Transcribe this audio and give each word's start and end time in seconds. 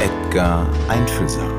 Edgar 0.00 0.68
Einfühlsam. 0.88 1.50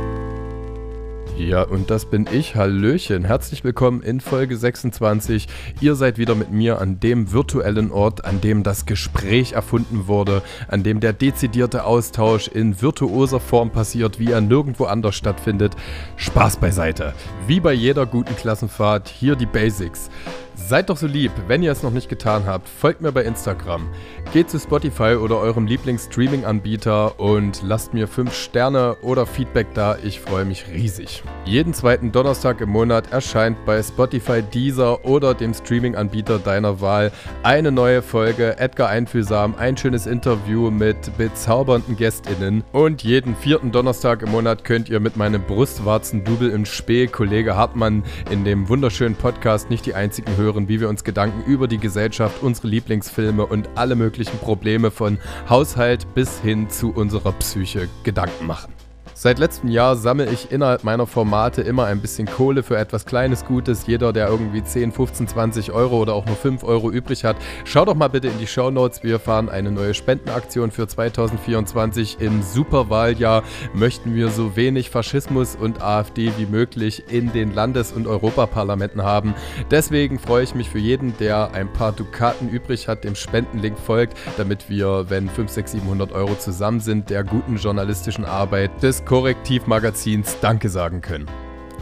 Ja, 1.38 1.64
und 1.64 1.90
das 1.90 2.06
bin 2.06 2.28
ich. 2.32 2.56
Hallöchen. 2.56 3.26
Herzlich 3.26 3.64
willkommen 3.64 4.02
in 4.02 4.22
Folge 4.22 4.56
26. 4.56 5.48
Ihr 5.82 5.96
seid 5.96 6.18
wieder 6.18 6.34
mit 6.36 6.52
mir 6.52 6.80
an 6.80 7.00
dem 7.00 7.32
virtuellen 7.32 7.92
Ort, 7.92 8.24
an 8.24 8.42
dem 8.42 8.64
das 8.64 8.86
Gespräch 8.86 9.54
erfunden 9.54 10.08
wurde, 10.08 10.42
an 10.68 10.84
dem 10.84 11.02
der 11.02 11.14
dezidierte 11.14 11.84
Austausch 11.84 12.48
in 12.48 12.82
virtuoser 12.82 13.40
Form 13.40 13.72
passiert, 13.72 14.20
wie 14.20 14.32
er 14.32 14.42
nirgendwo 14.42 14.86
anders 14.86 15.16
stattfindet. 15.16 15.76
Spaß 16.16 16.58
beiseite. 16.58 17.14
Wie 17.48 17.60
bei 17.60 17.74
jeder 17.74 18.06
guten 18.06 18.36
Klassenfahrt, 18.36 19.10
hier 19.10 19.36
die 19.36 19.46
Basics. 19.46 20.10
Seid 20.58 20.90
doch 20.90 20.96
so 20.96 21.06
lieb, 21.06 21.32
wenn 21.48 21.62
ihr 21.62 21.72
es 21.72 21.84
noch 21.84 21.92
nicht 21.92 22.08
getan 22.08 22.46
habt, 22.46 22.70
folgt 22.70 23.02
mir 23.02 23.12
bei 23.12 23.24
Instagram. 23.24 23.90
Geht 24.32 24.50
zu 24.50 24.58
Spotify 24.58 25.16
oder 25.16 25.38
eurem 25.38 25.68
Lieblings-Streaming-Anbieter 25.68 27.20
und 27.20 27.62
lasst 27.62 27.94
mir 27.94 28.08
5 28.08 28.34
Sterne 28.34 28.96
oder 29.02 29.26
Feedback 29.26 29.68
da, 29.74 29.98
ich 30.02 30.22
freue 30.22 30.46
mich 30.46 30.66
riesig. 30.72 31.24
Jeden 31.44 31.74
zweiten 31.74 32.14
Donnerstag 32.14 32.62
im 32.62 32.70
Monat 32.70 33.12
erscheint 33.12 33.58
bei 33.66 33.84
Spotify, 33.84 34.42
Deezer 34.42 35.04
oder 35.04 35.34
dem 35.34 35.54
Streaming-Anbieter 35.54 36.40
deiner 36.40 36.80
Wahl 36.80 37.12
eine 37.44 37.72
neue 37.72 38.02
Folge 38.02 38.58
Edgar 38.58 38.88
Einfühlsam, 38.88 39.56
ein 39.60 39.76
schönes 39.76 40.08
Interview 40.08 40.72
mit 40.72 41.18
bezaubernden 41.18 41.98
GästInnen 41.98 42.64
und 42.72 43.04
jeden 43.04 43.36
vierten 43.36 43.74
Donnerstag 43.74 44.22
im 44.22 44.32
Monat 44.32 44.64
könnt 44.64 44.88
ihr 44.88 45.02
mit 45.02 45.18
meinem 45.18 45.44
Brustwarzen-Double 45.44 46.50
im 46.50 46.66
Spee, 46.66 47.08
Kollege 47.08 47.58
Hartmann, 47.58 48.04
in 48.32 48.46
dem 48.46 48.70
wunderschönen 48.70 49.16
Podcast 49.16 49.70
nicht 49.70 49.86
die 49.86 49.94
einzigen 49.94 50.38
hören 50.38 50.45
hören, 50.46 50.70
wie 50.70 50.80
wir 50.80 50.90
uns 50.90 51.04
Gedanken 51.04 51.44
über 51.52 51.68
die 51.68 51.80
Gesellschaft, 51.80 52.44
unsere 52.44 52.68
Lieblingsfilme 52.68 53.46
und 53.46 53.68
alle 53.76 53.96
möglichen 53.96 54.38
Probleme 54.38 54.92
von 54.92 55.18
Haushalt 55.50 56.14
bis 56.14 56.40
hin 56.40 56.70
zu 56.70 56.92
unserer 56.92 57.32
Psyche 57.34 57.90
Gedanken 58.04 58.46
machen. 58.46 58.85
Seit 59.18 59.40
letztem 59.40 59.70
Jahr 59.70 59.96
sammle 59.96 60.30
ich 60.30 60.52
innerhalb 60.52 60.84
meiner 60.84 61.08
Formate 61.08 61.62
immer 61.62 61.86
ein 61.86 62.02
bisschen 62.02 62.28
Kohle 62.28 62.64
für 62.64 62.78
etwas 62.78 63.06
kleines 63.06 63.46
Gutes. 63.46 63.88
Jeder, 63.88 64.12
der 64.12 64.28
irgendwie 64.28 64.62
10, 64.62 64.92
15, 64.92 65.30
20 65.30 65.72
Euro 65.72 66.02
oder 66.02 66.14
auch 66.14 66.26
nur 66.26 66.36
5 66.36 66.66
Euro 66.66 66.92
übrig 66.92 67.24
hat, 67.24 67.38
schau 67.64 67.86
doch 67.86 67.96
mal 67.96 68.10
bitte 68.10 68.28
in 68.28 68.38
die 68.40 68.46
Show 68.46 68.72
Notes. 68.72 69.04
Wir 69.04 69.20
fahren 69.20 69.48
eine 69.48 69.72
neue 69.72 69.94
Spendenaktion 69.94 70.70
für 70.70 70.86
2024. 70.86 72.18
Im 72.20 72.42
Superwahljahr 72.42 73.44
möchten 73.74 74.16
wir 74.16 74.28
so 74.28 74.58
wenig 74.58 74.90
Faschismus 74.90 75.56
und 75.56 75.82
AfD 75.82 76.34
wie 76.36 76.46
möglich 76.46 77.04
in 77.10 77.32
den 77.32 77.54
Landes- 77.54 77.94
und 77.94 78.08
Europaparlamenten 78.08 79.04
haben. 79.04 79.34
Deswegen 79.72 80.20
freue 80.20 80.44
ich 80.44 80.56
mich 80.56 80.70
für 80.70 80.80
jeden, 80.80 81.18
der 81.20 81.54
ein 81.54 81.72
paar 81.72 81.94
Dukaten 81.94 82.50
übrig 82.50 82.90
hat, 82.90 83.06
dem 83.06 83.16
Spendenlink 83.16 83.80
folgt, 83.80 84.18
damit 84.36 84.70
wir, 84.70 85.10
wenn 85.10 85.30
5, 85.30 85.50
6, 85.50 85.72
700 85.72 86.12
Euro 86.12 86.36
zusammen 86.36 86.82
sind, 86.82 87.10
der 87.10 87.24
guten 87.24 87.56
journalistischen 87.56 88.26
Arbeit 88.26 88.84
des 88.84 89.05
Korrektivmagazins 89.06 90.40
Danke 90.42 90.70
sagen 90.70 91.02
können. 91.02 91.28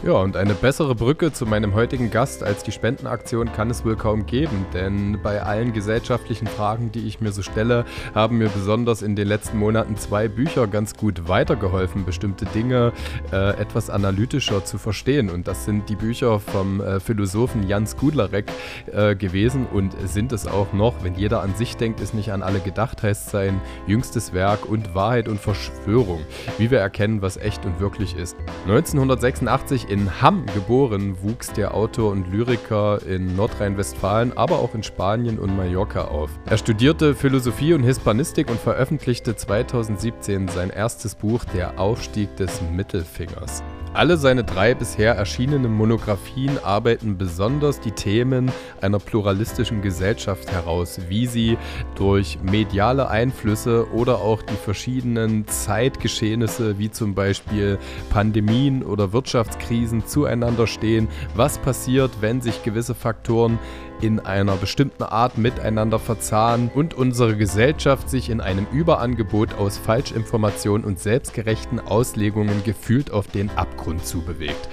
Ja, 0.02 0.12
und 0.12 0.36
eine 0.36 0.52
bessere 0.52 0.94
Brücke 0.94 1.32
zu 1.32 1.46
meinem 1.46 1.72
heutigen 1.72 2.10
Gast 2.10 2.42
als 2.42 2.62
die 2.62 2.72
Spendenaktion 2.72 3.50
kann 3.52 3.70
es 3.70 3.86
wohl 3.86 3.96
kaum 3.96 4.26
geben, 4.26 4.66
denn 4.74 5.18
bei 5.22 5.42
allen 5.42 5.72
gesellschaftlichen 5.72 6.46
Fragen, 6.46 6.92
die 6.92 7.06
ich 7.06 7.22
mir 7.22 7.32
so 7.32 7.40
stelle, 7.40 7.86
haben 8.14 8.36
mir 8.36 8.50
besonders 8.50 9.00
in 9.00 9.16
den 9.16 9.28
letzten 9.28 9.56
Monaten 9.56 9.96
zwei 9.96 10.28
Bücher 10.28 10.66
ganz 10.66 10.94
gut 10.94 11.26
weitergeholfen, 11.26 12.04
bestimmte 12.04 12.44
Dinge 12.44 12.92
äh, 13.32 13.58
etwas 13.58 13.88
analytischer 13.88 14.62
zu 14.64 14.76
verstehen. 14.76 15.30
Und 15.30 15.48
das 15.48 15.64
sind 15.64 15.88
die 15.88 15.96
Bücher 15.96 16.38
vom 16.38 16.82
äh, 16.82 17.00
Philosophen 17.00 17.66
Jan 17.66 17.86
Skudlarek 17.86 18.44
äh, 18.92 19.16
gewesen 19.16 19.66
und 19.72 19.96
sind 20.06 20.32
es 20.32 20.46
auch 20.46 20.74
noch. 20.74 21.02
Wenn 21.02 21.14
jeder 21.14 21.40
an 21.40 21.54
sich 21.54 21.78
denkt, 21.78 22.00
ist 22.00 22.12
nicht 22.12 22.30
an 22.30 22.42
alle 22.42 22.60
gedacht, 22.60 23.02
heißt 23.02 23.30
sein 23.30 23.58
jüngstes 23.86 24.34
Werk 24.34 24.68
und 24.68 24.94
Wahrheit 24.94 25.28
und 25.28 25.40
Verschwörung, 25.40 26.20
wie 26.58 26.70
wir 26.70 26.80
erkennen, 26.80 27.22
was 27.22 27.38
echt 27.38 27.64
und 27.64 27.80
wirklich 27.80 28.16
ist. 28.16 28.36
1986 28.66 29.93
in 29.94 30.20
Hamm 30.20 30.44
geboren, 30.46 31.16
wuchs 31.22 31.52
der 31.52 31.72
Autor 31.72 32.10
und 32.10 32.26
Lyriker 32.26 33.00
in 33.06 33.36
Nordrhein-Westfalen, 33.36 34.36
aber 34.36 34.58
auch 34.58 34.74
in 34.74 34.82
Spanien 34.82 35.38
und 35.38 35.56
Mallorca 35.56 36.06
auf. 36.06 36.30
Er 36.46 36.58
studierte 36.58 37.14
Philosophie 37.14 37.74
und 37.74 37.84
Hispanistik 37.84 38.50
und 38.50 38.58
veröffentlichte 38.58 39.36
2017 39.36 40.48
sein 40.48 40.70
erstes 40.70 41.14
Buch 41.14 41.44
Der 41.44 41.78
Aufstieg 41.78 42.34
des 42.34 42.60
Mittelfingers. 42.72 43.62
Alle 43.94 44.16
seine 44.16 44.42
drei 44.42 44.74
bisher 44.74 45.14
erschienenen 45.14 45.72
Monographien 45.72 46.58
arbeiten 46.64 47.16
besonders 47.16 47.78
die 47.78 47.92
Themen 47.92 48.50
einer 48.80 48.98
pluralistischen 48.98 49.82
Gesellschaft 49.82 50.50
heraus, 50.50 50.98
wie 51.08 51.28
sie 51.28 51.56
durch 51.94 52.40
mediale 52.42 53.08
Einflüsse 53.08 53.86
oder 53.92 54.18
auch 54.18 54.42
die 54.42 54.56
verschiedenen 54.56 55.46
Zeitgeschehnisse 55.46 56.76
wie 56.76 56.90
zum 56.90 57.14
Beispiel 57.14 57.78
Pandemien 58.10 58.82
oder 58.82 59.12
Wirtschaftskrisen 59.12 60.04
zueinander 60.08 60.66
stehen, 60.66 61.06
was 61.36 61.58
passiert, 61.58 62.10
wenn 62.20 62.40
sich 62.40 62.64
gewisse 62.64 62.96
Faktoren 62.96 63.60
in 64.00 64.20
einer 64.20 64.56
bestimmten 64.56 65.02
Art 65.02 65.38
miteinander 65.38 65.98
verzahnen 65.98 66.70
und 66.74 66.94
unsere 66.94 67.36
Gesellschaft 67.36 68.10
sich 68.10 68.30
in 68.30 68.40
einem 68.40 68.66
Überangebot 68.72 69.54
aus 69.54 69.78
Falschinformationen 69.78 70.84
und 70.84 70.98
selbstgerechten 70.98 71.80
Auslegungen 71.80 72.64
gefühlt 72.64 73.10
auf 73.10 73.26
den 73.26 73.50
Abgrund 73.50 74.06
zubewegt. 74.06 74.68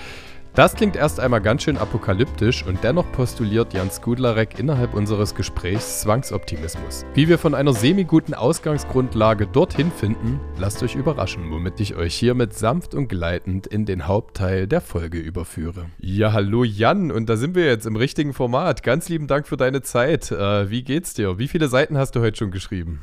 Das 0.53 0.75
klingt 0.75 0.97
erst 0.97 1.21
einmal 1.21 1.39
ganz 1.39 1.63
schön 1.63 1.77
apokalyptisch 1.77 2.65
und 2.65 2.83
dennoch 2.83 3.09
postuliert 3.13 3.73
Jan 3.73 3.89
Skudlarek 3.89 4.59
innerhalb 4.59 4.93
unseres 4.93 5.33
Gesprächs 5.33 6.01
Zwangsoptimismus. 6.01 7.05
Wie 7.13 7.29
wir 7.29 7.37
von 7.37 7.55
einer 7.55 7.73
semi-guten 7.73 8.33
Ausgangsgrundlage 8.33 9.47
dorthin 9.47 9.93
finden, 9.93 10.41
lasst 10.59 10.83
euch 10.83 10.95
überraschen, 10.95 11.51
womit 11.51 11.79
ich 11.79 11.95
euch 11.95 12.15
hiermit 12.15 12.53
sanft 12.53 12.93
und 12.93 13.07
gleitend 13.07 13.65
in 13.65 13.85
den 13.85 14.07
Hauptteil 14.07 14.67
der 14.67 14.81
Folge 14.81 15.19
überführe. 15.19 15.85
Ja, 15.99 16.33
hallo 16.33 16.65
Jan, 16.65 17.11
und 17.11 17.29
da 17.29 17.37
sind 17.37 17.55
wir 17.55 17.65
jetzt 17.67 17.85
im 17.85 17.95
richtigen 17.95 18.33
Format. 18.33 18.83
Ganz 18.83 19.07
lieben 19.07 19.27
Dank 19.27 19.47
für 19.47 19.55
deine 19.55 19.83
Zeit. 19.83 20.31
Äh, 20.31 20.69
wie 20.69 20.83
geht's 20.83 21.13
dir? 21.13 21.39
Wie 21.39 21.47
viele 21.47 21.69
Seiten 21.69 21.97
hast 21.97 22.17
du 22.17 22.19
heute 22.19 22.35
schon 22.35 22.51
geschrieben? 22.51 22.99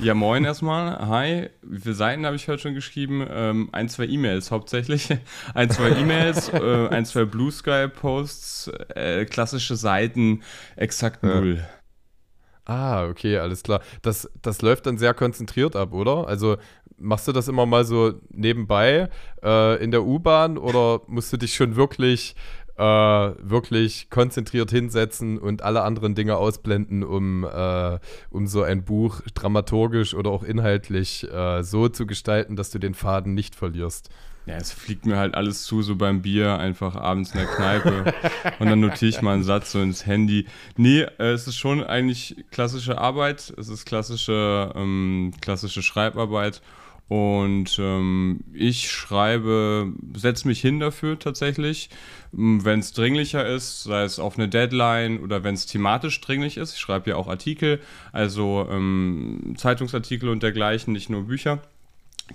Ja, 0.00 0.14
moin 0.14 0.44
erstmal. 0.44 0.98
Hi. 1.06 1.50
Wie 1.62 1.80
viele 1.80 1.94
Seiten 1.94 2.26
habe 2.26 2.36
ich 2.36 2.48
heute 2.48 2.62
schon 2.62 2.74
geschrieben? 2.74 3.26
Ähm, 3.28 3.68
ein, 3.72 3.88
zwei 3.88 4.06
E-Mails 4.06 4.50
hauptsächlich. 4.50 5.08
ein, 5.54 5.70
zwei 5.70 5.90
E-Mails, 5.90 6.48
äh, 6.52 6.88
ein, 6.88 7.04
zwei 7.04 7.24
Blue 7.24 7.50
Sky 7.50 7.88
Posts, 7.88 8.70
äh, 8.94 9.24
klassische 9.24 9.76
Seiten, 9.76 10.42
exakt 10.76 11.22
null. 11.22 11.58
Ja. 11.58 11.64
Ah, 12.66 13.06
okay, 13.08 13.38
alles 13.38 13.62
klar. 13.62 13.82
Das, 14.02 14.30
das 14.40 14.62
läuft 14.62 14.86
dann 14.86 14.96
sehr 14.96 15.12
konzentriert 15.12 15.76
ab, 15.76 15.92
oder? 15.92 16.26
Also 16.26 16.56
machst 16.96 17.28
du 17.28 17.32
das 17.32 17.48
immer 17.48 17.66
mal 17.66 17.84
so 17.84 18.14
nebenbei 18.30 19.10
äh, 19.42 19.82
in 19.82 19.90
der 19.90 20.04
U-Bahn 20.04 20.56
oder 20.56 21.02
musst 21.06 21.32
du 21.32 21.36
dich 21.36 21.54
schon 21.54 21.76
wirklich 21.76 22.34
äh, 22.76 22.82
wirklich 22.82 24.10
konzentriert 24.10 24.70
hinsetzen 24.70 25.38
und 25.38 25.62
alle 25.62 25.82
anderen 25.82 26.14
Dinge 26.14 26.36
ausblenden, 26.36 27.04
um, 27.04 27.44
äh, 27.44 27.98
um 28.30 28.46
so 28.46 28.62
ein 28.62 28.84
Buch 28.84 29.20
dramaturgisch 29.34 30.14
oder 30.14 30.30
auch 30.30 30.42
inhaltlich 30.42 31.30
äh, 31.30 31.62
so 31.62 31.88
zu 31.88 32.06
gestalten, 32.06 32.56
dass 32.56 32.70
du 32.70 32.78
den 32.78 32.94
Faden 32.94 33.34
nicht 33.34 33.54
verlierst. 33.54 34.10
Ja, 34.46 34.56
es 34.56 34.72
fliegt 34.72 35.06
mir 35.06 35.16
halt 35.16 35.34
alles 35.34 35.62
zu, 35.64 35.80
so 35.80 35.96
beim 35.96 36.20
Bier, 36.20 36.58
einfach 36.58 36.96
abends 36.96 37.32
in 37.32 37.38
der 37.38 37.46
Kneipe. 37.46 38.12
und 38.58 38.68
dann 38.68 38.80
notiere 38.80 39.08
ich 39.08 39.22
mal 39.22 39.34
einen 39.34 39.42
Satz 39.42 39.72
so 39.72 39.80
ins 39.80 40.04
Handy. 40.04 40.46
Nee, 40.76 41.02
äh, 41.18 41.32
es 41.32 41.46
ist 41.46 41.56
schon 41.56 41.82
eigentlich 41.82 42.36
klassische 42.50 42.98
Arbeit. 42.98 43.54
Es 43.56 43.68
ist 43.68 43.86
klassische, 43.86 44.70
ähm, 44.74 45.32
klassische 45.40 45.82
Schreibarbeit. 45.82 46.60
Und 47.08 47.78
ähm, 47.78 48.40
ich 48.52 48.90
schreibe, 48.90 49.92
setze 50.16 50.48
mich 50.48 50.60
hin 50.60 50.80
dafür 50.80 51.18
tatsächlich, 51.18 51.90
wenn 52.32 52.80
es 52.80 52.92
dringlicher 52.92 53.46
ist, 53.46 53.84
sei 53.84 54.04
es 54.04 54.18
auf 54.18 54.38
eine 54.38 54.48
Deadline 54.48 55.20
oder 55.20 55.44
wenn 55.44 55.54
es 55.54 55.66
thematisch 55.66 56.20
dringlich 56.20 56.56
ist. 56.56 56.74
Ich 56.74 56.80
schreibe 56.80 57.10
ja 57.10 57.16
auch 57.16 57.28
Artikel, 57.28 57.80
also 58.12 58.66
ähm, 58.70 59.54
Zeitungsartikel 59.56 60.28
und 60.28 60.42
dergleichen, 60.42 60.92
nicht 60.92 61.10
nur 61.10 61.24
Bücher 61.24 61.60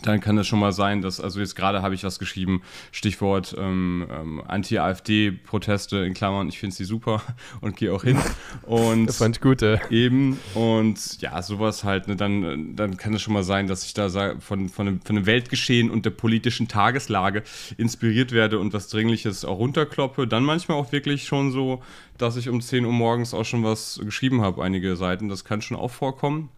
dann 0.04 0.22
kann 0.22 0.38
es 0.38 0.48
schon 0.48 0.60
mal 0.60 0.72
sein, 0.72 1.02
dass, 1.02 1.20
also 1.20 1.40
jetzt 1.40 1.56
gerade 1.56 1.82
habe 1.82 1.96
ich 1.96 2.04
was 2.04 2.20
geschrieben, 2.20 2.62
Stichwort 2.92 3.56
ähm, 3.58 4.08
ähm, 4.12 4.44
Anti-AfD-Proteste 4.48 5.98
in 5.98 6.14
Klammern, 6.14 6.48
ich 6.48 6.60
finde 6.60 6.76
sie 6.76 6.86
super 6.86 7.24
und 7.62 7.76
gehe 7.76 7.92
auch 7.92 8.04
hin. 8.04 8.18
Und 8.64 9.08
das 9.08 9.18
fand 9.18 9.38
ich 9.38 9.42
gut, 9.42 9.62
ja. 9.62 9.80
Eben, 9.90 10.40
und 10.54 11.22
ja, 11.22 11.42
sowas 11.42 11.84
halt, 11.84 12.08
ne, 12.08 12.16
dann, 12.16 12.76
dann 12.76 12.98
kann 12.98 13.14
es 13.16 13.22
schon 13.24 13.34
mal 13.34 13.44
sein, 13.44 13.68
dass 13.68 13.84
ich 13.84 13.94
da 13.96 14.10
von, 14.40 14.70
von, 14.70 14.86
dem, 14.86 15.02
von 15.02 15.16
dem 15.16 15.26
Weltgeschehen 15.26 15.90
und 15.90 16.06
der 16.06 16.12
politischen 16.12 16.68
Tageslage 16.68 17.44
inspiriert 17.78 18.32
werde 18.32 18.60
und 18.60 18.74
was 18.74 18.90
Dringliches 18.90 19.44
auch 19.44 19.58
runterkloppe. 19.58 20.28
Dann 20.28 20.44
manchmal 20.44 20.78
auch 20.78 20.92
wirklich 20.92 21.26
schon 21.26 21.52
so, 21.52 21.82
dass 22.18 22.36
ich 22.36 22.48
um 22.48 22.62
10 22.62 22.86
Uhr 22.86 22.92
morgens 22.92 23.34
auch 23.34 23.46
schon 23.46 23.64
was 23.64 24.00
geschrieben 24.04 24.42
habe, 24.42 24.64
einige 24.64 24.96
Seiten. 24.96 25.30
Das 25.30 25.46
kann 25.46 25.62
schon 25.62 25.78
auch 25.78 25.92
vorkommen. 25.92 26.50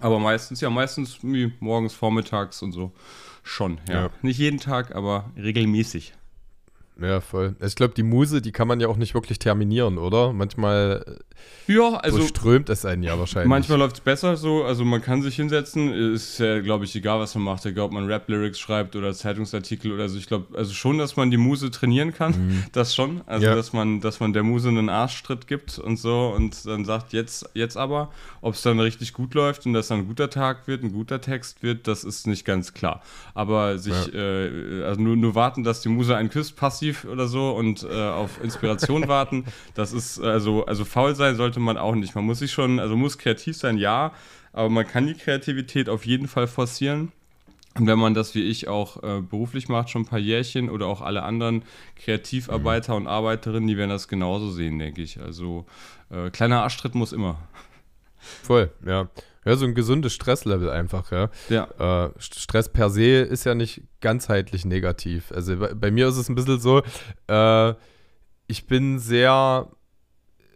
Aber 0.00 0.18
meistens, 0.18 0.60
ja, 0.60 0.70
meistens 0.70 1.18
wie 1.22 1.52
morgens, 1.60 1.94
vormittags 1.94 2.62
und 2.62 2.72
so. 2.72 2.92
Schon, 3.42 3.80
ja. 3.88 3.94
ja. 3.94 4.10
Nicht 4.22 4.38
jeden 4.38 4.60
Tag, 4.60 4.94
aber 4.94 5.30
regelmäßig. 5.36 6.14
Ja, 7.00 7.20
voll. 7.20 7.56
Ich 7.64 7.74
glaube, 7.74 7.94
die 7.94 8.02
Muse, 8.02 8.42
die 8.42 8.52
kann 8.52 8.68
man 8.68 8.80
ja 8.80 8.88
auch 8.88 8.96
nicht 8.96 9.14
wirklich 9.14 9.38
terminieren, 9.38 9.98
oder? 9.98 10.32
Manchmal 10.32 11.18
ja, 11.68 11.94
also 11.94 12.20
strömt 12.26 12.68
es 12.70 12.84
einen 12.84 13.02
ja 13.02 13.18
wahrscheinlich. 13.18 13.48
Manchmal 13.48 13.78
läuft 13.78 13.96
es 13.96 14.00
besser 14.00 14.36
so, 14.36 14.64
also 14.64 14.84
man 14.84 15.00
kann 15.00 15.22
sich 15.22 15.36
hinsetzen, 15.36 15.92
ist 15.92 16.38
ja, 16.38 16.60
glaube 16.60 16.84
ich, 16.84 16.94
egal, 16.96 17.20
was 17.20 17.34
man 17.36 17.44
macht, 17.44 17.64
egal, 17.64 17.84
ob 17.84 17.92
man 17.92 18.06
Rap-Lyrics 18.06 18.58
schreibt 18.58 18.96
oder 18.96 19.12
Zeitungsartikel 19.14 19.92
oder 19.92 20.08
so. 20.08 20.18
Ich 20.18 20.26
glaube, 20.26 20.56
also 20.56 20.72
schon, 20.74 20.98
dass 20.98 21.16
man 21.16 21.30
die 21.30 21.36
Muse 21.36 21.70
trainieren 21.70 22.12
kann, 22.12 22.32
mhm. 22.32 22.64
das 22.72 22.94
schon. 22.94 23.22
Also, 23.26 23.46
ja. 23.46 23.54
dass 23.54 23.72
man, 23.72 24.00
dass 24.00 24.18
man 24.18 24.32
der 24.32 24.42
Muse 24.42 24.68
einen 24.68 24.88
Arschtritt 24.88 25.46
gibt 25.46 25.78
und 25.78 25.98
so 25.98 26.32
und 26.36 26.66
dann 26.66 26.84
sagt, 26.84 27.12
jetzt, 27.12 27.48
jetzt 27.54 27.76
aber, 27.76 28.10
ob 28.40 28.54
es 28.54 28.62
dann 28.62 28.80
richtig 28.80 29.12
gut 29.12 29.34
läuft 29.34 29.64
und 29.64 29.72
dass 29.72 29.88
dann 29.88 30.00
ein 30.00 30.06
guter 30.08 30.30
Tag 30.30 30.66
wird, 30.66 30.82
ein 30.82 30.92
guter 30.92 31.20
Text 31.20 31.62
wird, 31.62 31.86
das 31.86 32.02
ist 32.02 32.26
nicht 32.26 32.44
ganz 32.44 32.74
klar. 32.74 33.02
Aber 33.34 33.78
sich, 33.78 34.12
ja. 34.12 34.18
äh, 34.18 34.84
also 34.84 35.00
nur, 35.00 35.16
nur 35.16 35.34
warten, 35.36 35.62
dass 35.62 35.80
die 35.80 35.88
Muse 35.88 36.16
einen 36.16 36.28
küsst, 36.28 36.56
passiv 36.82 37.04
oder 37.04 37.28
so 37.28 37.50
und 37.50 37.84
äh, 37.84 37.92
auf 37.92 38.42
Inspiration 38.42 39.08
warten, 39.08 39.44
das 39.74 39.92
ist, 39.92 40.20
also, 40.20 40.66
also 40.66 40.84
faul 40.84 41.14
sein 41.14 41.36
sollte 41.36 41.60
man 41.60 41.76
auch 41.76 41.94
nicht. 41.94 42.14
Man 42.14 42.24
muss 42.24 42.40
sich 42.40 42.50
schon, 42.50 42.80
also 42.80 42.96
muss 42.96 43.18
kreativ 43.18 43.56
sein, 43.56 43.78
ja, 43.78 44.12
aber 44.52 44.68
man 44.68 44.86
kann 44.86 45.06
die 45.06 45.14
Kreativität 45.14 45.88
auf 45.88 46.04
jeden 46.04 46.28
Fall 46.28 46.46
forcieren. 46.46 47.12
Und 47.74 47.86
wenn 47.86 47.98
man 47.98 48.12
das 48.12 48.34
wie 48.34 48.42
ich 48.42 48.68
auch 48.68 49.02
äh, 49.02 49.22
beruflich 49.22 49.70
macht, 49.70 49.88
schon 49.88 50.02
ein 50.02 50.06
paar 50.06 50.18
Jährchen 50.18 50.68
oder 50.68 50.86
auch 50.86 51.00
alle 51.00 51.22
anderen 51.22 51.62
Kreativarbeiter 51.96 52.92
mhm. 52.92 53.02
und 53.02 53.06
Arbeiterinnen, 53.06 53.66
die 53.66 53.78
werden 53.78 53.88
das 53.88 54.08
genauso 54.08 54.50
sehen, 54.50 54.78
denke 54.78 55.00
ich. 55.00 55.18
Also 55.18 55.64
äh, 56.10 56.28
kleiner 56.28 56.62
Arschtritt 56.64 56.94
muss 56.94 57.12
immer. 57.14 57.38
Voll, 58.42 58.70
ja. 58.84 59.08
Ja, 59.44 59.56
so 59.56 59.64
ein 59.64 59.74
gesundes 59.74 60.12
Stresslevel 60.12 60.70
einfach, 60.70 61.10
ja. 61.10 61.30
ja. 61.48 62.06
Äh, 62.06 62.10
Stress 62.18 62.68
per 62.68 62.90
se 62.90 63.22
ist 63.22 63.44
ja 63.44 63.54
nicht 63.54 63.82
ganzheitlich 64.00 64.64
negativ. 64.64 65.32
Also 65.32 65.56
bei, 65.56 65.74
bei 65.74 65.90
mir 65.90 66.08
ist 66.08 66.16
es 66.16 66.28
ein 66.28 66.36
bisschen 66.36 66.60
so, 66.60 66.82
äh, 67.28 67.74
ich 68.46 68.66
bin 68.66 68.98
sehr 68.98 69.68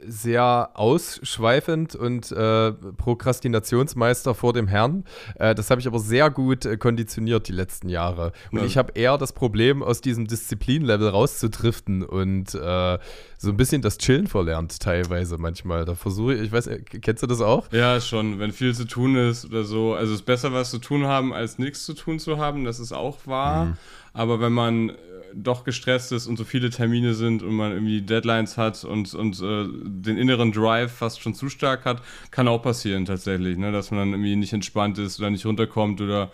sehr 0.07 0.71
ausschweifend 0.75 1.95
und 1.95 2.31
äh, 2.33 2.73
Prokrastinationsmeister 2.73 4.35
vor 4.35 4.53
dem 4.53 4.69
Herrn. 4.69 5.05
Äh, 5.37 5.55
das 5.55 5.71
habe 5.71 5.81
ich 5.81 5.87
aber 5.87 5.99
sehr 5.99 6.31
gut 6.31 6.65
äh, 6.65 6.77
konditioniert 6.77 7.49
die 7.49 7.53
letzten 7.53 7.89
Jahre. 7.89 8.33
Und 8.51 8.61
ja. 8.61 8.65
ich 8.65 8.77
habe 8.77 8.93
eher 8.95 9.19
das 9.19 9.33
Problem, 9.33 9.83
aus 9.83 10.01
diesem 10.01 10.27
Disziplinlevel 10.27 11.09
rauszudriften 11.09 12.03
und 12.03 12.55
äh, 12.55 12.99
so 13.39 13.51
ein 13.51 13.57
bisschen 13.57 13.83
das 13.83 13.99
Chillen 13.99 14.27
verlernt 14.27 14.81
teilweise 14.81 15.39
manchmal. 15.39 15.85
Da 15.85 15.95
versuche 15.95 16.35
ich, 16.35 16.43
ich 16.43 16.53
weiß, 16.53 16.67
äh, 16.69 16.81
kennst 16.83 17.23
du 17.23 17.27
das 17.27 17.41
auch? 17.41 17.71
Ja, 17.73 18.01
schon. 18.01 18.39
Wenn 18.39 18.53
viel 18.53 18.75
zu 18.75 18.87
tun 18.87 19.17
ist 19.17 19.45
oder 19.45 19.65
so. 19.65 19.95
Also 19.95 20.13
es 20.13 20.21
ist 20.21 20.27
besser, 20.27 20.53
was 20.53 20.71
zu 20.71 20.79
tun 20.79 21.07
haben, 21.07 21.33
als 21.33 21.59
nichts 21.59 21.85
zu 21.85 21.95
tun 21.95 22.19
zu 22.19 22.39
haben. 22.39 22.65
Das 22.65 22.81
ist 22.81 22.93
auch 22.93 23.19
wahr. 23.27 23.67
Mhm. 23.67 23.77
Aber 24.13 24.41
wenn 24.41 24.53
man 24.53 24.93
doch 25.43 25.65
gestresst 25.65 26.13
ist 26.13 26.27
und 26.27 26.37
so 26.37 26.45
viele 26.45 26.71
Termine 26.71 27.15
sind 27.15 27.43
und 27.43 27.55
man 27.55 27.73
irgendwie 27.73 28.01
Deadlines 28.01 28.57
hat 28.57 28.85
und, 28.85 29.15
und 29.15 29.41
äh, 29.41 29.67
den 29.85 30.17
inneren 30.17 30.53
Drive 30.53 30.93
fast 30.93 31.21
schon 31.21 31.35
zu 31.35 31.49
stark 31.49 31.85
hat, 31.85 32.03
kann 32.31 32.49
auch 32.49 32.63
passieren 32.63 33.05
tatsächlich, 33.05 33.59
ne? 33.59 33.71
dass 33.73 33.91
man 33.91 34.01
dann 34.01 34.11
irgendwie 34.13 34.37
nicht 34.37 34.53
entspannt 34.53 34.99
ist 34.99 35.19
oder 35.19 35.31
nicht 35.31 35.45
runterkommt 35.45 36.01
oder 36.01 36.31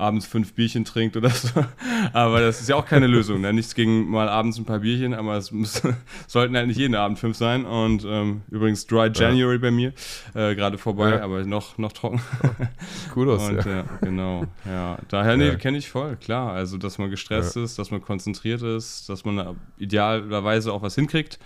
abends 0.00 0.26
fünf 0.26 0.54
Bierchen 0.54 0.84
trinkt 0.84 1.16
oder 1.16 1.30
so. 1.30 1.48
Aber 2.12 2.40
das 2.40 2.60
ist 2.60 2.68
ja 2.68 2.76
auch 2.76 2.86
keine 2.86 3.06
Lösung. 3.06 3.40
Ne? 3.40 3.52
Nichts 3.52 3.74
gegen 3.74 4.08
mal 4.08 4.28
abends 4.28 4.58
ein 4.58 4.64
paar 4.64 4.80
Bierchen, 4.80 5.14
aber 5.14 5.36
es 5.36 5.52
muss, 5.52 5.82
sollten 6.26 6.56
halt 6.56 6.66
nicht 6.66 6.78
jeden 6.78 6.94
Abend 6.94 7.18
fünf 7.18 7.36
sein. 7.36 7.64
Und 7.64 8.04
ähm, 8.04 8.42
übrigens 8.50 8.86
Dry 8.86 9.10
January 9.14 9.56
ja. 9.56 9.60
bei 9.60 9.70
mir, 9.70 9.92
äh, 10.34 10.54
gerade 10.54 10.78
vorbei, 10.78 11.10
ja. 11.10 11.22
aber 11.22 11.44
noch, 11.44 11.78
noch 11.78 11.92
trocken. 11.92 12.20
aus, 13.14 13.48
Und, 13.48 13.64
ja. 13.64 13.84
genau, 14.00 14.46
ja. 14.64 14.98
Daher, 15.08 15.36
nee, 15.36 15.56
kenne 15.56 15.78
ich 15.78 15.88
voll, 15.88 16.16
klar. 16.16 16.52
Also, 16.52 16.78
dass 16.78 16.98
man 16.98 17.10
gestresst 17.10 17.56
ist, 17.56 17.78
dass 17.78 17.90
man 17.90 18.00
konzentriert 18.00 18.62
ist, 18.62 19.08
dass 19.08 19.24
man 19.24 19.56
idealerweise 19.78 20.72
auch 20.72 20.82
was 20.82 20.94
hinkriegt. 20.94 21.38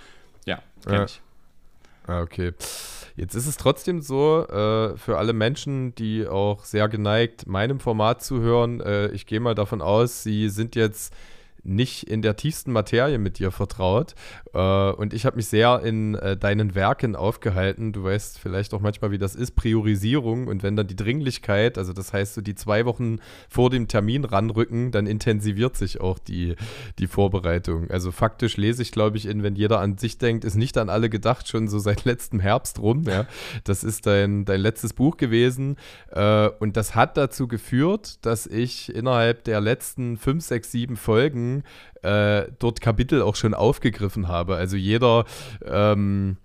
Ja, 0.47 0.63
kenne 0.85 1.07
ich. 1.07 1.21
Ah, 2.07 2.21
okay. 2.21 2.53
Jetzt 3.17 3.35
ist 3.35 3.47
es 3.47 3.57
trotzdem 3.57 4.01
so, 4.03 4.47
äh, 4.47 4.97
für 4.97 5.19
alle 5.19 5.33
Menschen, 5.33 5.95
die 5.95 6.27
auch 6.27 6.65
sehr 6.65 6.89
geneigt, 6.89 7.47
meinem 7.47 7.81
Format 7.81 8.23
zu 8.23 8.41
hören, 8.41 8.81
äh, 8.81 9.09
ich 9.13 9.27
gehe 9.27 9.41
mal 9.41 9.55
davon 9.55 9.81
aus, 9.81 10.23
sie 10.23 10.49
sind 10.49 10.75
jetzt 10.75 11.15
nicht 11.65 12.05
in 12.05 12.23
der 12.23 12.37
tiefsten 12.37 12.73
Materie 12.73 13.19
mit 13.19 13.39
dir 13.39 13.51
vertraut. 13.51 14.15
Äh, 14.53 14.91
und 14.93 15.13
ich 15.15 15.27
habe 15.27 15.37
mich 15.37 15.49
sehr 15.49 15.81
in 15.83 16.15
äh, 16.15 16.37
deinen 16.37 16.75
Werken 16.75 17.17
aufgehalten. 17.17 17.93
Du 17.93 18.05
weißt 18.05 18.39
vielleicht 18.39 18.75
auch 18.75 18.81
manchmal, 18.81 19.11
wie 19.11 19.19
das 19.19 19.35
ist, 19.35 19.57
Priorisierung. 19.57 20.47
Und 20.47 20.63
wenn 20.63 20.77
dann 20.77 20.87
die 20.87 20.97
Dringlichkeit, 20.97 21.79
also 21.79 21.93
das 21.93 22.13
heißt, 22.13 22.35
so 22.35 22.41
die 22.41 22.55
zwei 22.55 22.85
Wochen 22.85 23.19
vor 23.49 23.71
dem 23.71 23.89
Termin 23.89 24.25
ranrücken, 24.25 24.91
dann 24.91 25.07
intensiviert 25.07 25.77
sich 25.77 26.01
auch 26.01 26.19
die, 26.19 26.55
die 26.99 27.07
Vorbereitung. 27.07 27.91
Also 27.91 28.13
faktisch 28.13 28.57
lese 28.57 28.83
ich, 28.83 28.93
glaube 28.93 29.17
ich, 29.17 29.27
in 29.27 29.43
Wenn 29.43 29.57
jeder 29.57 29.81
an 29.81 29.99
sich 29.99 30.19
denkt, 30.19 30.45
ist 30.45 30.57
nicht 30.57 30.79
an 30.79 30.89
alle 30.89 31.09
gedacht, 31.09 31.49
schon 31.49 31.69
so 31.69 31.79
seit 31.79 32.05
letztem 32.05 32.41
Herbst 32.41 32.79
rum. 32.81 33.05
Ja. 33.07 33.27
Das 33.65 33.85
ist 33.85 34.07
dein, 34.07 34.45
dein 34.45 34.61
letztes 34.61 34.93
Buch 34.93 35.17
gewesen. 35.17 35.77
Äh, 36.11 36.49
und 36.59 36.77
das 36.77 36.95
hat 36.95 37.17
dazu 37.17 37.49
geführt, 37.49 38.25
dass 38.25 38.47
ich 38.47 38.95
innerhalb 38.95 39.45
der 39.45 39.61
letzten 39.61 40.17
fünf, 40.17 40.45
sechs, 40.45 40.71
sieben 40.71 40.97
Folgen 40.97 41.54
äh, 42.03 42.45
dort 42.59 42.81
Kapitel 42.81 43.23
auch 43.23 43.37
schon 43.37 43.55
aufgegriffen 43.55 44.29
habe. 44.29 44.57
Also 44.57 44.77
jeder, 44.77 45.25
ähm, 45.65 46.39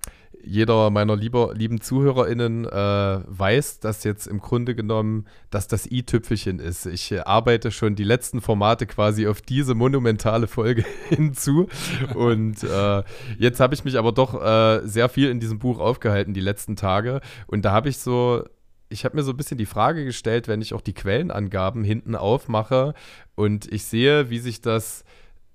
jeder 0.44 0.90
meiner 0.90 1.16
lieber, 1.16 1.54
lieben 1.54 1.82
ZuhörerInnen 1.82 2.66
äh, 2.66 3.20
weiß, 3.26 3.80
dass 3.80 4.04
jetzt 4.04 4.28
im 4.28 4.40
Grunde 4.40 4.76
genommen, 4.76 5.26
dass 5.50 5.68
das 5.68 5.90
i-Tüpfelchen 5.90 6.60
ist. 6.60 6.86
Ich 6.86 7.12
äh, 7.12 7.20
arbeite 7.20 7.72
schon 7.72 7.96
die 7.96 8.04
letzten 8.04 8.42
Formate 8.42 8.86
quasi 8.86 9.28
auf 9.28 9.42
diese 9.42 9.76
monumentale 9.76 10.48
Folge 10.48 10.86
hinzu. 11.10 11.68
Und 12.16 12.64
äh, 12.64 13.04
jetzt 13.38 13.60
habe 13.60 13.74
ich 13.74 13.84
mich 13.84 13.98
aber 13.98 14.12
doch 14.12 14.42
äh, 14.42 14.88
sehr 14.88 15.10
viel 15.10 15.30
in 15.30 15.40
diesem 15.40 15.60
Buch 15.60 15.80
aufgehalten, 15.80 16.34
die 16.34 16.42
letzten 16.42 16.76
Tage. 16.76 17.22
Und 17.48 17.66
da 17.66 17.72
habe 17.72 17.90
ich 17.90 17.98
so 17.98 18.44
ich 18.90 19.06
habe 19.06 19.16
mir 19.16 19.24
so 19.24 19.32
ein 19.32 19.38
bisschen 19.38 19.58
die 19.58 19.66
Frage 19.66 20.04
gestellt, 20.04 20.48
wenn 20.48 20.62
ich 20.62 20.74
auch 20.74 20.82
die 20.82 20.94
Quellenangaben 20.94 21.84
hinten 21.84 22.16
aufmache 22.16 22.94
und 23.36 23.72
ich 23.72 23.86
sehe, 23.86 24.30
wie 24.30 24.40
sich 24.40 24.62
das 24.62 25.04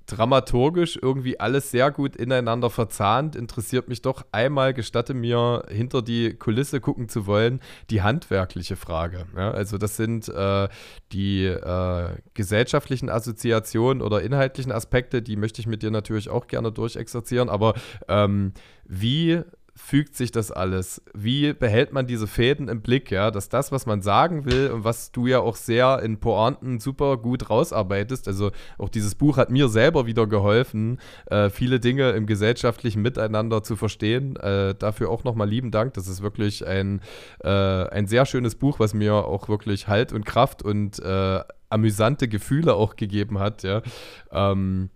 dramaturgisch 0.06 0.98
irgendwie 1.00 1.40
alles 1.40 1.70
sehr 1.70 1.90
gut 1.90 2.14
ineinander 2.14 2.68
verzahnt, 2.68 3.36
interessiert 3.36 3.88
mich 3.88 4.02
doch 4.02 4.24
einmal, 4.32 4.74
gestatte 4.74 5.14
mir, 5.14 5.64
hinter 5.68 6.02
die 6.02 6.34
Kulisse 6.34 6.80
gucken 6.80 7.08
zu 7.08 7.26
wollen, 7.26 7.60
die 7.90 8.02
handwerkliche 8.02 8.76
Frage. 8.76 9.26
Ja, 9.34 9.50
also 9.50 9.78
das 9.78 9.96
sind 9.96 10.28
äh, 10.28 10.68
die 11.12 11.46
äh, 11.46 12.08
gesellschaftlichen 12.34 13.08
Assoziationen 13.08 14.02
oder 14.02 14.22
inhaltlichen 14.22 14.72
Aspekte, 14.72 15.22
die 15.22 15.36
möchte 15.36 15.60
ich 15.60 15.66
mit 15.66 15.82
dir 15.82 15.90
natürlich 15.90 16.28
auch 16.28 16.48
gerne 16.48 16.70
durchexerzieren, 16.70 17.48
aber 17.48 17.74
ähm, 18.06 18.52
wie 18.84 19.42
fügt 19.76 20.14
sich 20.14 20.30
das 20.30 20.52
alles? 20.52 21.02
Wie 21.14 21.52
behält 21.52 21.92
man 21.92 22.06
diese 22.06 22.26
Fäden 22.26 22.68
im 22.68 22.80
Blick, 22.80 23.10
ja? 23.10 23.30
Dass 23.30 23.48
das, 23.48 23.72
was 23.72 23.86
man 23.86 24.02
sagen 24.02 24.44
will 24.44 24.70
und 24.70 24.84
was 24.84 25.10
du 25.10 25.26
ja 25.26 25.40
auch 25.40 25.56
sehr 25.56 26.00
in 26.02 26.20
Pointen 26.20 26.78
super 26.78 27.16
gut 27.16 27.50
rausarbeitest, 27.50 28.28
also 28.28 28.52
auch 28.78 28.88
dieses 28.88 29.16
Buch 29.16 29.36
hat 29.36 29.50
mir 29.50 29.68
selber 29.68 30.06
wieder 30.06 30.26
geholfen, 30.26 31.00
äh, 31.26 31.50
viele 31.50 31.80
Dinge 31.80 32.10
im 32.10 32.26
gesellschaftlichen 32.26 33.02
Miteinander 33.02 33.62
zu 33.62 33.74
verstehen. 33.74 34.36
Äh, 34.36 34.74
dafür 34.76 35.10
auch 35.10 35.24
nochmal 35.24 35.48
lieben 35.48 35.72
Dank. 35.72 35.94
Das 35.94 36.06
ist 36.06 36.22
wirklich 36.22 36.66
ein, 36.66 37.00
äh, 37.42 37.48
ein 37.48 38.06
sehr 38.06 38.26
schönes 38.26 38.54
Buch, 38.54 38.78
was 38.78 38.94
mir 38.94 39.14
auch 39.14 39.48
wirklich 39.48 39.88
Halt 39.88 40.12
und 40.12 40.24
Kraft 40.24 40.62
und 40.62 41.00
äh, 41.00 41.40
amüsante 41.68 42.28
Gefühle 42.28 42.74
auch 42.74 42.94
gegeben 42.94 43.40
hat, 43.40 43.64
ja. 43.64 43.82
Ähm, 44.30 44.90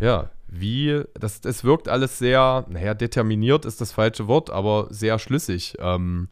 ja, 0.00 0.30
wie, 0.60 1.02
das, 1.14 1.40
das 1.40 1.64
wirkt 1.64 1.88
alles 1.88 2.18
sehr, 2.18 2.64
naja, 2.68 2.94
determiniert 2.94 3.64
ist 3.64 3.80
das 3.80 3.92
falsche 3.92 4.28
Wort, 4.28 4.50
aber 4.50 4.86
sehr 4.90 5.18
schlüssig. 5.18 5.76
Ähm, 5.80 6.28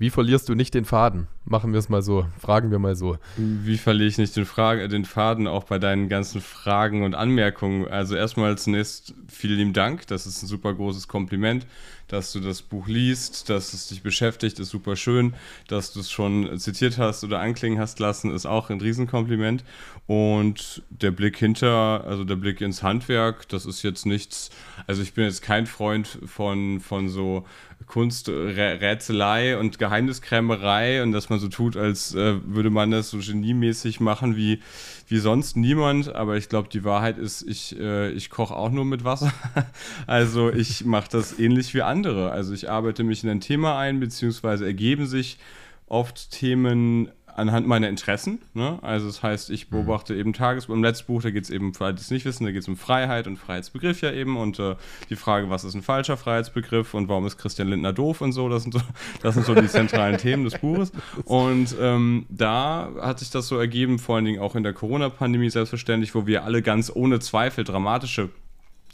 Wie 0.00 0.10
verlierst 0.10 0.48
du 0.48 0.54
nicht 0.54 0.74
den 0.74 0.84
Faden? 0.84 1.26
Machen 1.44 1.72
wir 1.72 1.78
es 1.80 1.88
mal 1.88 2.02
so. 2.02 2.26
Fragen 2.38 2.70
wir 2.70 2.78
mal 2.78 2.94
so. 2.94 3.18
Wie 3.36 3.78
verliere 3.78 4.08
ich 4.08 4.18
nicht 4.18 4.36
den, 4.36 4.44
Frage, 4.44 4.86
den 4.86 5.04
Faden 5.04 5.48
auch 5.48 5.64
bei 5.64 5.80
deinen 5.80 6.08
ganzen 6.08 6.40
Fragen 6.40 7.02
und 7.02 7.14
Anmerkungen? 7.14 7.88
Also 7.88 8.14
erstmal 8.14 8.56
zunächst 8.58 9.14
vielen 9.26 9.56
lieben 9.56 9.72
Dank. 9.72 10.06
Das 10.06 10.26
ist 10.26 10.42
ein 10.42 10.46
super 10.46 10.72
großes 10.72 11.08
Kompliment, 11.08 11.66
dass 12.06 12.32
du 12.32 12.38
das 12.38 12.62
Buch 12.62 12.86
liest, 12.86 13.50
dass 13.50 13.72
es 13.72 13.88
dich 13.88 14.02
beschäftigt, 14.02 14.60
ist 14.60 14.68
super 14.68 14.94
schön. 14.94 15.34
Dass 15.66 15.92
du 15.92 16.00
es 16.00 16.12
schon 16.12 16.58
zitiert 16.60 16.98
hast 16.98 17.24
oder 17.24 17.40
anklingen 17.40 17.80
hast 17.80 17.98
lassen, 17.98 18.30
ist 18.30 18.46
auch 18.46 18.70
ein 18.70 18.80
Riesenkompliment. 18.80 19.64
Und 20.06 20.82
der 20.90 21.10
Blick 21.10 21.36
hinter, 21.38 22.04
also 22.06 22.22
der 22.24 22.36
Blick 22.36 22.60
ins 22.60 22.84
Handwerk, 22.84 23.48
das 23.48 23.66
ist 23.66 23.82
jetzt 23.82 24.06
nichts. 24.06 24.50
Also 24.86 25.02
ich 25.02 25.14
bin 25.14 25.24
jetzt 25.24 25.42
kein 25.42 25.66
Freund 25.66 26.18
von, 26.26 26.80
von 26.80 27.08
so 27.08 27.44
Kunsträtselei 27.86 29.56
und 29.56 29.78
Geheimniskrämerei 29.78 31.02
und 31.02 31.12
dass 31.12 31.30
man 31.30 31.38
so 31.38 31.48
tut, 31.48 31.76
als 31.76 32.14
äh, 32.14 32.36
würde 32.44 32.70
man 32.70 32.90
das 32.90 33.10
so 33.10 33.18
geniemäßig 33.18 34.00
machen 34.00 34.36
wie, 34.36 34.60
wie 35.06 35.18
sonst 35.18 35.56
niemand. 35.56 36.14
Aber 36.14 36.36
ich 36.36 36.48
glaube, 36.48 36.68
die 36.68 36.84
Wahrheit 36.84 37.18
ist, 37.18 37.42
ich, 37.42 37.78
äh, 37.78 38.10
ich 38.10 38.30
koche 38.30 38.54
auch 38.54 38.70
nur 38.70 38.84
mit 38.84 39.04
Wasser. 39.04 39.32
also 40.06 40.50
ich 40.50 40.84
mache 40.84 41.08
das 41.10 41.38
ähnlich 41.38 41.74
wie 41.74 41.82
andere. 41.82 42.30
Also 42.30 42.52
ich 42.52 42.70
arbeite 42.70 43.04
mich 43.04 43.24
in 43.24 43.30
ein 43.30 43.40
Thema 43.40 43.78
ein, 43.78 44.00
beziehungsweise 44.00 44.66
ergeben 44.66 45.06
sich 45.06 45.38
oft 45.86 46.30
Themen 46.30 47.10
anhand 47.38 47.66
meiner 47.66 47.88
Interessen. 47.88 48.40
Ne? 48.54 48.78
Also 48.82 49.06
das 49.06 49.22
heißt, 49.22 49.50
ich 49.50 49.70
mhm. 49.70 49.76
beobachte 49.76 50.12
mhm. 50.12 50.20
eben 50.20 50.32
Tagesbuch. 50.32 50.74
Im 50.74 50.82
letzten 50.82 51.06
Buch, 51.06 51.22
da 51.22 51.30
geht 51.30 51.44
es 51.44 51.50
eben, 51.50 51.72
für 51.72 51.86
alle, 51.86 51.94
die 51.94 52.00
es 52.00 52.10
nicht 52.10 52.24
wissen, 52.24 52.44
da 52.44 52.52
geht 52.52 52.62
es 52.62 52.68
um 52.68 52.76
Freiheit 52.76 53.26
und 53.26 53.36
Freiheitsbegriff 53.36 54.00
ja 54.00 54.12
eben 54.12 54.36
und 54.36 54.58
äh, 54.58 54.76
die 55.08 55.16
Frage, 55.16 55.48
was 55.48 55.64
ist 55.64 55.74
ein 55.74 55.82
falscher 55.82 56.16
Freiheitsbegriff 56.16 56.94
und 56.94 57.08
warum 57.08 57.26
ist 57.26 57.38
Christian 57.38 57.68
Lindner 57.68 57.92
doof 57.92 58.20
und 58.20 58.32
so. 58.32 58.48
Das 58.48 58.62
sind 58.62 58.74
so, 58.74 58.80
das 59.22 59.34
sind 59.34 59.46
so 59.46 59.54
die 59.54 59.68
zentralen 59.68 60.18
Themen 60.18 60.44
des 60.44 60.58
Buches. 60.58 60.92
Und 61.24 61.74
ähm, 61.80 62.26
da 62.28 62.90
hat 63.00 63.20
sich 63.20 63.30
das 63.30 63.48
so 63.48 63.56
ergeben, 63.56 63.98
vor 63.98 64.16
allen 64.16 64.24
Dingen 64.24 64.40
auch 64.40 64.56
in 64.56 64.62
der 64.62 64.72
Corona-Pandemie 64.72 65.50
selbstverständlich, 65.50 66.14
wo 66.14 66.26
wir 66.26 66.44
alle 66.44 66.62
ganz 66.62 66.92
ohne 66.94 67.20
Zweifel 67.20 67.64
dramatische 67.64 68.30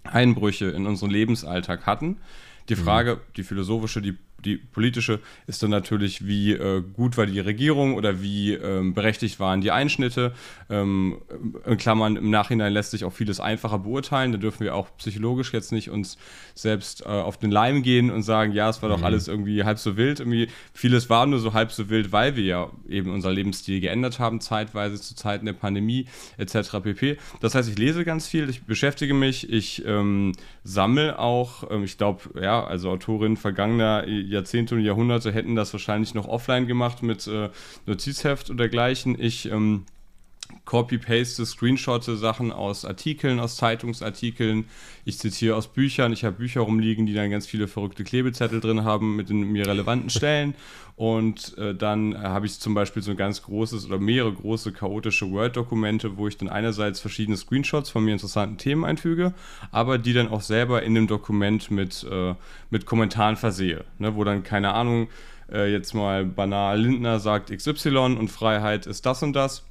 Einbrüche 0.05 0.67
in 0.67 0.87
unseren 0.87 1.11
Lebensalltag 1.11 1.87
hatten. 1.87 2.19
Die 2.69 2.77
mhm. 2.77 2.81
Frage, 2.81 3.21
die 3.37 3.43
philosophische, 3.43 4.03
die 4.03 4.17
die 4.45 4.57
politische 4.57 5.21
ist 5.47 5.63
dann 5.63 5.71
natürlich, 5.71 6.27
wie 6.27 6.53
äh, 6.53 6.83
gut 6.83 7.17
war 7.17 7.27
die 7.27 7.41
Regierung 7.41 7.95
oder 7.95 8.21
wie 8.23 8.53
ähm, 8.53 8.95
berechtigt 8.95 9.41
waren 9.41 9.61
die 9.61 9.71
Einschnitte. 9.71 10.33
Ähm, 10.71 11.19
in 11.67 11.77
Klammern, 11.77 12.17
im 12.17 12.31
Nachhinein 12.31 12.73
lässt 12.73 12.91
sich 12.91 13.05
auch 13.05 13.13
vieles 13.13 13.41
einfacher 13.41 13.79
beurteilen. 13.79 14.33
Da 14.33 14.39
dürfen 14.39 14.61
wir 14.61 14.75
auch 14.75 14.89
psychologisch 14.99 15.53
jetzt 15.53 15.73
nicht 15.73 15.91
uns 15.91 16.19
selbst 16.55 17.03
äh, 17.03 17.09
auf 17.09 17.39
den 17.39 17.51
Leim 17.51 17.83
gehen 17.83 18.11
und 18.11 18.23
sagen, 18.23 18.53
ja, 18.53 18.69
es 18.69 18.83
war 18.83 18.89
doch 18.89 18.99
mhm. 18.99 19.05
alles 19.05 19.29
irgendwie 19.29 19.65
halb 19.65 19.79
so 19.79 19.97
wild. 19.97 20.21
Irgendwie, 20.21 20.49
vieles 20.73 21.11
war 21.11 21.27
nur 21.27 21.39
so 21.39 21.53
halb 21.53 21.73
so 21.73 21.89
wild, 21.89 22.13
weil 22.13 22.37
wir 22.37 22.45
ja 22.45 22.71
eben 22.89 23.11
unser 23.11 23.33
Lebensstil 23.33 23.81
geändert 23.81 24.19
haben, 24.19 24.41
zeitweise 24.41 25.01
zu 25.01 25.15
Zeiten 25.15 25.47
der 25.47 25.53
Pandemie 25.53 26.07
etc. 26.37 26.81
pp. 26.83 27.19
Das 27.41 27.55
heißt, 27.55 27.69
ich 27.69 27.79
lese 27.79 28.05
ganz 28.05 28.27
viel, 28.27 28.49
ich 28.49 28.65
beschäftige 28.65 29.15
mich, 29.15 29.51
ich 29.51 29.85
ähm, 29.87 30.33
sammle 30.63 31.19
auch, 31.19 31.71
ähm, 31.71 31.85
ich 31.85 31.99
glaube, 31.99 32.41
ja, 32.41 32.65
also 32.65 32.91
Autorin 32.91 33.37
vergangener 33.37 34.07
Jahrzehnte 34.35 34.75
und 34.75 34.83
Jahrhunderte 34.83 35.33
hätten 35.33 35.55
das 35.55 35.73
wahrscheinlich 35.73 36.15
noch 36.15 36.29
offline 36.29 36.67
gemacht 36.67 37.03
mit 37.03 37.27
äh, 37.27 37.49
Notizheft 37.87 38.51
oder 38.51 38.65
dergleichen. 38.65 39.17
Ich 39.19 39.51
ähm, 39.51 39.85
copy-paste, 40.65 41.45
screenshotte 41.45 42.17
Sachen 42.17 42.51
aus 42.51 42.85
Artikeln, 42.85 43.39
aus 43.41 43.57
Zeitungsartikeln. 43.57 44.67
Ich 45.05 45.19
zitiere 45.19 45.57
aus 45.57 45.69
Büchern. 45.69 46.13
Ich 46.13 46.25
habe 46.25 46.37
Bücher 46.37 46.63
rumliegen, 46.63 47.07
die 47.07 47.15
dann 47.15 47.31
ganz 47.31 47.47
viele 47.47 47.69
verrückte 47.69 48.05
Klebezettel 48.05 48.61
drin 48.61 48.85
haben 48.85 49.17
mit 49.17 49.29
den 49.29 49.53
mir 49.53 49.67
relevanten 49.67 50.11
Stellen. 50.11 50.55
Und 50.97 51.59
äh, 51.59 51.75
dann 51.75 52.13
äh, 52.13 52.19
habe 52.19 52.47
ich 52.47 52.61
zum 52.61 52.73
Beispiel 52.75 53.03
so 53.03 53.11
ein 53.11 53.17
ganz 53.17 53.43
großes 53.43 53.87
oder 53.87 53.99
mehrere 53.99 54.33
große 54.33 54.73
chaotische 54.73 55.31
Word-Dokumente, 55.31 56.17
wo 56.17 56.29
ich 56.29 56.37
dann 56.37 56.49
einerseits 56.49 57.01
verschiedene 57.01 57.37
Screenshots 57.37 57.91
von 57.91 58.05
mir 58.05 58.13
interessanten 58.13 58.59
Themen 58.59 58.85
einfüge, 58.85 59.35
aber 59.73 59.99
die 59.99 60.13
dann 60.13 60.29
auch 60.29 60.41
selber 60.41 60.85
in 60.85 60.95
dem 60.95 61.09
Dokument 61.09 61.71
mit, 61.73 62.07
äh, 62.09 62.35
mit 62.71 62.87
Kommentaren 62.87 63.37
versehe. 63.37 63.85
Ne, 63.99 64.15
wo 64.15 64.23
dann, 64.23 64.45
keine 64.45 64.73
Ahnung, 64.73 65.09
äh, 65.53 65.71
jetzt 65.71 65.95
mal 65.95 66.25
banal 66.25 66.81
Lindner 66.81 67.19
sagt 67.19 67.51
XY 67.51 68.17
und 68.17 68.29
Freiheit 68.29 68.87
ist 68.87 69.05
das 69.05 69.23
und 69.25 69.33
das 69.33 69.65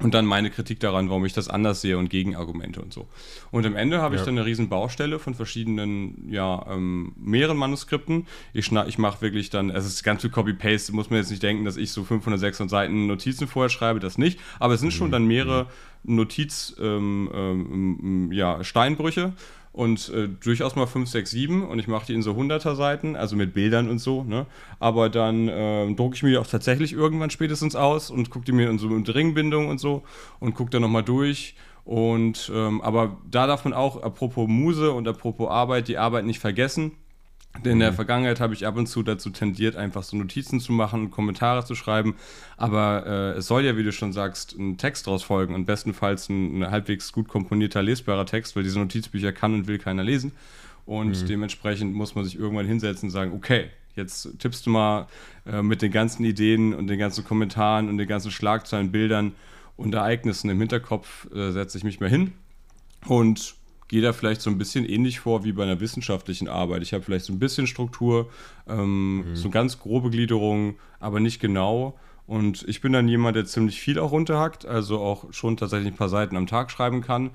und 0.00 0.12
dann 0.12 0.26
meine 0.26 0.50
Kritik 0.50 0.80
daran, 0.80 1.08
warum 1.08 1.24
ich 1.24 1.32
das 1.32 1.48
anders 1.48 1.80
sehe 1.80 1.96
und 1.96 2.10
Gegenargumente 2.10 2.82
und 2.82 2.92
so. 2.92 3.06
Und 3.52 3.64
am 3.64 3.76
Ende 3.76 4.02
habe 4.02 4.16
ja. 4.16 4.20
ich 4.20 4.26
dann 4.26 4.36
eine 4.36 4.44
riesen 4.44 4.68
Baustelle 4.68 5.18
von 5.18 5.34
verschiedenen, 5.34 6.28
ja, 6.30 6.66
ähm, 6.68 7.12
mehreren 7.16 7.56
Manuskripten. 7.56 8.26
Ich, 8.52 8.72
ich 8.72 8.98
mache 8.98 9.22
wirklich 9.22 9.50
dann, 9.50 9.70
es 9.70 9.86
ist 9.86 10.02
ganz 10.02 10.22
viel 10.22 10.30
Copy-Paste, 10.30 10.92
muss 10.92 11.10
man 11.10 11.20
jetzt 11.20 11.30
nicht 11.30 11.42
denken, 11.42 11.64
dass 11.64 11.76
ich 11.76 11.92
so 11.92 12.02
500, 12.02 12.40
600 12.40 12.70
Seiten 12.70 13.06
Notizen 13.06 13.46
vorher 13.46 13.70
schreibe, 13.70 14.00
das 14.00 14.18
nicht. 14.18 14.40
Aber 14.58 14.74
es 14.74 14.80
sind 14.80 14.92
schon 14.92 15.08
mhm. 15.08 15.12
dann 15.12 15.26
mehrere 15.26 15.68
mhm. 16.02 16.16
Notiz, 16.16 16.74
ähm, 16.80 17.30
ähm, 17.32 18.32
ja, 18.32 18.64
Steinbrüche 18.64 19.32
und 19.74 20.08
äh, 20.10 20.28
durchaus 20.28 20.76
mal 20.76 20.86
5, 20.86 21.10
6, 21.10 21.30
7 21.32 21.66
und 21.66 21.80
ich 21.80 21.88
mache 21.88 22.06
die 22.06 22.14
in 22.14 22.22
so 22.22 22.30
100er 22.30 22.76
Seiten, 22.76 23.16
also 23.16 23.34
mit 23.34 23.54
Bildern 23.54 23.90
und 23.90 23.98
so, 23.98 24.22
ne? 24.22 24.46
Aber 24.78 25.10
dann 25.10 25.48
äh, 25.48 25.92
drucke 25.94 26.14
ich 26.14 26.22
mir 26.22 26.30
die 26.30 26.38
auch 26.38 26.46
tatsächlich 26.46 26.92
irgendwann 26.92 27.30
spätestens 27.30 27.74
aus 27.74 28.08
und 28.08 28.30
gucke 28.30 28.44
die 28.44 28.52
mir 28.52 28.70
in 28.70 28.78
so 28.78 28.88
mit 28.88 29.12
Ringbindung 29.12 29.68
und 29.68 29.80
so 29.80 30.04
und 30.38 30.54
gucke 30.54 30.70
dann 30.70 30.82
nochmal 30.82 31.02
durch. 31.02 31.56
Und 31.84 32.52
ähm, 32.54 32.82
aber 32.82 33.18
da 33.28 33.48
darf 33.48 33.64
man 33.64 33.74
auch, 33.74 34.00
apropos 34.00 34.46
Muse 34.48 34.92
und 34.92 35.08
apropos 35.08 35.50
Arbeit, 35.50 35.88
die 35.88 35.98
Arbeit 35.98 36.24
nicht 36.24 36.38
vergessen. 36.38 36.92
In 37.62 37.78
der 37.78 37.92
mhm. 37.92 37.96
Vergangenheit 37.96 38.40
habe 38.40 38.52
ich 38.52 38.66
ab 38.66 38.76
und 38.76 38.86
zu 38.86 39.02
dazu 39.02 39.30
tendiert, 39.30 39.76
einfach 39.76 40.02
so 40.02 40.16
Notizen 40.16 40.60
zu 40.60 40.72
machen, 40.72 41.10
Kommentare 41.10 41.64
zu 41.64 41.74
schreiben. 41.74 42.16
Aber 42.56 43.06
äh, 43.06 43.38
es 43.38 43.46
soll 43.46 43.64
ja, 43.64 43.76
wie 43.76 43.84
du 43.84 43.92
schon 43.92 44.12
sagst, 44.12 44.58
ein 44.58 44.76
Text 44.76 45.06
daraus 45.06 45.22
folgen 45.22 45.54
und 45.54 45.64
bestenfalls 45.64 46.28
ein, 46.28 46.62
ein, 46.62 46.70
halbwegs 46.70 47.12
gut 47.12 47.28
komponierter, 47.28 47.82
lesbarer 47.82 48.26
Text, 48.26 48.56
weil 48.56 48.64
diese 48.64 48.78
Notizbücher 48.78 49.32
kann 49.32 49.54
und 49.54 49.66
will 49.66 49.78
keiner 49.78 50.02
lesen. 50.02 50.32
Und 50.84 51.22
mhm. 51.22 51.26
dementsprechend 51.26 51.94
muss 51.94 52.14
man 52.14 52.24
sich 52.24 52.38
irgendwann 52.38 52.66
hinsetzen 52.66 53.08
und 53.08 53.12
sagen, 53.12 53.32
okay, 53.32 53.70
jetzt 53.96 54.28
tippst 54.38 54.66
du 54.66 54.70
mal 54.70 55.06
äh, 55.46 55.62
mit 55.62 55.80
den 55.80 55.92
ganzen 55.92 56.24
Ideen 56.24 56.74
und 56.74 56.88
den 56.88 56.98
ganzen 56.98 57.24
Kommentaren 57.24 57.88
und 57.88 57.98
den 57.98 58.08
ganzen 58.08 58.30
Schlagzeilen, 58.30 58.90
Bildern 58.90 59.32
und 59.76 59.94
Ereignissen 59.94 60.50
im 60.50 60.58
Hinterkopf, 60.58 61.32
äh, 61.32 61.52
setze 61.52 61.78
ich 61.78 61.84
mich 61.84 62.00
mal 62.00 62.10
hin 62.10 62.32
und 63.06 63.54
gehe 63.88 64.02
da 64.02 64.12
vielleicht 64.12 64.40
so 64.40 64.50
ein 64.50 64.58
bisschen 64.58 64.88
ähnlich 64.88 65.20
vor 65.20 65.44
wie 65.44 65.52
bei 65.52 65.64
einer 65.64 65.80
wissenschaftlichen 65.80 66.48
Arbeit. 66.48 66.82
Ich 66.82 66.92
habe 66.94 67.04
vielleicht 67.04 67.26
so 67.26 67.32
ein 67.32 67.38
bisschen 67.38 67.66
Struktur, 67.66 68.30
ähm, 68.68 69.30
mhm. 69.30 69.36
so 69.36 69.50
ganz 69.50 69.78
grobe 69.78 70.10
Gliederung, 70.10 70.76
aber 71.00 71.20
nicht 71.20 71.40
genau. 71.40 71.98
Und 72.26 72.64
ich 72.68 72.80
bin 72.80 72.92
dann 72.92 73.08
jemand, 73.08 73.36
der 73.36 73.44
ziemlich 73.44 73.80
viel 73.80 73.98
auch 73.98 74.12
runterhackt, 74.12 74.64
also 74.64 75.00
auch 75.00 75.32
schon 75.32 75.56
tatsächlich 75.56 75.92
ein 75.92 75.96
paar 75.96 76.08
Seiten 76.08 76.36
am 76.36 76.46
Tag 76.46 76.70
schreiben 76.70 77.02
kann. 77.02 77.30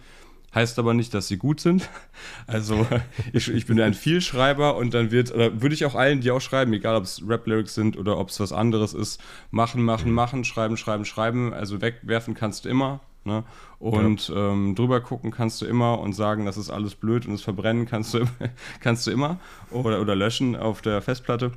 Heißt 0.53 0.79
aber 0.79 0.95
nicht, 0.95 1.13
dass 1.13 1.27
sie 1.27 1.37
gut 1.37 1.59
sind. 1.59 1.87
Also 2.47 2.85
ich, 3.33 3.47
ich 3.47 3.65
bin 3.67 3.79
ein 3.79 3.93
Vielschreiber 3.93 4.75
und 4.75 4.93
dann 4.93 5.11
wird, 5.11 5.33
oder 5.33 5.61
würde 5.61 5.75
ich 5.75 5.85
auch 5.85 5.95
allen, 5.95 6.19
die 6.21 6.31
auch 6.31 6.41
schreiben, 6.41 6.73
egal 6.73 6.95
ob 6.95 7.03
es 7.03 7.21
Rap-Lyrics 7.25 7.75
sind 7.75 7.95
oder 7.95 8.17
ob 8.17 8.29
es 8.29 8.39
was 8.39 8.51
anderes 8.51 8.93
ist, 8.93 9.21
machen, 9.51 9.83
machen, 9.83 10.09
mhm. 10.09 10.15
machen, 10.15 10.43
schreiben, 10.43 10.75
schreiben, 10.75 11.05
schreiben. 11.05 11.53
Also 11.53 11.81
wegwerfen 11.81 12.33
kannst 12.33 12.65
du 12.65 12.69
immer. 12.69 12.99
Ne? 13.25 13.43
Und 13.79 14.29
ja. 14.29 14.51
ähm, 14.51 14.75
drüber 14.75 15.01
gucken 15.01 15.31
kannst 15.31 15.61
du 15.61 15.65
immer 15.65 15.99
und 15.99 16.13
sagen, 16.13 16.45
das 16.45 16.57
ist 16.57 16.69
alles 16.69 16.95
blöd 16.95 17.25
und 17.25 17.33
es 17.33 17.41
verbrennen 17.41 17.85
kannst 17.85 18.13
du, 18.13 18.25
kannst 18.79 19.05
du 19.07 19.11
immer 19.11 19.39
oder, 19.71 20.01
oder 20.01 20.15
löschen 20.15 20.55
auf 20.55 20.81
der 20.81 21.01
Festplatte. 21.01 21.51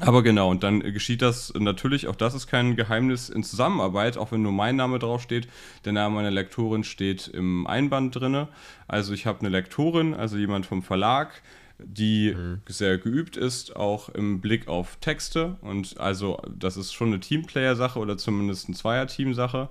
Aber 0.00 0.22
genau, 0.22 0.50
und 0.50 0.62
dann 0.62 0.80
geschieht 0.80 1.22
das 1.22 1.52
natürlich, 1.54 2.08
auch 2.08 2.16
das 2.16 2.34
ist 2.34 2.46
kein 2.46 2.76
Geheimnis 2.76 3.28
in 3.28 3.44
Zusammenarbeit, 3.44 4.16
auch 4.16 4.32
wenn 4.32 4.42
nur 4.42 4.52
mein 4.52 4.76
Name 4.76 4.98
draufsteht. 4.98 5.48
Der 5.84 5.92
Name 5.92 6.14
meiner 6.14 6.30
Lektorin 6.30 6.82
steht 6.82 7.28
im 7.28 7.66
Einband 7.66 8.16
drin. 8.16 8.48
Also 8.88 9.12
ich 9.12 9.26
habe 9.26 9.40
eine 9.40 9.50
Lektorin, 9.50 10.14
also 10.14 10.38
jemand 10.38 10.66
vom 10.66 10.82
Verlag, 10.82 11.42
die 11.78 12.34
mhm. 12.34 12.62
sehr 12.66 12.98
geübt 12.98 13.36
ist, 13.36 13.76
auch 13.76 14.08
im 14.08 14.40
Blick 14.40 14.66
auf 14.66 14.96
Texte. 14.96 15.56
Und 15.60 16.00
also 16.00 16.40
das 16.48 16.76
ist 16.76 16.92
schon 16.92 17.08
eine 17.08 17.20
Teamplayer-Sache 17.20 17.98
oder 17.98 18.16
zumindest 18.16 18.68
eine 18.68 18.76
Zweier-Team-Sache 18.76 19.68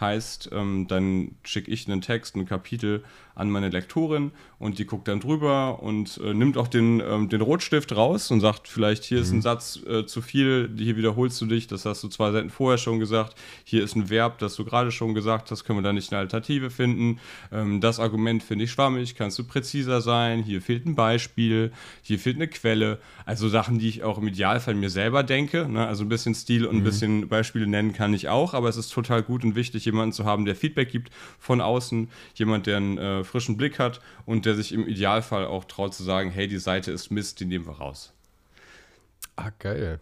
heißt, 0.00 0.50
ähm, 0.52 0.86
dann 0.88 1.36
schicke 1.44 1.70
ich 1.70 1.88
einen 1.88 2.00
Text, 2.00 2.36
ein 2.36 2.46
Kapitel 2.46 3.04
an 3.34 3.50
meine 3.50 3.68
Lektorin 3.68 4.30
und 4.58 4.78
die 4.78 4.86
guckt 4.86 5.08
dann 5.08 5.20
drüber 5.20 5.82
und 5.82 6.20
äh, 6.22 6.32
nimmt 6.34 6.56
auch 6.56 6.68
den, 6.68 7.00
ähm, 7.00 7.28
den 7.28 7.40
Rotstift 7.40 7.94
raus 7.94 8.30
und 8.30 8.40
sagt, 8.40 8.68
vielleicht 8.68 9.04
hier 9.04 9.18
mhm. 9.18 9.22
ist 9.22 9.30
ein 9.30 9.36
mhm. 9.36 9.42
Satz 9.42 9.80
äh, 9.86 10.06
zu 10.06 10.22
viel, 10.22 10.70
hier 10.76 10.96
wiederholst 10.96 11.40
du 11.40 11.46
dich, 11.46 11.66
das 11.66 11.84
hast 11.84 12.02
du 12.04 12.08
zwei 12.08 12.30
Seiten 12.30 12.50
vorher 12.50 12.78
schon 12.78 13.00
gesagt, 13.00 13.36
hier 13.64 13.82
ist 13.82 13.96
ein 13.96 14.08
Verb, 14.08 14.38
das 14.38 14.54
du 14.54 14.64
gerade 14.64 14.92
schon 14.92 15.14
gesagt 15.14 15.50
hast, 15.50 15.64
können 15.64 15.78
wir 15.78 15.82
da 15.82 15.92
nicht 15.92 16.12
eine 16.12 16.20
Alternative 16.20 16.70
finden, 16.70 17.18
ähm, 17.50 17.80
das 17.80 17.98
Argument 17.98 18.42
finde 18.42 18.64
ich 18.64 18.70
schwammig, 18.70 19.16
kannst 19.16 19.38
du 19.38 19.44
präziser 19.44 20.00
sein, 20.00 20.42
hier 20.42 20.62
fehlt 20.62 20.86
ein 20.86 20.94
Beispiel, 20.94 21.72
hier 22.02 22.18
fehlt 22.18 22.36
eine 22.36 22.48
Quelle, 22.48 22.98
also 23.26 23.48
Sachen, 23.48 23.78
die 23.78 23.88
ich 23.88 24.04
auch 24.04 24.18
im 24.18 24.28
Idealfall 24.28 24.74
mir 24.74 24.90
selber 24.90 25.24
denke, 25.24 25.68
ne? 25.68 25.86
also 25.86 26.04
ein 26.04 26.08
bisschen 26.08 26.34
Stil 26.34 26.66
und 26.66 26.76
ein 26.76 26.80
mhm. 26.80 26.84
bisschen 26.84 27.28
Beispiele 27.28 27.66
nennen 27.66 27.92
kann 27.92 28.14
ich 28.14 28.28
auch, 28.28 28.54
aber 28.54 28.68
es 28.68 28.76
ist 28.76 28.92
total 28.92 29.24
gut 29.24 29.42
und 29.44 29.56
wichtig, 29.56 29.83
jemanden 29.84 30.12
zu 30.12 30.24
haben, 30.24 30.44
der 30.44 30.56
Feedback 30.56 30.90
gibt 30.90 31.12
von 31.38 31.60
außen, 31.60 32.10
jemand, 32.34 32.66
der 32.66 32.76
einen 32.76 32.98
äh, 32.98 33.24
frischen 33.24 33.56
Blick 33.56 33.78
hat 33.78 34.00
und 34.26 34.46
der 34.46 34.54
sich 34.54 34.72
im 34.72 34.86
Idealfall 34.86 35.46
auch 35.46 35.64
traut 35.64 35.94
zu 35.94 36.02
sagen, 36.02 36.30
hey, 36.30 36.48
die 36.48 36.58
Seite 36.58 36.92
ist 36.92 37.10
Mist, 37.10 37.40
die 37.40 37.44
nehmen 37.44 37.66
wir 37.66 37.78
raus. 37.78 38.12
Ah, 39.36 39.50
geil. 39.58 40.00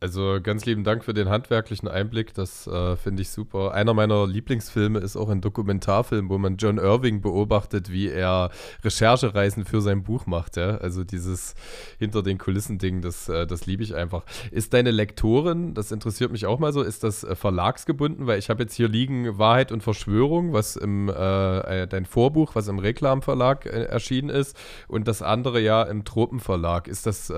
Also 0.00 0.38
ganz 0.42 0.66
lieben 0.66 0.84
Dank 0.84 1.02
für 1.02 1.14
den 1.14 1.30
handwerklichen 1.30 1.88
Einblick, 1.88 2.34
das 2.34 2.66
äh, 2.66 2.94
finde 2.96 3.22
ich 3.22 3.30
super. 3.30 3.72
Einer 3.72 3.94
meiner 3.94 4.26
Lieblingsfilme 4.26 4.98
ist 4.98 5.16
auch 5.16 5.30
ein 5.30 5.40
Dokumentarfilm, 5.40 6.28
wo 6.28 6.36
man 6.36 6.56
John 6.58 6.76
Irving 6.76 7.22
beobachtet, 7.22 7.90
wie 7.90 8.08
er 8.08 8.50
Recherchereisen 8.82 9.64
für 9.64 9.80
sein 9.80 10.02
Buch 10.02 10.26
macht. 10.26 10.56
Ja? 10.56 10.76
Also 10.76 11.04
dieses 11.04 11.54
hinter 11.98 12.22
den 12.22 12.36
Kulissen-Ding, 12.36 13.00
das, 13.00 13.30
äh, 13.30 13.46
das 13.46 13.64
liebe 13.64 13.82
ich 13.82 13.94
einfach. 13.94 14.24
Ist 14.50 14.74
deine 14.74 14.90
Lektorin, 14.90 15.72
das 15.72 15.90
interessiert 15.90 16.32
mich 16.32 16.44
auch 16.44 16.58
mal 16.58 16.72
so, 16.72 16.82
ist 16.82 17.02
das 17.02 17.24
äh, 17.24 17.34
verlagsgebunden? 17.34 18.26
Weil 18.26 18.38
ich 18.38 18.50
habe 18.50 18.64
jetzt 18.64 18.74
hier 18.74 18.88
liegen 18.88 19.38
Wahrheit 19.38 19.72
und 19.72 19.82
Verschwörung, 19.82 20.52
was 20.52 20.76
im, 20.76 21.08
äh, 21.08 21.82
äh, 21.82 21.86
dein 21.86 22.04
Vorbuch, 22.04 22.54
was 22.54 22.68
im 22.68 22.78
Reklamverlag 22.78 23.64
äh, 23.64 23.84
erschienen 23.84 24.28
ist 24.28 24.54
und 24.86 25.08
das 25.08 25.22
andere 25.22 25.60
ja 25.60 25.82
im 25.82 26.04
Tropenverlag. 26.04 26.88
Ist 26.88 27.06
das 27.06 27.30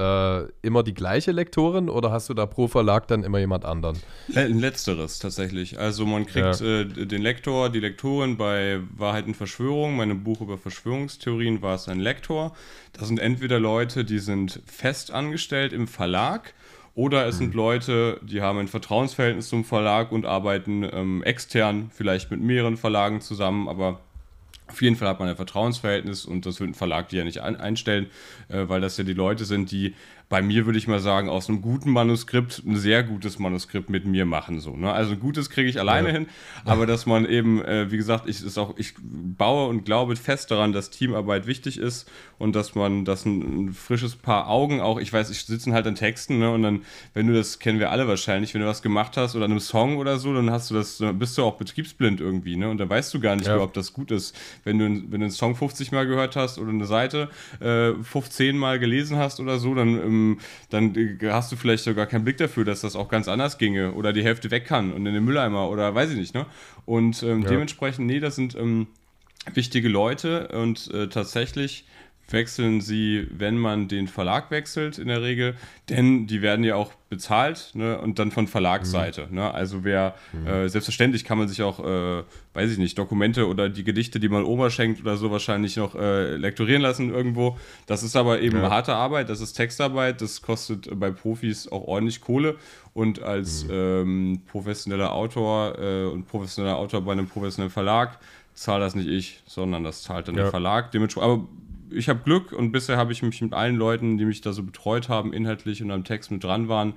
immer 0.63 0.83
die 0.83 0.95
gleiche 0.95 1.33
Lektorin 1.33 1.89
oder 1.89 2.11
hast 2.11 2.29
du 2.29 2.35
da 2.35 2.46
pro 2.47 2.69
Verlag 2.69 3.07
dann 3.09 3.25
immer 3.25 3.39
jemand 3.39 3.65
anderen. 3.65 3.99
Letzteres 4.29 5.19
tatsächlich. 5.19 5.79
Also 5.79 6.07
man 6.07 6.27
kriegt 6.27 6.61
ja. 6.61 6.81
äh, 6.81 6.85
den 6.85 7.23
Lektor, 7.23 7.71
die 7.71 7.81
Lektorin 7.81 8.37
bei 8.37 8.81
Wahrheit 8.97 9.27
und 9.27 9.37
Verschwörung. 9.37 9.97
Meinem 9.97 10.23
Buch 10.25 10.41
über 10.41 10.59
Verschwörungstheorien 10.59 11.63
war 11.63 11.75
es 11.75 11.89
ein 11.89 12.01
Lektor. 12.01 12.55
Das 12.93 13.09
sind 13.09 13.19
entweder 13.19 13.61
Leute, 13.61 14.05
die 14.05 14.19
sind 14.19 14.61
fest 14.67 15.11
angestellt 15.11 15.73
im 15.73 15.89
Verlag. 15.89 16.55
Oder 16.95 17.27
es 17.27 17.35
mhm. 17.37 17.39
sind 17.39 17.55
Leute, 17.55 18.21
die 18.23 18.41
haben 18.41 18.59
ein 18.59 18.69
Vertrauensverhältnis 18.69 19.49
zum 19.49 19.65
Verlag 19.65 20.13
und 20.13 20.25
arbeiten 20.25 20.83
ähm, 20.91 21.23
extern, 21.23 21.91
vielleicht 21.95 22.31
mit 22.31 22.41
mehreren 22.41 22.79
Verlagen 22.79 23.21
zusammen, 23.21 23.69
aber 23.69 24.01
auf 24.69 24.83
jeden 24.83 24.97
Fall 24.97 25.09
hat 25.09 25.21
man 25.21 25.29
ein 25.29 25.37
Vertrauensverhältnis 25.37 26.25
und 26.25 26.45
das 26.45 26.59
wird 26.59 26.71
ein 26.71 26.75
Verlag 26.75 27.09
die 27.09 27.17
ja 27.17 27.25
nicht 27.25 27.41
einstellen, 27.41 28.07
äh, 28.49 28.69
weil 28.69 28.81
das 28.81 28.97
ja 28.97 29.05
die 29.05 29.13
Leute 29.13 29.45
sind, 29.45 29.71
die 29.71 29.95
bei 30.29 30.43
mir 30.43 30.67
würde 30.67 30.79
ich 30.79 30.89
mal 30.89 30.99
sagen, 30.99 31.29
aus 31.29 31.49
einem 31.49 31.63
guten 31.63 31.91
Manuskript 31.91 32.63
ein 32.67 32.77
sehr 32.77 33.05
gutes 33.05 33.39
Manuskript 33.39 33.91
mit 33.91 34.07
mir 34.07 34.27
machen. 34.27 34.59
So, 34.59 34.77
ne? 34.77 34.93
Also 34.93 35.13
ein 35.13 35.21
gutes 35.21 35.51
kriege 35.51 35.69
ich 35.69 35.79
alleine 35.79 36.09
ja. 36.09 36.15
hin, 36.15 36.27
aber 36.65 36.87
dass 36.87 37.07
man 37.07 37.27
eben, 37.27 37.65
äh, 37.65 37.91
wie 37.93 37.97
gesagt, 37.97 38.29
ich, 38.29 38.45
ist 38.45 38.59
auch, 38.59 38.75
ich 38.77 38.95
baue 39.01 39.69
und 39.69 39.85
glaube 39.85 40.17
fest 40.17 40.51
daran, 40.51 40.73
dass 40.73 40.91
Teamarbeit 40.91 41.47
wichtig 41.47 41.79
ist 41.79 42.11
und 42.39 42.57
dass 42.57 42.75
man, 42.75 43.05
dass 43.05 43.25
ein, 43.25 43.67
ein 43.67 43.73
frisches 43.73 44.17
Paar 44.17 44.49
Augen 44.49 44.81
auch, 44.81 44.99
ich 44.99 45.13
weiß, 45.13 45.31
ich 45.31 45.45
sitze 45.45 45.73
halt 45.73 45.87
an 45.87 45.95
Texten 45.95 46.39
ne? 46.39 46.51
und 46.51 46.63
dann, 46.63 46.83
wenn 47.15 47.29
du 47.29 47.35
das, 47.35 47.61
kennen 47.61 47.79
wir 47.79 47.93
alle 47.93 48.09
wahrscheinlich, 48.09 48.53
wenn 48.53 48.61
du 48.61 48.67
was 48.67 48.83
gemacht 48.83 49.17
hast 49.17 49.37
oder 49.37 49.45
an 49.45 49.53
einem 49.53 49.61
Song 49.61 49.97
oder 49.97 50.19
so, 50.19 50.35
dann 50.35 50.51
hast 50.51 50.71
du 50.71 50.75
das, 50.75 50.99
dann 50.99 51.19
bist 51.21 51.39
du 51.39 51.45
auch 51.45 51.57
betriebsblind 51.57 52.21
irgendwie, 52.21 52.57
ne? 52.57 52.69
Und 52.69 52.79
dann 52.79 52.91
weißt 52.91 53.15
du 53.15 53.21
gar 53.21 53.37
nicht 53.37 53.47
ja. 53.47 53.55
mehr, 53.55 53.65
ob 53.65 53.75
das 53.75 53.93
gut 53.93 54.11
ist. 54.11 54.37
Wenn 54.65 54.79
du, 54.79 54.85
wenn 54.85 55.21
du 55.21 55.27
einen 55.27 55.31
Song 55.31 55.55
50 55.55 55.93
Mal 55.93 56.07
gehört 56.07 56.37
hast 56.37 56.59
oder 56.59 56.71
eine 56.71 56.87
Seite 56.87 57.31
äh, 57.61 57.93
15 58.03 58.57
Mal 58.59 58.79
gelesen 58.79 59.17
hast 59.17 59.41
oder 59.41 59.59
so, 59.59 59.75
dann 59.75 60.16
ähm, 60.17 60.39
dann 60.71 60.95
hast 61.31 61.53
du 61.53 61.57
vielleicht 61.57 61.85
sogar 61.85 62.07
keinen 62.07 62.25
Blick 62.25 62.37
dafür, 62.39 62.65
dass 62.65 62.81
das 62.81 62.97
auch 62.97 63.09
ganz 63.09 63.29
anders 63.29 63.59
ginge 63.59 63.93
oder 63.93 64.13
die 64.13 64.25
Hälfte 64.25 64.51
weg 64.51 64.67
kann 64.67 64.93
und 64.93 65.07
in 65.07 65.15
den 65.15 65.25
Mülleimer 65.25 65.69
oder 65.71 65.95
weiß 65.95 66.11
ich 66.11 66.17
nicht. 66.17 66.35
Ne? 66.35 66.47
Und 66.85 67.23
ähm, 67.23 67.43
ja. 67.43 67.51
dementsprechend, 67.51 68.07
nee, 68.07 68.21
das 68.21 68.37
sind 68.37 68.55
ähm, 68.55 68.87
wichtige 69.55 69.89
Leute 69.89 70.49
und 70.49 70.91
äh, 70.93 71.09
tatsächlich 71.09 71.85
wechseln 72.29 72.81
sie, 72.81 73.29
wenn 73.31 73.57
man 73.57 73.89
den 73.89 74.09
Verlag 74.09 74.51
wechselt 74.51 74.99
in 74.99 75.09
der 75.09 75.23
Regel, 75.23 75.55
denn 75.89 76.27
die 76.27 76.43
werden 76.43 76.65
ja 76.65 76.75
auch 76.75 76.93
bezahlt 77.09 77.71
ne, 77.75 77.99
und 77.99 78.19
dann 78.19 78.33
von 78.33 78.49
Verlagsseite. 78.49 79.29
Mhm. 79.29 79.37
Ne? 79.37 79.55
Also 79.55 79.85
wer, 79.85 80.17
mhm. 80.33 80.47
äh, 80.47 80.69
selbstverständlich 80.69 81.25
kann 81.25 81.39
man 81.39 81.47
sich 81.47 81.63
auch, 81.63 81.79
äh, 81.79 82.25
weiß 82.55 82.73
ich 82.73 82.79
nicht, 82.79 82.99
Dokumente 82.99 83.47
oder 83.47 83.69
die 83.69 83.85
Gedichte, 83.85 84.19
die 84.19 84.29
man 84.29 84.45
Oma 84.45 84.71
schenkt 84.71 85.01
oder 85.01 85.17
so 85.17 85.31
wahrscheinlich 85.31 85.77
noch 85.77 85.95
äh, 85.95 86.35
lektorieren 86.37 86.83
lassen 86.83 87.15
irgendwo. 87.15 87.57
Das 87.87 88.03
ist 88.03 88.17
aber 88.17 88.41
eben 88.41 88.59
ja. 88.59 88.71
harte 88.71 88.95
Arbeit, 88.95 89.29
das 89.29 89.41
ist 89.41 89.53
Textarbeit, 89.53 90.21
das 90.21 90.43
kostet 90.43 90.99
bei 90.99 91.11
Profis 91.11 91.69
auch 91.69 91.85
ordentlich 91.85 92.21
Kohle 92.21 92.57
und 92.93 93.23
als 93.23 93.65
mhm. 93.65 93.71
ähm, 93.73 94.43
professioneller 94.47 95.13
Autor 95.13 95.79
äh, 95.79 96.05
und 96.07 96.27
professioneller 96.27 96.77
Autor 96.77 97.03
bei 97.03 97.13
einem 97.13 97.29
professionellen 97.29 97.73
Verlag 97.73 98.19
zahlt 98.57 98.83
das 98.83 98.95
nicht 98.95 99.09
ich, 99.09 99.43
sondern 99.47 99.85
das 99.85 100.03
zahlt 100.03 100.29
dann 100.29 100.35
ja. 100.35 100.43
der 100.43 100.51
Verlag. 100.51 100.91
Dementsprechend, 100.91 101.31
aber 101.31 101.49
ich 101.91 102.09
habe 102.09 102.21
Glück 102.25 102.53
und 102.53 102.73
bisher 102.73 102.97
habe 102.97 103.13
ich 103.13 103.23
mich 103.23 103.41
mit 103.43 103.53
allen 103.53 103.77
Leuten, 103.77 104.19
die 104.19 104.25
mich 104.25 104.41
da 104.41 104.53
so 104.53 104.63
betreut 104.63 105.09
haben, 105.09 105.33
inhaltlich 105.33 105.83
und 105.83 105.91
am 105.91 106.05
Text 106.05 106.31
mit 106.31 106.45
dran 106.45 106.69
waren, 106.69 106.95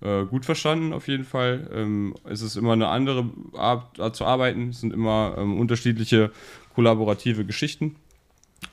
äh, 0.00 0.24
gut 0.24 0.44
verstanden 0.44 0.92
auf 0.92 1.08
jeden 1.08 1.24
Fall. 1.24 1.68
Ähm, 1.72 2.14
es 2.24 2.42
ist 2.42 2.56
immer 2.56 2.72
eine 2.72 2.88
andere 2.88 3.30
Art, 3.54 4.16
zu 4.16 4.24
arbeiten, 4.24 4.70
es 4.70 4.80
sind 4.80 4.92
immer 4.92 5.34
ähm, 5.38 5.58
unterschiedliche 5.58 6.30
kollaborative 6.74 7.44
Geschichten. 7.44 7.96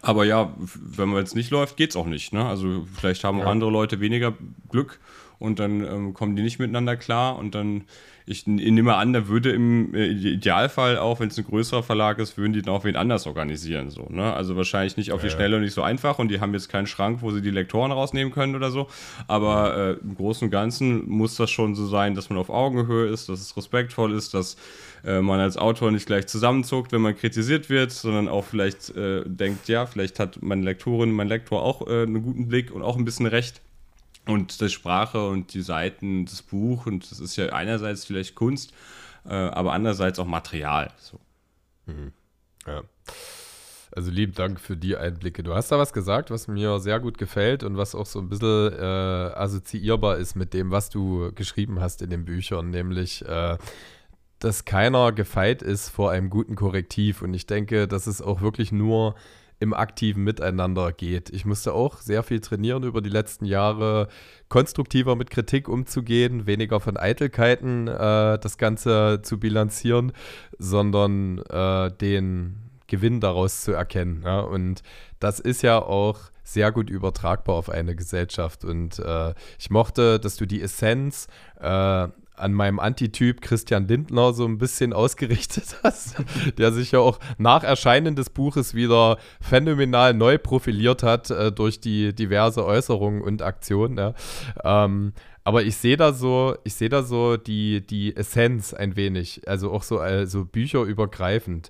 Aber 0.02 0.26
ja, 0.26 0.54
wenn 0.58 1.10
man 1.10 1.20
jetzt 1.20 1.36
nicht 1.36 1.52
läuft, 1.52 1.78
geht 1.78 1.92
es 1.92 1.96
auch 1.96 2.06
nicht. 2.06 2.34
Ne? 2.34 2.46
Also 2.46 2.86
vielleicht 2.94 3.24
haben 3.24 3.40
auch 3.40 3.46
ja. 3.46 3.52
andere 3.52 3.72
Leute 3.72 4.00
weniger 4.00 4.34
Glück 4.70 5.00
und 5.40 5.60
dann 5.60 5.84
ähm, 5.84 6.14
kommen 6.14 6.36
die 6.36 6.44
nicht 6.44 6.60
miteinander 6.60 6.98
klar 6.98 7.38
und 7.38 7.56
dann 7.56 7.86
ich 8.30 8.46
nehme 8.46 8.96
an, 8.96 9.14
da 9.14 9.30
würde 9.30 9.52
im 9.52 9.96
äh, 9.96 10.08
Idealfall 10.08 10.98
auch, 10.98 11.22
wenn 11.22 11.30
es 11.30 11.38
ein 11.38 11.46
größerer 11.46 11.82
Verlag 11.82 12.20
ist, 12.20 12.38
würden 12.38 12.52
die 12.52 12.62
dann 12.62 12.74
auch 12.74 12.84
wen 12.84 12.98
anders 12.98 13.26
organisieren. 13.26 13.90
So, 13.90 14.08
ne? 14.10 14.34
Also 14.34 14.58
wahrscheinlich 14.58 14.98
nicht 14.98 15.14
auf 15.14 15.22
die 15.22 15.30
Schnelle 15.30 15.56
und 15.56 15.62
nicht 15.62 15.74
so 15.74 15.82
einfach 15.82 16.20
und 16.20 16.28
die 16.28 16.42
haben 16.42 16.54
jetzt 16.54 16.68
keinen 16.68 16.88
Schrank, 16.88 17.22
wo 17.22 17.32
sie 17.32 17.42
die 17.42 17.52
Lektoren 17.52 17.94
rausnehmen 17.94 18.34
können 18.34 18.56
oder 18.56 18.70
so. 18.70 18.88
Aber 19.28 19.78
äh, 19.78 19.92
im 20.04 20.16
Großen 20.16 20.46
und 20.46 20.52
Ganzen 20.52 21.08
muss 21.10 21.38
das 21.38 21.50
schon 21.50 21.74
so 21.74 21.88
sein, 21.88 22.16
dass 22.16 22.30
man 22.30 22.38
auf 22.38 22.50
Augenhöhe 22.50 23.08
ist, 23.08 23.30
dass 23.30 23.40
es 23.40 23.56
respektvoll 23.56 24.14
ist, 24.14 24.34
dass 24.34 24.58
äh, 25.06 25.22
man 25.22 25.40
als 25.40 25.56
Autor 25.56 25.92
nicht 25.92 26.06
gleich 26.06 26.28
zusammenzuckt, 26.28 26.92
wenn 26.92 27.02
man 27.02 27.16
kritisiert 27.16 27.70
wird, 27.70 27.92
sondern 27.92 28.28
auch 28.28 28.44
vielleicht 28.44 28.90
äh, 28.98 29.24
denkt, 29.26 29.70
ja, 29.70 29.86
vielleicht 29.86 30.20
hat 30.20 30.42
meine 30.42 30.64
Lektorin, 30.64 31.12
mein 31.12 31.30
Lektor 31.30 31.62
auch 31.64 31.88
äh, 31.88 32.02
einen 32.02 32.24
guten 32.24 32.50
Blick 32.50 32.72
und 32.72 32.82
auch 32.82 32.98
ein 32.98 33.06
bisschen 33.06 33.26
Recht 33.26 33.62
und 34.28 34.62
die 34.62 34.70
Sprache 34.70 35.28
und 35.28 35.54
die 35.54 35.62
Seiten, 35.62 36.26
das 36.26 36.42
Buch 36.42 36.86
und 36.86 37.10
das 37.12 37.20
ist 37.20 37.36
ja 37.36 37.48
einerseits 37.48 38.06
vielleicht 38.06 38.36
Kunst, 38.36 38.74
äh, 39.26 39.34
aber 39.34 39.74
andererseits 39.74 40.20
auch 40.20 40.26
Material. 40.26 40.92
So. 40.98 41.20
Mhm. 41.86 42.12
Ja. 42.66 42.84
Also 43.96 44.12
lieben 44.12 44.34
Dank 44.34 44.60
für 44.60 44.78
die 44.78 44.98
Einblicke. 44.98 45.44
Du 45.44 45.56
hast 45.56 45.72
da 45.72 45.80
was 45.80 45.94
gesagt, 45.94 46.30
was 46.30 46.48
mir 46.48 46.80
sehr 46.80 47.00
gut 47.00 47.18
gefällt 47.18 47.64
und 47.64 47.78
was 47.78 47.96
auch 47.96 48.06
so 48.06 48.20
ein 48.20 48.30
bisschen 48.30 48.74
äh, 48.74 49.32
assoziierbar 49.34 50.18
ist 50.18 50.36
mit 50.36 50.54
dem, 50.54 50.72
was 50.72 50.90
du 50.90 51.32
geschrieben 51.34 51.80
hast 51.80 52.02
in 52.02 52.10
den 52.10 52.26
Büchern, 52.26 52.70
nämlich 52.70 53.26
äh, 53.26 53.58
dass 54.40 54.66
keiner 54.66 55.14
gefeit 55.14 55.62
ist 55.62 55.90
vor 55.90 56.12
einem 56.12 56.30
guten 56.30 56.56
Korrektiv. 56.56 57.22
Und 57.22 57.34
ich 57.34 57.48
denke, 57.48 57.88
das 57.88 58.08
ist 58.08 58.22
auch 58.22 58.42
wirklich 58.42 58.72
nur 58.72 59.16
im 59.60 59.74
aktiven 59.74 60.24
Miteinander 60.24 60.92
geht. 60.92 61.30
Ich 61.30 61.46
musste 61.46 61.74
auch 61.74 62.00
sehr 62.00 62.24
viel 62.24 62.40
trainieren 62.40 62.84
über 62.84 63.02
die 63.02 63.10
letzten 63.10 63.46
Jahre, 63.46 64.08
konstruktiver 64.50 65.16
mit 65.16 65.30
Kritik 65.30 65.68
umzugehen, 65.68 66.46
weniger 66.46 66.80
von 66.80 66.98
Eitelkeiten 66.98 67.88
äh, 67.88 68.38
das 68.40 68.58
Ganze 68.58 69.22
zu 69.24 69.40
bilanzieren, 69.40 70.12
sondern 70.60 71.40
äh, 71.50 71.92
den 71.92 72.68
Gewinn 72.88 73.20
daraus 73.20 73.62
zu 73.62 73.72
erkennen. 73.72 74.22
Ja? 74.24 74.40
Und 74.40 74.84
das 75.20 75.40
ist 75.40 75.64
ja 75.64 75.80
auch 75.80 76.20
sehr 76.44 76.72
gut 76.72 76.90
übertragbar 76.90 77.56
auf 77.56 77.70
eine 77.70 77.96
Gesellschaft. 77.96 78.64
Und 78.64 79.00
äh, 79.00 79.34
ich 79.60 79.70
mochte, 79.70 80.20
dass 80.20 80.38
du 80.38 80.46
die 80.46 80.62
Essenz 80.62 81.28
äh, 81.60 82.08
an 82.38 82.54
meinem 82.54 82.80
Antityp 82.80 83.42
Christian 83.42 83.88
Lindner 83.88 84.34
so 84.34 84.46
ein 84.46 84.58
bisschen 84.58 84.94
ausgerichtet 85.08 85.78
hast, 85.84 86.16
der 86.58 86.72
sich 86.72 86.92
ja 86.92 87.00
auch 87.00 87.20
nach 87.38 87.64
Erscheinen 87.64 88.16
des 88.16 88.30
Buches 88.30 88.74
wieder 88.74 89.18
phänomenal 89.42 90.14
neu 90.14 90.38
profiliert 90.38 91.04
hat 91.04 91.30
äh, 91.30 91.52
durch 91.52 91.80
die 91.80 92.14
diverse 92.14 92.66
Äußerungen 92.66 93.22
und 93.22 93.42
Aktionen. 93.42 93.98
Ja. 93.98 94.14
Ähm, 94.64 95.14
aber 95.48 95.64
ich 95.64 95.78
sehe 95.78 95.96
da 95.96 96.12
so, 96.12 96.58
ich 96.66 96.74
sehe 96.74 96.90
da 96.90 97.04
so 97.04 97.38
die, 97.38 97.80
die 97.80 98.14
Essenz 98.14 98.74
ein 98.74 98.98
wenig, 98.98 99.48
also 99.48 99.72
auch 99.72 99.82
so 99.82 99.98
also 99.98 100.44
bücherübergreifend. 100.44 101.70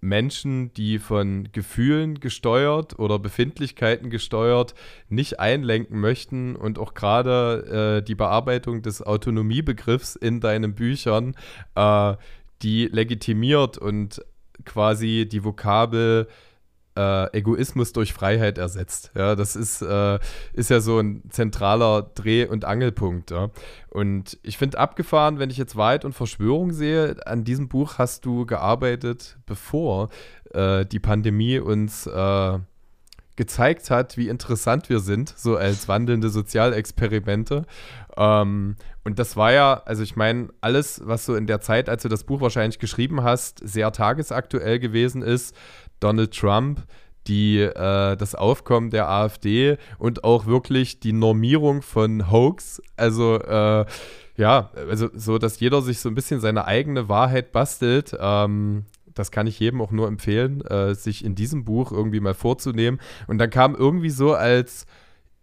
Menschen, 0.00 0.72
die 0.74 0.98
von 0.98 1.48
Gefühlen 1.52 2.20
gesteuert 2.20 2.98
oder 2.98 3.18
Befindlichkeiten 3.18 4.10
gesteuert 4.10 4.74
nicht 5.08 5.40
einlenken 5.40 5.98
möchten 6.00 6.54
und 6.56 6.78
auch 6.78 6.94
gerade 6.94 8.00
äh, 8.00 8.04
die 8.04 8.14
Bearbeitung 8.14 8.82
des 8.82 9.02
Autonomiebegriffs 9.02 10.16
in 10.16 10.40
deinen 10.40 10.74
Büchern, 10.74 11.34
äh, 11.74 12.14
die 12.62 12.86
legitimiert 12.86 13.78
und 13.78 14.24
quasi 14.64 15.26
die 15.30 15.44
Vokabel 15.44 16.28
äh, 16.96 17.36
Egoismus 17.36 17.92
durch 17.92 18.12
Freiheit 18.12 18.58
ersetzt. 18.58 19.10
Ja, 19.14 19.34
das 19.36 19.56
ist, 19.56 19.82
äh, 19.82 20.18
ist 20.52 20.70
ja 20.70 20.80
so 20.80 20.98
ein 20.98 21.22
zentraler 21.30 22.10
Dreh- 22.14 22.46
und 22.46 22.64
Angelpunkt. 22.64 23.30
Ja. 23.30 23.50
Und 23.90 24.38
ich 24.42 24.58
finde 24.58 24.78
abgefahren, 24.78 25.38
wenn 25.38 25.50
ich 25.50 25.56
jetzt 25.56 25.76
Wahrheit 25.76 26.04
und 26.04 26.14
Verschwörung 26.14 26.72
sehe, 26.72 27.16
an 27.26 27.44
diesem 27.44 27.68
Buch 27.68 27.98
hast 27.98 28.24
du 28.24 28.46
gearbeitet, 28.46 29.38
bevor 29.46 30.08
äh, 30.52 30.84
die 30.86 31.00
Pandemie 31.00 31.58
uns 31.58 32.06
äh, 32.06 32.58
gezeigt 33.36 33.90
hat, 33.90 34.16
wie 34.16 34.28
interessant 34.28 34.88
wir 34.88 35.00
sind, 35.00 35.32
so 35.36 35.56
als 35.56 35.88
wandelnde 35.88 36.30
Sozialexperimente. 36.30 37.66
Ähm, 38.16 38.76
und 39.04 39.18
das 39.18 39.36
war 39.36 39.52
ja, 39.52 39.82
also 39.84 40.02
ich 40.02 40.16
meine, 40.16 40.48
alles, 40.60 41.02
was 41.04 41.26
so 41.26 41.36
in 41.36 41.46
der 41.46 41.60
Zeit, 41.60 41.88
als 41.88 42.02
du 42.02 42.08
das 42.08 42.24
Buch 42.24 42.40
wahrscheinlich 42.40 42.78
geschrieben 42.78 43.22
hast, 43.22 43.60
sehr 43.62 43.92
tagesaktuell 43.92 44.78
gewesen 44.78 45.22
ist, 45.22 45.54
Donald 46.00 46.36
Trump, 46.36 46.82
die, 47.26 47.60
äh, 47.60 48.16
das 48.16 48.34
Aufkommen 48.34 48.90
der 48.90 49.08
AfD 49.08 49.78
und 49.98 50.24
auch 50.24 50.46
wirklich 50.46 51.00
die 51.00 51.12
Normierung 51.12 51.82
von 51.82 52.30
Hoax. 52.30 52.80
Also, 52.96 53.38
äh, 53.40 53.84
ja, 54.36 54.70
also 54.74 55.08
so, 55.14 55.38
dass 55.38 55.60
jeder 55.60 55.82
sich 55.82 55.98
so 55.98 56.08
ein 56.08 56.14
bisschen 56.14 56.40
seine 56.40 56.66
eigene 56.66 57.08
Wahrheit 57.08 57.52
bastelt. 57.52 58.16
Ähm, 58.18 58.84
das 59.14 59.30
kann 59.30 59.46
ich 59.46 59.58
jedem 59.58 59.80
auch 59.80 59.90
nur 59.90 60.08
empfehlen, 60.08 60.60
äh, 60.66 60.94
sich 60.94 61.24
in 61.24 61.34
diesem 61.34 61.64
Buch 61.64 61.90
irgendwie 61.90 62.20
mal 62.20 62.34
vorzunehmen. 62.34 63.00
Und 63.26 63.38
dann 63.38 63.50
kam 63.50 63.74
irgendwie 63.74 64.10
so 64.10 64.34
als, 64.34 64.86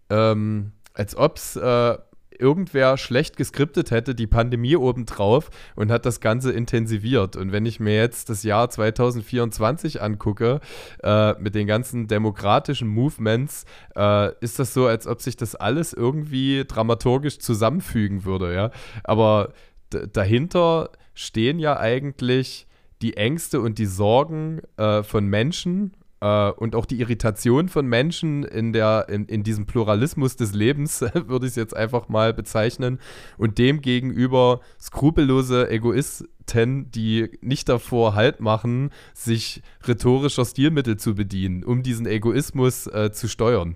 ähm, 0.10 0.74
als 0.94 1.18
ob 1.18 1.38
es 1.38 1.56
äh, 1.56 1.98
irgendwer 2.40 2.98
schlecht 2.98 3.38
geskriptet 3.38 3.92
hätte, 3.92 4.16
die 4.16 4.28
Pandemie 4.28 4.76
obendrauf 4.76 5.50
und 5.76 5.92
hat 5.92 6.06
das 6.06 6.20
Ganze 6.20 6.52
intensiviert. 6.52 7.36
Und 7.36 7.52
wenn 7.52 7.66
ich 7.66 7.80
mir 7.80 7.96
jetzt 7.96 8.30
das 8.30 8.44
Jahr 8.44 8.70
2024 8.70 10.02
angucke, 10.02 10.60
äh, 11.04 11.34
mit 11.40 11.56
den 11.56 11.68
ganzen 11.68 12.08
demokratischen 12.08 12.88
Movements, 12.88 13.66
äh, 13.96 14.32
ist 14.40 14.60
das 14.60 14.74
so, 14.74 14.88
als 14.88 15.08
ob 15.08 15.22
sich 15.22 15.38
das 15.38 15.56
alles 15.56 15.94
irgendwie 15.94 16.66
dramaturgisch 16.68 17.40
zusammenfügen 17.40 18.26
würde, 18.26 18.54
ja. 18.54 18.72
Aber 19.04 19.54
dahinter 19.90 20.90
stehen 21.14 21.60
ja 21.60 21.80
eigentlich 21.80 22.68
die 23.02 23.18
Ängste 23.18 23.60
und 23.62 23.78
die 23.78 23.86
Sorgen 23.86 24.62
äh, 24.78 25.04
von 25.04 25.28
Menschen 25.28 25.94
äh, 26.24 26.52
und 26.52 26.74
auch 26.76 26.86
die 26.86 27.02
Irritation 27.02 27.68
von 27.68 27.86
Menschen 27.86 28.44
in, 28.44 28.72
der, 28.72 29.08
in, 29.10 29.26
in 29.26 29.44
diesem 29.44 29.66
Pluralismus 29.66 30.38
des 30.38 30.54
Lebens, 30.54 31.02
würde 31.28 31.46
ich 31.46 31.52
es 31.52 31.56
jetzt 31.58 31.76
einfach 31.76 32.08
mal 32.08 32.34
bezeichnen, 32.34 33.00
und 33.38 33.58
dem 33.58 33.82
gegenüber 33.82 34.62
skrupellose 34.80 35.70
Egoisten, 35.70 36.90
die 36.92 37.38
nicht 37.42 37.68
davor 37.68 38.16
Halt 38.16 38.40
machen, 38.40 38.92
sich 39.14 39.62
rhetorischer 39.86 40.46
Stilmittel 40.46 40.98
zu 40.98 41.14
bedienen, 41.16 41.64
um 41.64 41.84
diesen 41.84 42.06
Egoismus 42.06 42.88
äh, 42.88 43.12
zu 43.12 43.28
steuern. 43.28 43.76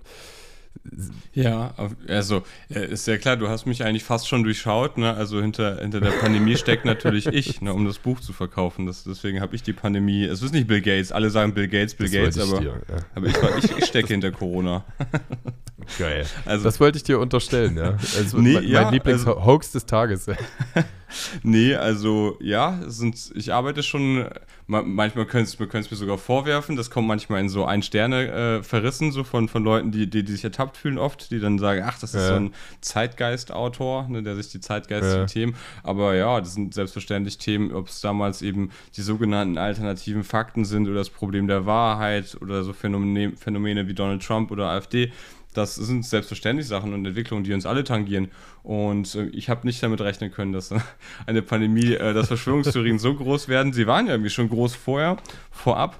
Ja, 1.32 1.74
also 2.08 2.42
ist 2.68 3.06
ja 3.06 3.16
klar, 3.16 3.36
du 3.36 3.48
hast 3.48 3.66
mich 3.66 3.84
eigentlich 3.84 4.04
fast 4.04 4.28
schon 4.28 4.42
durchschaut. 4.42 4.98
Ne? 4.98 5.14
Also 5.14 5.40
hinter, 5.40 5.80
hinter 5.80 6.00
der 6.00 6.10
Pandemie 6.10 6.56
steckt 6.56 6.84
natürlich 6.84 7.26
ich, 7.32 7.60
ne, 7.60 7.72
um 7.72 7.84
das 7.84 7.98
Buch 7.98 8.20
zu 8.20 8.32
verkaufen. 8.32 8.86
Das, 8.86 9.04
deswegen 9.04 9.40
habe 9.40 9.54
ich 9.54 9.62
die 9.62 9.72
Pandemie. 9.72 10.24
Es 10.24 10.42
ist 10.42 10.52
nicht 10.52 10.66
Bill 10.66 10.80
Gates. 10.80 11.12
Alle 11.12 11.30
sagen 11.30 11.54
Bill 11.54 11.68
Gates, 11.68 11.94
Bill 11.94 12.08
das 12.08 12.36
Gates, 12.36 12.52
aber, 12.52 12.60
dir, 12.60 12.82
ja. 12.88 12.96
aber 13.14 13.26
ich, 13.26 13.36
ich, 13.64 13.78
ich 13.78 13.84
stecke 13.86 14.08
hinter 14.08 14.30
Corona. 14.30 14.84
Geil. 15.98 16.26
Also, 16.44 16.64
das 16.64 16.80
wollte 16.80 16.98
ich 16.98 17.04
dir 17.04 17.18
unterstellen, 17.18 17.76
ja. 17.76 17.96
Also 18.16 18.38
nee, 18.38 18.54
mein, 18.54 18.68
ja, 18.68 18.90
Lieblings-Hoax 18.90 19.68
also, 19.68 19.78
des 19.78 19.86
Tages. 19.86 20.26
nee, 21.42 21.74
also 21.74 22.36
ja, 22.40 22.80
sind, 22.86 23.32
ich 23.34 23.52
arbeite 23.52 23.82
schon 23.82 24.28
manchmal 24.68 25.24
können 25.24 25.44
es 25.44 25.58
mir 25.58 25.96
sogar 25.96 26.18
vorwerfen, 26.18 26.76
das 26.76 26.90
kommt 26.90 27.08
manchmal 27.08 27.40
in 27.40 27.48
so 27.48 27.64
ein 27.64 27.82
Sterne 27.82 28.58
äh, 28.58 28.62
verrissen, 28.62 29.12
so 29.12 29.24
von, 29.24 29.48
von 29.48 29.64
Leuten, 29.64 29.92
die, 29.92 30.08
die, 30.10 30.22
die, 30.22 30.32
sich 30.32 30.44
ertappt 30.44 30.76
fühlen 30.76 30.98
oft, 30.98 31.30
die 31.30 31.40
dann 31.40 31.58
sagen, 31.58 31.82
ach, 31.86 31.98
das 31.98 32.12
ist 32.12 32.20
ja. 32.20 32.28
so 32.28 32.34
ein 32.34 32.54
Zeitgeist-Autor, 32.82 34.08
ne, 34.08 34.22
der 34.22 34.36
sich 34.36 34.50
die 34.50 34.60
zeitgeistigen 34.60 35.20
ja. 35.20 35.26
Themen, 35.26 35.56
aber 35.82 36.14
ja, 36.14 36.38
das 36.40 36.52
sind 36.52 36.74
selbstverständlich 36.74 37.38
Themen, 37.38 37.72
ob 37.72 37.88
es 37.88 38.02
damals 38.02 38.42
eben 38.42 38.70
die 38.94 39.00
sogenannten 39.00 39.56
alternativen 39.56 40.22
Fakten 40.22 40.66
sind 40.66 40.86
oder 40.86 40.98
das 40.98 41.10
Problem 41.10 41.48
der 41.48 41.64
Wahrheit 41.64 42.36
oder 42.42 42.62
so 42.62 42.74
Phänomene, 42.74 43.36
Phänomene 43.36 43.88
wie 43.88 43.94
Donald 43.94 44.22
Trump 44.22 44.50
oder 44.50 44.68
AfD, 44.68 45.12
das 45.58 45.74
sind 45.74 46.06
selbstverständlich 46.06 46.66
Sachen 46.66 46.94
und 46.94 47.04
Entwicklungen, 47.04 47.44
die 47.44 47.52
uns 47.52 47.66
alle 47.66 47.84
tangieren. 47.84 48.30
Und 48.62 49.14
äh, 49.14 49.26
ich 49.26 49.50
habe 49.50 49.66
nicht 49.66 49.82
damit 49.82 50.00
rechnen 50.00 50.30
können, 50.30 50.52
dass 50.52 50.72
eine 51.26 51.42
Pandemie, 51.42 51.94
äh, 51.94 52.14
dass 52.14 52.28
Verschwörungstheorien 52.28 52.98
so 52.98 53.14
groß 53.14 53.48
werden. 53.48 53.72
Sie 53.72 53.86
waren 53.86 54.06
ja 54.06 54.12
irgendwie 54.12 54.30
schon 54.30 54.48
groß 54.48 54.74
vorher, 54.74 55.18
vorab. 55.50 55.98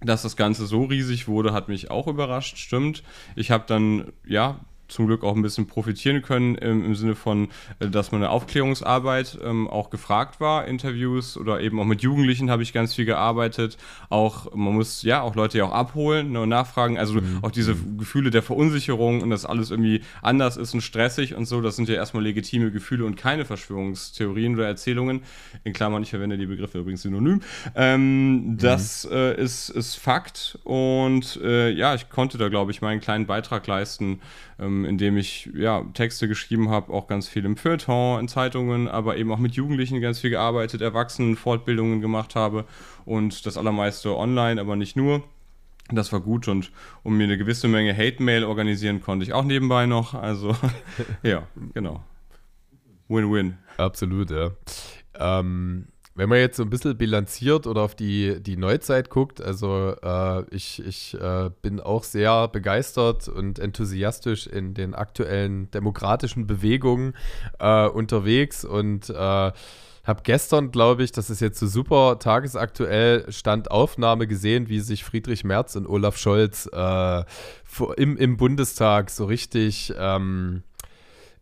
Dass 0.00 0.22
das 0.22 0.36
Ganze 0.36 0.66
so 0.66 0.84
riesig 0.84 1.26
wurde, 1.26 1.52
hat 1.52 1.68
mich 1.68 1.90
auch 1.90 2.06
überrascht, 2.06 2.56
stimmt. 2.56 3.02
Ich 3.34 3.50
habe 3.50 3.64
dann, 3.66 4.12
ja, 4.24 4.60
zum 4.88 5.06
Glück 5.06 5.22
auch 5.22 5.36
ein 5.36 5.42
bisschen 5.42 5.66
profitieren 5.66 6.22
können 6.22 6.54
im, 6.56 6.84
im 6.84 6.94
Sinne 6.94 7.14
von, 7.14 7.48
äh, 7.78 7.88
dass 7.88 8.10
meine 8.10 8.30
Aufklärungsarbeit 8.30 9.38
ähm, 9.44 9.68
auch 9.68 9.90
gefragt 9.90 10.40
war, 10.40 10.66
Interviews 10.66 11.36
oder 11.36 11.60
eben 11.60 11.78
auch 11.78 11.84
mit 11.84 12.02
Jugendlichen 12.02 12.50
habe 12.50 12.62
ich 12.62 12.72
ganz 12.72 12.94
viel 12.94 13.04
gearbeitet. 13.04 13.76
Auch 14.08 14.54
man 14.54 14.74
muss 14.74 15.02
ja 15.02 15.20
auch 15.20 15.34
Leute 15.34 15.58
ja 15.58 15.64
auch 15.64 15.72
abholen 15.72 16.32
ne, 16.32 16.40
und 16.40 16.48
nachfragen. 16.48 16.98
Also 16.98 17.14
mhm. 17.14 17.38
auch 17.42 17.50
diese 17.50 17.74
mhm. 17.74 17.98
Gefühle 17.98 18.30
der 18.30 18.42
Verunsicherung 18.42 19.22
und 19.22 19.30
dass 19.30 19.44
alles 19.44 19.70
irgendwie 19.70 20.02
anders 20.22 20.56
ist 20.56 20.74
und 20.74 20.80
stressig 20.80 21.34
und 21.34 21.44
so, 21.44 21.60
das 21.60 21.76
sind 21.76 21.88
ja 21.88 21.94
erstmal 21.94 22.22
legitime 22.22 22.70
Gefühle 22.70 23.04
und 23.04 23.16
keine 23.16 23.44
Verschwörungstheorien 23.44 24.54
oder 24.54 24.66
Erzählungen. 24.66 25.22
In 25.64 25.72
Klammern, 25.72 26.02
ich 26.02 26.10
verwende 26.10 26.38
die 26.38 26.46
Begriffe 26.46 26.78
übrigens 26.78 27.02
synonym. 27.02 27.42
Ähm, 27.74 28.52
mhm. 28.52 28.58
Das 28.58 29.06
äh, 29.10 29.40
ist, 29.40 29.68
ist 29.68 29.96
Fakt 29.96 30.58
und 30.64 31.38
äh, 31.42 31.70
ja, 31.70 31.94
ich 31.94 32.08
konnte 32.08 32.38
da, 32.38 32.48
glaube 32.48 32.70
ich, 32.70 32.80
meinen 32.80 33.00
kleinen 33.00 33.26
Beitrag 33.26 33.66
leisten 33.66 34.20
ähm, 34.58 34.77
indem 34.84 35.16
ich 35.16 35.50
ja, 35.54 35.82
Texte 35.94 36.28
geschrieben 36.28 36.70
habe, 36.70 36.92
auch 36.92 37.06
ganz 37.06 37.28
viel 37.28 37.44
im 37.44 37.56
Feuilleton, 37.56 38.20
in 38.20 38.28
Zeitungen, 38.28 38.88
aber 38.88 39.16
eben 39.16 39.32
auch 39.32 39.38
mit 39.38 39.54
Jugendlichen 39.54 40.00
ganz 40.00 40.20
viel 40.20 40.30
gearbeitet, 40.30 40.80
Erwachsenen 40.80 41.36
Fortbildungen 41.36 42.00
gemacht 42.00 42.34
habe 42.34 42.64
und 43.04 43.46
das 43.46 43.56
allermeiste 43.56 44.16
online, 44.16 44.60
aber 44.60 44.76
nicht 44.76 44.96
nur. 44.96 45.22
Das 45.90 46.12
war 46.12 46.20
gut 46.20 46.48
und 46.48 46.70
um 47.02 47.16
mir 47.16 47.24
eine 47.24 47.38
gewisse 47.38 47.66
Menge 47.66 47.96
Hate-Mail 47.96 48.44
organisieren 48.44 49.00
konnte 49.00 49.24
ich 49.24 49.32
auch 49.32 49.44
nebenbei 49.44 49.86
noch. 49.86 50.14
Also 50.14 50.54
ja, 51.22 51.46
genau. 51.72 52.04
Win-win. 53.08 53.56
Absolut, 53.78 54.30
ja. 54.30 54.50
Ähm, 55.14 55.88
wenn 56.18 56.28
man 56.28 56.38
jetzt 56.38 56.56
so 56.56 56.64
ein 56.64 56.70
bisschen 56.70 56.98
bilanziert 56.98 57.68
oder 57.68 57.82
auf 57.82 57.94
die, 57.94 58.42
die 58.42 58.56
Neuzeit 58.56 59.08
guckt, 59.08 59.40
also 59.40 59.94
äh, 60.02 60.42
ich, 60.50 60.84
ich 60.84 61.14
äh, 61.14 61.48
bin 61.62 61.78
auch 61.78 62.02
sehr 62.02 62.48
begeistert 62.48 63.28
und 63.28 63.60
enthusiastisch 63.60 64.48
in 64.48 64.74
den 64.74 64.96
aktuellen 64.96 65.70
demokratischen 65.70 66.48
Bewegungen 66.48 67.14
äh, 67.60 67.86
unterwegs 67.86 68.64
und 68.64 69.10
äh, 69.10 69.14
habe 69.14 70.22
gestern, 70.24 70.72
glaube 70.72 71.04
ich, 71.04 71.12
das 71.12 71.30
ist 71.30 71.40
jetzt 71.40 71.60
so 71.60 71.68
super 71.68 72.18
tagesaktuell, 72.18 73.30
Standaufnahme 73.30 74.26
gesehen, 74.26 74.68
wie 74.68 74.80
sich 74.80 75.04
Friedrich 75.04 75.44
Merz 75.44 75.76
und 75.76 75.86
Olaf 75.86 76.16
Scholz 76.16 76.68
äh, 76.72 77.24
im, 77.96 78.16
im 78.16 78.36
Bundestag 78.36 79.10
so 79.10 79.26
richtig 79.26 79.94
ähm, 79.96 80.64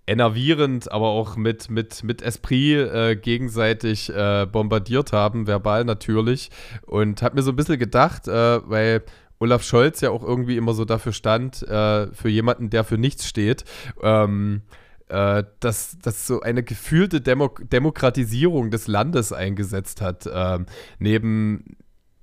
enervierend, 0.07 0.91
aber 0.91 1.09
auch 1.09 1.37
mit, 1.37 1.69
mit, 1.69 2.05
mit 2.05 2.23
Esprit 2.23 2.79
äh, 2.79 3.17
gegenseitig 3.17 4.09
äh, 4.11 4.47
bombardiert 4.51 5.13
haben, 5.13 5.47
verbal 5.47 5.85
natürlich. 5.85 6.51
Und 6.87 7.23
habe 7.23 7.37
mir 7.37 7.43
so 7.43 7.53
ein 7.53 7.57
bisschen 7.57 7.79
gedacht, 7.79 8.29
äh, 8.29 8.61
weil 8.69 9.03
Olaf 9.39 9.63
Scholz 9.63 10.01
ja 10.01 10.11
auch 10.11 10.23
irgendwie 10.23 10.57
immer 10.57 10.75
so 10.75 10.85
dafür 10.85 11.13
stand, 11.13 11.63
äh, 11.63 12.07
für 12.13 12.29
jemanden, 12.29 12.71
der 12.71 12.85
für 12.85 12.99
nichts 12.99 13.27
steht. 13.27 13.65
Ähm, 14.03 14.63
äh, 15.09 15.45
dass, 15.61 15.99
dass 15.99 16.27
so 16.27 16.41
eine 16.41 16.63
gefühlte 16.63 17.21
Demo 17.21 17.55
Demokratisierung 17.61 18.71
des 18.71 18.89
Landes 18.89 19.33
eingesetzt 19.33 20.01
hat. 20.01 20.29
Ähm, 20.33 20.67
neben 20.99 21.77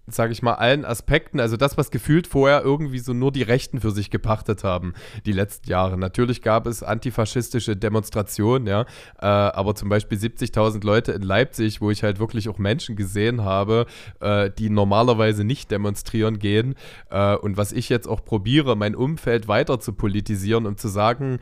sage 0.08 0.34
ich 0.34 0.42
mal, 0.42 0.56
allen 0.56 0.84
Aspekten, 0.84 1.40
also 1.40 1.56
das, 1.56 1.78
was 1.78 1.90
gefühlt 1.90 2.28
vorher 2.28 2.62
irgendwie 2.62 3.00
so 3.00 3.14
nur 3.14 3.32
die 3.32 3.42
Rechten 3.42 3.80
für 3.80 3.92
sich 3.92 4.10
gepachtet 4.10 4.64
haben, 4.64 4.94
die 5.26 5.32
letzten 5.32 5.70
Jahre. 5.70 5.98
Natürlich 5.98 6.42
gab 6.42 6.68
es 6.68 6.84
antifaschistische 6.84 7.78
Demonstrationen, 7.78 8.68
ja, 8.68 8.82
äh, 9.22 9.26
aber 9.26 9.76
zum 9.76 9.88
Beispiel 9.88 10.18
70.000 10.18 10.86
Leute 10.86 11.14
in 11.14 11.22
Leipzig, 11.22 11.80
wo 11.80 11.90
ich 11.90 12.04
halt 12.04 12.20
wirklich 12.20 12.50
auch 12.50 12.58
Menschen 12.58 12.98
gesehen 12.98 13.44
habe, 13.44 13.86
äh, 14.20 14.50
die 14.52 14.70
normalerweise 14.70 15.46
nicht 15.46 15.72
demonstrieren 15.72 16.38
gehen. 16.38 16.76
Äh, 17.10 17.36
und 17.38 17.56
was 17.56 17.72
ich 17.72 17.88
jetzt 17.88 18.08
auch 18.08 18.26
probiere, 18.26 18.76
mein 18.76 18.96
Umfeld 18.96 19.48
weiter 19.48 19.80
zu 19.80 19.94
politisieren 19.94 20.66
und 20.66 20.82
zu 20.82 20.90
sagen, 20.90 21.40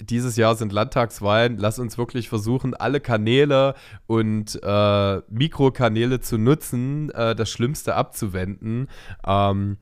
dieses 0.00 0.36
Jahr 0.36 0.54
sind 0.54 0.72
Landtagswahlen. 0.72 1.58
Lass 1.58 1.78
uns 1.78 1.98
wirklich 1.98 2.28
versuchen, 2.28 2.74
alle 2.74 3.00
Kanäle 3.00 3.74
und 4.06 4.58
äh, 4.62 5.16
Mikrokanäle 5.28 6.20
zu 6.20 6.38
nutzen, 6.38 7.10
äh, 7.10 7.34
das 7.34 7.50
Schlimmste 7.50 7.94
abzuwenden. 7.94 8.88
Ähm, 9.26 9.78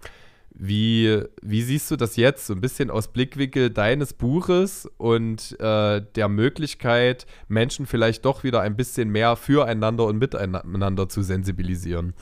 wie, 0.58 1.22
wie 1.42 1.62
siehst 1.62 1.90
du 1.90 1.96
das 1.96 2.16
jetzt, 2.16 2.46
so 2.46 2.54
ein 2.54 2.62
bisschen 2.62 2.90
aus 2.90 3.08
Blickwinkel 3.08 3.68
deines 3.68 4.14
Buches 4.14 4.88
und 4.96 5.58
äh, 5.60 6.00
der 6.14 6.28
Möglichkeit, 6.28 7.26
Menschen 7.46 7.84
vielleicht 7.84 8.24
doch 8.24 8.42
wieder 8.42 8.62
ein 8.62 8.74
bisschen 8.74 9.10
mehr 9.10 9.36
füreinander 9.36 10.06
und 10.06 10.18
miteinander 10.18 11.10
zu 11.10 11.22
sensibilisieren? 11.22 12.14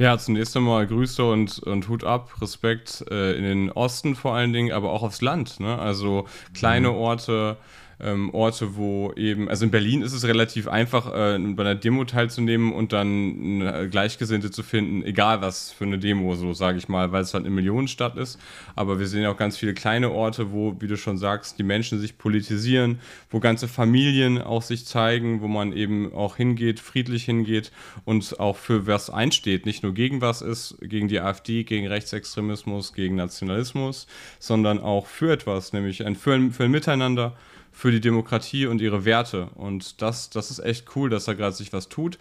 Ja, 0.00 0.16
zunächst 0.16 0.56
einmal 0.56 0.86
Grüße 0.86 1.22
und, 1.22 1.58
und 1.58 1.86
Hut 1.90 2.04
ab, 2.04 2.40
Respekt 2.40 3.04
äh, 3.10 3.36
in 3.36 3.44
den 3.44 3.70
Osten 3.70 4.16
vor 4.16 4.34
allen 4.34 4.54
Dingen, 4.54 4.72
aber 4.72 4.92
auch 4.92 5.02
aufs 5.02 5.20
Land. 5.20 5.60
Ne? 5.60 5.78
Also 5.78 6.26
kleine 6.54 6.88
mhm. 6.88 6.94
Orte, 6.94 7.58
ähm, 8.02 8.32
Orte, 8.34 8.76
wo 8.76 9.12
eben, 9.16 9.48
also 9.48 9.64
in 9.64 9.70
Berlin 9.70 10.02
ist 10.02 10.12
es 10.12 10.24
relativ 10.26 10.68
einfach, 10.68 11.06
äh, 11.06 11.38
bei 11.38 11.62
einer 11.62 11.74
Demo 11.74 12.04
teilzunehmen 12.04 12.72
und 12.72 12.92
dann 12.92 13.60
äh, 13.62 13.88
Gleichgesinnte 13.90 14.50
zu 14.50 14.62
finden, 14.62 15.02
egal 15.02 15.40
was 15.40 15.72
für 15.72 15.84
eine 15.84 15.98
Demo, 15.98 16.34
so 16.34 16.52
sage 16.52 16.78
ich 16.78 16.88
mal, 16.88 17.12
weil 17.12 17.22
es 17.22 17.34
halt 17.34 17.44
eine 17.44 17.54
Millionenstadt 17.54 18.16
ist. 18.16 18.38
Aber 18.76 18.98
wir 18.98 19.06
sehen 19.06 19.26
auch 19.26 19.36
ganz 19.36 19.56
viele 19.56 19.74
kleine 19.74 20.10
Orte, 20.10 20.52
wo, 20.52 20.76
wie 20.80 20.86
du 20.86 20.96
schon 20.96 21.18
sagst, 21.18 21.58
die 21.58 21.62
Menschen 21.62 22.00
sich 22.00 22.18
politisieren, 22.18 23.00
wo 23.30 23.40
ganze 23.40 23.68
Familien 23.68 24.40
auch 24.40 24.62
sich 24.62 24.86
zeigen, 24.86 25.40
wo 25.40 25.48
man 25.48 25.72
eben 25.72 26.12
auch 26.12 26.36
hingeht, 26.36 26.80
friedlich 26.80 27.24
hingeht 27.24 27.72
und 28.04 28.40
auch 28.40 28.56
für 28.56 28.86
was 28.86 29.10
einsteht, 29.10 29.66
nicht 29.66 29.82
nur 29.82 29.94
gegen 29.94 30.20
was 30.20 30.42
ist, 30.42 30.76
gegen 30.80 31.08
die 31.08 31.20
AfD, 31.20 31.64
gegen 31.64 31.86
Rechtsextremismus, 31.86 32.92
gegen 32.94 33.16
Nationalismus, 33.16 34.06
sondern 34.38 34.80
auch 34.80 35.06
für 35.06 35.32
etwas, 35.32 35.72
nämlich 35.72 36.04
ein, 36.06 36.16
für, 36.16 36.34
ein, 36.34 36.52
für 36.52 36.64
ein 36.64 36.70
Miteinander 36.70 37.36
für 37.72 37.90
die 37.90 38.00
Demokratie 38.00 38.66
und 38.66 38.80
ihre 38.80 39.04
Werte. 39.04 39.50
Und 39.54 40.02
das, 40.02 40.30
das 40.30 40.50
ist 40.50 40.58
echt 40.58 40.96
cool, 40.96 41.10
dass 41.10 41.24
da 41.24 41.34
gerade 41.34 41.54
sich 41.54 41.72
was 41.72 41.88
tut. 41.88 42.18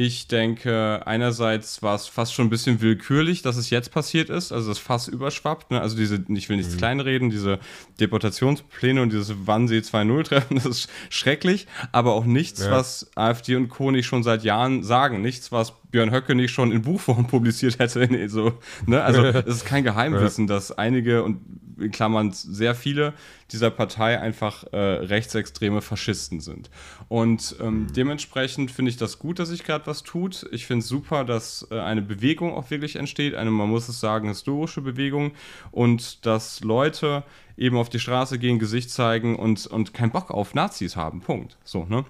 Ich 0.00 0.28
denke, 0.28 1.02
einerseits 1.06 1.82
war 1.82 1.96
es 1.96 2.06
fast 2.06 2.32
schon 2.32 2.46
ein 2.46 2.50
bisschen 2.50 2.80
willkürlich, 2.80 3.42
dass 3.42 3.56
es 3.56 3.70
jetzt 3.70 3.90
passiert 3.90 4.30
ist, 4.30 4.52
also 4.52 4.68
das 4.68 4.78
Fass 4.78 5.08
überschwappt. 5.08 5.72
Ne? 5.72 5.80
Also 5.80 5.96
diese, 5.96 6.24
ich 6.28 6.48
will 6.48 6.56
nichts 6.56 6.74
mhm. 6.74 6.78
kleinreden, 6.78 7.30
diese 7.30 7.58
Deportationspläne 7.98 9.02
und 9.02 9.12
dieses 9.12 9.34
Wannsee 9.48 9.80
2.0 9.80 10.22
treffen, 10.22 10.54
das 10.62 10.66
ist 10.66 10.90
schrecklich, 11.10 11.66
aber 11.90 12.12
auch 12.12 12.26
nichts, 12.26 12.60
ja. 12.60 12.70
was 12.70 13.10
AfD 13.16 13.56
und 13.56 13.70
Co. 13.70 13.90
nicht 13.90 14.06
schon 14.06 14.22
seit 14.22 14.44
Jahren 14.44 14.84
sagen. 14.84 15.20
Nichts, 15.20 15.50
was 15.50 15.72
Björn 15.90 16.12
Höcke 16.12 16.34
nicht 16.34 16.52
schon 16.52 16.72
in 16.72 16.82
Buchform 16.82 17.26
publiziert 17.28 17.78
hätte. 17.78 18.06
Nee, 18.10 18.28
so, 18.28 18.58
ne? 18.86 19.02
Also 19.02 19.22
es 19.24 19.46
ist 19.46 19.64
kein 19.64 19.84
Geheimwissen, 19.84 20.46
dass 20.46 20.72
einige 20.72 21.22
und 21.22 21.40
in 21.78 21.90
Klammern 21.90 22.32
sehr 22.32 22.74
viele 22.74 23.14
dieser 23.52 23.70
Partei 23.70 24.20
einfach 24.20 24.64
äh, 24.72 24.76
rechtsextreme 24.76 25.80
Faschisten 25.80 26.40
sind. 26.40 26.70
Und 27.08 27.56
ähm, 27.60 27.82
mhm. 27.82 27.92
dementsprechend 27.92 28.70
finde 28.70 28.90
ich 28.90 28.96
das 28.96 29.18
gut, 29.18 29.38
dass 29.38 29.48
sich 29.48 29.64
gerade 29.64 29.86
was 29.86 30.02
tut. 30.02 30.46
Ich 30.50 30.66
finde 30.66 30.82
es 30.82 30.88
super, 30.88 31.24
dass 31.24 31.66
äh, 31.70 31.78
eine 31.78 32.02
Bewegung 32.02 32.52
auch 32.52 32.70
wirklich 32.70 32.96
entsteht, 32.96 33.34
eine, 33.34 33.50
man 33.50 33.68
muss 33.68 33.88
es 33.88 34.00
sagen, 34.00 34.28
historische 34.28 34.80
Bewegung 34.80 35.32
und 35.70 36.26
dass 36.26 36.60
Leute 36.60 37.24
eben 37.56 37.76
auf 37.76 37.88
die 37.88 38.00
Straße 38.00 38.38
gehen, 38.38 38.58
Gesicht 38.58 38.90
zeigen 38.90 39.36
und, 39.36 39.66
und 39.66 39.94
keinen 39.94 40.10
Bock 40.10 40.30
auf 40.30 40.54
Nazis 40.54 40.96
haben. 40.96 41.20
Punkt. 41.20 41.56
So, 41.64 41.84
ne? 41.84 42.04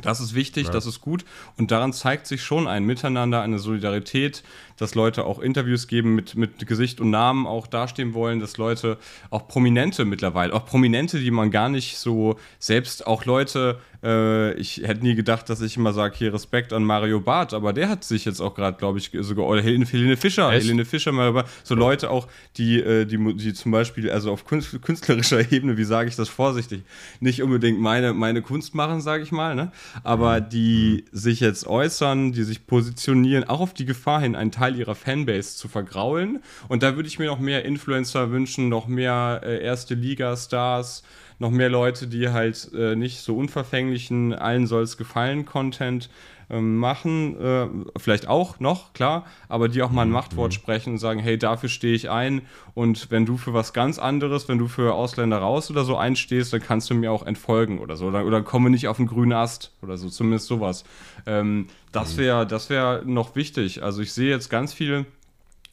Das 0.00 0.20
ist 0.20 0.34
wichtig, 0.34 0.66
ja. 0.66 0.72
das 0.72 0.86
ist 0.86 1.00
gut. 1.00 1.24
Und 1.56 1.70
daran 1.70 1.92
zeigt 1.92 2.26
sich 2.26 2.42
schon 2.42 2.68
ein 2.68 2.84
Miteinander, 2.84 3.42
eine 3.42 3.58
Solidarität, 3.58 4.42
dass 4.78 4.94
Leute 4.94 5.24
auch 5.24 5.38
Interviews 5.38 5.86
geben 5.86 6.14
mit, 6.14 6.36
mit 6.36 6.66
Gesicht 6.66 7.00
und 7.00 7.10
Namen 7.10 7.46
auch 7.46 7.66
dastehen 7.66 8.14
wollen, 8.14 8.40
dass 8.40 8.56
Leute, 8.56 8.98
auch 9.30 9.48
Prominente 9.48 10.04
mittlerweile, 10.04 10.54
auch 10.54 10.64
Prominente, 10.64 11.20
die 11.20 11.30
man 11.30 11.50
gar 11.50 11.68
nicht 11.68 11.98
so, 11.98 12.36
selbst 12.58 13.06
auch 13.06 13.24
Leute, 13.24 13.78
äh, 14.02 14.54
ich 14.54 14.78
hätte 14.78 15.02
nie 15.02 15.14
gedacht, 15.14 15.50
dass 15.50 15.60
ich 15.60 15.76
immer 15.76 15.92
sage, 15.92 16.16
hier 16.16 16.32
Respekt 16.32 16.72
an 16.72 16.84
Mario 16.84 17.20
Barth, 17.20 17.52
aber 17.52 17.72
der 17.72 17.88
hat 17.88 18.04
sich 18.04 18.24
jetzt 18.24 18.40
auch 18.40 18.54
gerade, 18.54 18.78
glaube 18.78 18.98
ich, 18.98 19.10
sogar, 19.20 19.46
oder 19.46 19.60
Helene, 19.60 19.84
Helene 19.84 20.16
Fischer, 20.16 20.52
Echt? 20.52 20.64
Helene 20.64 20.84
Fischer 20.84 21.12
mal 21.12 21.28
über, 21.28 21.44
so 21.64 21.74
Leute 21.74 22.10
auch, 22.10 22.28
die, 22.56 22.80
äh, 22.80 23.04
die, 23.04 23.36
die 23.36 23.52
zum 23.54 23.72
Beispiel, 23.72 24.10
also 24.10 24.32
auf 24.32 24.44
künstlerischer 24.44 25.52
Ebene, 25.52 25.76
wie 25.76 25.84
sage 25.84 26.08
ich 26.08 26.16
das 26.16 26.28
vorsichtig, 26.28 26.82
nicht 27.20 27.42
unbedingt 27.42 27.80
meine, 27.80 28.14
meine 28.14 28.42
Kunst 28.42 28.74
machen, 28.74 29.00
sage 29.00 29.22
ich 29.22 29.32
mal, 29.32 29.54
ne? 29.54 29.72
aber 30.04 30.40
mhm. 30.40 30.48
die 30.50 31.04
sich 31.10 31.40
jetzt 31.40 31.66
äußern, 31.66 32.32
die 32.32 32.44
sich 32.44 32.66
positionieren, 32.66 33.44
auch 33.44 33.60
auf 33.60 33.74
die 33.74 33.84
Gefahr 33.84 34.20
hin, 34.20 34.36
ein 34.36 34.52
Teil 34.52 34.67
Teil 34.68 34.76
ihrer 34.76 34.94
Fanbase 34.94 35.56
zu 35.56 35.68
vergraulen. 35.68 36.42
Und 36.68 36.82
da 36.82 36.96
würde 36.96 37.08
ich 37.08 37.18
mir 37.18 37.26
noch 37.26 37.40
mehr 37.40 37.64
Influencer 37.64 38.30
wünschen, 38.30 38.68
noch 38.68 38.86
mehr 38.86 39.40
äh, 39.42 39.62
erste 39.62 39.94
Liga-Stars, 39.94 41.02
noch 41.38 41.50
mehr 41.50 41.70
Leute, 41.70 42.06
die 42.06 42.28
halt 42.28 42.70
äh, 42.74 42.96
nicht 42.96 43.20
so 43.20 43.36
unverfänglichen, 43.36 44.34
allen 44.34 44.66
soll 44.66 44.82
es 44.82 44.96
gefallen 44.96 45.44
Content 45.44 46.10
machen, 46.48 47.38
äh, 47.40 47.66
vielleicht 47.98 48.26
auch 48.26 48.58
noch, 48.58 48.94
klar, 48.94 49.26
aber 49.48 49.68
die 49.68 49.82
auch 49.82 49.90
mal 49.90 50.02
ein 50.02 50.08
mhm. 50.08 50.14
Machtwort 50.14 50.52
mhm. 50.52 50.54
sprechen 50.54 50.92
und 50.94 50.98
sagen, 50.98 51.20
hey, 51.20 51.36
dafür 51.36 51.68
stehe 51.68 51.94
ich 51.94 52.08
ein 52.08 52.42
und 52.74 53.10
wenn 53.10 53.26
du 53.26 53.36
für 53.36 53.52
was 53.52 53.72
ganz 53.72 53.98
anderes, 53.98 54.48
wenn 54.48 54.58
du 54.58 54.66
für 54.66 54.94
Ausländer 54.94 55.38
raus 55.38 55.70
oder 55.70 55.84
so 55.84 55.96
einstehst, 55.96 56.52
dann 56.52 56.62
kannst 56.62 56.88
du 56.88 56.94
mir 56.94 57.12
auch 57.12 57.26
entfolgen 57.26 57.78
oder 57.78 57.96
so 57.96 58.06
oder, 58.06 58.24
oder 58.24 58.42
komme 58.42 58.70
nicht 58.70 58.88
auf 58.88 58.96
den 58.96 59.06
grünen 59.06 59.32
Ast 59.32 59.72
oder 59.82 59.98
so, 59.98 60.08
zumindest 60.08 60.46
sowas. 60.46 60.84
Ähm, 61.26 61.66
das 61.92 62.14
mhm. 62.14 62.20
wäre 62.20 62.46
das 62.46 62.70
wär 62.70 63.02
noch 63.04 63.36
wichtig. 63.36 63.82
Also 63.82 64.00
ich 64.00 64.12
sehe 64.12 64.30
jetzt 64.30 64.48
ganz 64.48 64.72
viel 64.72 65.04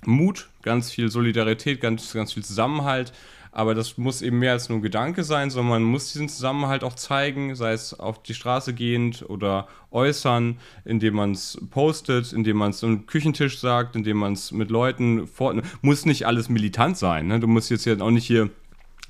Mut, 0.06 0.50
ganz 0.62 0.92
viel 0.92 1.10
Solidarität, 1.10 1.82
ganz, 1.82 2.14
ganz 2.14 2.34
viel 2.34 2.44
Zusammenhalt 2.44 3.14
aber 3.56 3.74
das 3.74 3.98
muss 3.98 4.22
eben 4.22 4.40
mehr 4.40 4.52
als 4.52 4.68
nur 4.68 4.80
ein 4.80 4.82
Gedanke 4.82 5.24
sein, 5.24 5.50
sondern 5.50 5.70
man 5.70 5.84
muss 5.84 6.12
diesen 6.12 6.28
Zusammenhalt 6.28 6.84
auch 6.84 6.94
zeigen, 6.94 7.56
sei 7.56 7.72
es 7.72 7.98
auf 7.98 8.22
die 8.22 8.34
Straße 8.34 8.74
gehend 8.74 9.24
oder 9.30 9.70
äußern, 9.92 10.58
indem 10.84 11.16
man 11.16 11.32
es 11.32 11.58
postet, 11.72 12.34
indem 12.34 12.58
man 12.58 12.72
es 12.72 12.84
am 12.84 13.06
Küchentisch 13.06 13.60
sagt, 13.60 13.96
indem 13.96 14.18
man 14.18 14.34
es 14.34 14.52
mit 14.52 14.70
Leuten 14.70 15.26
fort. 15.26 15.64
Muss 15.82 16.06
nicht 16.06 16.28
alles 16.28 16.50
militant 16.50 16.98
sein. 16.98 17.28
Ne? 17.28 17.40
Du 17.40 17.48
musst 17.48 17.72
jetzt 17.72 17.86
ja 17.86 17.98
auch 18.02 18.12
nicht 18.12 18.28
hier 18.28 18.50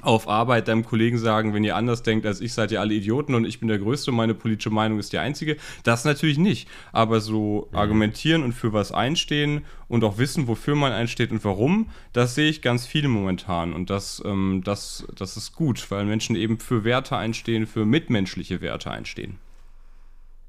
auf 0.06 0.28
Arbeit 0.28 0.68
deinem 0.68 0.86
Kollegen 0.86 1.18
sagen, 1.18 1.54
wenn 1.54 1.64
ihr 1.64 1.76
anders 1.76 2.04
denkt 2.04 2.26
als 2.26 2.42
ich, 2.42 2.54
seid 2.54 2.72
ihr 2.72 2.80
alle 2.80 2.94
Idioten 2.94 3.36
und 3.36 3.46
ich 3.46 3.60
bin 3.60 3.68
der 3.68 3.80
Größte 3.80 4.12
und 4.12 4.18
meine 4.18 4.34
politische 4.34 4.70
Meinung 4.70 5.00
ist 5.00 5.14
die 5.14 5.18
einzige. 5.18 5.58
Das 5.84 6.06
natürlich 6.06 6.38
nicht. 6.38 6.68
Aber 6.92 7.22
so 7.22 7.68
mhm. 7.72 7.78
argumentieren 7.78 8.44
und 8.44 8.54
für 8.54 8.74
was 8.74 8.92
einstehen 8.92 9.66
und 9.88 10.04
auch 10.04 10.18
wissen, 10.18 10.48
wofür 10.48 10.76
man 10.76 10.92
einsteht 10.92 11.32
und 11.32 11.44
warum, 11.44 11.90
das 12.14 12.36
sehe 12.36 12.50
ich 12.50 12.62
ganz 12.62 12.86
viel 12.86 13.08
momentan. 13.08 13.74
Und 13.74 13.90
das, 13.90 14.22
ähm, 14.26 14.62
das, 14.64 15.08
das 15.16 15.38
ist 15.38 15.54
gut, 15.54 15.90
weil 15.92 16.06
Menschen 16.06 16.36
eben 16.36 16.60
für 16.60 16.84
Werte 16.84 17.18
einstehen, 17.18 17.68
für 17.68 17.86
mitmenschliche 17.86 18.62
Werte 18.62 18.92
einstehen. 18.92 19.40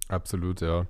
Absolut, 0.09 0.61
ja. 0.61 0.87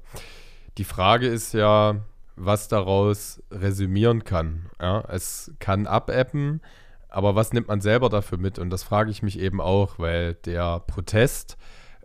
Die 0.79 0.85
Frage 0.85 1.27
ist 1.27 1.55
ja, 1.55 2.01
was 2.37 2.69
daraus 2.69 3.43
resümieren 3.51 4.25
kann. 4.25 4.67
Ja, 4.81 5.03
es 5.09 5.53
kann 5.59 5.87
abappen, 5.87 6.61
aber 7.09 7.35
was 7.35 7.53
nimmt 7.53 7.69
man 7.69 7.81
selber 7.81 8.09
dafür 8.09 8.39
mit? 8.39 8.59
Und 8.59 8.71
das 8.71 8.83
frage 8.83 9.11
ich 9.11 9.23
mich 9.23 9.39
eben 9.39 9.61
auch, 9.61 9.99
weil 9.99 10.35
der 10.35 10.81
Protest, 10.81 11.57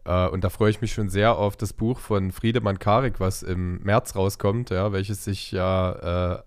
äh, 0.06 0.28
und 0.28 0.44
da 0.44 0.50
freue 0.50 0.70
ich 0.70 0.82
mich 0.82 0.94
schon 0.94 1.10
sehr 1.10 1.38
auf 1.38 1.58
das 1.58 1.74
Buch 1.74 2.00
von 2.00 2.32
Friedemann 2.32 2.80
Karik, 2.80 3.20
was 3.20 3.44
im 3.44 3.82
März 3.84 4.16
rauskommt, 4.16 4.70
ja, 4.70 4.92
welches 4.92 5.24
sich 5.24 5.52
ja 5.52 6.36
äh, 6.36 6.42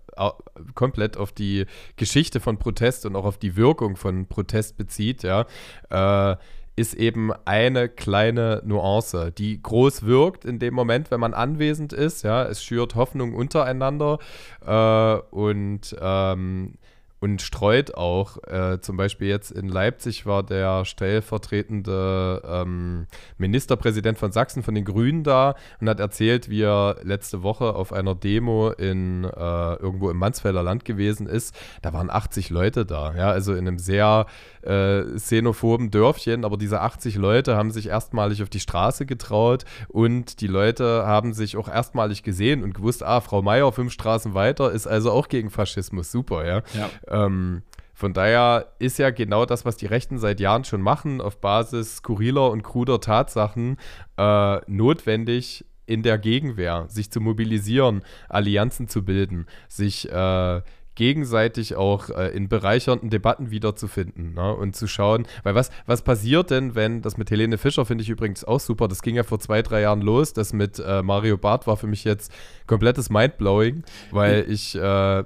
komplett 0.73 1.17
auf 1.17 1.31
die 1.31 1.65
Geschichte 1.97 2.39
von 2.39 2.57
Protest 2.57 3.05
und 3.05 3.15
auch 3.15 3.25
auf 3.25 3.37
die 3.37 3.55
Wirkung 3.55 3.97
von 3.97 4.27
Protest 4.27 4.77
bezieht, 4.77 5.23
ja, 5.23 5.45
äh, 5.89 6.37
ist 6.77 6.93
eben 6.93 7.31
eine 7.45 7.87
kleine 7.87 8.61
Nuance, 8.65 9.31
die 9.31 9.61
groß 9.61 10.05
wirkt 10.05 10.43
in 10.43 10.59
dem 10.59 10.73
Moment, 10.73 11.09
wenn 11.09 11.21
man 11.21 11.33
anwesend 11.33 11.93
ist. 11.93 12.23
Ja, 12.23 12.43
es 12.43 12.63
schürt 12.63 12.95
Hoffnung 12.95 13.33
untereinander 13.33 14.19
äh, 14.65 15.15
und 15.33 15.95
ähm, 16.01 16.73
und 17.25 17.41
streut 17.41 17.95
auch. 17.95 18.37
Äh, 18.43 18.79
zum 18.81 18.97
Beispiel 18.97 19.27
jetzt 19.27 19.49
in 19.49 19.67
Leipzig 19.67 20.27
war 20.27 20.43
der 20.43 20.85
stellvertretende 20.85 22.41
ähm, 22.47 23.07
Ministerpräsident 23.39 24.19
von 24.19 24.31
Sachsen 24.31 24.61
von 24.61 24.75
den 24.75 24.85
Grünen 24.85 25.23
da 25.23 25.55
und 25.81 25.89
hat 25.89 25.99
erzählt, 25.99 26.49
wie 26.49 26.61
er 26.61 26.97
letzte 27.01 27.41
Woche 27.41 27.73
auf 27.73 27.91
einer 27.91 28.13
Demo 28.13 28.69
in 28.69 29.23
äh, 29.23 29.27
irgendwo 29.27 30.11
im 30.11 30.17
Mansfelder 30.17 30.61
Land 30.61 30.85
gewesen 30.85 31.25
ist. 31.25 31.55
Da 31.81 31.93
waren 31.93 32.11
80 32.11 32.51
Leute 32.51 32.85
da, 32.85 33.15
ja, 33.15 33.31
also 33.31 33.53
in 33.53 33.67
einem 33.67 33.79
sehr 33.79 34.27
äh, 34.61 35.01
xenophoben 35.15 35.89
Dörfchen, 35.89 36.45
aber 36.45 36.57
diese 36.57 36.81
80 36.81 37.15
Leute 37.15 37.55
haben 37.55 37.71
sich 37.71 37.87
erstmalig 37.87 38.43
auf 38.43 38.49
die 38.49 38.59
Straße 38.59 39.07
getraut 39.07 39.65
und 39.87 40.41
die 40.41 40.47
Leute 40.47 41.07
haben 41.07 41.33
sich 41.33 41.57
auch 41.57 41.67
erstmalig 41.67 42.21
gesehen 42.21 42.63
und 42.63 42.75
gewusst, 42.75 43.01
ah, 43.03 43.21
Frau 43.21 43.41
Meier 43.41 43.71
fünf 43.71 43.93
Straßen 43.93 44.35
weiter 44.35 44.71
ist 44.71 44.85
also 44.85 45.11
auch 45.11 45.27
gegen 45.27 45.49
Faschismus, 45.49 46.11
super, 46.11 46.45
ja. 46.45 46.61
ja. 46.73 46.89
Ähm, 47.15 47.61
von 47.93 48.13
daher 48.13 48.73
ist 48.77 48.99
ja 48.99 49.09
genau 49.09 49.45
das, 49.45 49.63
was 49.63 49.77
die 49.77 49.85
Rechten 49.85 50.19
seit 50.19 50.41
Jahren 50.41 50.65
schon 50.65 50.81
machen, 50.81 51.21
auf 51.21 51.39
Basis 51.39 51.97
skurriler 51.97 52.51
und 52.51 52.61
kruder 52.61 52.99
Tatsachen 52.99 53.77
äh, 54.17 54.57
notwendig 54.67 55.65
in 55.85 56.03
der 56.03 56.17
Gegenwehr, 56.17 56.85
sich 56.89 57.09
zu 57.09 57.21
mobilisieren, 57.21 58.03
Allianzen 58.27 58.89
zu 58.89 59.05
bilden, 59.05 59.45
sich 59.69 60.11
äh, 60.11 60.61
gegenseitig 60.95 61.75
auch 61.75 62.09
äh, 62.09 62.29
in 62.29 62.49
bereichernden 62.49 63.09
Debatten 63.09 63.51
wiederzufinden 63.51 64.33
ne? 64.33 64.53
und 64.53 64.75
zu 64.75 64.87
schauen, 64.87 65.27
weil 65.43 65.55
was, 65.55 65.69
was 65.85 66.01
passiert 66.01 66.51
denn, 66.51 66.75
wenn, 66.75 67.01
das 67.01 67.17
mit 67.17 67.29
Helene 67.31 67.57
Fischer 67.57 67.85
finde 67.85 68.03
ich 68.03 68.09
übrigens 68.09 68.43
auch 68.43 68.59
super, 68.59 68.87
das 68.87 69.01
ging 69.01 69.15
ja 69.15 69.23
vor 69.23 69.39
zwei, 69.39 69.61
drei 69.61 69.81
Jahren 69.81 70.01
los, 70.01 70.33
das 70.33 70.53
mit 70.53 70.79
äh, 70.79 71.01
Mario 71.03 71.37
Barth 71.37 71.67
war 71.67 71.77
für 71.77 71.87
mich 71.87 72.03
jetzt 72.03 72.31
komplettes 72.65 73.09
Mindblowing, 73.09 73.83
weil 74.11 74.45
ich 74.49 74.75
äh, 74.75 75.23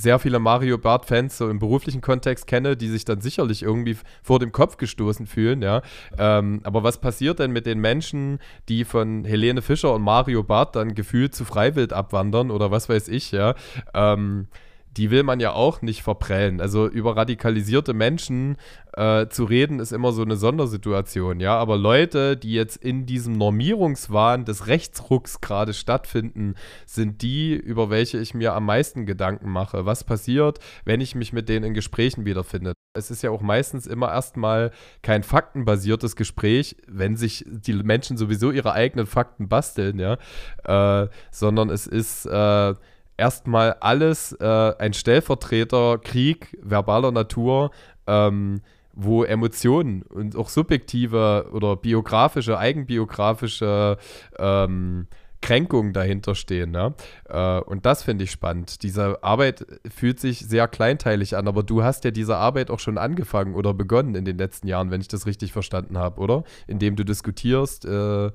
sehr 0.00 0.18
viele 0.18 0.38
Mario 0.38 0.78
Bart-Fans 0.78 1.36
so 1.36 1.48
im 1.50 1.58
beruflichen 1.58 2.00
Kontext 2.00 2.46
kenne, 2.46 2.76
die 2.76 2.88
sich 2.88 3.04
dann 3.04 3.20
sicherlich 3.20 3.62
irgendwie 3.62 3.96
vor 4.22 4.38
dem 4.38 4.52
Kopf 4.52 4.76
gestoßen 4.76 5.26
fühlen, 5.26 5.62
ja. 5.62 5.82
Ähm, 6.18 6.60
aber 6.64 6.82
was 6.82 6.98
passiert 6.98 7.38
denn 7.38 7.50
mit 7.50 7.66
den 7.66 7.80
Menschen, 7.80 8.38
die 8.68 8.84
von 8.84 9.24
Helene 9.24 9.62
Fischer 9.62 9.94
und 9.94 10.02
Mario 10.02 10.42
Bart 10.42 10.76
dann 10.76 10.94
gefühlt 10.94 11.34
zu 11.34 11.44
Freiwild 11.44 11.92
abwandern 11.92 12.50
oder 12.50 12.70
was 12.70 12.88
weiß 12.88 13.08
ich, 13.08 13.32
ja? 13.32 13.54
Ähm, 13.94 14.48
die 14.96 15.10
will 15.10 15.22
man 15.22 15.40
ja 15.40 15.52
auch 15.52 15.82
nicht 15.82 16.02
verprellen. 16.02 16.60
Also 16.60 16.88
über 16.88 17.16
radikalisierte 17.16 17.94
Menschen 17.94 18.56
äh, 18.94 19.28
zu 19.28 19.44
reden, 19.44 19.78
ist 19.78 19.92
immer 19.92 20.12
so 20.12 20.22
eine 20.22 20.36
Sondersituation, 20.36 21.38
ja. 21.38 21.56
Aber 21.56 21.76
Leute, 21.76 22.36
die 22.36 22.52
jetzt 22.52 22.76
in 22.76 23.06
diesem 23.06 23.34
Normierungswahn 23.34 24.44
des 24.44 24.66
Rechtsrucks 24.66 25.40
gerade 25.40 25.74
stattfinden, 25.74 26.54
sind 26.86 27.22
die, 27.22 27.54
über 27.54 27.90
welche 27.90 28.18
ich 28.18 28.34
mir 28.34 28.54
am 28.54 28.66
meisten 28.66 29.06
Gedanken 29.06 29.50
mache. 29.50 29.86
Was 29.86 30.04
passiert, 30.04 30.58
wenn 30.84 31.00
ich 31.00 31.14
mich 31.14 31.32
mit 31.32 31.48
denen 31.48 31.66
in 31.66 31.74
Gesprächen 31.74 32.24
wiederfinde? 32.24 32.72
Es 32.92 33.12
ist 33.12 33.22
ja 33.22 33.30
auch 33.30 33.42
meistens 33.42 33.86
immer 33.86 34.10
erstmal 34.10 34.72
kein 35.02 35.22
faktenbasiertes 35.22 36.16
Gespräch, 36.16 36.76
wenn 36.88 37.16
sich 37.16 37.44
die 37.46 37.74
Menschen 37.74 38.16
sowieso 38.16 38.50
ihre 38.50 38.72
eigenen 38.72 39.06
Fakten 39.06 39.48
basteln, 39.48 40.00
ja, 40.00 40.18
äh, 40.64 41.08
sondern 41.30 41.70
es 41.70 41.86
ist 41.86 42.26
äh, 42.26 42.74
erstmal 43.20 43.74
alles 43.80 44.32
äh, 44.32 44.72
ein 44.78 44.94
Stellvertreterkrieg 44.94 46.58
verbaler 46.62 47.12
Natur, 47.12 47.70
ähm, 48.06 48.62
wo 48.94 49.24
Emotionen 49.24 50.02
und 50.02 50.36
auch 50.36 50.48
subjektive 50.48 51.50
oder 51.52 51.76
biografische, 51.76 52.58
eigenbiografische 52.58 53.98
ähm, 54.38 55.06
Kränkungen 55.42 55.92
dahinter 55.92 56.34
stehen. 56.34 56.70
Ne? 56.70 56.94
Äh, 57.28 57.60
und 57.60 57.84
das 57.84 58.02
finde 58.02 58.24
ich 58.24 58.30
spannend. 58.30 58.82
Diese 58.82 59.22
Arbeit 59.22 59.66
fühlt 59.88 60.18
sich 60.18 60.40
sehr 60.40 60.66
kleinteilig 60.66 61.36
an, 61.36 61.46
aber 61.46 61.62
du 61.62 61.82
hast 61.82 62.04
ja 62.04 62.10
diese 62.10 62.36
Arbeit 62.36 62.70
auch 62.70 62.80
schon 62.80 62.98
angefangen 62.98 63.54
oder 63.54 63.74
begonnen 63.74 64.14
in 64.14 64.24
den 64.24 64.38
letzten 64.38 64.66
Jahren, 64.66 64.90
wenn 64.90 65.02
ich 65.02 65.08
das 65.08 65.26
richtig 65.26 65.52
verstanden 65.52 65.98
habe, 65.98 66.20
oder? 66.20 66.44
Indem 66.66 66.96
du 66.96 67.04
diskutierst, 67.04 67.84
äh, 67.84 68.30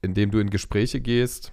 indem 0.00 0.30
du 0.30 0.38
in 0.38 0.50
Gespräche 0.50 1.00
gehst. 1.00 1.52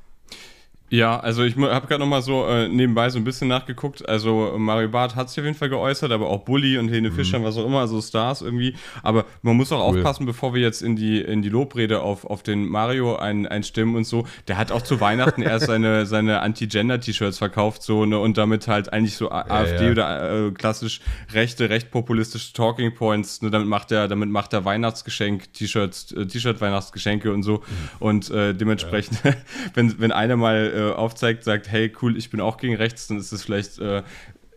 Ja, 0.96 1.20
also 1.20 1.44
ich 1.44 1.58
habe 1.58 1.88
gerade 1.88 2.00
nochmal 2.00 2.22
so 2.22 2.48
äh, 2.48 2.70
nebenbei 2.70 3.10
so 3.10 3.18
ein 3.18 3.26
bisschen 3.26 3.50
nachgeguckt. 3.50 4.08
Also 4.08 4.56
Mario 4.58 4.88
Barth 4.88 5.16
hat 5.16 5.30
sich 5.30 5.40
auf 5.40 5.46
jeden 5.46 5.58
Fall 5.58 5.68
geäußert, 5.68 6.12
aber 6.12 6.30
auch 6.30 6.46
Bully 6.46 6.78
und 6.78 6.88
Helene 6.88 7.10
mhm. 7.10 7.16
Fischer, 7.16 7.44
was 7.44 7.58
auch 7.58 7.66
immer, 7.66 7.82
also 7.82 8.02
Stars 8.02 8.42
irgendwie. 8.42 8.76
Aber 9.04 9.26
man 9.42 9.58
muss 9.58 9.74
auch 9.74 9.92
cool. 9.92 10.00
aufpassen, 10.00 10.26
bevor 10.26 10.54
wir 10.54 10.62
jetzt 10.62 10.82
in 10.82 10.96
die, 10.96 11.20
in 11.20 11.42
die 11.42 11.50
Lobrede 11.50 12.02
auf, 12.02 12.24
auf 12.24 12.44
den 12.44 12.68
Mario 12.68 13.18
ein, 13.18 13.46
einstimmen 13.46 13.96
und 13.96 14.06
so. 14.06 14.26
Der 14.48 14.58
hat 14.58 14.72
auch 14.72 14.84
zu 14.84 15.02
Weihnachten 15.02 15.42
erst 15.42 15.66
seine, 15.66 16.06
seine 16.06 16.42
Anti-Gender-T-Shirts 16.42 17.40
verkauft 17.40 17.84
so 17.84 18.06
ne, 18.06 18.18
und 18.18 18.38
damit 18.38 18.70
halt 18.70 18.94
eigentlich 18.94 19.18
so 19.18 19.30
ja, 19.30 19.50
AfD 19.50 19.86
ja. 19.86 19.92
oder 19.92 20.48
äh, 20.48 20.52
klassisch 20.52 21.02
rechte, 21.34 21.70
recht 21.70 21.92
populistische 21.92 22.54
Talking 22.54 22.96
Points. 22.96 23.42
Ne, 23.42 23.52
damit 23.52 23.68
macht 23.68 23.92
er, 23.92 24.08
damit 24.08 24.30
macht 24.30 24.54
er 24.54 24.64
Weihnachtsgeschenk, 24.64 25.54
T-Shirts, 25.54 26.14
äh, 26.14 26.26
T-Shirt-Weihnachtsgeschenke 26.26 27.34
und 27.34 27.44
so. 27.44 27.56
Mhm. 27.56 27.62
Und 28.00 28.30
äh, 28.32 28.54
dementsprechend, 28.54 29.20
ja. 29.26 29.34
wenn, 29.74 30.00
wenn 30.00 30.14
einer 30.14 30.38
mal 30.38 30.72
äh, 30.90 30.94
aufzeigt, 30.94 31.44
sagt, 31.44 31.70
hey, 31.70 31.92
cool, 32.02 32.18
ich 32.18 32.30
bin 32.30 32.42
auch 32.42 32.58
gegen 32.58 32.76
rechts, 32.76 33.08
dann 33.08 33.18
ist 33.18 33.32
das 33.32 33.44
vielleicht 33.44 33.80
äh, 33.80 34.04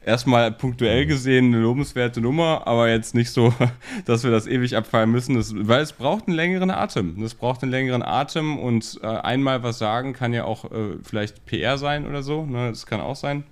erstmal 0.04 0.50
punktuell 0.50 1.06
gesehen 1.06 1.46
eine 1.46 1.62
lobenswerte 1.62 2.20
Nummer, 2.20 2.66
aber 2.66 2.88
jetzt 2.88 3.14
nicht 3.14 3.30
so, 3.30 3.52
dass 4.06 4.24
wir 4.24 4.30
das 4.30 4.46
ewig 4.46 4.76
abfallen 4.76 5.10
müssen, 5.10 5.36
das, 5.36 5.52
weil 5.54 5.82
es 5.82 5.92
braucht 5.92 6.26
einen 6.26 6.36
längeren 6.36 6.70
Atem. 6.70 7.22
Es 7.22 7.34
braucht 7.34 7.62
einen 7.62 7.70
längeren 7.70 8.02
Atem 8.02 8.58
und 8.58 8.98
äh, 9.02 9.06
einmal 9.06 9.62
was 9.62 9.78
sagen 9.78 10.14
kann 10.14 10.32
ja 10.32 10.44
auch 10.44 10.70
äh, 10.72 10.96
vielleicht 11.02 11.44
PR 11.46 11.78
sein 11.78 12.06
oder 12.06 12.22
so, 12.22 12.46
ne? 12.46 12.70
das 12.70 12.86
kann 12.86 13.00
auch 13.00 13.16
sein. 13.16 13.44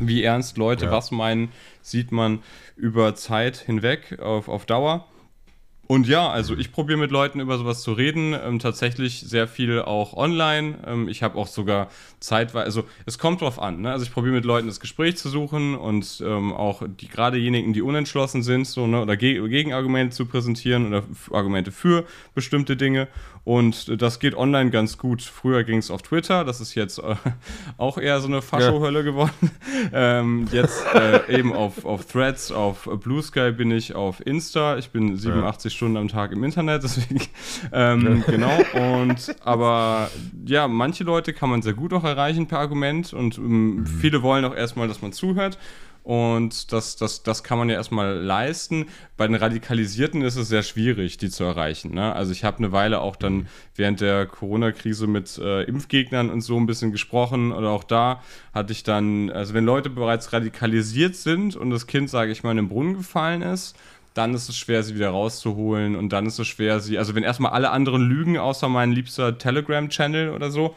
Wie 0.00 0.22
ernst 0.22 0.56
Leute 0.56 0.86
ja. 0.86 0.92
was 0.92 1.10
meinen, 1.10 1.50
sieht 1.82 2.12
man 2.12 2.38
über 2.76 3.16
Zeit 3.16 3.56
hinweg 3.56 4.20
auf, 4.20 4.48
auf 4.48 4.64
Dauer. 4.64 5.06
Und 5.88 6.06
ja, 6.06 6.28
also 6.28 6.54
ich 6.54 6.70
probiere 6.70 6.98
mit 6.98 7.10
Leuten 7.10 7.40
über 7.40 7.56
sowas 7.56 7.80
zu 7.80 7.94
reden, 7.94 8.34
ähm, 8.34 8.58
tatsächlich 8.58 9.20
sehr 9.20 9.48
viel 9.48 9.80
auch 9.80 10.12
online. 10.12 10.74
Ähm, 10.86 11.08
ich 11.08 11.22
habe 11.22 11.38
auch 11.38 11.46
sogar 11.46 11.88
zeitweise, 12.20 12.66
also 12.66 12.84
es 13.06 13.18
kommt 13.18 13.40
drauf 13.40 13.58
an. 13.58 13.80
Ne? 13.80 13.90
Also 13.90 14.04
ich 14.04 14.12
probiere 14.12 14.34
mit 14.34 14.44
Leuten 14.44 14.66
das 14.66 14.80
Gespräch 14.80 15.16
zu 15.16 15.30
suchen 15.30 15.74
und 15.74 16.22
ähm, 16.22 16.52
auch 16.52 16.82
die 16.86 17.08
gerade 17.08 17.38
diejenigen, 17.38 17.72
die 17.72 17.80
unentschlossen 17.80 18.42
sind, 18.42 18.66
so 18.66 18.86
ne, 18.86 19.00
oder 19.00 19.16
Ge 19.16 19.48
Gegenargumente 19.48 20.14
zu 20.14 20.26
präsentieren 20.26 20.88
oder 20.88 21.04
Argumente 21.32 21.72
für 21.72 22.04
bestimmte 22.34 22.76
Dinge. 22.76 23.08
Und 23.44 24.00
das 24.00 24.20
geht 24.20 24.34
online 24.34 24.70
ganz 24.70 24.98
gut. 24.98 25.22
Früher 25.22 25.64
ging 25.64 25.78
es 25.78 25.90
auf 25.90 26.02
Twitter, 26.02 26.44
das 26.44 26.60
ist 26.60 26.74
jetzt 26.74 26.98
äh, 26.98 27.14
auch 27.76 27.98
eher 27.98 28.20
so 28.20 28.28
eine 28.28 28.42
Fascho-Hölle 28.42 29.00
ja. 29.00 29.04
geworden. 29.04 29.50
ähm, 29.92 30.48
jetzt 30.52 30.84
äh, 30.94 31.38
eben 31.38 31.52
auf, 31.52 31.84
auf 31.84 32.06
Threads, 32.06 32.52
auf 32.52 32.88
Blue 33.02 33.22
Sky 33.22 33.52
bin 33.52 33.70
ich, 33.70 33.94
auf 33.94 34.24
Insta. 34.24 34.76
Ich 34.76 34.90
bin 34.90 35.16
87 35.16 35.72
ja. 35.72 35.76
Stunden 35.76 35.96
am 35.96 36.08
Tag 36.08 36.32
im 36.32 36.44
Internet, 36.44 36.82
deswegen 36.84 37.20
ähm, 37.72 38.24
genau. 38.26 38.58
Und 38.74 39.34
aber 39.44 40.10
ja, 40.46 40.68
manche 40.68 41.04
Leute 41.04 41.32
kann 41.32 41.50
man 41.50 41.62
sehr 41.62 41.74
gut 41.74 41.92
auch 41.92 42.04
erreichen 42.04 42.46
per 42.46 42.58
Argument 42.58 43.12
und 43.12 43.38
ähm, 43.38 43.76
mhm. 43.76 43.86
viele 43.86 44.22
wollen 44.22 44.44
auch 44.44 44.54
erstmal, 44.54 44.88
dass 44.88 45.02
man 45.02 45.12
zuhört. 45.12 45.58
Und 46.02 46.72
das, 46.72 46.96
das, 46.96 47.22
das 47.22 47.42
kann 47.42 47.58
man 47.58 47.68
ja 47.68 47.74
erstmal 47.74 48.14
leisten. 48.16 48.86
Bei 49.16 49.26
den 49.26 49.36
Radikalisierten 49.36 50.22
ist 50.22 50.36
es 50.36 50.48
sehr 50.48 50.62
schwierig, 50.62 51.18
die 51.18 51.28
zu 51.28 51.44
erreichen. 51.44 51.94
Ne? 51.94 52.14
Also 52.14 52.32
ich 52.32 52.44
habe 52.44 52.58
eine 52.58 52.72
Weile 52.72 53.00
auch 53.00 53.16
dann 53.16 53.46
während 53.74 54.00
der 54.00 54.24
Corona-Krise 54.26 55.06
mit 55.06 55.36
äh, 55.38 55.64
Impfgegnern 55.64 56.30
und 56.30 56.40
so 56.40 56.56
ein 56.56 56.66
bisschen 56.66 56.92
gesprochen. 56.92 57.52
Oder 57.52 57.70
auch 57.70 57.84
da 57.84 58.22
hatte 58.54 58.72
ich 58.72 58.84
dann, 58.84 59.30
also 59.30 59.52
wenn 59.52 59.64
Leute 59.64 59.90
bereits 59.90 60.32
radikalisiert 60.32 61.14
sind 61.14 61.56
und 61.56 61.70
das 61.70 61.86
Kind, 61.86 62.08
sage 62.08 62.32
ich 62.32 62.42
mal, 62.42 62.52
in 62.52 62.56
den 62.56 62.68
Brunnen 62.68 62.94
gefallen 62.94 63.42
ist, 63.42 63.76
dann 64.14 64.34
ist 64.34 64.48
es 64.48 64.56
schwer, 64.56 64.82
sie 64.82 64.94
wieder 64.94 65.10
rauszuholen 65.10 65.94
und 65.94 66.12
dann 66.12 66.26
ist 66.26 66.38
es 66.38 66.46
schwer, 66.48 66.80
sie, 66.80 66.98
also 66.98 67.14
wenn 67.14 67.22
erstmal 67.22 67.52
alle 67.52 67.70
anderen 67.70 68.02
lügen, 68.08 68.36
außer 68.36 68.68
mein 68.68 68.90
liebster 68.90 69.38
Telegram-Channel 69.38 70.30
oder 70.30 70.50
so, 70.50 70.74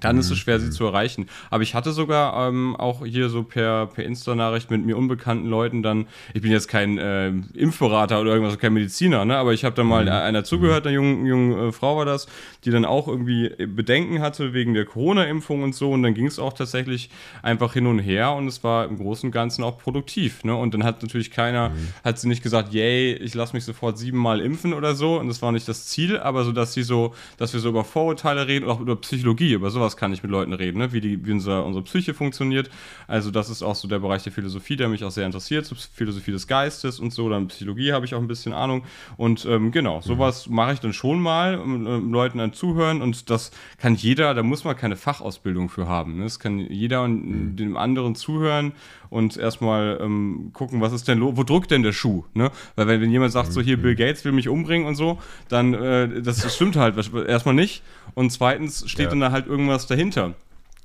dann 0.00 0.18
ist 0.18 0.30
es 0.30 0.38
schwer, 0.38 0.58
sie 0.58 0.66
mhm. 0.66 0.72
zu 0.72 0.84
erreichen. 0.84 1.28
Aber 1.50 1.62
ich 1.62 1.74
hatte 1.74 1.92
sogar 1.92 2.48
ähm, 2.48 2.76
auch 2.76 3.04
hier 3.04 3.28
so 3.28 3.42
per, 3.42 3.86
per 3.86 4.04
Insta-Nachricht 4.04 4.70
mit 4.70 4.84
mir 4.84 4.96
unbekannten 4.96 5.48
Leuten 5.48 5.82
dann, 5.82 6.06
ich 6.34 6.42
bin 6.42 6.50
jetzt 6.50 6.68
kein 6.68 6.98
äh, 6.98 7.28
Impfberater 7.54 8.20
oder 8.20 8.32
irgendwas, 8.32 8.58
kein 8.58 8.72
Mediziner, 8.72 9.24
ne? 9.24 9.36
aber 9.36 9.52
ich 9.52 9.64
habe 9.64 9.74
da 9.74 9.84
mal 9.84 10.04
mhm. 10.04 10.10
einer 10.10 10.44
zugehört, 10.44 10.86
eine 10.86 10.94
junge, 10.94 11.28
junge 11.28 11.68
äh, 11.68 11.72
Frau 11.72 11.96
war 11.96 12.04
das, 12.04 12.26
die 12.64 12.70
dann 12.70 12.84
auch 12.84 13.08
irgendwie 13.08 13.50
Bedenken 13.66 14.20
hatte 14.20 14.52
wegen 14.52 14.74
der 14.74 14.84
Corona-Impfung 14.84 15.62
und 15.62 15.74
so 15.74 15.92
und 15.92 16.02
dann 16.02 16.14
ging 16.14 16.26
es 16.26 16.38
auch 16.38 16.52
tatsächlich 16.52 17.10
einfach 17.42 17.72
hin 17.74 17.86
und 17.86 17.98
her 17.98 18.32
und 18.32 18.48
es 18.48 18.64
war 18.64 18.86
im 18.86 18.98
Großen 18.98 19.28
und 19.28 19.32
Ganzen 19.32 19.62
auch 19.62 19.78
produktiv. 19.78 20.44
Ne? 20.44 20.54
Und 20.54 20.74
dann 20.74 20.84
hat 20.84 21.02
natürlich 21.02 21.30
keiner, 21.30 21.70
mhm. 21.70 21.88
hat 22.04 22.18
sie 22.18 22.28
nicht 22.28 22.42
gesagt, 22.42 22.72
yay, 22.72 23.14
ich 23.14 23.34
lasse 23.34 23.54
mich 23.54 23.64
sofort 23.64 23.98
siebenmal 23.98 24.40
impfen 24.40 24.72
oder 24.72 24.94
so 24.94 25.18
und 25.20 25.28
das 25.28 25.42
war 25.42 25.52
nicht 25.52 25.68
das 25.68 25.86
Ziel, 25.86 26.18
aber 26.18 26.44
so, 26.44 26.52
dass 26.52 26.74
sie 26.74 26.82
so, 26.82 27.14
dass 27.36 27.52
wir 27.52 27.60
so 27.60 27.68
über 27.68 27.84
Vorurteile 27.84 28.48
reden, 28.48 28.68
auch 28.68 28.80
über 28.80 28.96
Psychologie, 28.96 29.52
über 29.52 29.70
sowas 29.70 29.81
sowas 29.82 29.96
kann 29.96 30.12
ich 30.12 30.22
mit 30.22 30.30
Leuten 30.30 30.52
reden, 30.52 30.78
ne? 30.78 30.92
wie, 30.92 31.00
die, 31.00 31.26
wie 31.26 31.32
unser, 31.32 31.64
unsere 31.64 31.84
Psyche 31.84 32.14
funktioniert. 32.14 32.70
Also 33.08 33.30
das 33.30 33.50
ist 33.50 33.62
auch 33.62 33.74
so 33.74 33.88
der 33.88 33.98
Bereich 33.98 34.22
der 34.22 34.32
Philosophie, 34.32 34.76
der 34.76 34.88
mich 34.88 35.02
auch 35.02 35.10
sehr 35.10 35.26
interessiert, 35.26 35.66
so 35.66 35.74
Philosophie 35.74 36.30
des 36.30 36.46
Geistes 36.46 37.00
und 37.00 37.12
so. 37.12 37.28
Dann 37.28 37.48
Psychologie 37.48 37.92
habe 37.92 38.06
ich 38.06 38.14
auch 38.14 38.20
ein 38.20 38.28
bisschen 38.28 38.52
Ahnung. 38.52 38.84
Und 39.16 39.44
ähm, 39.44 39.72
genau, 39.72 39.96
mhm. 39.96 40.02
sowas 40.02 40.48
mache 40.48 40.74
ich 40.74 40.80
dann 40.80 40.92
schon 40.92 41.20
mal, 41.20 41.58
um, 41.58 41.86
um, 41.86 42.12
Leuten 42.12 42.38
dann 42.38 42.52
zuhören. 42.52 43.02
Und 43.02 43.28
das 43.30 43.50
kann 43.78 43.94
jeder, 43.94 44.34
da 44.34 44.42
muss 44.42 44.64
man 44.64 44.76
keine 44.76 44.96
Fachausbildung 44.96 45.68
für 45.68 45.88
haben. 45.88 46.18
Ne? 46.18 46.24
Das 46.24 46.38
kann 46.38 46.58
jeder 46.58 47.06
mhm. 47.08 47.56
dem 47.56 47.76
anderen 47.76 48.14
zuhören 48.14 48.72
und 49.10 49.36
erstmal 49.36 49.98
ähm, 50.00 50.50
gucken, 50.54 50.80
was 50.80 50.92
ist 50.94 51.06
denn 51.06 51.18
los, 51.18 51.36
wo 51.36 51.42
drückt 51.42 51.70
denn 51.70 51.82
der 51.82 51.92
Schuh? 51.92 52.24
Ne? 52.32 52.50
Weil 52.76 52.86
wenn, 52.86 53.02
wenn 53.02 53.10
jemand 53.10 53.32
sagt, 53.32 53.52
so 53.52 53.60
hier 53.60 53.76
Bill 53.76 53.94
Gates 53.94 54.24
will 54.24 54.32
mich 54.32 54.48
umbringen 54.48 54.86
und 54.86 54.94
so, 54.94 55.18
dann 55.48 55.74
äh, 55.74 56.22
das, 56.22 56.54
stimmt 56.54 56.76
halt 56.76 56.96
erstmal 57.28 57.54
nicht. 57.54 57.82
Und 58.14 58.30
zweitens 58.30 58.88
steht 58.90 59.04
ja. 59.04 59.10
dann 59.10 59.20
da 59.20 59.30
halt 59.30 59.46
irgendwas 59.72 59.86
dahinter 59.86 60.34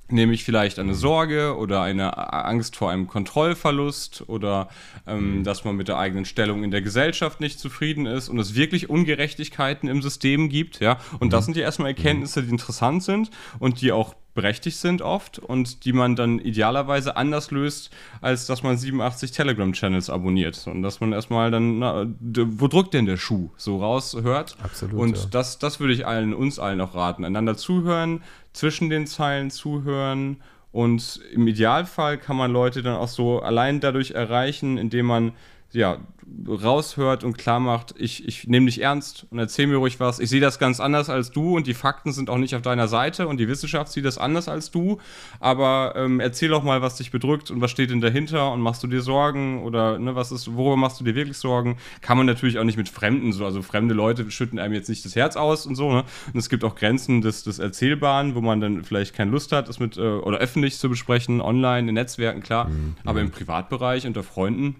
nämlich 0.09 0.45
vielleicht 0.45 0.79
eine 0.79 0.95
Sorge 0.95 1.57
oder 1.57 1.81
eine 1.81 2.33
Angst 2.33 2.75
vor 2.75 2.89
einem 2.89 3.07
Kontrollverlust 3.07 4.23
oder 4.27 4.69
ähm, 5.05 5.39
mhm. 5.39 5.43
dass 5.43 5.65
man 5.65 5.75
mit 5.75 5.87
der 5.87 5.97
eigenen 5.97 6.23
Stellung 6.23 6.63
in 6.63 6.71
der 6.71 6.81
Gesellschaft 6.81 7.41
nicht 7.41 7.59
zufrieden 7.59 8.05
ist 8.05 8.29
und 8.29 8.39
es 8.39 8.55
wirklich 8.55 8.89
Ungerechtigkeiten 8.89 9.89
im 9.89 10.01
System 10.01 10.47
gibt, 10.47 10.79
ja. 10.79 10.97
Und 11.19 11.33
das 11.33 11.43
mhm. 11.43 11.45
sind 11.45 11.57
ja 11.57 11.63
erstmal 11.63 11.89
Erkenntnisse, 11.89 12.43
die 12.43 12.49
interessant 12.49 13.03
sind 13.03 13.31
und 13.59 13.81
die 13.81 13.91
auch 13.91 14.15
berechtigt 14.37 14.77
sind 14.77 15.01
oft 15.01 15.39
und 15.39 15.83
die 15.83 15.93
man 15.93 16.15
dann 16.15 16.37
idealerweise 16.37 17.17
anders 17.17 17.49
löst, 17.49 17.89
als 18.21 18.45
dass 18.45 18.61
man 18.61 18.77
87 18.77 19.31
Telegram-Channels 19.31 20.11
abonniert. 20.11 20.67
Und 20.67 20.83
dass 20.83 20.99
man 20.99 21.11
erstmal 21.11 21.49
dann, 21.49 21.79
na, 21.79 22.05
wo 22.19 22.67
drückt 22.67 22.93
denn 22.93 23.07
der 23.07 23.17
Schuh? 23.17 23.49
So 23.57 23.79
raushört. 23.79 24.55
Absolut. 24.61 24.93
Und 24.95 25.17
ja. 25.17 25.23
das, 25.31 25.57
das 25.57 25.79
würde 25.79 25.93
ich 25.93 26.05
allen, 26.05 26.35
uns 26.35 26.59
allen 26.59 26.79
auch 26.81 26.93
raten. 26.93 27.25
Einander 27.25 27.57
zuhören, 27.57 28.21
zwischen 28.53 28.91
den 28.91 29.07
Zeilen 29.07 29.49
zuhören 29.49 30.37
und 30.71 31.19
im 31.33 31.47
Idealfall 31.47 32.19
kann 32.19 32.37
man 32.37 32.51
Leute 32.51 32.83
dann 32.83 32.97
auch 32.97 33.07
so 33.07 33.41
allein 33.41 33.79
dadurch 33.79 34.11
erreichen, 34.11 34.77
indem 34.77 35.07
man 35.07 35.31
ja, 35.71 35.99
raushört 36.47 37.23
und 37.23 37.37
klar 37.37 37.59
macht, 37.59 37.95
ich, 37.97 38.27
ich 38.27 38.47
nehme 38.47 38.65
dich 38.65 38.81
ernst 38.81 39.25
und 39.31 39.39
erzähl 39.39 39.67
mir 39.67 39.77
ruhig 39.77 39.99
was. 39.99 40.19
Ich 40.19 40.29
sehe 40.29 40.41
das 40.41 40.59
ganz 40.59 40.79
anders 40.79 41.09
als 41.09 41.31
du 41.31 41.55
und 41.55 41.67
die 41.67 41.73
Fakten 41.73 42.11
sind 42.11 42.29
auch 42.29 42.37
nicht 42.37 42.55
auf 42.55 42.61
deiner 42.61 42.87
Seite 42.87 43.27
und 43.27 43.37
die 43.37 43.47
Wissenschaft 43.47 43.91
sieht 43.91 44.05
das 44.05 44.17
anders 44.17 44.47
als 44.47 44.71
du. 44.71 44.99
Aber 45.39 45.93
ähm, 45.95 46.19
erzähl 46.19 46.49
doch 46.49 46.63
mal, 46.63 46.81
was 46.81 46.97
dich 46.97 47.11
bedrückt 47.11 47.49
und 47.49 47.61
was 47.61 47.71
steht 47.71 47.89
denn 47.89 48.01
dahinter 48.01 48.51
und 48.51 48.61
machst 48.61 48.83
du 48.83 48.87
dir 48.87 49.01
Sorgen 49.01 49.63
oder 49.63 49.99
ne, 49.99 50.15
was 50.15 50.31
ist, 50.31 50.53
worüber 50.53 50.77
machst 50.77 50.99
du 50.99 51.03
dir 51.03 51.15
wirklich 51.15 51.37
Sorgen? 51.37 51.77
Kann 52.01 52.17
man 52.17 52.25
natürlich 52.25 52.59
auch 52.59 52.63
nicht 52.63 52.77
mit 52.77 52.89
Fremden 52.89 53.31
so, 53.31 53.45
also 53.45 53.61
fremde 53.61 53.93
Leute 53.93 54.29
schütten 54.29 54.59
einem 54.59 54.73
jetzt 54.73 54.89
nicht 54.89 55.05
das 55.05 55.15
Herz 55.15 55.35
aus 55.35 55.65
und 55.65 55.75
so. 55.75 55.91
Ne? 55.91 56.03
Und 56.33 56.37
es 56.37 56.49
gibt 56.49 56.63
auch 56.63 56.75
Grenzen 56.75 57.21
des, 57.21 57.43
des 57.43 57.59
Erzählbaren, 57.59 58.35
wo 58.35 58.41
man 58.41 58.61
dann 58.61 58.83
vielleicht 58.83 59.15
keine 59.15 59.31
Lust 59.31 59.51
hat, 59.51 59.69
das 59.69 59.79
mit 59.79 59.97
äh, 59.97 60.01
oder 60.01 60.37
öffentlich 60.37 60.77
zu 60.77 60.89
besprechen, 60.89 61.41
online 61.41 61.89
in 61.89 61.95
Netzwerken 61.95 62.41
klar, 62.41 62.69
mhm. 62.69 62.95
aber 63.05 63.21
im 63.21 63.31
Privatbereich 63.31 64.05
unter 64.05 64.23
Freunden 64.23 64.75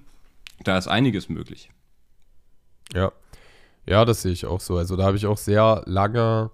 da 0.67 0.77
ist 0.77 0.87
einiges 0.87 1.29
möglich. 1.29 1.69
Ja. 2.93 3.11
Ja, 3.85 4.03
das 4.03 4.21
sehe 4.21 4.33
ich 4.33 4.45
auch 4.45 4.59
so. 4.59 4.77
Also 4.77 4.97
da 4.97 5.03
habe 5.05 5.15
ich 5.15 5.25
auch 5.25 5.37
sehr 5.37 5.83
lange 5.85 6.51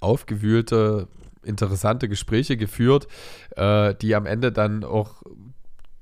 aufgewühlte, 0.00 1.08
interessante 1.42 2.08
Gespräche 2.08 2.56
geführt, 2.56 3.08
äh, 3.56 3.94
die 3.94 4.14
am 4.14 4.26
Ende 4.26 4.52
dann 4.52 4.84
auch 4.84 5.22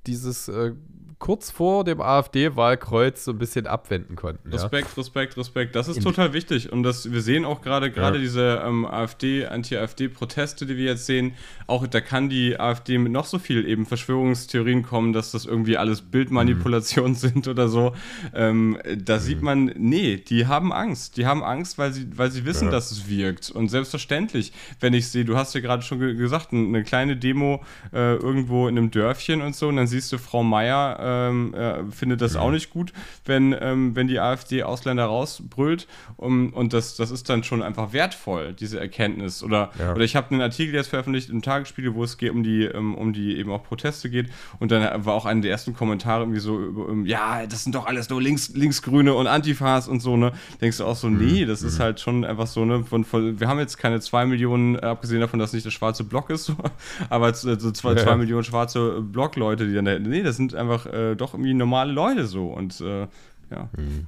dieses 0.07 0.49
äh, 0.49 0.72
kurz 1.19 1.51
vor 1.51 1.85
dem 1.85 2.01
AfD-Wahlkreuz 2.01 3.25
so 3.25 3.33
ein 3.33 3.39
bisschen 3.39 3.67
abwenden 3.67 4.17
konnten. 4.17 4.53
Respekt, 4.53 4.89
ja. 4.89 4.95
Respekt, 5.03 5.37
Respekt. 5.37 5.75
Das 5.75 5.89
ist 5.89 6.03
total 6.03 6.35
wichtig. 6.35 6.71
Und 6.71 6.83
das, 6.83 7.11
wir 7.11 7.23
sehen 7.23 7.47
auch 7.47 7.62
gerade, 7.62 7.91
gerade 7.91 8.17
ja. 8.17 8.23
diese 8.23 8.62
ähm, 8.64 8.85
AfD, 8.85 9.47
Anti-AfD-Proteste, 9.47 10.67
die 10.67 10.77
wir 10.77 10.85
jetzt 10.85 11.07
sehen, 11.07 11.33
auch 11.67 11.87
da 11.87 12.03
kann 12.03 12.29
die 12.29 12.61
AfD 12.61 12.99
mit 12.99 13.12
noch 13.12 13.25
so 13.25 13.39
viel 13.39 13.67
eben 13.67 13.87
Verschwörungstheorien 13.87 14.83
kommen, 14.83 15.14
dass 15.14 15.31
das 15.31 15.47
irgendwie 15.47 15.79
alles 15.79 16.03
Bildmanipulationen 16.03 17.12
mhm. 17.12 17.17
sind 17.17 17.49
oder 17.49 17.69
so. 17.69 17.95
Ähm, 18.35 18.79
da 18.97 19.17
mhm. 19.17 19.21
sieht 19.21 19.41
man, 19.41 19.73
nee, 19.77 20.17
die 20.19 20.47
haben 20.47 20.71
Angst. 20.71 21.17
Die 21.17 21.25
haben 21.25 21.43
Angst, 21.43 21.79
weil 21.79 21.95
sie, 21.95 22.07
weil 22.17 22.31
sie 22.31 22.45
wissen, 22.45 22.67
ja. 22.67 22.71
dass 22.73 22.91
es 22.91 23.09
wirkt. 23.09 23.51
Und 23.51 23.71
selbstverständlich, 23.71 24.53
wenn 24.81 24.93
ich 24.93 25.09
sehe, 25.09 25.25
du 25.25 25.37
hast 25.37 25.55
ja 25.55 25.62
gerade 25.62 25.83
schon 25.83 25.99
gesagt, 25.99 26.53
eine 26.53 26.85
kleine 26.85 27.17
Demo 27.17 27.64
äh, 27.93 28.17
irgendwo 28.17 28.69
in 28.69 28.77
einem 28.77 28.91
Dörfchen 28.91 29.41
und 29.41 29.57
so, 29.57 29.69
und 29.69 29.77
dann 29.77 29.87
siehst 29.87 30.12
du 30.12 30.19
Frau 30.19 30.43
Meier, 30.43 30.99
ähm, 31.07 31.55
äh, 31.55 31.85
findet 31.91 32.21
das 32.21 32.37
auch 32.37 32.51
nicht 32.51 32.71
gut, 32.71 32.93
wenn, 33.25 33.55
ähm, 33.59 33.95
wenn 33.95 34.09
die 34.09 34.19
AfD 34.19 34.63
Ausländer 34.65 35.05
rausbrüllt. 35.05 35.87
Um, 36.17 36.53
und 36.53 36.73
das, 36.73 36.97
das 36.97 37.11
ist 37.11 37.29
dann 37.29 37.45
schon 37.45 37.63
einfach 37.63 37.93
wertvoll, 37.93 38.55
diese 38.55 38.81
Erkenntnis. 38.81 39.43
Oder, 39.43 39.71
ja. 39.79 39.93
oder 39.93 40.03
ich 40.03 40.17
habe 40.17 40.31
einen 40.31 40.41
Artikel 40.41 40.75
jetzt 40.75 40.89
veröffentlicht 40.89 41.31
im 41.31 41.43
Tagesspiegel, 41.43 41.95
wo 41.95 42.03
es 42.05 42.19
geht 42.19 42.31
um 42.31 42.43
die, 42.43 42.69
um, 42.69 42.95
um 42.95 43.13
die 43.13 43.37
eben 43.37 43.51
auch 43.51 43.63
Proteste 43.63 44.11
geht. 44.11 44.29
Und 44.59 44.73
dann 44.73 45.05
war 45.05 45.15
auch 45.15 45.27
einer 45.27 45.43
der 45.43 45.51
ersten 45.51 45.75
Kommentare 45.75 46.23
irgendwie 46.23 46.41
so, 46.41 46.61
ja, 47.05 47.47
das 47.47 47.65
sind 47.65 47.75
doch 47.75 47.87
alles 47.87 48.09
nur 48.09 48.21
Links, 48.21 48.51
Linksgrüne 48.55 49.15
und 49.15 49.27
Antifas 49.27 49.89
und 49.89 50.01
so, 50.01 50.17
ne? 50.17 50.33
Denkst 50.61 50.79
du 50.79 50.85
auch 50.85 50.97
so, 50.97 51.09
mhm. 51.09 51.19
nee, 51.19 51.45
das 51.45 51.63
mhm. 51.63 51.69
ist 51.69 51.81
halt 51.81 52.01
schon 52.01 52.25
einfach 52.25 52.47
so, 52.47 52.65
ne? 52.65 52.85
Von, 52.85 53.05
von, 53.05 53.39
wir 53.39 53.49
haben 53.49 53.59
jetzt 53.59 53.79
keine 53.79 54.01
zwei 54.01 54.27
Millionen, 54.27 54.79
abgesehen 54.79 55.21
davon, 55.21 55.39
dass 55.39 55.53
nicht 55.53 55.67
der 55.67 55.71
schwarze 55.71 56.05
Block 56.05 56.31
ist, 56.31 56.53
aber 57.11 57.33
so 57.35 57.71
zwei, 57.71 57.93
ja. 57.93 57.99
zwei 57.99 58.17
Millionen 58.17 58.45
schwarze 58.45 59.01
Blockleute, 59.01 59.67
die 59.67 59.75
dann, 59.75 60.03
nee, 60.03 60.23
das 60.23 60.37
sind 60.37 60.55
einfach 60.55 60.87
äh, 60.97 61.16
doch 61.16 61.34
irgendwie 61.34 61.55
normale 61.55 61.92
Leute 61.92 62.26
so 62.26 62.49
und 62.49 62.80
äh, 62.80 63.07
ja. 63.51 63.68
Mhm. 63.76 64.07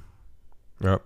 Ja, 0.81 1.01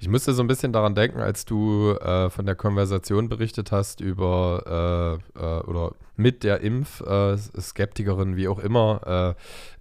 ich 0.00 0.08
musste 0.08 0.32
so 0.32 0.42
ein 0.42 0.48
bisschen 0.48 0.72
daran 0.72 0.96
denken, 0.96 1.20
als 1.20 1.44
du 1.44 1.92
äh, 1.92 2.28
von 2.28 2.44
der 2.44 2.56
Konversation 2.56 3.28
berichtet 3.28 3.70
hast 3.70 4.00
über 4.00 5.20
äh, 5.36 5.40
äh, 5.40 5.60
oder 5.62 5.92
mit 6.16 6.44
der 6.44 6.60
Impf-Skeptikerin, 6.60 8.36
wie 8.36 8.48
auch 8.48 8.58
immer, 8.58 9.00
äh, 9.06 9.34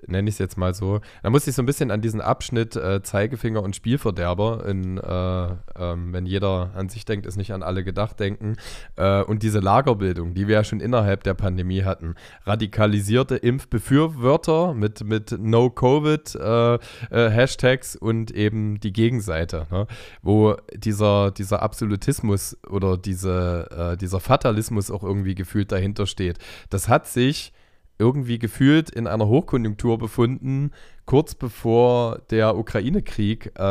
nenne 0.09 0.29
ich 0.29 0.35
es 0.35 0.39
jetzt 0.39 0.57
mal 0.57 0.73
so. 0.73 1.01
Da 1.23 1.29
musste 1.29 1.49
ich 1.49 1.55
so 1.55 1.61
ein 1.61 1.65
bisschen 1.65 1.91
an 1.91 2.01
diesen 2.01 2.21
Abschnitt 2.21 2.75
äh, 2.75 3.01
Zeigefinger 3.03 3.61
und 3.61 3.75
Spielverderber, 3.75 4.65
in, 4.65 4.97
äh, 4.97 5.47
ähm, 5.75 6.13
wenn 6.13 6.25
jeder 6.25 6.71
an 6.75 6.87
sich 6.89 7.05
denkt, 7.05 7.25
ist 7.25 7.37
nicht 7.37 7.53
an 7.53 7.63
alle 7.63 7.83
gedacht 7.83 8.19
denken. 8.19 8.57
Äh, 8.95 9.23
und 9.23 9.43
diese 9.43 9.59
Lagerbildung, 9.59 10.33
die 10.33 10.47
wir 10.47 10.55
ja 10.55 10.63
schon 10.63 10.79
innerhalb 10.79 11.23
der 11.23 11.33
Pandemie 11.33 11.83
hatten. 11.83 12.15
Radikalisierte 12.45 13.35
Impfbefürworter 13.35 14.73
mit, 14.73 15.03
mit 15.03 15.35
No-Covid-Hashtags 15.37 17.95
äh, 17.95 17.97
äh, 17.97 18.01
und 18.01 18.31
eben 18.31 18.79
die 18.79 18.93
Gegenseite, 18.93 19.30
ne? 19.71 19.88
wo 20.21 20.55
dieser, 20.73 21.32
dieser 21.32 21.61
Absolutismus 21.61 22.57
oder 22.69 22.97
diese, 22.97 23.97
dieser 23.99 24.19
Fatalismus 24.19 24.91
auch 24.91 25.03
irgendwie 25.03 25.36
gefühlt 25.36 25.71
dahinter 25.71 26.05
steht 26.05 26.21
steht. 26.21 26.38
Das 26.69 26.88
hat 26.88 27.07
sich 27.07 27.51
irgendwie 27.97 28.39
gefühlt 28.39 28.89
in 28.89 29.05
einer 29.05 29.27
Hochkonjunktur 29.27 29.99
befunden, 29.99 30.71
kurz 31.05 31.36
bevor 31.36 32.19
der 32.32 32.57
Ukraine-Krieg 32.57 33.51
äh, 33.55 33.61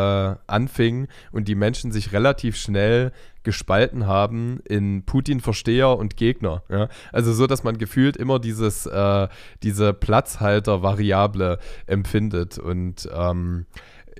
anfing 0.46 1.08
und 1.32 1.48
die 1.48 1.56
Menschen 1.56 1.90
sich 1.90 2.12
relativ 2.12 2.56
schnell 2.56 3.12
gespalten 3.42 4.06
haben 4.06 4.60
in 4.68 5.04
Putin-Versteher 5.04 5.96
und 5.96 6.16
Gegner. 6.16 6.62
Ja? 6.68 6.88
Also 7.12 7.32
so, 7.32 7.46
dass 7.48 7.64
man 7.64 7.78
gefühlt 7.78 8.16
immer 8.16 8.38
dieses, 8.38 8.86
äh, 8.86 9.28
diese 9.64 9.94
Platzhalter-Variable 9.94 11.58
empfindet. 11.86 12.58
Und 12.58 13.08
ähm, 13.12 13.66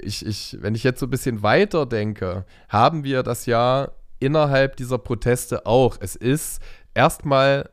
ich, 0.03 0.25
ich, 0.25 0.57
wenn 0.61 0.75
ich 0.75 0.85
jetzt 0.85 1.01
so 1.01 1.07
ein 1.07 1.11
bisschen 1.11 1.43
weiter 1.43 1.87
denke, 1.87 2.45
haben 2.69 3.05
wir 3.05 3.23
das 3.23 3.47
ja 3.47 3.93
innerhalb 4.19 4.77
dieser 4.77 4.99
Proteste 4.99 5.67
auch. 5.67 5.97
Es 6.01 6.17
ist 6.17 6.61
erstmal 6.95 7.71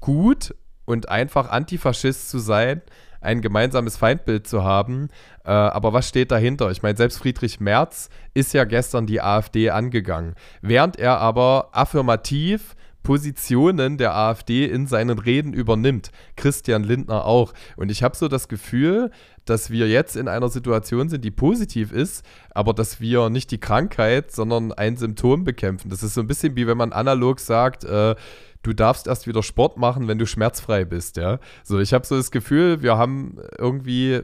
gut 0.00 0.54
und 0.84 1.08
einfach 1.08 1.50
Antifaschist 1.50 2.30
zu 2.30 2.38
sein, 2.38 2.82
ein 3.20 3.42
gemeinsames 3.42 3.96
Feindbild 3.96 4.46
zu 4.46 4.64
haben. 4.64 5.08
Äh, 5.44 5.50
aber 5.50 5.92
was 5.92 6.08
steht 6.08 6.30
dahinter? 6.30 6.70
Ich 6.70 6.82
meine, 6.82 6.96
selbst 6.96 7.18
Friedrich 7.18 7.60
Merz 7.60 8.08
ist 8.34 8.54
ja 8.54 8.64
gestern 8.64 9.06
die 9.06 9.20
AfD 9.20 9.70
angegangen. 9.70 10.34
Während 10.62 10.98
er 10.98 11.18
aber 11.18 11.70
affirmativ 11.72 12.76
Positionen 13.02 13.98
der 13.98 14.16
AfD 14.16 14.64
in 14.64 14.88
seinen 14.88 15.20
Reden 15.20 15.52
übernimmt. 15.52 16.10
Christian 16.34 16.82
Lindner 16.82 17.24
auch. 17.24 17.52
Und 17.76 17.90
ich 17.92 18.02
habe 18.02 18.16
so 18.16 18.26
das 18.26 18.48
Gefühl, 18.48 19.12
dass 19.46 19.70
wir 19.70 19.88
jetzt 19.88 20.16
in 20.16 20.28
einer 20.28 20.48
Situation 20.48 21.08
sind, 21.08 21.24
die 21.24 21.30
positiv 21.30 21.92
ist, 21.92 22.24
aber 22.50 22.74
dass 22.74 23.00
wir 23.00 23.30
nicht 23.30 23.50
die 23.50 23.60
Krankheit, 23.60 24.32
sondern 24.32 24.72
ein 24.72 24.96
Symptom 24.96 25.44
bekämpfen. 25.44 25.88
Das 25.90 26.02
ist 26.02 26.14
so 26.14 26.20
ein 26.20 26.26
bisschen 26.26 26.56
wie 26.56 26.66
wenn 26.66 26.76
man 26.76 26.92
analog 26.92 27.40
sagt, 27.40 27.84
äh, 27.84 28.14
du 28.66 28.72
darfst 28.72 29.06
erst 29.06 29.26
wieder 29.26 29.42
Sport 29.42 29.76
machen, 29.76 30.08
wenn 30.08 30.18
du 30.18 30.26
schmerzfrei 30.26 30.84
bist, 30.84 31.16
ja. 31.16 31.38
So, 31.62 31.78
ich 31.78 31.94
habe 31.94 32.04
so 32.04 32.16
das 32.16 32.30
Gefühl, 32.30 32.82
wir 32.82 32.98
haben 32.98 33.38
irgendwie 33.58 34.22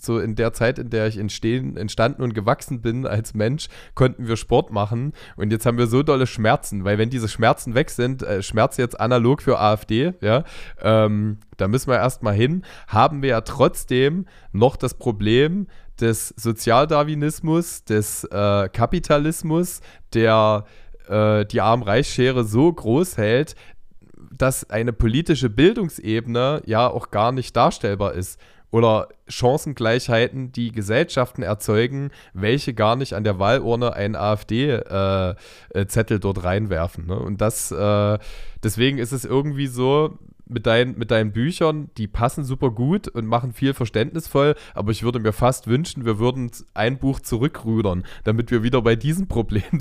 so 0.00 0.18
in 0.18 0.34
der 0.34 0.52
Zeit, 0.52 0.78
in 0.78 0.90
der 0.90 1.06
ich 1.06 1.18
entstehen, 1.18 1.76
entstanden 1.76 2.22
und 2.22 2.34
gewachsen 2.34 2.80
bin 2.82 3.06
als 3.06 3.34
Mensch, 3.34 3.68
konnten 3.94 4.26
wir 4.26 4.36
Sport 4.36 4.72
machen 4.72 5.12
und 5.36 5.52
jetzt 5.52 5.66
haben 5.66 5.78
wir 5.78 5.86
so 5.86 6.02
dolle 6.02 6.26
Schmerzen, 6.26 6.84
weil 6.84 6.98
wenn 6.98 7.10
diese 7.10 7.28
Schmerzen 7.28 7.74
weg 7.74 7.90
sind, 7.90 8.22
äh, 8.22 8.42
Schmerz 8.42 8.76
jetzt 8.76 8.98
analog 9.00 9.42
für 9.42 9.58
AfD, 9.58 10.14
ja, 10.20 10.44
ähm, 10.80 11.38
da 11.56 11.68
müssen 11.68 11.90
wir 11.90 11.96
erstmal 11.96 12.34
hin, 12.34 12.64
haben 12.88 13.22
wir 13.22 13.30
ja 13.30 13.40
trotzdem 13.40 14.26
noch 14.52 14.76
das 14.76 14.94
Problem 14.94 15.66
des 16.00 16.28
Sozialdarwinismus, 16.36 17.84
des 17.84 18.24
äh, 18.24 18.68
Kapitalismus, 18.68 19.80
der 20.12 20.64
äh, 21.08 21.44
die 21.46 21.60
Arm-Reich-Schere 21.60 22.44
so 22.44 22.72
groß 22.72 23.16
hält, 23.16 23.54
dass 24.36 24.68
eine 24.70 24.92
politische 24.92 25.48
Bildungsebene 25.50 26.62
ja 26.66 26.88
auch 26.88 27.10
gar 27.10 27.32
nicht 27.32 27.56
darstellbar 27.56 28.12
ist. 28.14 28.38
Oder 28.72 29.08
Chancengleichheiten, 29.28 30.52
die 30.52 30.72
Gesellschaften 30.72 31.42
erzeugen, 31.42 32.10
welche 32.34 32.74
gar 32.74 32.96
nicht 32.96 33.14
an 33.14 33.24
der 33.24 33.38
Wahlurne 33.38 33.94
einen 33.94 34.16
AfD-Zettel 34.16 36.14
äh, 36.14 36.16
äh 36.16 36.20
dort 36.20 36.44
reinwerfen. 36.44 37.06
Ne? 37.06 37.18
Und 37.18 37.40
das, 37.40 37.70
äh, 37.70 38.18
deswegen 38.62 38.98
ist 38.98 39.12
es 39.12 39.24
irgendwie 39.24 39.68
so, 39.68 40.18
mit, 40.46 40.66
dein, 40.66 40.96
mit 40.96 41.10
deinen 41.10 41.32
Büchern, 41.32 41.90
die 41.96 42.06
passen 42.06 42.44
super 42.44 42.70
gut 42.70 43.08
und 43.08 43.26
machen 43.26 43.52
viel 43.52 43.74
verständnisvoll, 43.74 44.54
aber 44.74 44.92
ich 44.92 45.02
würde 45.02 45.18
mir 45.18 45.32
fast 45.32 45.66
wünschen, 45.66 46.04
wir 46.04 46.18
würden 46.18 46.50
ein 46.74 46.98
Buch 46.98 47.20
zurückrudern, 47.20 48.04
damit 48.24 48.50
wir 48.50 48.62
wieder 48.62 48.82
bei 48.82 48.96
diesem 48.96 49.28
Problem 49.36 49.80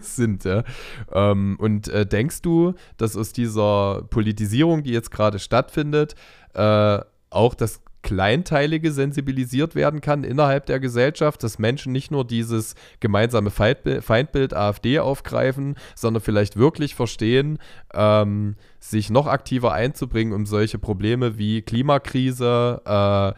sind. 0.00 0.44
Ja? 0.44 0.64
Ähm, 1.12 1.56
und 1.58 1.88
äh, 1.88 2.06
denkst 2.06 2.42
du, 2.42 2.74
dass 2.96 3.16
aus 3.16 3.32
dieser 3.32 4.02
Politisierung, 4.10 4.82
die 4.82 4.92
jetzt 4.92 5.10
gerade 5.10 5.38
stattfindet, 5.38 6.14
äh, 6.54 7.00
auch 7.30 7.54
das 7.54 7.82
Kleinteilige 8.04 8.92
sensibilisiert 8.92 9.74
werden 9.74 10.02
kann 10.02 10.24
innerhalb 10.24 10.66
der 10.66 10.78
Gesellschaft, 10.78 11.42
dass 11.42 11.58
Menschen 11.58 11.90
nicht 11.90 12.10
nur 12.10 12.24
dieses 12.24 12.74
gemeinsame 13.00 13.50
Feindbild 13.50 14.54
AfD 14.54 15.00
aufgreifen, 15.00 15.74
sondern 15.96 16.22
vielleicht 16.22 16.56
wirklich 16.56 16.94
verstehen, 16.94 17.58
ähm, 17.94 18.56
sich 18.78 19.08
noch 19.08 19.26
aktiver 19.26 19.72
einzubringen, 19.72 20.34
um 20.34 20.44
solche 20.44 20.78
Probleme 20.78 21.38
wie 21.38 21.62
Klimakrise, 21.62 22.82
äh, 22.84 23.32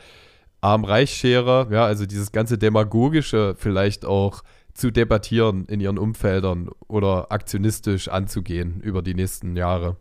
Arm-Reich-Schere, 0.60 1.68
ja, 1.70 1.86
also 1.86 2.04
dieses 2.04 2.32
ganze 2.32 2.58
Demagogische 2.58 3.54
vielleicht 3.56 4.04
auch 4.04 4.42
zu 4.74 4.90
debattieren 4.90 5.66
in 5.66 5.78
ihren 5.78 5.96
Umfeldern 5.96 6.70
oder 6.88 7.30
aktionistisch 7.30 8.08
anzugehen 8.08 8.80
über 8.80 9.00
die 9.00 9.14
nächsten 9.14 9.56
Jahre. 9.56 9.96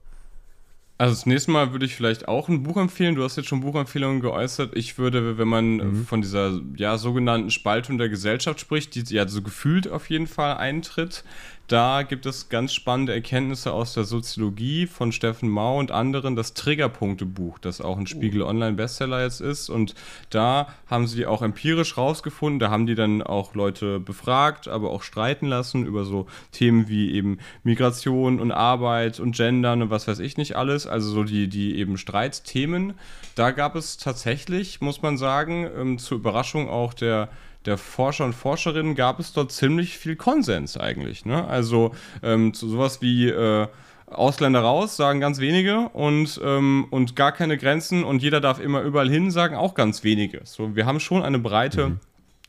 Also 0.98 1.14
das 1.14 1.26
nächste 1.26 1.52
Mal 1.52 1.74
würde 1.74 1.86
ich 1.86 1.94
vielleicht 1.94 2.30
auch 2.30 2.48
ein 2.48 2.64
Buch 2.64 2.78
empfehlen. 2.78 3.16
Du 3.16 3.24
hast 3.24 3.36
jetzt 3.36 3.50
schon 3.50 3.60
Buchempfehlungen 3.60 4.22
geäußert. 4.22 4.78
Ich 4.78 4.98
würde, 4.98 5.38
wenn 5.38 5.48
man 5.48 5.76
mhm. 5.76 6.06
von 6.06 6.22
dieser 6.22 6.62
ja, 6.78 6.98
sogenannten 6.98 7.52
Spaltung 7.52 7.98
der 7.98 8.08
Gesellschaft 8.08 8.62
spricht, 8.62 8.96
die 8.96 9.14
ja 9.14 9.28
so 9.28 9.42
gefühlt 9.42 9.90
auf 9.90 10.10
jeden 10.10 10.28
Fall 10.28 10.56
eintritt, 10.56 11.26
da 11.68 12.04
gibt 12.04 12.26
es 12.26 12.50
ganz 12.50 12.74
spannende 12.74 13.14
Erkenntnisse 13.14 13.74
aus 13.74 13.94
der 13.94 14.04
Soziologie 14.04 14.86
von 14.86 15.12
Steffen 15.12 15.50
Mau 15.50 15.80
und 15.80 15.92
anderen, 15.92 16.36
das 16.36 16.54
Triggerpunkte-Buch, 16.54 17.58
das 17.58 17.82
auch 17.82 17.98
ein 17.98 18.06
Spiegel 18.06 18.44
oh. 18.44 18.48
Online-Bestseller 18.48 19.24
jetzt 19.24 19.42
ist. 19.42 19.70
Und 19.70 19.96
da 20.30 20.68
haben 20.88 21.08
sie 21.08 21.26
auch 21.26 21.42
empirisch 21.42 21.98
rausgefunden, 21.98 22.60
da 22.60 22.70
haben 22.70 22.86
die 22.86 22.94
dann 22.94 23.24
auch 23.24 23.56
Leute 23.56 24.00
befragt, 24.00 24.68
aber 24.68 24.92
auch 24.92 25.02
streiten 25.02 25.48
lassen 25.48 25.86
über 25.86 26.06
so 26.06 26.28
Themen 26.52 26.88
wie 26.88 27.14
eben 27.14 27.40
Migration 27.64 28.40
und 28.40 28.52
Arbeit 28.52 29.20
und 29.20 29.36
Gendern 29.36 29.82
und 29.82 29.90
was 29.90 30.08
weiß 30.08 30.20
ich 30.20 30.38
nicht 30.38 30.56
alles. 30.56 30.86
Also 30.86 31.10
so 31.10 31.24
die, 31.24 31.48
die 31.48 31.78
eben 31.78 31.98
Streitthemen. 31.98 32.94
Da 33.34 33.52
gab 33.52 33.76
es 33.76 33.98
tatsächlich, 33.98 34.82
muss 34.82 35.02
man 35.02 35.18
sagen, 35.18 35.68
ähm, 35.76 35.98
zur 35.98 36.20
Überraschung 36.20 36.70
auch 36.70 36.94
der 36.94 37.30
der 37.66 37.78
Forscher 37.78 38.26
und 38.26 38.34
Forscherinnen 38.34 38.96
gab 38.96 39.20
es 39.20 39.34
dort 39.34 39.52
ziemlich 39.52 39.98
viel 39.98 40.16
Konsens 40.16 40.78
eigentlich. 40.78 41.26
Ne? 41.26 41.48
Also 41.48 41.92
ähm, 42.24 42.54
zu 42.54 42.68
sowas 42.68 43.02
wie 43.02 43.30
äh, 43.30 43.68
Ausländer 44.08 44.62
raus, 44.62 44.96
sagen 44.96 45.20
ganz 45.20 45.40
wenige 45.40 45.90
und, 45.90 46.40
ähm, 46.44 46.88
und 46.92 47.16
gar 47.16 47.32
keine 47.32 47.58
Grenzen 47.58 48.04
und 48.04 48.22
jeder 48.22 48.40
darf 48.40 48.60
immer 48.60 48.82
überall 48.82 49.10
hin, 49.10 49.32
sagen 49.32 49.56
auch 49.56 49.74
ganz 49.74 50.04
wenige. 50.04 50.42
So, 50.44 50.76
wir 50.76 50.86
haben 50.86 51.00
schon 51.00 51.24
eine 51.24 51.40
breite. 51.40 51.90
Mhm 51.90 52.00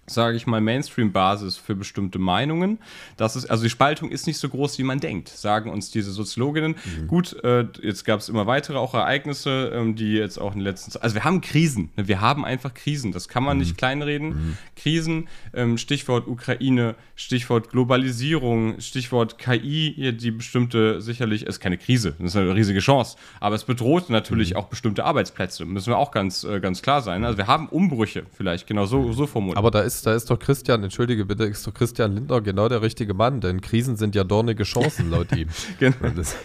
sage 0.06 0.36
ich 0.36 0.46
mal, 0.46 0.60
Mainstream-Basis 0.60 1.56
für 1.56 1.74
bestimmte 1.74 2.18
Meinungen. 2.18 2.78
Das 3.16 3.36
ist, 3.36 3.46
also 3.46 3.64
die 3.64 3.70
Spaltung 3.70 4.10
ist 4.10 4.26
nicht 4.26 4.38
so 4.38 4.48
groß, 4.48 4.78
wie 4.78 4.84
man 4.84 5.00
denkt, 5.00 5.28
sagen 5.28 5.70
uns 5.70 5.90
diese 5.90 6.12
Soziologinnen. 6.12 6.76
Mhm. 6.84 7.08
Gut, 7.08 7.32
äh, 7.44 7.66
jetzt 7.82 8.04
gab 8.04 8.20
es 8.20 8.28
immer 8.28 8.46
weitere 8.46 8.78
auch 8.78 8.94
Ereignisse, 8.94 9.72
ähm, 9.74 9.96
die 9.96 10.12
jetzt 10.12 10.38
auch 10.38 10.52
in 10.52 10.60
den 10.60 10.64
letzten 10.64 10.92
Zeit, 10.92 11.02
also 11.02 11.14
wir 11.14 11.24
haben 11.24 11.40
Krisen, 11.40 11.90
ne? 11.96 12.08
wir 12.08 12.20
haben 12.20 12.44
einfach 12.44 12.72
Krisen, 12.72 13.12
das 13.12 13.28
kann 13.28 13.42
man 13.42 13.56
mhm. 13.56 13.62
nicht 13.62 13.78
kleinreden. 13.78 14.28
Mhm. 14.28 14.56
Krisen, 14.76 15.28
ähm, 15.54 15.78
Stichwort 15.78 16.28
Ukraine, 16.28 16.94
Stichwort 17.16 17.70
Globalisierung, 17.70 18.80
Stichwort 18.80 19.38
KI, 19.38 20.12
die 20.16 20.30
bestimmte, 20.30 21.00
sicherlich, 21.00 21.46
ist 21.46 21.60
keine 21.60 21.78
Krise, 21.78 22.14
das 22.18 22.28
ist 22.28 22.36
eine 22.36 22.54
riesige 22.54 22.80
Chance, 22.80 23.16
aber 23.40 23.56
es 23.56 23.64
bedroht 23.64 24.10
natürlich 24.10 24.50
mhm. 24.50 24.56
auch 24.56 24.66
bestimmte 24.66 25.04
Arbeitsplätze, 25.04 25.64
müssen 25.64 25.88
wir 25.88 25.98
auch 25.98 26.12
ganz, 26.12 26.44
äh, 26.44 26.60
ganz 26.60 26.82
klar 26.82 27.02
sein. 27.02 27.24
Also 27.24 27.38
wir 27.38 27.46
haben 27.46 27.68
Umbrüche 27.68 28.24
vielleicht, 28.32 28.66
genau 28.66 28.86
so, 28.86 29.12
so 29.12 29.26
formuliert. 29.26 29.58
Aber 29.58 29.70
da 29.70 29.80
ist 29.80 29.95
ist, 29.96 30.06
da 30.06 30.14
ist 30.14 30.30
doch 30.30 30.38
Christian, 30.38 30.82
entschuldige 30.82 31.24
bitte, 31.24 31.44
ist 31.44 31.66
doch 31.66 31.74
Christian 31.74 32.14
Lindner 32.14 32.40
genau 32.40 32.68
der 32.68 32.82
richtige 32.82 33.14
Mann, 33.14 33.40
denn 33.40 33.60
Krisen 33.60 33.96
sind 33.96 34.14
ja 34.14 34.24
dornige 34.24 34.64
Chancen 34.64 35.10
laut 35.10 35.34
ihm. 35.36 35.48
genau. 35.78 35.96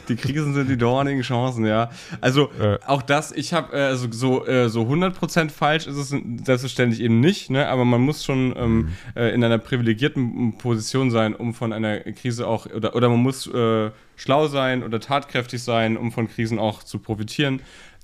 Die 0.07 0.15
Krisen 0.15 0.53
sind 0.53 0.69
die 0.69 0.77
dornigen 0.77 1.21
Chancen, 1.21 1.65
ja. 1.65 1.89
Also 2.21 2.49
äh. 2.59 2.77
auch 2.85 3.01
das, 3.01 3.31
ich 3.31 3.53
habe 3.53 3.75
äh, 3.75 3.81
also 3.81 4.07
so, 4.11 4.45
äh, 4.45 4.69
so 4.69 4.83
100% 4.83 5.49
falsch 5.49 5.87
ist 5.87 5.97
es 5.97 6.09
selbstverständlich 6.09 7.01
eben 7.01 7.19
nicht, 7.19 7.49
ne? 7.49 7.67
aber 7.67 7.85
man 7.85 8.01
muss 8.01 8.23
schon 8.23 8.53
ähm, 8.55 8.77
mhm. 8.77 8.89
äh, 9.15 9.33
in 9.33 9.43
einer 9.43 9.57
privilegierten 9.57 10.57
Position 10.57 11.11
sein, 11.11 11.35
um 11.35 11.53
von 11.53 11.73
einer 11.73 11.99
Krise 11.99 12.47
auch, 12.47 12.65
oder, 12.67 12.95
oder 12.95 13.09
man 13.09 13.19
muss 13.19 13.47
äh, 13.47 13.91
schlau 14.15 14.47
sein 14.47 14.83
oder 14.83 14.99
tatkräftig 14.99 15.63
sein, 15.63 15.97
um 15.97 16.11
von 16.11 16.27
Krisen 16.27 16.59
auch 16.59 16.83
zu 16.83 16.99
profitieren. 16.99 17.61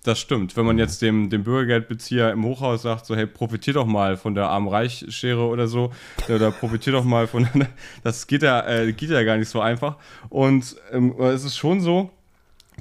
Das 0.07 0.19
stimmt. 0.19 0.55
Wenn 0.55 0.65
man 0.65 0.77
jetzt 0.77 1.01
dem, 1.01 1.29
dem 1.29 1.43
Bürgergeldbezieher 1.43 2.31
im 2.31 2.45
Hochhaus 2.45 2.83
sagt, 2.83 3.05
so, 3.05 3.13
hey, 3.13 3.27
profitier 3.27 3.73
doch 3.73 3.85
mal 3.85 4.15
von 4.15 4.35
der 4.35 4.47
Arm-Reich-Schere 4.47 5.45
oder 5.45 5.67
so, 5.67 5.91
oder 6.29 6.49
profitier 6.49 6.93
doch 6.93 7.03
mal 7.03 7.27
von, 7.27 7.45
das 8.05 8.25
geht 8.25 8.41
ja, 8.41 8.65
äh, 8.65 8.93
geht 8.93 9.09
ja 9.09 9.21
gar 9.23 9.35
nicht 9.35 9.49
so 9.49 9.59
einfach. 9.59 9.97
Und 10.29 10.77
ähm, 10.93 11.13
es 11.19 11.43
ist 11.43 11.57
schon 11.57 11.81
so, 11.81 12.09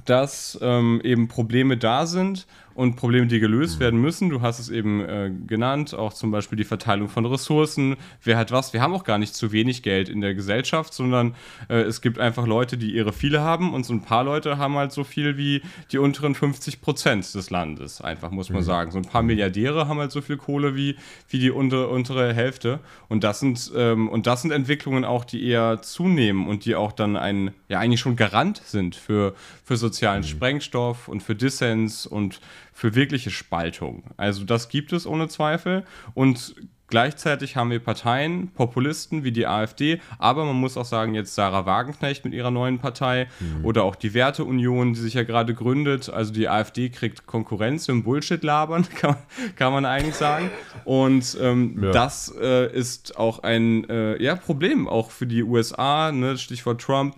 dass 0.05 0.57
ähm, 0.63 1.01
eben 1.03 1.27
Probleme 1.27 1.77
da 1.77 2.07
sind 2.07 2.47
und 2.77 2.97
Probleme, 2.97 3.27
die 3.27 3.41
gelöst 3.41 3.77
mhm. 3.77 3.81
werden 3.81 4.01
müssen. 4.01 4.29
Du 4.29 4.43
hast 4.43 4.59
es 4.59 4.69
eben 4.69 5.01
äh, 5.01 5.33
genannt, 5.47 5.95
auch 5.95 6.13
zum 6.13 6.31
Beispiel 6.31 6.59
die 6.59 6.65
Verteilung 6.65 7.09
von 7.09 7.25
Ressourcen. 7.25 7.97
Wer 8.23 8.37
hat 8.37 8.53
was? 8.53 8.75
Wir 8.75 8.83
haben 8.83 8.93
auch 8.93 9.05
gar 9.05 9.17
nicht 9.17 9.35
zu 9.35 9.51
wenig 9.51 9.83
Geld 9.83 10.11
in 10.11 10.21
der 10.21 10.35
Gesellschaft, 10.35 10.93
sondern 10.93 11.35
äh, 11.71 11.77
es 11.77 12.03
gibt 12.03 12.19
einfach 12.19 12.47
Leute, 12.47 12.77
die 12.77 12.95
ihre 12.95 13.15
viele 13.15 13.41
haben 13.41 13.73
und 13.73 13.87
so 13.87 13.95
ein 13.95 14.03
paar 14.03 14.25
Leute 14.25 14.59
haben 14.59 14.75
halt 14.77 14.93
so 14.93 15.05
viel 15.05 15.39
wie 15.39 15.63
die 15.91 15.97
unteren 15.97 16.35
50 16.35 16.83
Prozent 16.83 17.35
des 17.35 17.49
Landes, 17.49 18.03
einfach 18.03 18.31
muss 18.31 18.51
man 18.51 18.61
mhm. 18.61 18.67
sagen. 18.67 18.91
So 18.91 18.99
ein 18.99 19.07
paar 19.07 19.23
Milliardäre 19.23 19.89
haben 19.89 19.99
halt 19.99 20.13
so 20.13 20.21
viel 20.21 20.37
Kohle 20.37 20.77
wie, 20.77 20.97
wie 21.31 21.39
die 21.39 21.51
untere, 21.51 21.89
untere 21.89 22.35
Hälfte. 22.35 22.81
Und 23.09 23.25
das 23.25 23.41
sind, 23.41 23.73
ähm, 23.75 24.11
und 24.11 24.27
das 24.27 24.43
sind 24.43 24.51
Entwicklungen 24.51 25.07
auch, 25.07 25.25
die 25.25 25.43
eher 25.43 25.81
zunehmen 25.81 26.47
und 26.47 26.67
die 26.67 26.75
auch 26.75 26.93
dann 26.93 27.17
ein, 27.17 27.53
ja 27.69 27.79
eigentlich 27.79 28.01
schon 28.01 28.17
Garant 28.17 28.61
sind 28.67 28.97
für, 28.97 29.35
für 29.65 29.79
sozialen 29.79 30.21
mhm. 30.21 30.27
Sprengstoff 30.27 31.09
und 31.09 31.23
für 31.23 31.35
Dissens 31.35 32.07
und 32.07 32.41
für 32.77 32.95
wirkliche 32.95 33.31
Spaltung. 33.31 34.05
Also 34.19 34.45
das 34.45 34.69
gibt 34.69 34.93
es 34.93 35.07
ohne 35.07 35.29
Zweifel. 35.29 35.85
Und 36.13 36.55
Gleichzeitig 36.89 37.57
haben 37.57 37.73
wir 37.73 37.81
Parteien, 37.81 38.53
Populisten 38.55 39.25
wie 39.25 39.33
die 39.33 39.49
AfD, 39.49 40.01
aber 40.19 40.45
man 40.45 40.55
muss 40.55 40.77
auch 40.77 40.85
sagen, 40.85 41.17
jetzt 41.17 41.35
Sarah 41.35 41.67
Wagenknecht 41.67 42.25
mit 42.25 42.33
ihrer 42.33 42.53
neuen 42.53 42.79
Partei 42.79 43.27
mhm. 43.41 43.65
oder 43.65 43.83
auch 43.83 43.97
die 43.97 44.15
Werteunion, 44.15 44.93
die 44.93 45.01
sich 45.01 45.15
ja 45.15 45.25
gerade 45.25 45.53
gründet. 45.53 46.09
Also 46.09 46.33
die 46.33 46.49
AfD 46.49 46.91
kriegt 46.91 47.27
Konkurrenz 47.27 47.89
im 47.89 48.05
Bullshit-Labern, 48.05 48.87
kann, 48.95 49.17
kann, 49.57 49.73
man 49.73 49.85
eigentlich 49.85 50.15
sagen. 50.15 50.49
Und 50.85 51.37
ähm, 51.41 51.83
ja. 51.83 51.91
das 51.91 52.33
äh, 52.41 52.73
ist 52.73 53.17
auch 53.17 53.41
ein 53.41 53.91
äh, 53.91 54.23
ja, 54.23 54.37
Problem, 54.37 54.87
auch 54.87 55.11
für 55.11 55.27
die 55.27 55.43
USA, 55.43 56.13
ne? 56.13 56.39
Stichwort 56.39 56.81
Trump 56.81 57.17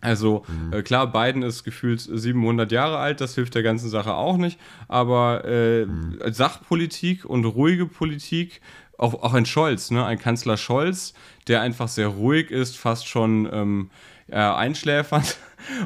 also 0.00 0.44
mhm. 0.46 0.72
äh, 0.72 0.82
klar, 0.82 1.10
Biden 1.10 1.42
ist 1.42 1.64
gefühlt 1.64 2.00
700 2.00 2.70
Jahre 2.70 2.98
alt, 2.98 3.20
das 3.20 3.34
hilft 3.34 3.54
der 3.54 3.62
ganzen 3.62 3.88
Sache 3.88 4.14
auch 4.14 4.36
nicht, 4.36 4.58
aber 4.88 5.44
äh, 5.44 5.86
mhm. 5.86 6.18
Sachpolitik 6.28 7.24
und 7.24 7.44
ruhige 7.44 7.86
Politik, 7.86 8.60
auch, 8.98 9.14
auch 9.22 9.34
ein 9.34 9.46
Scholz, 9.46 9.90
ne? 9.90 10.04
ein 10.04 10.18
Kanzler 10.18 10.56
Scholz, 10.56 11.14
der 11.48 11.60
einfach 11.60 11.88
sehr 11.88 12.08
ruhig 12.08 12.50
ist, 12.50 12.76
fast 12.76 13.06
schon 13.08 13.48
ähm, 13.52 13.90
äh, 14.28 14.36
einschläfernd, 14.36 15.36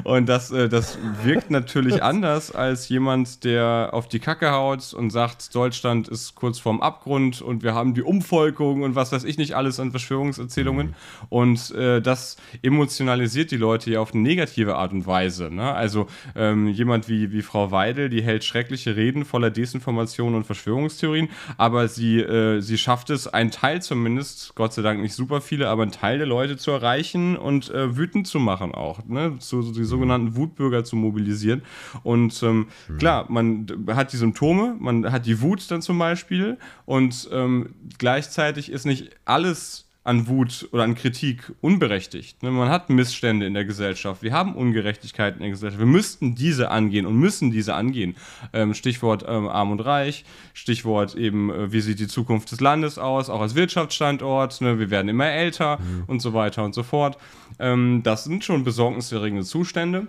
und 0.03 0.27
das, 0.27 0.51
äh, 0.51 0.69
das 0.69 0.97
wirkt 1.23 1.51
natürlich 1.51 2.03
anders 2.11 2.53
als 2.53 2.89
jemand, 2.89 3.43
der 3.43 3.89
auf 3.93 4.07
die 4.07 4.19
Kacke 4.19 4.51
haut 4.51 4.93
und 4.93 5.09
sagt, 5.09 5.53
Deutschland 5.55 6.07
ist 6.07 6.35
kurz 6.35 6.59
vorm 6.59 6.81
Abgrund 6.81 7.41
und 7.41 7.63
wir 7.63 7.73
haben 7.73 7.93
die 7.93 8.03
Umvolkung 8.03 8.83
und 8.83 8.95
was 8.95 9.11
weiß 9.11 9.23
ich 9.23 9.37
nicht 9.37 9.55
alles 9.55 9.79
an 9.79 9.91
Verschwörungserzählungen. 9.91 10.87
Mhm. 10.87 10.93
Und 11.29 11.71
äh, 11.71 12.01
das 12.01 12.37
emotionalisiert 12.61 13.51
die 13.51 13.57
Leute 13.57 13.91
ja 13.91 13.99
auf 13.99 14.13
eine 14.13 14.23
negative 14.23 14.75
Art 14.75 14.91
und 14.91 15.05
Weise. 15.07 15.49
Ne? 15.53 15.73
Also 15.73 16.07
ähm, 16.35 16.67
jemand 16.67 17.09
wie, 17.09 17.31
wie 17.31 17.41
Frau 17.41 17.71
Weidel, 17.71 18.09
die 18.09 18.21
hält 18.21 18.43
schreckliche 18.43 18.95
Reden 18.95 19.25
voller 19.25 19.49
Desinformation 19.49 20.35
und 20.35 20.45
Verschwörungstheorien, 20.45 21.29
aber 21.57 21.87
sie, 21.87 22.19
äh, 22.19 22.61
sie 22.61 22.77
schafft 22.77 23.09
es, 23.09 23.27
einen 23.27 23.51
Teil 23.51 23.81
zumindest, 23.81 24.55
Gott 24.55 24.73
sei 24.73 24.81
Dank 24.81 25.01
nicht 25.01 25.13
super 25.13 25.41
viele, 25.41 25.69
aber 25.69 25.83
einen 25.83 25.91
Teil 25.91 26.17
der 26.17 26.27
Leute 26.27 26.57
zu 26.57 26.71
erreichen 26.71 27.37
und 27.37 27.69
äh, 27.69 27.95
wütend 27.95 28.27
zu 28.27 28.39
machen 28.39 28.73
auch. 28.73 29.03
Ne? 29.05 29.37
Zu, 29.39 29.70
die 29.71 29.83
sogenannten 29.83 30.35
Wutbürger 30.35 30.83
zu 30.83 30.95
mobilisieren. 30.95 31.61
Und 32.03 32.41
ähm, 32.43 32.67
mhm. 32.87 32.97
klar, 32.97 33.25
man 33.29 33.67
hat 33.87 34.13
die 34.13 34.17
Symptome, 34.17 34.75
man 34.79 35.11
hat 35.11 35.25
die 35.25 35.41
Wut 35.41 35.69
dann 35.69 35.81
zum 35.81 35.97
Beispiel 35.97 36.57
und 36.85 37.29
ähm, 37.31 37.75
gleichzeitig 37.97 38.71
ist 38.71 38.85
nicht 38.85 39.11
alles 39.25 39.90
an 40.03 40.27
Wut 40.27 40.67
oder 40.71 40.83
an 40.83 40.95
Kritik 40.95 41.53
unberechtigt. 41.61 42.41
Ne, 42.41 42.49
man 42.49 42.69
hat 42.69 42.89
Missstände 42.89 43.45
in 43.45 43.53
der 43.53 43.65
Gesellschaft, 43.65 44.23
wir 44.23 44.33
haben 44.33 44.55
Ungerechtigkeiten 44.55 45.37
in 45.37 45.43
der 45.43 45.51
Gesellschaft, 45.51 45.79
wir 45.79 45.85
müssten 45.85 46.33
diese 46.33 46.71
angehen 46.71 47.05
und 47.05 47.15
müssen 47.17 47.51
diese 47.51 47.75
angehen. 47.75 48.15
Ähm, 48.51 48.73
Stichwort 48.73 49.23
ähm, 49.27 49.47
Arm 49.47 49.71
und 49.71 49.79
Reich, 49.81 50.25
Stichwort 50.53 51.13
eben, 51.15 51.51
äh, 51.51 51.71
wie 51.71 51.81
sieht 51.81 51.99
die 51.99 52.07
Zukunft 52.07 52.51
des 52.51 52.61
Landes 52.61 52.97
aus, 52.97 53.29
auch 53.29 53.41
als 53.41 53.53
Wirtschaftsstandort, 53.53 54.61
ne, 54.61 54.79
wir 54.79 54.89
werden 54.89 55.07
immer 55.07 55.29
älter 55.29 55.77
mhm. 55.77 56.03
und 56.07 56.19
so 56.19 56.33
weiter 56.33 56.65
und 56.65 56.73
so 56.73 56.81
fort. 56.81 57.17
Ähm, 57.59 58.01
das 58.03 58.23
sind 58.23 58.43
schon 58.43 58.63
besorgniserregende 58.63 59.43
Zustände. 59.43 60.07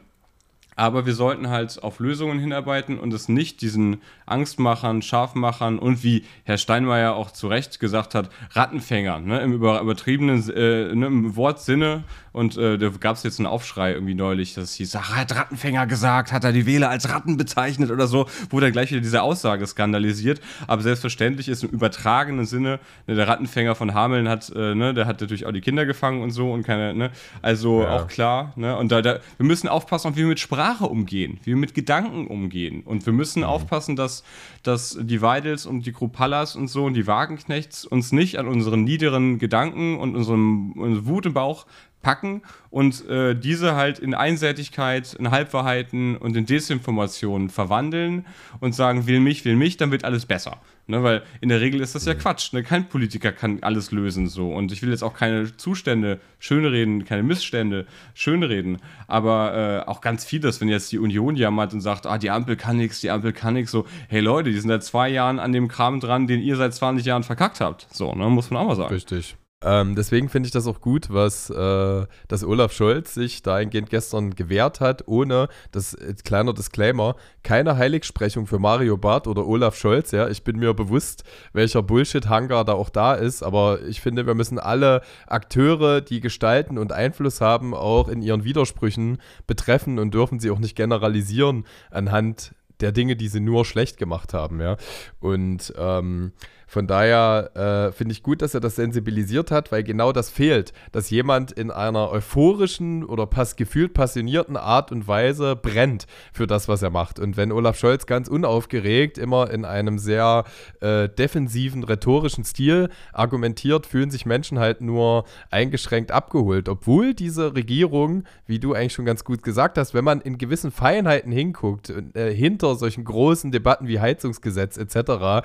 Aber 0.77 1.07
wir 1.07 1.15
sollten 1.15 1.49
halt 1.49 1.83
auf 1.83 1.99
Lösungen 1.99 2.39
hinarbeiten 2.39 2.99
und 2.99 3.13
es 3.13 3.29
nicht 3.29 3.61
diesen 3.61 4.01
Angstmachern, 4.27 5.03
Scharfmachern 5.03 5.79
und 5.79 6.03
wie 6.03 6.25
Herr 6.45 6.59
Steinmeier 6.59 7.15
auch 7.15 7.31
zu 7.31 7.49
Recht 7.49 7.81
gesagt 7.81 8.15
hat, 8.15 8.31
Rattenfängern, 8.53 9.25
ne, 9.25 9.41
im 9.41 9.53
übertriebenen 9.53 10.49
äh, 10.51 10.95
ne, 10.95 11.07
im 11.07 11.37
Wortsinne. 11.37 12.05
Und 12.33 12.57
äh, 12.57 12.79
da 12.79 12.89
gab 12.89 13.17
es 13.17 13.25
jetzt 13.25 13.39
einen 13.39 13.47
Aufschrei 13.47 13.93
irgendwie 13.93 14.15
neulich, 14.15 14.55
dass 14.55 14.65
es 14.65 14.75
hieß, 14.75 14.97
ach, 14.97 15.11
er 15.11 15.21
hat 15.21 15.37
Rattenfänger 15.37 15.87
gesagt, 15.87 16.33
hat 16.33 16.45
er 16.45 16.53
die 16.53 16.65
Wähler 16.65 16.89
als 16.89 17.11
Ratten 17.11 17.37
bezeichnet 17.37 17.91
oder 17.91 18.07
so, 18.07 18.27
wurde 18.49 18.67
dann 18.67 18.73
gleich 18.73 18.91
wieder 18.91 19.03
diese 19.03 19.21
Aussage 19.21 19.67
skandalisiert. 19.67 20.41
Aber 20.67 20.81
selbstverständlich 20.81 21.49
ist 21.49 21.63
im 21.63 21.71
übertragenen 21.71 22.47
Sinne, 22.47 22.81
ne, 23.07 23.15
der 23.15 23.29
Rattenfänger 23.29 23.75
von 23.75 23.93
Hameln 23.93 24.29
hat, 24.29 24.51
äh, 24.55 24.75
ne, 24.75 24.95
der 24.95 25.07
hat 25.07 25.21
natürlich 25.21 25.45
auch 25.45 25.53
die 25.53 25.61
Kinder 25.61 25.85
gefangen 25.85 26.23
und 26.23 26.31
so 26.31 26.51
und 26.51 26.63
keine, 26.63 26.95
ne, 26.95 27.11
also 27.43 27.83
ja. 27.83 27.97
auch 27.97 28.09
klar, 28.09 28.53
ne, 28.57 28.77
und 28.79 28.91
da, 28.91 29.03
da, 29.03 29.19
wir 29.37 29.47
müssen 29.47 29.69
aufpassen, 29.69 30.17
wie 30.17 30.21
wir 30.21 30.27
mit 30.27 30.41
Sprache 30.41 30.63
umgehen, 30.81 31.39
wie 31.43 31.51
wir 31.51 31.57
mit 31.57 31.75
Gedanken 31.75 32.27
umgehen. 32.27 32.83
Und 32.83 33.05
wir 33.07 33.13
müssen 33.13 33.41
mhm. 33.41 33.49
aufpassen, 33.49 33.97
dass 33.97 34.25
dass, 34.63 34.99
die 35.01 35.23
Weidels 35.23 35.67
und 35.67 35.87
die 35.87 35.93
Krupallas 35.93 36.57
und 36.57 36.69
so 36.69 36.85
und 36.85 36.95
die 36.95 37.07
Wagenknechts 37.07 37.85
uns 37.85 38.13
nicht 38.13 38.39
an 38.39 38.47
unseren 38.47 38.85
niederen 38.85 39.39
Gedanken 39.39 39.99
und 39.99 40.17
unserem, 40.17 40.73
unserem 40.73 41.07
Wut 41.07 41.27
im 41.27 41.35
Bauch 41.35 41.67
packen 42.03 42.43
und 42.71 43.09
äh, 43.09 43.35
diese 43.35 43.75
halt 43.77 43.99
in 43.99 44.15
Einseitigkeit, 44.15 45.15
in 45.15 45.31
Halbwahrheiten 45.31 46.17
und 46.17 46.37
in 46.37 46.47
Desinformationen 46.47 47.49
verwandeln 47.49 48.27
und 48.61 48.75
sagen, 48.75 49.07
will 49.07 49.21
mich, 49.21 49.45
will 49.45 49.57
mich, 49.57 49.77
dann 49.77 49.91
wird 49.91 50.05
alles 50.05 50.27
besser. 50.27 50.61
Ne, 50.89 51.03
weil 51.05 51.23
in 51.41 51.49
der 51.49 51.61
Regel 51.61 51.81
ist 51.81 51.95
das 51.95 52.07
ja 52.07 52.15
Quatsch. 52.15 52.53
Ne? 52.53 52.65
Kein 52.65 52.89
Politiker 52.89 53.31
kann 53.31 53.63
alles 53.63 53.93
lösen 53.93 54.27
so. 54.27 54.53
Und 54.53 54.73
ich 54.73 54.83
will 54.83 54.91
jetzt 54.91 55.05
auch 55.05 55.15
keine 55.15 55.57
Zustände 55.57 56.19
schönreden, 56.41 57.05
keine 57.05 57.23
Missstände 57.23 57.87
schönreden. 58.15 58.79
Aber 59.07 59.85
äh, 59.87 59.89
auch 59.89 60.01
ganz 60.01 60.25
vieles, 60.25 60.61
wenn 60.61 60.69
jetzt 60.69 60.91
die 60.91 60.99
Union 60.99 61.37
jammert 61.37 61.73
und 61.73 61.81
sagt, 61.81 62.07
ah, 62.07 62.19
die 62.19 62.31
Ampel 62.31 62.57
kann 62.57 62.79
nichts, 62.79 63.01
die 63.01 63.11
Ampel 63.11 63.33
kann 63.33 63.55
nichts, 63.55 63.71
so, 63.71 63.87
hey 64.09 64.21
Leute, 64.21 64.51
die 64.51 64.59
sind 64.59 64.71
seit 64.71 64.83
zwei 64.83 65.09
Jahren 65.09 65.39
an 65.39 65.53
dem 65.53 65.69
Kram 65.69 66.01
dran, 66.01 66.27
den 66.27 66.41
ihr 66.41 66.57
seit 66.57 66.75
20 66.75 67.07
Jahren 67.07 67.23
verkackt 67.23 67.61
habt. 67.61 67.87
So, 67.93 68.13
ne, 68.15 68.29
muss 68.29 68.51
man 68.51 68.63
auch 68.63 68.67
mal 68.67 68.77
sagen. 68.77 68.93
Richtig. 68.93 69.37
Ähm, 69.65 69.95
deswegen 69.95 70.29
finde 70.29 70.49
ich 70.49 70.53
das 70.53 70.67
auch 70.67 70.81
gut, 70.81 71.09
was 71.11 71.51
äh, 71.51 72.07
dass 72.29 72.45
Olaf 72.45 72.73
Scholz 72.73 73.15
sich 73.15 73.43
dahingehend 73.43 73.91
gestern 73.91 74.35
gewehrt 74.35 74.81
hat, 74.81 75.07
ohne 75.07 75.49
das 75.71 75.95
äh, 75.95 76.15
kleiner 76.25 76.53
Disclaimer, 76.53 77.17
keine 77.43 77.77
Heiligsprechung 77.77 78.47
für 78.47 78.59
Mario 78.59 78.97
Barth 78.97 79.27
oder 79.27 79.47
Olaf 79.47 79.77
Scholz. 79.77 80.11
Ja, 80.11 80.29
ich 80.29 80.43
bin 80.43 80.59
mir 80.59 80.75
bewusst, 80.75 81.25
welcher 81.53 81.83
Bullshit-Hangar 81.83 82.65
da 82.65 82.73
auch 82.73 82.91
da 82.91 83.15
ist, 83.15 83.43
aber 83.43 83.83
ich 83.83 84.01
finde, 84.01 84.27
wir 84.27 84.35
müssen 84.35 84.59
alle 84.59 85.03
Akteure, 85.27 86.01
die 86.01 86.21
gestalten 86.21 86.79
und 86.79 86.93
Einfluss 86.93 87.41
haben, 87.41 87.75
auch 87.75 88.09
in 88.09 88.23
ihren 88.23 88.45
Widersprüchen 88.45 89.19
betreffen 89.47 89.99
und 89.99 90.15
dürfen 90.15 90.41
sie 90.41 90.51
auch 90.51 90.59
nicht 90.59 90.77
generalisieren 90.77 91.67
anhand 91.91 92.55
der 92.81 92.93
Dinge, 92.93 93.17
die 93.17 93.29
sie 93.29 93.41
nur 93.41 93.65
schlecht 93.65 93.97
gemacht 93.97 94.35
haben. 94.35 94.61
Ja, 94.61 94.77
und 95.21 95.73
ähm, 95.79 96.33
von 96.73 96.87
daher 96.87 97.51
äh, 97.55 97.93
finde 97.93 98.13
ich 98.13 98.23
gut, 98.23 98.41
dass 98.41 98.55
er 98.55 98.61
das 98.61 98.77
sensibilisiert 98.77 99.51
hat, 99.51 99.71
weil 99.73 99.83
genau 99.83 100.11
das 100.11 100.31
fehlt, 100.31 100.73
dass 100.91 101.11
jemand 101.11 101.53
in 101.53 101.71
einer 101.71 102.11
euphorischen 102.11 103.05
oder 103.05 103.27
pass 103.27 103.57
gefühlt 103.57 103.93
passionierten 103.93 104.57
Art 104.57 104.91
und 104.91 105.07
Weise 105.07 105.55
brennt 105.55 106.07
für 106.33 106.47
das, 106.47 106.69
was 106.69 106.81
er 106.81 106.89
macht. 106.89 107.19
Und 107.19 107.37
wenn 107.37 107.53
Olaf 107.53 107.79
Scholz 107.79 108.07
ganz 108.07 108.27
unaufgeregt 108.27 109.19
immer 109.19 109.51
in 109.51 109.67
einem 109.67 109.99
sehr 109.99 110.45
äh, 110.81 111.11
defensiven, 111.11 111.85
rhetorischen 111.85 112.45
Stil 112.45 112.89
argumentiert, 113.13 113.85
fühlen 113.85 114.11
sich 114.11 114.25
Menschen 114.25 114.59
halt 114.59 114.81
nur 114.81 115.27
eingeschränkt 115.51 116.11
abgeholt. 116.11 116.71
Obwohl 116.71 117.13
diese 117.13 117.55
Regierung, 117.55 118.25
wie 118.47 118.61
du 118.61 118.73
eigentlich 118.73 118.95
schon 118.95 119.05
ganz 119.05 119.25
gut 119.25 119.43
gesagt 119.43 119.77
hast, 119.77 119.93
wenn 119.93 120.05
man 120.05 120.23
in 120.23 120.39
gewissen 120.39 120.71
Feinheiten 120.71 121.33
hinguckt, 121.33 121.93
äh, 122.15 122.33
hinter 122.33 122.77
solchen 122.77 123.05
großen 123.05 123.53
Debatten 123.53 123.89
wie 123.89 124.01
Heizungsgesetz 124.01 124.79
etc., 124.79 125.45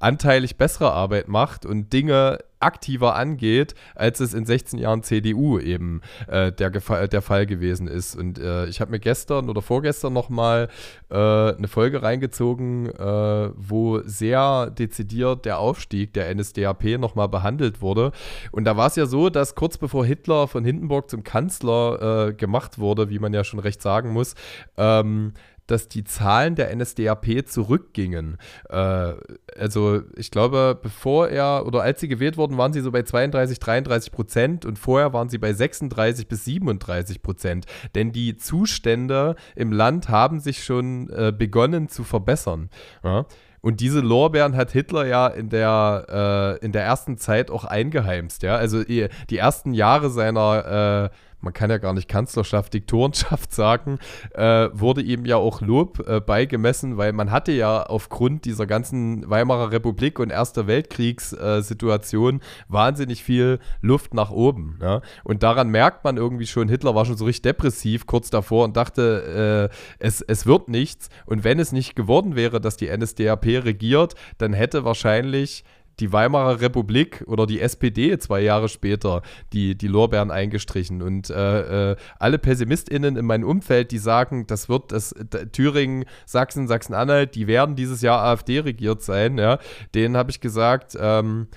anteilig 0.00 0.56
bessere 0.56 0.92
Arbeit 0.92 1.28
macht 1.28 1.66
und 1.66 1.92
Dinge 1.92 2.38
aktiver 2.60 3.14
angeht, 3.14 3.74
als 3.94 4.20
es 4.20 4.34
in 4.34 4.44
16 4.44 4.78
Jahren 4.78 5.02
CDU 5.02 5.58
eben 5.58 6.00
äh, 6.26 6.52
der, 6.52 6.70
der 6.70 7.22
Fall 7.22 7.46
gewesen 7.46 7.86
ist. 7.86 8.16
Und 8.16 8.38
äh, 8.38 8.66
ich 8.66 8.80
habe 8.80 8.90
mir 8.90 8.98
gestern 8.98 9.48
oder 9.48 9.62
vorgestern 9.62 10.12
nochmal 10.12 10.68
äh, 11.10 11.14
eine 11.14 11.68
Folge 11.68 12.02
reingezogen, 12.02 12.86
äh, 12.86 13.50
wo 13.54 14.00
sehr 14.02 14.70
dezidiert 14.70 15.44
der 15.44 15.58
Aufstieg 15.58 16.12
der 16.14 16.34
NSDAP 16.34 16.98
nochmal 16.98 17.28
behandelt 17.28 17.80
wurde. 17.80 18.12
Und 18.50 18.64
da 18.64 18.76
war 18.76 18.88
es 18.88 18.96
ja 18.96 19.06
so, 19.06 19.30
dass 19.30 19.54
kurz 19.54 19.78
bevor 19.78 20.04
Hitler 20.04 20.48
von 20.48 20.64
Hindenburg 20.64 21.10
zum 21.10 21.22
Kanzler 21.22 22.28
äh, 22.28 22.32
gemacht 22.32 22.78
wurde, 22.78 23.08
wie 23.10 23.18
man 23.18 23.32
ja 23.32 23.44
schon 23.44 23.60
recht 23.60 23.82
sagen 23.82 24.12
muss, 24.12 24.34
ähm, 24.76 25.32
dass 25.68 25.88
die 25.88 26.04
Zahlen 26.04 26.56
der 26.56 26.74
NSDAP 26.74 27.46
zurückgingen. 27.46 28.38
Äh, 28.68 29.12
also 29.56 30.02
ich 30.16 30.30
glaube, 30.30 30.78
bevor 30.82 31.28
er 31.28 31.64
oder 31.66 31.82
als 31.82 32.00
sie 32.00 32.08
gewählt 32.08 32.36
wurden, 32.36 32.58
waren 32.58 32.72
sie 32.72 32.80
so 32.80 32.90
bei 32.90 33.02
32, 33.02 33.60
33 33.60 34.12
Prozent 34.12 34.64
und 34.64 34.78
vorher 34.78 35.12
waren 35.12 35.28
sie 35.28 35.38
bei 35.38 35.52
36 35.52 36.26
bis 36.26 36.44
37 36.44 37.22
Prozent. 37.22 37.66
Denn 37.94 38.12
die 38.12 38.36
Zustände 38.36 39.36
im 39.54 39.72
Land 39.72 40.08
haben 40.08 40.40
sich 40.40 40.64
schon 40.64 41.10
äh, 41.10 41.32
begonnen 41.36 41.88
zu 41.88 42.02
verbessern. 42.02 42.70
Ja? 43.04 43.26
Und 43.60 43.80
diese 43.80 44.00
Lorbeeren 44.00 44.56
hat 44.56 44.70
Hitler 44.70 45.06
ja 45.06 45.26
in 45.26 45.48
der, 45.48 46.58
äh, 46.60 46.64
in 46.64 46.72
der 46.72 46.84
ersten 46.84 47.18
Zeit 47.18 47.50
auch 47.50 47.64
eingeheimst. 47.64 48.42
Ja? 48.42 48.56
Also 48.56 48.84
die 48.84 49.08
ersten 49.30 49.74
Jahre 49.74 50.10
seiner 50.10 51.10
äh, 51.12 51.16
man 51.40 51.52
kann 51.52 51.70
ja 51.70 51.78
gar 51.78 51.92
nicht 51.92 52.08
Kanzlerschaft, 52.08 52.74
Diktorenschaft 52.74 53.52
sagen, 53.58 53.98
äh, 54.34 54.68
wurde 54.72 55.02
ihm 55.02 55.24
ja 55.24 55.36
auch 55.36 55.60
Lob 55.60 56.06
äh, 56.06 56.20
beigemessen, 56.20 56.96
weil 56.96 57.12
man 57.12 57.30
hatte 57.30 57.52
ja 57.52 57.82
aufgrund 57.82 58.44
dieser 58.44 58.66
ganzen 58.66 59.28
Weimarer 59.28 59.70
Republik 59.70 60.18
und 60.18 60.30
Erster 60.30 60.66
Weltkriegssituation 60.66 62.36
äh, 62.36 62.44
wahnsinnig 62.68 63.22
viel 63.22 63.60
Luft 63.80 64.14
nach 64.14 64.30
oben. 64.30 64.78
Ja? 64.82 65.00
Und 65.24 65.42
daran 65.42 65.68
merkt 65.68 66.04
man 66.04 66.16
irgendwie 66.16 66.46
schon, 66.46 66.68
Hitler 66.68 66.94
war 66.94 67.04
schon 67.04 67.16
so 67.16 67.24
richtig 67.24 67.42
depressiv 67.42 68.06
kurz 68.06 68.30
davor 68.30 68.64
und 68.64 68.76
dachte, 68.76 69.70
äh, 69.70 69.74
es, 69.98 70.20
es 70.20 70.46
wird 70.46 70.68
nichts. 70.68 71.08
Und 71.26 71.44
wenn 71.44 71.58
es 71.58 71.72
nicht 71.72 71.94
geworden 71.94 72.36
wäre, 72.36 72.60
dass 72.60 72.76
die 72.76 72.88
NSDAP 72.88 73.46
regiert, 73.46 74.14
dann 74.38 74.52
hätte 74.52 74.84
wahrscheinlich 74.84 75.64
die 76.00 76.12
Weimarer 76.12 76.60
Republik 76.60 77.24
oder 77.26 77.46
die 77.46 77.60
SPD 77.60 78.18
zwei 78.18 78.40
Jahre 78.40 78.68
später 78.68 79.22
die, 79.52 79.76
die 79.76 79.88
Lorbeeren 79.88 80.30
eingestrichen. 80.30 81.02
Und 81.02 81.30
äh, 81.30 81.92
äh, 81.92 81.96
alle 82.18 82.38
PessimistInnen 82.38 83.16
in 83.16 83.26
meinem 83.26 83.48
Umfeld, 83.48 83.90
die 83.90 83.98
sagen, 83.98 84.46
das 84.46 84.68
wird 84.68 84.92
das 84.92 85.14
Thüringen, 85.52 86.04
Sachsen, 86.26 86.68
Sachsen-Anhalt, 86.68 87.34
die 87.34 87.46
werden 87.46 87.76
dieses 87.76 88.02
Jahr 88.02 88.22
AfD 88.22 88.60
regiert 88.60 89.02
sein, 89.02 89.38
ja, 89.38 89.58
denen 89.94 90.16
habe 90.16 90.30
ich 90.30 90.40
gesagt, 90.40 90.96
ähm, 91.00 91.48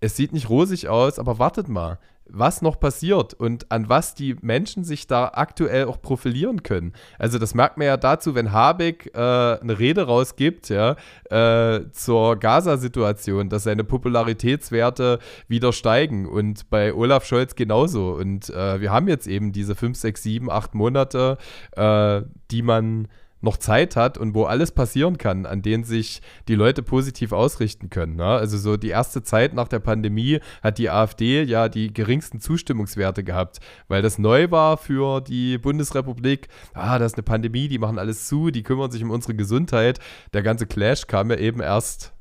es 0.00 0.16
sieht 0.16 0.32
nicht 0.32 0.48
rosig 0.48 0.88
aus, 0.88 1.18
aber 1.18 1.38
wartet 1.38 1.68
mal 1.68 1.98
was 2.30 2.62
noch 2.62 2.78
passiert 2.78 3.34
und 3.34 3.70
an 3.70 3.88
was 3.88 4.14
die 4.14 4.36
Menschen 4.40 4.84
sich 4.84 5.06
da 5.06 5.30
aktuell 5.34 5.86
auch 5.86 6.00
profilieren 6.00 6.62
können. 6.62 6.92
Also 7.18 7.38
das 7.38 7.54
merkt 7.54 7.78
man 7.78 7.86
ja 7.86 7.96
dazu, 7.96 8.34
wenn 8.34 8.52
Habeck 8.52 9.10
äh, 9.14 9.18
eine 9.18 9.78
Rede 9.78 10.02
rausgibt, 10.06 10.68
ja, 10.68 10.96
äh, 11.30 11.90
zur 11.92 12.36
Gaza-Situation, 12.36 13.48
dass 13.48 13.64
seine 13.64 13.84
Popularitätswerte 13.84 15.18
wieder 15.48 15.72
steigen 15.72 16.26
und 16.26 16.68
bei 16.70 16.94
Olaf 16.94 17.24
Scholz 17.24 17.54
genauso. 17.54 18.12
Und 18.12 18.50
äh, 18.50 18.80
wir 18.80 18.92
haben 18.92 19.08
jetzt 19.08 19.26
eben 19.26 19.52
diese 19.52 19.74
5, 19.74 19.96
6, 19.96 20.22
7, 20.22 20.50
8 20.50 20.74
Monate, 20.74 21.38
äh, 21.76 22.22
die 22.50 22.62
man 22.62 23.08
noch 23.40 23.56
Zeit 23.56 23.96
hat 23.96 24.18
und 24.18 24.34
wo 24.34 24.44
alles 24.44 24.72
passieren 24.72 25.18
kann, 25.18 25.46
an 25.46 25.62
denen 25.62 25.84
sich 25.84 26.20
die 26.48 26.54
Leute 26.54 26.82
positiv 26.82 27.32
ausrichten 27.32 27.90
können. 27.90 28.16
Ne? 28.16 28.24
Also 28.24 28.58
so 28.58 28.76
die 28.76 28.88
erste 28.88 29.22
Zeit 29.22 29.54
nach 29.54 29.68
der 29.68 29.78
Pandemie 29.78 30.40
hat 30.62 30.78
die 30.78 30.90
AfD 30.90 31.42
ja 31.42 31.68
die 31.68 31.92
geringsten 31.92 32.40
Zustimmungswerte 32.40 33.24
gehabt, 33.24 33.60
weil 33.86 34.02
das 34.02 34.18
neu 34.18 34.50
war 34.50 34.76
für 34.76 35.20
die 35.20 35.58
Bundesrepublik. 35.58 36.48
Ah, 36.74 36.98
das 36.98 37.12
ist 37.12 37.18
eine 37.18 37.22
Pandemie, 37.22 37.68
die 37.68 37.78
machen 37.78 37.98
alles 37.98 38.26
zu, 38.26 38.50
die 38.50 38.62
kümmern 38.62 38.90
sich 38.90 39.02
um 39.02 39.10
unsere 39.10 39.34
Gesundheit. 39.34 40.00
Der 40.32 40.42
ganze 40.42 40.66
Clash 40.66 41.06
kam 41.06 41.30
ja 41.30 41.36
eben 41.36 41.60
erst 41.60 42.12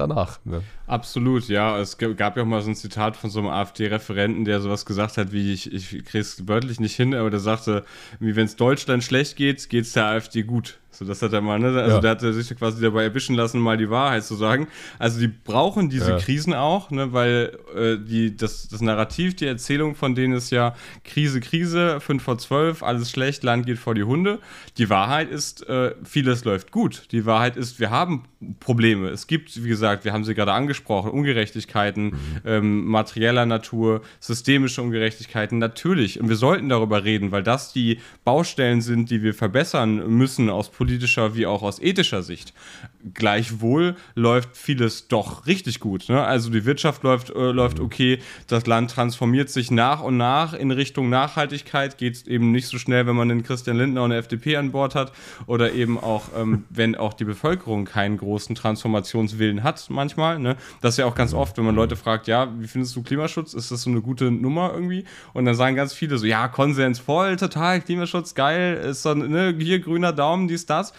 danach. 0.00 0.40
Ne? 0.44 0.62
Absolut, 0.86 1.48
ja. 1.48 1.78
Es 1.78 1.96
gab 1.98 2.36
ja 2.36 2.42
auch 2.42 2.46
mal 2.46 2.60
so 2.62 2.70
ein 2.70 2.74
Zitat 2.74 3.16
von 3.16 3.30
so 3.30 3.38
einem 3.38 3.48
AfD-Referenten, 3.48 4.44
der 4.44 4.60
sowas 4.60 4.84
gesagt 4.84 5.16
hat, 5.16 5.32
wie 5.32 5.52
ich, 5.52 5.72
ich 5.72 5.90
kriege 6.04 6.18
es 6.18 6.48
wörtlich 6.48 6.80
nicht 6.80 6.96
hin, 6.96 7.14
aber 7.14 7.30
der 7.30 7.40
sagte, 7.40 7.84
wie 8.18 8.34
wenn 8.34 8.46
es 8.46 8.56
Deutschland 8.56 9.04
schlecht 9.04 9.36
geht, 9.36 9.68
geht 9.68 9.84
es 9.84 9.92
der 9.92 10.06
AfD 10.06 10.42
gut. 10.42 10.79
So, 10.92 11.04
das 11.04 11.22
hat 11.22 11.32
er 11.32 11.40
mal, 11.40 11.58
ne? 11.58 11.68
Also 11.80 11.96
ja. 11.96 12.00
der 12.00 12.10
hat 12.10 12.20
sich 12.20 12.56
quasi 12.56 12.82
dabei 12.82 13.04
erwischen 13.04 13.36
lassen, 13.36 13.60
mal 13.60 13.76
die 13.76 13.90
Wahrheit 13.90 14.24
zu 14.24 14.34
sagen. 14.34 14.66
Also 14.98 15.20
die 15.20 15.28
brauchen 15.28 15.88
diese 15.88 16.12
ja. 16.12 16.18
Krisen 16.18 16.52
auch, 16.52 16.90
ne? 16.90 17.12
Weil 17.12 17.58
äh, 17.74 17.96
die, 17.96 18.36
das, 18.36 18.68
das 18.68 18.80
Narrativ, 18.80 19.36
die 19.36 19.46
Erzählung 19.46 19.94
von 19.94 20.14
denen 20.14 20.34
ist 20.34 20.50
ja 20.50 20.74
Krise, 21.04 21.40
Krise, 21.40 22.00
5 22.00 22.22
vor 22.22 22.38
12, 22.38 22.82
alles 22.82 23.10
schlecht, 23.10 23.44
Land 23.44 23.66
geht 23.66 23.78
vor 23.78 23.94
die 23.94 24.02
Hunde. 24.02 24.40
Die 24.78 24.90
Wahrheit 24.90 25.30
ist, 25.30 25.66
äh, 25.68 25.94
vieles 26.02 26.44
läuft 26.44 26.72
gut. 26.72 27.04
Die 27.12 27.24
Wahrheit 27.24 27.56
ist, 27.56 27.78
wir 27.78 27.90
haben 27.90 28.24
Probleme. 28.58 29.08
Es 29.08 29.26
gibt, 29.26 29.62
wie 29.62 29.68
gesagt, 29.68 30.04
wir 30.04 30.12
haben 30.12 30.24
sie 30.24 30.34
gerade 30.34 30.52
angesprochen, 30.52 31.10
Ungerechtigkeiten, 31.10 32.04
mhm. 32.06 32.16
ähm, 32.46 32.84
materieller 32.86 33.44
Natur, 33.44 34.00
systemische 34.18 34.80
Ungerechtigkeiten, 34.80 35.58
natürlich. 35.58 36.18
Und 36.18 36.28
wir 36.30 36.36
sollten 36.36 36.68
darüber 36.70 37.04
reden, 37.04 37.32
weil 37.32 37.42
das 37.42 37.72
die 37.72 38.00
Baustellen 38.24 38.80
sind, 38.80 39.10
die 39.10 39.22
wir 39.22 39.34
verbessern 39.34 40.08
müssen 40.08 40.48
aus 40.48 40.70
politischer 40.80 41.34
wie 41.34 41.44
auch 41.44 41.62
aus 41.62 41.78
ethischer 41.78 42.22
Sicht. 42.22 42.54
Gleichwohl 43.12 43.96
läuft 44.14 44.56
vieles 44.56 45.08
doch 45.08 45.46
richtig 45.46 45.78
gut. 45.78 46.08
Ne? 46.08 46.24
Also 46.24 46.48
die 46.48 46.64
Wirtschaft 46.64 47.02
läuft, 47.02 47.28
äh, 47.28 47.50
läuft 47.50 47.80
mhm. 47.80 47.84
okay, 47.84 48.18
das 48.46 48.64
Land 48.64 48.90
transformiert 48.90 49.50
sich 49.50 49.70
nach 49.70 50.00
und 50.00 50.16
nach 50.16 50.54
in 50.54 50.70
Richtung 50.70 51.10
Nachhaltigkeit, 51.10 51.98
geht 51.98 52.26
eben 52.26 52.50
nicht 52.50 52.66
so 52.66 52.78
schnell, 52.78 53.06
wenn 53.06 53.14
man 53.14 53.28
den 53.28 53.42
Christian 53.42 53.76
Lindner 53.76 54.04
und 54.04 54.10
der 54.10 54.20
FDP 54.20 54.56
an 54.56 54.72
Bord 54.72 54.94
hat 54.94 55.12
oder 55.44 55.74
eben 55.74 55.98
auch, 55.98 56.28
ähm, 56.34 56.64
wenn 56.70 56.94
auch 56.94 57.12
die 57.12 57.24
Bevölkerung 57.24 57.84
keinen 57.84 58.16
großen 58.16 58.54
Transformationswillen 58.54 59.62
hat 59.62 59.84
manchmal. 59.90 60.38
Ne? 60.38 60.56
Das 60.80 60.94
ist 60.94 60.96
ja 60.96 61.04
auch 61.04 61.14
ganz 61.14 61.34
oft, 61.34 61.58
wenn 61.58 61.66
man 61.66 61.74
Leute 61.74 61.94
fragt, 61.94 62.26
ja, 62.26 62.48
wie 62.58 62.68
findest 62.68 62.96
du 62.96 63.02
Klimaschutz? 63.02 63.52
Ist 63.52 63.70
das 63.70 63.82
so 63.82 63.90
eine 63.90 64.00
gute 64.00 64.30
Nummer 64.30 64.72
irgendwie? 64.72 65.04
Und 65.34 65.44
dann 65.44 65.54
sagen 65.54 65.76
ganz 65.76 65.92
viele 65.92 66.16
so, 66.16 66.24
ja, 66.24 66.48
Konsens 66.48 66.98
voll, 66.98 67.36
total, 67.36 67.82
Klimaschutz, 67.82 68.34
geil, 68.34 68.76
ist 68.76 69.02
so, 69.02 69.12
ne, 69.12 69.54
hier 69.58 69.80
grüner 69.80 70.14
Daumen, 70.14 70.48
dies, 70.48 70.69
das. 70.70 70.92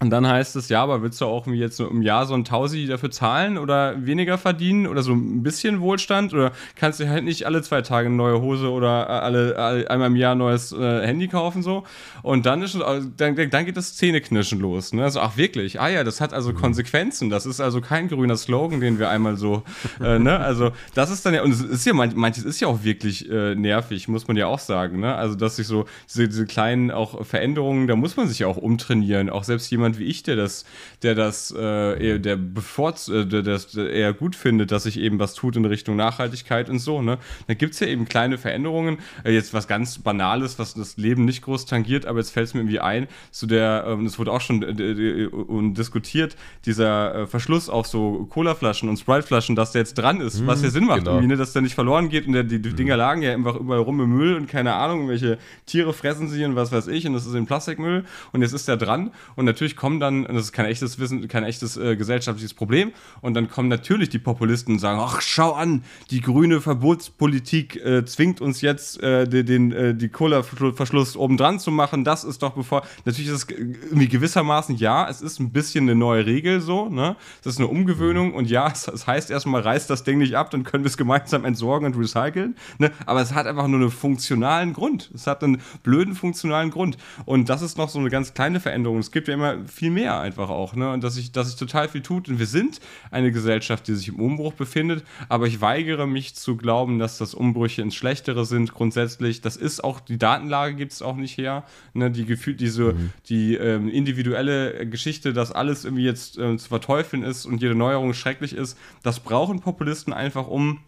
Und 0.00 0.10
dann 0.10 0.26
heißt 0.28 0.54
es, 0.54 0.68
ja, 0.68 0.82
aber 0.82 1.02
willst 1.02 1.20
du 1.20 1.24
auch 1.24 1.46
jetzt 1.48 1.76
so 1.76 1.88
im 1.88 2.02
Jahr 2.02 2.24
so 2.26 2.34
ein 2.34 2.44
Tausi 2.44 2.86
dafür 2.86 3.10
zahlen 3.10 3.58
oder 3.58 4.06
weniger 4.06 4.38
verdienen 4.38 4.86
oder 4.86 5.02
so 5.02 5.12
ein 5.12 5.42
bisschen 5.42 5.80
Wohlstand? 5.80 6.32
Oder 6.32 6.52
kannst 6.76 7.00
du 7.00 7.08
halt 7.08 7.24
nicht 7.24 7.46
alle 7.46 7.62
zwei 7.62 7.82
Tage 7.82 8.06
eine 8.06 8.14
neue 8.14 8.40
Hose 8.40 8.70
oder 8.70 9.10
alle, 9.10 9.56
alle 9.56 9.90
einmal 9.90 10.06
im 10.06 10.16
Jahr 10.16 10.36
ein 10.36 10.38
neues 10.38 10.70
äh, 10.70 11.04
Handy 11.04 11.26
kaufen 11.26 11.64
so? 11.64 11.82
Und 12.22 12.46
dann 12.46 12.62
ist 12.62 12.78
dann, 13.16 13.34
dann 13.50 13.66
geht 13.66 13.76
das 13.76 13.96
Zähneknirschen 13.96 14.60
los. 14.60 14.92
Ne? 14.92 15.02
Also, 15.02 15.18
ach 15.18 15.36
wirklich, 15.36 15.80
ah 15.80 15.88
ja, 15.88 16.04
das 16.04 16.20
hat 16.20 16.32
also 16.32 16.52
mhm. 16.52 16.56
Konsequenzen. 16.56 17.28
Das 17.28 17.44
ist 17.44 17.60
also 17.60 17.80
kein 17.80 18.06
grüner 18.06 18.36
Slogan, 18.36 18.80
den 18.80 19.00
wir 19.00 19.10
einmal 19.10 19.36
so, 19.36 19.64
äh, 20.00 20.20
ne? 20.20 20.38
Also 20.38 20.70
das 20.94 21.10
ist 21.10 21.26
dann 21.26 21.34
ja, 21.34 21.42
und 21.42 21.50
es 21.50 21.60
ist 21.60 21.84
ja, 21.84 21.92
manches 21.92 22.44
ist 22.44 22.60
ja 22.60 22.68
auch 22.68 22.84
wirklich 22.84 23.28
äh, 23.28 23.56
nervig, 23.56 24.06
muss 24.06 24.28
man 24.28 24.36
ja 24.36 24.46
auch 24.46 24.60
sagen. 24.60 25.00
Ne? 25.00 25.14
Also, 25.14 25.34
dass 25.34 25.56
sich 25.56 25.66
so 25.66 25.86
diese, 26.08 26.28
diese 26.28 26.46
kleinen 26.46 26.92
auch 26.92 27.26
Veränderungen, 27.26 27.88
da 27.88 27.96
muss 27.96 28.16
man 28.16 28.28
sich 28.28 28.40
ja 28.40 28.46
auch 28.46 28.56
umtrainieren. 28.58 29.28
Auch 29.28 29.42
selbst 29.42 29.68
jemand 29.72 29.87
jemand 29.88 29.98
wie 29.98 30.04
ich, 30.04 30.22
der 30.22 30.36
das, 30.36 30.64
der 31.02 31.14
das, 31.14 31.54
äh, 31.56 32.06
eher, 32.06 32.18
der 32.18 32.36
bevorz 32.36 33.08
äh, 33.08 33.26
der 33.26 33.42
das 33.42 33.74
eher 33.74 34.12
gut 34.12 34.36
findet, 34.36 34.70
dass 34.70 34.84
sich 34.84 34.98
eben 34.98 35.18
was 35.18 35.34
tut 35.34 35.56
in 35.56 35.64
Richtung 35.64 35.96
Nachhaltigkeit 35.96 36.68
und 36.68 36.78
so, 36.78 37.02
ne? 37.02 37.18
Da 37.46 37.54
gibt 37.54 37.74
es 37.74 37.80
ja 37.80 37.86
eben 37.86 38.06
kleine 38.06 38.38
Veränderungen. 38.38 38.98
Äh, 39.24 39.32
jetzt 39.32 39.54
was 39.54 39.68
ganz 39.68 39.98
Banales, 39.98 40.58
was 40.58 40.74
das 40.74 40.96
Leben 40.96 41.24
nicht 41.24 41.42
groß 41.42 41.66
tangiert, 41.66 42.06
aber 42.06 42.18
jetzt 42.18 42.30
fällt 42.30 42.48
es 42.48 42.54
mir 42.54 42.60
irgendwie 42.60 42.80
ein, 42.80 43.08
so 43.30 43.46
der, 43.46 43.84
ähm, 43.86 44.04
das 44.04 44.18
wurde 44.18 44.32
auch 44.32 44.40
schon 44.40 44.62
äh, 44.62 45.72
diskutiert, 45.74 46.36
dieser 46.66 47.14
äh, 47.14 47.26
Verschluss 47.26 47.68
auf 47.68 47.86
so 47.86 48.26
Colaflaschen 48.30 48.88
und 48.88 48.98
Sprite-Flaschen, 48.98 49.56
dass 49.56 49.72
der 49.72 49.82
jetzt 49.82 49.94
dran 49.94 50.20
ist, 50.20 50.40
mhm, 50.40 50.46
was 50.46 50.62
ja 50.62 50.70
Sinn 50.70 50.84
macht, 50.84 51.04
genau. 51.04 51.20
ne? 51.20 51.36
dass 51.36 51.52
der 51.52 51.62
nicht 51.62 51.74
verloren 51.74 52.08
geht 52.08 52.26
und 52.26 52.32
der, 52.32 52.44
die, 52.44 52.60
die 52.60 52.70
mhm. 52.70 52.76
Dinger 52.76 52.96
lagen 52.96 53.22
ja 53.22 53.32
einfach 53.32 53.56
überall 53.56 53.80
rum 53.80 54.00
im 54.00 54.10
Müll 54.10 54.34
und 54.34 54.48
keine 54.48 54.74
Ahnung, 54.74 55.08
welche 55.08 55.38
Tiere 55.66 55.92
fressen 55.92 56.28
sie 56.28 56.44
und 56.44 56.56
was 56.56 56.72
weiß 56.72 56.88
ich 56.88 57.06
und 57.06 57.14
das 57.14 57.26
ist 57.26 57.34
in 57.34 57.46
Plastikmüll 57.46 58.04
und 58.32 58.42
jetzt 58.42 58.52
ist 58.52 58.68
der 58.68 58.76
dran 58.76 59.12
und 59.36 59.44
natürlich 59.44 59.76
kommen 59.78 60.00
dann, 60.00 60.24
das 60.24 60.44
ist 60.44 60.52
kein 60.52 60.66
echtes 60.66 60.98
Wissen, 60.98 61.28
kein 61.28 61.44
echtes 61.44 61.76
äh, 61.76 61.96
gesellschaftliches 61.96 62.52
Problem, 62.52 62.92
und 63.20 63.34
dann 63.34 63.48
kommen 63.48 63.68
natürlich 63.68 64.08
die 64.08 64.18
Populisten 64.18 64.74
und 64.74 64.80
sagen, 64.80 65.00
ach, 65.00 65.20
schau 65.22 65.52
an, 65.52 65.84
die 66.10 66.20
grüne 66.20 66.60
Verbotspolitik 66.60 67.76
äh, 67.76 68.04
zwingt 68.04 68.40
uns 68.40 68.60
jetzt, 68.60 69.00
äh, 69.02 69.26
den, 69.26 69.46
den 69.46 69.72
äh, 69.72 69.94
die 69.94 70.08
Cola-Verschluss 70.08 71.16
obendran 71.16 71.60
zu 71.60 71.70
machen, 71.70 72.04
das 72.04 72.24
ist 72.24 72.42
doch 72.42 72.54
bevor, 72.54 72.82
natürlich 73.04 73.30
ist 73.30 73.44
es 73.44 73.48
irgendwie 73.48 74.08
gewissermaßen, 74.08 74.76
ja, 74.76 75.08
es 75.08 75.22
ist 75.22 75.38
ein 75.38 75.52
bisschen 75.52 75.84
eine 75.84 75.94
neue 75.94 76.26
Regel 76.26 76.60
so, 76.60 76.88
ne, 76.88 77.16
es 77.40 77.46
ist 77.46 77.58
eine 77.58 77.68
Umgewöhnung, 77.68 78.34
und 78.34 78.50
ja, 78.50 78.68
es, 78.72 78.88
es 78.88 79.06
heißt 79.06 79.30
erstmal, 79.30 79.62
reißt 79.62 79.88
das 79.88 80.02
Ding 80.02 80.18
nicht 80.18 80.34
ab, 80.34 80.50
dann 80.50 80.64
können 80.64 80.82
wir 80.82 80.88
es 80.88 80.96
gemeinsam 80.96 81.44
entsorgen 81.44 81.86
und 81.86 81.96
recyceln, 81.96 82.56
ne, 82.78 82.90
aber 83.06 83.22
es 83.22 83.32
hat 83.32 83.46
einfach 83.46 83.68
nur 83.68 83.80
einen 83.80 83.90
funktionalen 83.92 84.72
Grund, 84.72 85.12
es 85.14 85.28
hat 85.28 85.44
einen 85.44 85.62
blöden 85.84 86.16
funktionalen 86.16 86.70
Grund, 86.70 86.98
und 87.24 87.48
das 87.48 87.62
ist 87.62 87.78
noch 87.78 87.88
so 87.88 88.00
eine 88.00 88.10
ganz 88.10 88.34
kleine 88.34 88.58
Veränderung, 88.58 88.98
es 88.98 89.12
gibt 89.12 89.28
ja 89.28 89.34
immer 89.34 89.67
viel 89.68 89.90
mehr 89.90 90.20
einfach 90.20 90.50
auch, 90.50 90.74
ne? 90.74 90.92
Und 90.92 91.04
dass 91.04 91.14
sich 91.14 91.32
dass 91.32 91.48
ich 91.48 91.56
total 91.56 91.88
viel 91.88 92.02
tut. 92.02 92.28
Und 92.28 92.38
wir 92.38 92.46
sind 92.46 92.80
eine 93.10 93.32
Gesellschaft, 93.32 93.86
die 93.88 93.94
sich 93.94 94.08
im 94.08 94.20
Umbruch 94.20 94.54
befindet, 94.54 95.04
aber 95.28 95.46
ich 95.46 95.60
weigere 95.60 96.06
mich 96.06 96.34
zu 96.34 96.56
glauben, 96.56 96.98
dass 96.98 97.18
das 97.18 97.34
Umbrüche 97.34 97.82
ins 97.82 97.94
Schlechtere 97.94 98.44
sind, 98.44 98.72
grundsätzlich. 98.72 99.40
Das 99.40 99.56
ist 99.56 99.82
auch, 99.84 100.00
die 100.00 100.18
Datenlage 100.18 100.74
gibt 100.74 100.92
es 100.92 101.02
auch 101.02 101.16
nicht 101.16 101.36
her. 101.38 101.64
Ne? 101.94 102.10
Die 102.10 102.24
Gefühl, 102.24 102.54
diese, 102.54 102.94
mhm. 102.94 103.10
die 103.28 103.54
ähm, 103.54 103.88
individuelle 103.88 104.86
Geschichte, 104.86 105.32
dass 105.32 105.52
alles 105.52 105.84
irgendwie 105.84 106.04
jetzt 106.04 106.38
äh, 106.38 106.56
zu 106.56 106.68
verteufeln 106.68 107.22
ist 107.22 107.46
und 107.46 107.62
jede 107.62 107.74
Neuerung 107.74 108.14
schrecklich 108.14 108.54
ist, 108.54 108.78
das 109.02 109.20
brauchen 109.20 109.60
Populisten 109.60 110.12
einfach, 110.12 110.48
um 110.48 110.80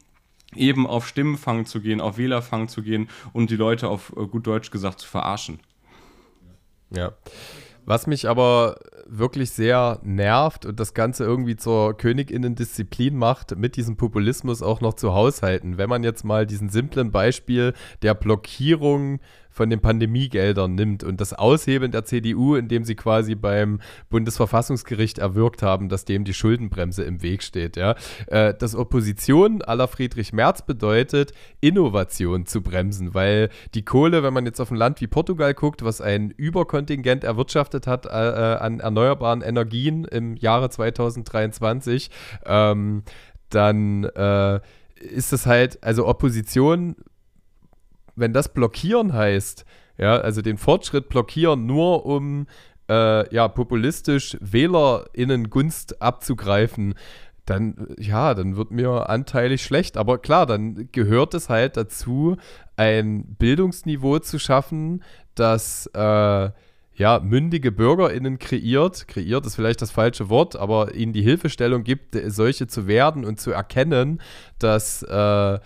eben 0.55 0.87
auf 0.87 1.07
Stimmenfang 1.07 1.67
zu 1.67 1.81
gehen, 1.81 2.01
auf 2.01 2.19
Wählerfang 2.19 2.69
zu 2.69 2.83
gehen 2.83 3.09
und 3.33 3.51
die 3.51 3.57
Leute 3.57 3.89
auf 3.89 4.13
äh, 4.17 4.27
gut 4.27 4.47
Deutsch 4.47 4.71
gesagt 4.71 5.01
zu 5.01 5.09
verarschen. 5.09 5.61
Ja. 6.91 7.13
Was 7.91 8.07
mich 8.07 8.29
aber 8.29 8.77
wirklich 9.09 9.51
sehr 9.51 9.99
nervt 10.05 10.65
und 10.65 10.79
das 10.79 10.95
Ganze 10.95 11.25
irgendwie 11.25 11.57
zur 11.57 11.97
Königinnen-Disziplin 11.97 13.17
macht, 13.17 13.57
mit 13.57 13.75
diesem 13.75 13.97
Populismus 13.97 14.63
auch 14.63 14.81
noch 14.81 14.95
zu 14.95 15.13
haushalten. 15.13 15.77
Wenn 15.77 15.89
man 15.89 16.05
jetzt 16.05 16.25
mal 16.25 16.47
diesen 16.47 16.69
simplen 16.69 17.11
Beispiel 17.11 17.75
der 18.03 18.15
Blockierung 18.15 19.19
von 19.51 19.69
den 19.71 19.81
Pandemiegeldern 19.81 20.75
nimmt 20.75 21.05
und 21.05 21.21
das 21.21 21.33
Aushebeln 21.33 21.93
der 21.93 22.05
CDU, 22.05 22.55
indem 22.55 22.85
sie 22.85 22.95
quasi 22.95 23.35
beim 23.35 23.81
Bundesverfassungsgericht 24.09 25.19
erwirkt 25.19 25.63
haben, 25.63 25.89
dass 25.89 26.05
dem 26.05 26.25
die 26.25 26.35
Schuldenbremse 26.35 27.03
im 27.03 27.23
Weg 27.23 27.43
steht. 27.43 27.77
Ja? 27.77 27.97
Äh, 28.27 28.55
dass 28.55 28.75
Opposition 28.75 29.63
aller 29.63 29.89
Friedrich 29.89 30.33
Merz 30.33 30.63
bedeutet, 30.63 31.33
Innovation 31.61 32.47
zu 32.47 32.63
bremsen, 32.63 33.15
weil 33.15 33.51
die 33.75 33.85
Kohle, 33.85 34.23
wenn 34.23 34.35
man 34.35 34.47
jetzt 34.47 34.61
auf 34.61 34.71
ein 34.71 34.77
Land 34.77 35.01
wie 35.01 35.07
Portugal 35.07 35.55
guckt, 35.55 35.85
was 35.85 36.01
ein 36.01 36.31
Überkontingent 36.31 37.25
erwirtschaftet 37.25 37.87
hat 37.87 38.07
äh, 38.07 38.09
äh 38.11 38.61
an 38.61 38.81
erneuerbaren 38.81 39.43
Energien 39.43 40.05
im 40.05 40.37
Jahre 40.37 40.71
2023, 40.71 42.11
ähm, 42.47 43.03
dann 43.49 44.05
äh, 44.05 44.61
ist 45.01 45.33
es 45.33 45.47
halt, 45.47 45.83
also 45.83 46.07
Opposition 46.07 46.97
wenn 48.17 48.33
das 48.33 48.53
blockieren 48.53 49.13
heißt, 49.13 49.65
ja, 49.99 50.17
also 50.17 50.43
den 50.43 50.57
Fortschritt 50.57 51.09
blockieren, 51.09 51.67
nur 51.67 52.07
um 52.07 52.47
äh, 52.89 53.35
ja, 53.35 53.49
populistisch 53.49 54.37
WählerInnen 54.41 55.51
Gunst 55.51 56.01
abzugreifen, 56.03 56.95
dann, 57.47 57.89
ja, 57.99 58.35
dann 58.35 58.57
wird 58.57 58.71
mir 58.71 59.09
anteilig 59.11 59.63
schlecht. 59.63 59.97
Aber 59.97 60.19
klar, 60.19 60.47
dann 60.47 60.89
gehört 60.93 61.35
es 61.35 61.49
halt 61.49 61.77
dazu, 61.77 62.37
ein 62.77 63.37
Bildungsniveau 63.39 64.21
zu 64.21 64.39
schaffen, 64.39 65.03
das 65.35 65.87
äh, 65.95 66.51
ja, 66.95 67.19
mündige 67.21 67.73
BürgerInnen 67.73 68.39
kreiert. 68.39 69.09
Kreiert 69.09 69.47
ist 69.47 69.57
vielleicht 69.57 69.83
das 69.83 69.91
falsche 69.91 70.29
Wort, 70.29 70.55
aber 70.55 70.95
ihnen 70.95 71.13
die 71.13 71.23
Hilfestellung 71.23 71.83
gibt, 71.83 72.17
solche 72.27 72.67
zu 72.67 72.87
werden 72.87 73.25
und 73.25 73.41
zu 73.41 73.53
erkennen, 73.53 74.21
dass 74.59 75.03
äh, 75.03 75.59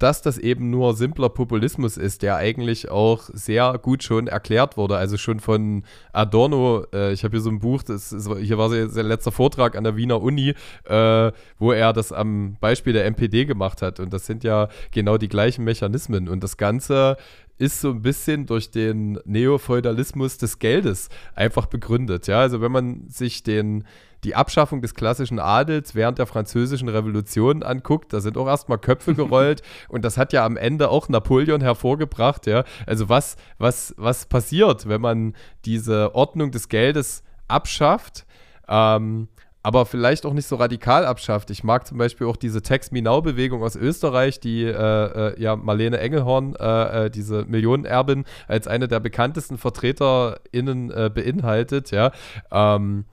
dass 0.00 0.22
das 0.22 0.38
eben 0.38 0.70
nur 0.70 0.94
simpler 0.94 1.28
Populismus 1.28 1.98
ist, 1.98 2.22
der 2.22 2.36
eigentlich 2.36 2.90
auch 2.90 3.28
sehr 3.34 3.78
gut 3.78 4.02
schon 4.02 4.28
erklärt 4.28 4.78
wurde. 4.78 4.96
Also 4.96 5.18
schon 5.18 5.40
von 5.40 5.84
Adorno, 6.12 6.86
äh, 6.92 7.12
ich 7.12 7.22
habe 7.22 7.36
hier 7.36 7.42
so 7.42 7.50
ein 7.50 7.60
Buch, 7.60 7.82
das 7.82 8.10
ist, 8.10 8.28
hier 8.38 8.56
war 8.56 8.70
sein 8.70 9.06
letzter 9.06 9.30
Vortrag 9.30 9.76
an 9.76 9.84
der 9.84 9.96
Wiener 9.96 10.22
Uni, 10.22 10.54
äh, 10.84 11.32
wo 11.58 11.72
er 11.72 11.92
das 11.92 12.12
am 12.12 12.56
Beispiel 12.60 12.94
der 12.94 13.04
MPD 13.04 13.44
gemacht 13.44 13.82
hat. 13.82 14.00
Und 14.00 14.12
das 14.12 14.24
sind 14.24 14.42
ja 14.42 14.68
genau 14.90 15.18
die 15.18 15.28
gleichen 15.28 15.64
Mechanismen. 15.64 16.30
Und 16.30 16.42
das 16.42 16.56
Ganze 16.56 17.18
ist 17.58 17.82
so 17.82 17.90
ein 17.90 18.00
bisschen 18.00 18.46
durch 18.46 18.70
den 18.70 19.20
Neofeudalismus 19.26 20.38
des 20.38 20.58
Geldes 20.58 21.10
einfach 21.34 21.66
begründet. 21.66 22.26
Ja, 22.26 22.40
also 22.40 22.62
wenn 22.62 22.72
man 22.72 23.06
sich 23.08 23.42
den 23.42 23.84
die 24.24 24.34
Abschaffung 24.34 24.82
des 24.82 24.94
klassischen 24.94 25.38
Adels 25.38 25.94
während 25.94 26.18
der 26.18 26.26
französischen 26.26 26.88
Revolution 26.88 27.62
anguckt, 27.62 28.12
da 28.12 28.20
sind 28.20 28.36
auch 28.36 28.46
erstmal 28.46 28.78
Köpfe 28.78 29.14
gerollt 29.14 29.62
und 29.88 30.04
das 30.04 30.16
hat 30.16 30.32
ja 30.32 30.44
am 30.44 30.56
Ende 30.56 30.90
auch 30.90 31.08
Napoleon 31.08 31.60
hervorgebracht, 31.60 32.46
ja. 32.46 32.64
Also 32.86 33.08
was, 33.08 33.36
was, 33.58 33.94
was 33.96 34.26
passiert, 34.26 34.88
wenn 34.88 35.00
man 35.00 35.34
diese 35.64 36.14
Ordnung 36.14 36.50
des 36.50 36.68
Geldes 36.68 37.22
abschafft? 37.48 38.26
Ähm, 38.68 39.28
aber 39.62 39.84
vielleicht 39.84 40.24
auch 40.24 40.32
nicht 40.32 40.46
so 40.46 40.56
radikal 40.56 41.04
abschafft. 41.04 41.50
Ich 41.50 41.64
mag 41.64 41.86
zum 41.86 41.98
Beispiel 41.98 42.26
auch 42.26 42.36
diese 42.36 42.62
Text 42.62 42.92
Me 42.92 43.02
Now 43.02 43.20
Bewegung 43.20 43.62
aus 43.62 43.76
Österreich, 43.76 44.40
die 44.40 44.64
äh, 44.64 44.70
äh, 44.72 45.40
ja 45.40 45.54
Marlene 45.56 45.98
Engelhorn, 45.98 46.56
äh, 46.58 47.06
äh 47.06 47.10
diese 47.10 47.44
Millionenerbin, 47.44 48.24
als 48.48 48.66
eine 48.66 48.88
der 48.88 49.00
bekanntesten 49.00 49.58
VertreterInnen 49.58 50.90
äh, 50.90 51.10
beinhaltet, 51.12 51.90
ja. 51.90 52.12
Ähm, 52.50 53.04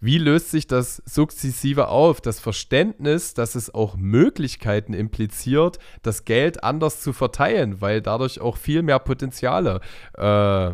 wie 0.00 0.18
löst 0.18 0.50
sich 0.50 0.66
das 0.66 1.02
sukzessive 1.04 1.88
auf? 1.88 2.20
Das 2.20 2.40
Verständnis, 2.40 3.34
dass 3.34 3.54
es 3.54 3.72
auch 3.72 3.96
Möglichkeiten 3.96 4.94
impliziert, 4.94 5.78
das 6.02 6.24
Geld 6.24 6.64
anders 6.64 7.00
zu 7.00 7.12
verteilen, 7.12 7.80
weil 7.80 8.00
dadurch 8.00 8.40
auch 8.40 8.56
viel 8.56 8.82
mehr 8.82 8.98
Potenziale 8.98 9.80
äh, 10.16 10.70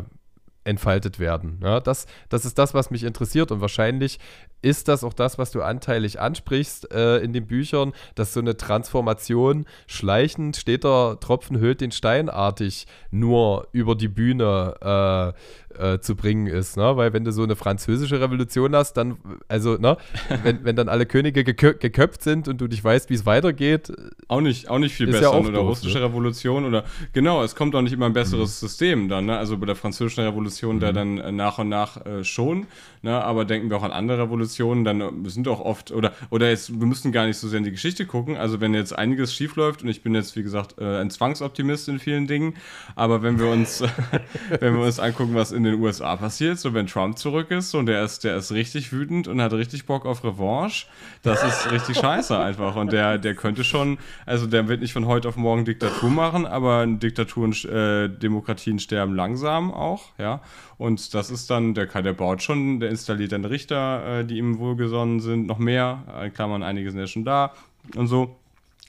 entfaltet 0.67 1.17
werden. 1.19 1.59
Ja, 1.63 1.79
das, 1.79 2.07
das 2.29 2.45
ist 2.45 2.57
das, 2.57 2.73
was 2.73 2.91
mich 2.91 3.03
interessiert 3.03 3.51
und 3.51 3.61
wahrscheinlich 3.61 4.19
ist 4.61 4.87
das 4.87 5.03
auch 5.03 5.13
das, 5.13 5.37
was 5.37 5.51
du 5.51 5.61
anteilig 5.61 6.19
ansprichst 6.19 6.91
äh, 6.91 7.17
in 7.19 7.31
den 7.31 7.47
Büchern, 7.47 7.93
dass 8.15 8.33
so 8.33 8.39
eine 8.39 8.57
Transformation 8.57 9.65
schleichend, 9.85 10.57
steter 10.57 11.19
Tropfen 11.19 11.59
hüllt 11.59 11.79
den 11.79 11.91
Steinartig 11.91 12.85
nur 13.11 13.67
über 13.71 13.95
die 13.95 14.09
Bühne 14.09 15.33
äh, 15.66 15.66
äh, 15.79 15.99
zu 15.99 16.15
bringen 16.15 16.47
ist. 16.47 16.77
Ne? 16.77 16.97
Weil 16.97 17.13
wenn 17.13 17.23
du 17.23 17.31
so 17.31 17.43
eine 17.43 17.55
französische 17.55 18.19
Revolution 18.19 18.75
hast, 18.75 18.93
dann, 18.93 19.17
also, 19.47 19.77
ne, 19.77 19.97
wenn, 20.43 20.63
wenn 20.63 20.75
dann 20.75 20.89
alle 20.89 21.05
Könige 21.05 21.43
gekö 21.43 21.73
geköpft 21.73 22.23
sind 22.23 22.47
und 22.47 22.59
du 22.59 22.67
nicht 22.67 22.83
weißt, 22.83 23.09
wie 23.09 23.13
es 23.13 23.25
weitergeht. 23.25 23.91
Auch 24.27 24.41
nicht, 24.41 24.69
auch 24.69 24.79
nicht 24.79 24.95
viel 24.95 25.07
besser. 25.07 25.21
Ja 25.21 25.31
oder 25.31 25.51
doof, 25.51 25.69
russische 25.69 25.99
ne? 25.99 26.05
Revolution 26.05 26.65
oder 26.65 26.83
genau, 27.13 27.43
es 27.43 27.55
kommt 27.55 27.75
auch 27.75 27.81
nicht 27.81 27.93
immer 27.93 28.07
ein 28.07 28.13
besseres 28.13 28.61
mhm. 28.61 28.67
System 28.67 29.09
dann, 29.09 29.25
ne? 29.25 29.37
Also 29.37 29.57
bei 29.57 29.65
der 29.65 29.75
französischen 29.75 30.23
Revolution 30.23 30.77
mhm. 30.77 30.79
da 30.79 30.91
dann 30.91 31.17
äh, 31.17 31.31
nach 31.31 31.57
und 31.59 31.69
nach 31.69 32.05
äh, 32.05 32.23
schon, 32.23 32.67
ne? 33.01 33.23
Aber 33.23 33.45
denken 33.45 33.69
wir 33.69 33.77
auch 33.77 33.83
an 33.83 33.91
andere 33.91 34.23
Revolutionen 34.23 34.83
dann 34.83 35.01
äh, 35.01 35.29
sind 35.29 35.47
auch 35.47 35.59
oft, 35.59 35.91
oder, 35.91 36.13
oder 36.29 36.49
jetzt, 36.49 36.79
wir 36.79 36.87
müssen 36.87 37.11
gar 37.11 37.25
nicht 37.25 37.37
so 37.37 37.47
sehr 37.47 37.59
in 37.59 37.63
die 37.63 37.71
Geschichte 37.71 38.05
gucken. 38.05 38.37
Also 38.37 38.59
wenn 38.61 38.73
jetzt 38.73 38.97
einiges 38.97 39.33
schief 39.33 39.55
läuft, 39.55 39.83
und 39.83 39.89
ich 39.89 40.01
bin 40.01 40.15
jetzt, 40.15 40.35
wie 40.35 40.43
gesagt, 40.43 40.75
äh, 40.79 40.99
ein 40.99 41.09
Zwangsoptimist 41.09 41.89
in 41.89 41.99
vielen 41.99 42.27
Dingen, 42.27 42.55
aber 42.95 43.21
wenn 43.21 43.39
wir 43.39 43.47
uns, 43.47 43.83
wenn 44.59 44.75
wir 44.75 44.85
uns 44.85 44.99
angucken, 44.99 45.35
was 45.35 45.51
in 45.51 45.63
den 45.71 45.81
USA 45.81 46.15
passiert, 46.15 46.59
so 46.59 46.73
wenn 46.73 46.87
Trump 46.87 47.17
zurück 47.17 47.51
ist 47.51 47.73
und 47.75 47.85
der 47.85 48.03
ist, 48.03 48.23
der 48.23 48.37
ist 48.37 48.51
richtig 48.51 48.91
wütend 48.91 49.27
und 49.27 49.41
hat 49.41 49.53
richtig 49.53 49.85
Bock 49.85 50.05
auf 50.05 50.23
Revanche, 50.23 50.87
das 51.23 51.43
ist 51.43 51.71
richtig 51.71 51.97
scheiße 51.97 52.37
einfach. 52.37 52.75
Und 52.75 52.91
der, 52.91 53.17
der 53.17 53.35
könnte 53.35 53.63
schon, 53.63 53.97
also 54.25 54.47
der 54.47 54.67
wird 54.67 54.81
nicht 54.81 54.93
von 54.93 55.05
heute 55.05 55.27
auf 55.27 55.35
morgen 55.35 55.65
Diktatur 55.65 56.09
machen, 56.09 56.45
aber 56.45 56.85
Diktaturen, 56.87 57.53
äh, 57.65 58.09
Demokratien 58.09 58.79
sterben 58.79 59.15
langsam 59.15 59.71
auch, 59.71 60.11
ja. 60.17 60.41
Und 60.77 61.13
das 61.13 61.31
ist 61.31 61.49
dann, 61.49 61.73
der, 61.73 61.87
der 61.87 62.13
baut 62.13 62.43
schon, 62.43 62.79
der 62.79 62.89
installiert 62.89 63.31
dann 63.31 63.45
Richter, 63.45 64.19
äh, 64.19 64.25
die 64.25 64.37
ihm 64.37 64.59
wohlgesonnen 64.59 65.19
sind, 65.19 65.47
noch 65.47 65.57
mehr, 65.57 66.03
in 66.23 66.33
Klammern, 66.33 66.63
einige 66.63 66.91
sind 66.91 66.99
ja 66.99 67.07
schon 67.07 67.25
da 67.25 67.53
und 67.95 68.07
so. 68.07 68.35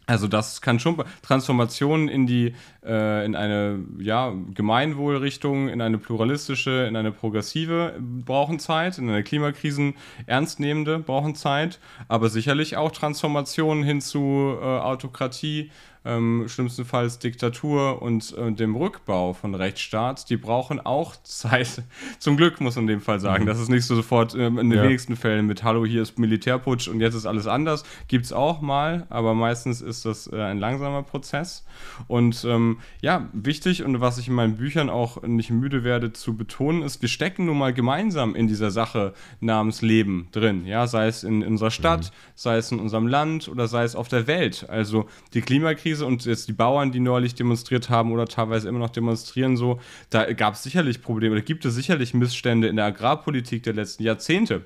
Also 0.09 0.27
das 0.27 0.63
kann 0.63 0.81
schon 0.81 1.05
Transformationen 1.21 2.09
in 2.09 2.27
die 2.27 2.55
äh, 2.83 3.27
in 3.27 3.37
eine 3.37 3.85
ja, 3.99 4.33
Gemeinwohlrichtung, 4.55 5.69
in 5.69 5.83
eine 5.83 5.99
pluralistische, 5.99 6.87
in 6.89 6.97
eine 6.97 7.13
progressive 7.13 7.93
brauchen 8.01 8.59
Zeit, 8.59 8.97
in 8.97 9.11
eine 9.11 9.23
Klimakrisen 9.23 9.97
ernstnehmende 10.25 10.99
brauchen 10.99 11.35
Zeit, 11.35 11.79
aber 12.09 12.31
sicherlich 12.31 12.79
auch 12.79 12.91
Transformationen 12.91 13.85
hin 13.85 14.01
zu 14.01 14.57
äh, 14.59 14.65
Autokratie, 14.65 15.71
ähm, 16.09 16.47
schlimmstenfalls 16.49 17.19
Diktatur 17.19 18.01
und 18.03 18.35
äh, 18.37 18.51
dem 18.53 18.75
Rückbau 18.75 19.35
von 19.35 19.55
Rechtsstaat, 19.55 20.31
die 20.31 20.37
brauchen 20.37 20.81
auch 20.81 21.15
Zeit. 21.23 21.83
Zum 22.19 22.37
Glück 22.37 22.61
muss 22.61 22.77
man 22.77 22.85
in 22.85 22.89
dem 22.89 23.01
Fall 23.01 23.21
sagen. 23.21 23.45
Mhm. 23.45 23.49
Das 23.49 23.61
ist 23.61 23.69
nicht 23.69 23.85
so 23.85 23.95
sofort 23.95 24.35
ähm, 24.35 24.59
in 24.59 24.71
den 24.71 24.79
ja. 24.79 24.85
wenigsten 24.85 25.17
Fällen 25.17 25.47
mit 25.47 25.63
Hallo, 25.63 25.85
hier 25.85 26.03
ist 26.03 26.19
Militärputsch 26.19 26.89
und 26.89 27.01
jetzt 27.01 27.15
ist 27.15 27.27
alles 27.27 27.47
anders. 27.47 27.85
Gibt 28.09 28.25
es 28.25 28.33
auch 28.33 28.61
mal, 28.61 29.07
aber 29.11 29.35
meistens 29.35 29.81
ist 29.81 30.05
das 30.05 30.27
äh, 30.33 30.41
ein 30.41 30.59
langsamer 30.59 31.03
Prozess. 31.03 31.65
Und 32.07 32.45
ähm, 32.49 32.79
ja, 33.01 33.29
wichtig 33.33 33.85
und 33.85 34.01
was 34.01 34.19
ich 34.19 34.29
in 34.29 34.35
meinen 34.35 34.57
Büchern 34.57 34.89
auch 34.89 35.23
nicht 35.23 35.51
müde 35.51 35.85
werde 35.85 36.13
zu 36.13 36.37
betonen, 36.37 36.83
ist, 36.83 37.03
wir 37.03 37.09
stecken 37.09 37.45
nun 37.45 37.59
mal 37.59 37.75
gemeinsam 37.75 38.35
in 38.35 38.49
dieser 38.49 38.71
Sache 38.71 39.13
namens 39.41 39.83
Leben 39.83 40.29
drin. 40.33 40.65
Ja, 40.65 40.87
sei 40.87 41.09
es 41.09 41.25
in, 41.25 41.43
in 41.43 41.49
unserer 41.49 41.71
Stadt, 41.71 42.05
mhm. 42.05 42.33
sei 42.35 42.57
es 42.57 42.73
in 42.73 42.79
unserem 42.79 43.07
Land 43.07 43.49
oder 43.49 43.69
sei 43.69 43.85
es 43.85 43.95
auf 43.95 44.09
der 44.09 44.27
Welt. 44.27 44.67
Also 44.69 45.07
die 45.35 45.41
Klimakrise 45.41 45.98
Klimakrise 45.99 46.07
und 46.07 46.25
jetzt 46.25 46.49
die 46.49 46.53
Bauern, 46.53 46.93
die 46.93 47.01
neulich 47.01 47.35
demonstriert 47.35 47.91
haben 47.91 48.13
oder 48.13 48.27
teilweise 48.27 48.69
immer 48.69 48.79
noch 48.79 48.91
demonstrieren, 48.91 49.57
so, 49.57 49.81
da 50.11 50.33
gab 50.33 50.55
es 50.55 50.63
sicherlich 50.63 51.03
Probleme, 51.03 51.37
da 51.37 51.43
gibt 51.43 51.65
es 51.65 51.75
sicherlich 51.75 52.15
Missstände 52.15 52.69
in 52.69 52.77
der 52.77 52.87
Agrarpolitik 52.87 53.63
der 53.63 53.75
letzten 53.75 54.03
Jahrzehnte. 54.03 54.63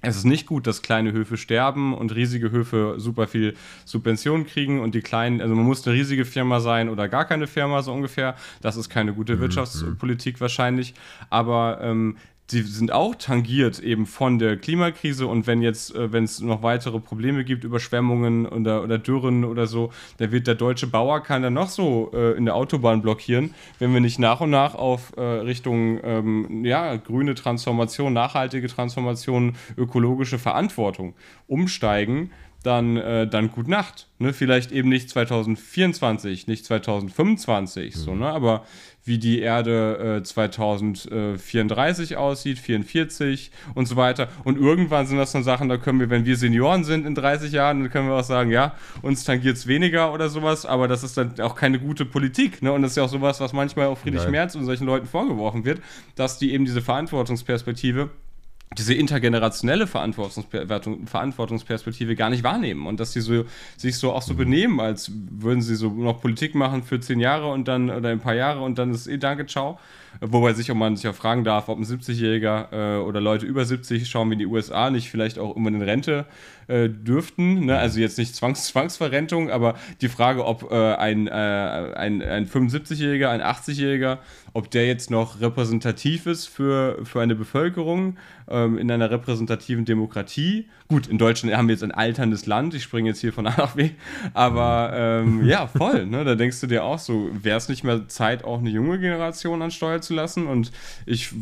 Es 0.00 0.16
ist 0.16 0.24
nicht 0.24 0.46
gut, 0.46 0.68
dass 0.68 0.80
kleine 0.80 1.10
Höfe 1.10 1.36
sterben 1.36 1.92
und 1.92 2.14
riesige 2.14 2.52
Höfe 2.52 2.94
super 2.98 3.26
viel 3.26 3.56
Subventionen 3.84 4.46
kriegen 4.46 4.80
und 4.80 4.94
die 4.94 5.00
kleinen, 5.00 5.40
also 5.40 5.56
man 5.56 5.64
muss 5.64 5.84
eine 5.84 5.96
riesige 5.96 6.24
Firma 6.24 6.60
sein 6.60 6.88
oder 6.88 7.08
gar 7.08 7.24
keine 7.24 7.48
Firma 7.48 7.82
so 7.82 7.92
ungefähr. 7.92 8.36
Das 8.60 8.76
ist 8.76 8.90
keine 8.90 9.12
gute 9.12 9.34
mhm. 9.34 9.40
Wirtschaftspolitik 9.40 10.40
wahrscheinlich. 10.40 10.94
Aber 11.30 11.80
ähm, 11.82 12.16
die 12.50 12.62
sind 12.62 12.92
auch 12.92 13.14
tangiert 13.14 13.78
eben 13.78 14.06
von 14.06 14.38
der 14.38 14.56
Klimakrise 14.56 15.26
und 15.26 15.46
wenn 15.46 15.60
jetzt, 15.60 15.94
äh, 15.94 16.12
wenn 16.12 16.24
es 16.24 16.40
noch 16.40 16.62
weitere 16.62 16.98
Probleme 16.98 17.44
gibt, 17.44 17.64
Überschwemmungen 17.64 18.46
oder, 18.46 18.82
oder 18.82 18.98
Dürren 18.98 19.44
oder 19.44 19.66
so, 19.66 19.92
dann 20.16 20.32
wird 20.32 20.46
der 20.46 20.54
deutsche 20.54 20.86
Bauer 20.86 21.22
kann 21.22 21.42
dann 21.42 21.54
noch 21.54 21.68
so 21.68 22.10
äh, 22.14 22.36
in 22.36 22.46
der 22.46 22.54
Autobahn 22.54 23.02
blockieren, 23.02 23.54
wenn 23.78 23.92
wir 23.92 24.00
nicht 24.00 24.18
nach 24.18 24.40
und 24.40 24.50
nach 24.50 24.74
auf 24.74 25.12
äh, 25.16 25.20
Richtung 25.20 26.00
ähm, 26.02 26.64
ja, 26.64 26.96
grüne 26.96 27.34
Transformation, 27.34 28.12
nachhaltige 28.14 28.68
Transformation, 28.68 29.54
ökologische 29.76 30.38
Verantwortung 30.38 31.14
umsteigen, 31.46 32.30
dann, 32.62 32.96
äh, 32.96 33.26
dann 33.26 33.50
gut 33.50 33.68
Nacht. 33.68 34.08
Ne? 34.18 34.32
Vielleicht 34.32 34.72
eben 34.72 34.88
nicht 34.88 35.08
2024, 35.10 36.46
nicht 36.46 36.64
2025, 36.64 37.94
mhm. 37.94 37.98
so, 37.98 38.14
ne? 38.14 38.26
aber 38.26 38.64
wie 39.08 39.18
die 39.18 39.40
Erde 39.40 40.18
äh, 40.18 40.22
2034 40.22 42.16
aussieht, 42.16 42.58
44 42.58 43.50
und 43.74 43.86
so 43.86 43.96
weiter. 43.96 44.28
Und 44.44 44.58
irgendwann 44.58 45.06
sind 45.06 45.18
das 45.18 45.32
dann 45.32 45.42
Sachen, 45.42 45.68
da 45.68 45.76
können 45.76 46.00
wir, 46.00 46.10
wenn 46.10 46.24
wir 46.24 46.36
Senioren 46.36 46.84
sind 46.84 47.06
in 47.06 47.14
30 47.14 47.52
Jahren, 47.52 47.80
dann 47.80 47.90
können 47.90 48.08
wir 48.08 48.14
auch 48.14 48.24
sagen, 48.24 48.50
ja, 48.50 48.74
uns 49.02 49.24
tangiert 49.24 49.56
es 49.56 49.66
weniger 49.66 50.12
oder 50.12 50.28
sowas, 50.28 50.66
aber 50.66 50.86
das 50.86 51.02
ist 51.02 51.16
dann 51.16 51.40
auch 51.40 51.54
keine 51.54 51.78
gute 51.80 52.04
Politik. 52.04 52.62
Ne? 52.62 52.72
Und 52.72 52.82
das 52.82 52.92
ist 52.92 52.96
ja 52.96 53.04
auch 53.04 53.08
sowas, 53.08 53.40
was 53.40 53.52
manchmal 53.52 53.86
auch 53.86 53.98
Friedrich 53.98 54.22
Nein. 54.22 54.32
Merz 54.32 54.54
und 54.54 54.64
solchen 54.64 54.86
Leuten 54.86 55.06
vorgeworfen 55.06 55.64
wird, 55.64 55.80
dass 56.14 56.38
die 56.38 56.52
eben 56.52 56.64
diese 56.64 56.82
Verantwortungsperspektive 56.82 58.10
diese 58.76 58.92
intergenerationelle 58.94 59.86
Verantwortungsperspektive 59.86 62.16
gar 62.16 62.28
nicht 62.28 62.42
wahrnehmen 62.42 62.86
und 62.86 63.00
dass 63.00 63.12
sie 63.12 63.22
so, 63.22 63.44
sich 63.76 63.96
so 63.96 64.12
auch 64.12 64.22
so 64.22 64.34
mhm. 64.34 64.38
benehmen, 64.38 64.80
als 64.80 65.10
würden 65.30 65.62
sie 65.62 65.74
so 65.74 65.88
noch 65.90 66.20
Politik 66.20 66.54
machen 66.54 66.82
für 66.82 67.00
zehn 67.00 67.18
Jahre 67.18 67.50
und 67.50 67.66
dann 67.66 67.88
oder 67.90 68.10
ein 68.10 68.20
paar 68.20 68.34
Jahre 68.34 68.60
und 68.60 68.78
dann 68.78 68.92
ist 68.92 69.06
eh 69.06 69.16
Danke, 69.16 69.46
ciao. 69.46 69.78
Wobei 70.20 70.52
sich 70.52 70.70
auch 70.70 70.74
man 70.74 70.96
sich 70.96 71.08
auch 71.08 71.14
fragen 71.14 71.44
darf, 71.44 71.68
ob 71.68 71.78
ein 71.78 71.84
70-Jähriger 71.84 72.72
äh, 72.72 73.00
oder 73.00 73.20
Leute 73.20 73.46
über 73.46 73.64
70 73.64 74.08
schauen 74.08 74.30
wie 74.30 74.34
in 74.34 74.38
die 74.40 74.46
USA 74.46 74.90
nicht 74.90 75.10
vielleicht 75.10 75.38
auch 75.38 75.56
immer 75.56 75.68
in 75.68 75.82
Rente 75.82 76.26
äh, 76.68 76.88
dürften. 76.88 77.66
Ne? 77.66 77.78
Also 77.78 78.00
jetzt 78.00 78.18
nicht 78.18 78.34
Zwangs 78.34 78.66
Zwangsverrentung, 78.66 79.50
aber 79.50 79.74
die 80.00 80.08
Frage, 80.08 80.44
ob 80.44 80.70
äh, 80.70 80.94
ein, 80.94 81.26
äh, 81.26 81.30
ein, 81.30 82.22
ein 82.22 82.46
75-Jähriger, 82.46 83.28
ein 83.28 83.42
80-Jähriger, 83.42 84.18
ob 84.52 84.70
der 84.70 84.86
jetzt 84.86 85.10
noch 85.10 85.40
repräsentativ 85.40 86.26
ist 86.26 86.46
für, 86.46 86.98
für 87.04 87.20
eine 87.20 87.34
Bevölkerung 87.34 88.16
ähm, 88.48 88.78
in 88.78 88.90
einer 88.90 89.10
repräsentativen 89.10 89.84
Demokratie. 89.84 90.68
Gut, 90.88 91.06
in 91.06 91.18
Deutschland 91.18 91.54
haben 91.54 91.68
wir 91.68 91.74
jetzt 91.74 91.84
ein 91.84 91.92
alterndes 91.92 92.46
Land, 92.46 92.72
ich 92.72 92.82
springe 92.82 93.10
jetzt 93.10 93.20
hier 93.20 93.34
von 93.34 93.46
A 93.46 93.54
nach 93.58 93.74
B, 93.74 93.90
aber 94.32 94.92
ähm, 94.94 95.44
ja, 95.44 95.66
voll. 95.66 96.06
Ne? 96.06 96.24
Da 96.24 96.34
denkst 96.34 96.60
du 96.62 96.66
dir 96.66 96.82
auch 96.82 96.98
so, 96.98 97.30
wäre 97.30 97.58
es 97.58 97.68
nicht 97.68 97.84
mehr 97.84 98.08
Zeit, 98.08 98.42
auch 98.42 98.58
eine 98.58 98.70
junge 98.70 98.98
Generation 98.98 99.60
an 99.60 99.70
Steuer 99.70 100.00
zu 100.00 100.14
lassen? 100.14 100.46
Und 100.46 100.72
ich 101.04 101.34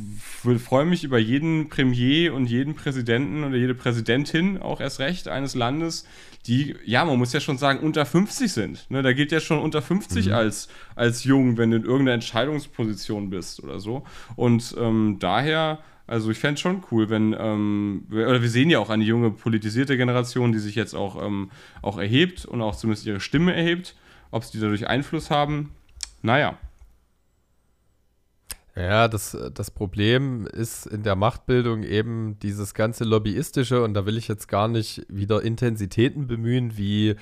freue 0.43 0.85
mich 0.85 1.05
über 1.05 1.19
jeden 1.19 1.69
Premier 1.69 2.35
und 2.35 2.47
jeden 2.47 2.75
Präsidenten 2.75 3.45
oder 3.45 3.57
jede 3.57 3.77
Präsidentin 3.77 4.61
auch 4.61 4.81
erst 4.81 4.99
recht 4.99 5.29
eines 5.29 5.55
Landes, 5.55 6.07
die, 6.49 6.75
ja, 6.85 7.05
man 7.05 7.17
muss 7.17 7.33
ja 7.33 7.39
schon 7.39 7.59
sagen, 7.59 7.81
unter 7.81 8.05
50 8.05 8.53
sind. 8.53 8.91
Ne? 8.91 9.03
Da 9.03 9.13
gilt 9.13 9.31
ja 9.31 9.39
schon 9.39 9.61
unter 9.61 9.81
50 9.81 10.27
mhm. 10.27 10.33
als, 10.33 10.69
als 10.97 11.23
jung, 11.23 11.57
wenn 11.57 11.71
du 11.71 11.77
in 11.77 11.85
irgendeiner 11.85 12.15
Entscheidungsposition 12.15 13.31
bist 13.31 13.63
oder 13.63 13.79
so. 13.79 14.05
Und 14.35 14.75
ähm, 14.79 15.19
daher, 15.21 15.79
also 16.07 16.31
ich 16.31 16.39
fände 16.39 16.55
es 16.55 16.61
schon 16.61 16.85
cool, 16.91 17.11
wenn, 17.11 17.35
ähm, 17.39 18.07
oder 18.11 18.41
wir 18.41 18.49
sehen 18.49 18.71
ja 18.71 18.79
auch 18.79 18.91
eine 18.91 19.05
junge 19.05 19.31
politisierte 19.31 19.97
Generation, 19.97 20.53
die 20.53 20.59
sich 20.59 20.75
jetzt 20.75 20.95
auch, 20.95 21.25
ähm, 21.25 21.51
auch 21.83 21.99
erhebt 21.99 22.45
und 22.45 22.63
auch 22.63 22.77
zumindest 22.77 23.07
ihre 23.07 23.21
Stimme 23.21 23.55
erhebt. 23.55 23.97
Ob 24.31 24.45
sie 24.45 24.61
dadurch 24.61 24.87
Einfluss 24.87 25.31
haben, 25.31 25.73
naja. 26.23 26.59
Ja, 28.75 29.09
das, 29.09 29.37
das 29.55 29.71
Problem 29.71 30.47
ist 30.47 30.87
in 30.87 31.03
der 31.03 31.17
Machtbildung 31.17 31.83
eben 31.83 32.39
dieses 32.41 32.75
ganze 32.75 33.05
Lobbyistische 33.05 33.83
und 33.83 33.95
da 33.95 34.05
will 34.05 34.19
ich 34.19 34.29
jetzt 34.29 34.49
gar 34.49 34.69
nicht 34.69 35.07
wieder 35.09 35.43
Intensitäten 35.43 36.27
bemühen 36.27 36.77
wie 36.77 37.17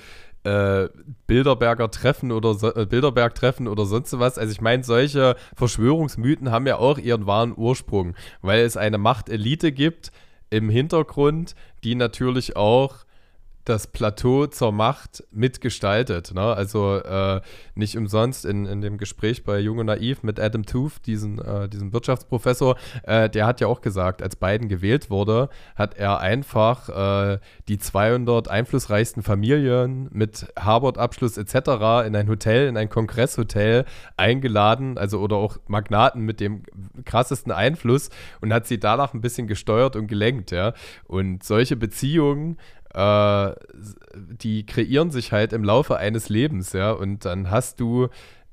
äh, 0.45 0.89
Bilderberger 1.27 1.89
Treffen 1.89 2.31
oder 2.31 2.53
so, 2.53 2.73
äh, 2.73 2.85
Bilderberg 2.85 3.35
Treffen 3.35 3.67
oder 3.67 3.85
sonst 3.85 4.17
was. 4.19 4.37
Also 4.37 4.51
ich 4.51 4.61
meine, 4.61 4.83
solche 4.83 5.35
Verschwörungsmythen 5.55 6.51
haben 6.51 6.67
ja 6.67 6.77
auch 6.77 6.97
ihren 6.97 7.25
wahren 7.25 7.53
Ursprung, 7.55 8.15
weil 8.41 8.61
es 8.61 8.77
eine 8.77 8.97
Machtelite 8.97 9.71
gibt 9.71 10.11
im 10.49 10.69
Hintergrund, 10.69 11.55
die 11.83 11.95
natürlich 11.95 12.55
auch 12.55 13.04
das 13.65 13.87
Plateau 13.87 14.45
zur 14.47 14.71
Macht 14.71 15.23
mitgestaltet. 15.31 16.33
Ne? 16.33 16.41
Also 16.41 16.97
äh, 16.97 17.41
nicht 17.73 17.97
umsonst 17.97 18.45
in, 18.45 18.65
in 18.65 18.81
dem 18.81 18.97
Gespräch 18.97 19.43
bei 19.43 19.59
Jung 19.59 19.79
und 19.79 19.87
Naiv 19.87 20.23
mit 20.23 20.39
Adam 20.39 20.65
Tooth, 20.65 21.05
diesen, 21.05 21.39
äh, 21.39 21.67
diesem 21.67 21.91
Wirtschaftsprofessor, 21.91 22.77
äh, 23.03 23.29
der 23.29 23.47
hat 23.47 23.61
ja 23.61 23.67
auch 23.67 23.81
gesagt, 23.81 24.21
als 24.21 24.35
Biden 24.35 24.69
gewählt 24.69 25.09
wurde, 25.09 25.49
hat 25.75 25.97
er 25.97 26.19
einfach 26.19 26.89
äh, 27.33 27.39
die 27.67 27.79
200 27.79 28.47
einflussreichsten 28.47 29.23
Familien 29.23 30.09
mit 30.11 30.47
Harvard-Abschluss 30.57 31.37
etc. 31.37 32.05
in 32.05 32.15
ein 32.15 32.29
Hotel, 32.29 32.67
in 32.67 32.77
ein 32.77 32.89
Kongresshotel 32.89 33.85
eingeladen, 34.15 34.97
also 34.97 35.19
oder 35.19 35.37
auch 35.37 35.57
Magnaten 35.67 36.21
mit 36.21 36.39
dem 36.39 36.63
krassesten 37.03 37.51
Einfluss 37.51 38.09
und 38.41 38.53
hat 38.53 38.67
sie 38.67 38.79
danach 38.79 39.15
ein 39.15 39.21
bisschen 39.21 39.47
gesteuert 39.47 39.95
und 39.95 40.07
gelenkt. 40.07 40.51
Ja? 40.51 40.73
Und 41.07 41.43
solche 41.43 41.75
Beziehungen 41.75 42.57
äh, 42.95 43.53
die 44.41 44.65
kreieren 44.65 45.11
sich 45.11 45.31
halt 45.31 45.53
im 45.53 45.63
Laufe 45.63 45.97
eines 45.97 46.29
Lebens, 46.29 46.73
ja. 46.73 46.91
Und 46.91 47.25
dann 47.25 47.51
hast 47.51 47.79
du 47.79 48.07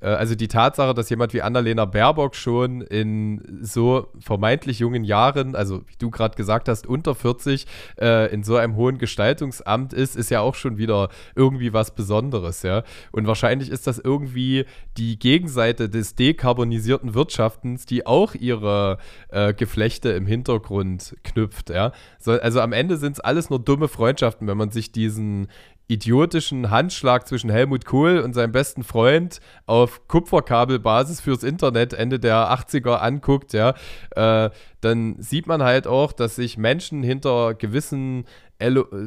also 0.06 0.34
die 0.34 0.48
Tatsache, 0.48 0.94
dass 0.94 1.08
jemand 1.10 1.32
wie 1.32 1.42
Annalena 1.42 1.84
Baerbock 1.84 2.34
schon 2.34 2.80
in 2.80 3.60
so 3.62 4.08
vermeintlich 4.18 4.80
jungen 4.80 5.04
Jahren, 5.04 5.54
also 5.54 5.82
wie 5.86 5.96
du 5.98 6.10
gerade 6.10 6.36
gesagt 6.36 6.68
hast, 6.68 6.86
unter 6.86 7.14
40, 7.14 7.66
äh, 8.00 8.32
in 8.32 8.42
so 8.42 8.56
einem 8.56 8.76
hohen 8.76 8.98
Gestaltungsamt 8.98 9.92
ist, 9.92 10.16
ist 10.16 10.30
ja 10.30 10.40
auch 10.40 10.54
schon 10.54 10.76
wieder 10.76 11.08
irgendwie 11.36 11.72
was 11.72 11.94
Besonderes, 11.94 12.62
ja. 12.62 12.82
Und 13.12 13.26
wahrscheinlich 13.26 13.70
ist 13.70 13.86
das 13.86 13.98
irgendwie 13.98 14.64
die 14.96 15.18
Gegenseite 15.18 15.88
des 15.88 16.14
dekarbonisierten 16.14 17.14
Wirtschaftens, 17.14 17.86
die 17.86 18.04
auch 18.06 18.34
ihre 18.34 18.98
äh, 19.28 19.54
Geflechte 19.54 20.10
im 20.10 20.26
Hintergrund 20.26 21.16
knüpft, 21.22 21.70
ja. 21.70 21.92
So, 22.18 22.32
also 22.32 22.60
am 22.60 22.72
Ende 22.72 22.96
sind 22.96 23.12
es 23.12 23.20
alles 23.20 23.50
nur 23.50 23.60
dumme 23.60 23.88
Freundschaften, 23.88 24.48
wenn 24.48 24.56
man 24.56 24.70
sich 24.70 24.90
diesen 24.90 25.48
idiotischen 25.92 26.70
Handschlag 26.70 27.26
zwischen 27.28 27.50
Helmut 27.50 27.84
Kohl 27.84 28.18
und 28.18 28.34
seinem 28.34 28.52
besten 28.52 28.82
Freund 28.82 29.40
auf 29.66 30.08
Kupferkabelbasis 30.08 31.20
fürs 31.20 31.42
Internet 31.42 31.92
Ende 31.92 32.18
der 32.18 32.50
80er 32.50 32.96
anguckt, 32.96 33.52
ja, 33.52 33.74
äh, 34.10 34.50
dann 34.80 35.16
sieht 35.20 35.46
man 35.46 35.62
halt 35.62 35.86
auch, 35.86 36.12
dass 36.12 36.36
sich 36.36 36.58
Menschen 36.58 37.02
hinter 37.02 37.54
gewissen 37.54 38.24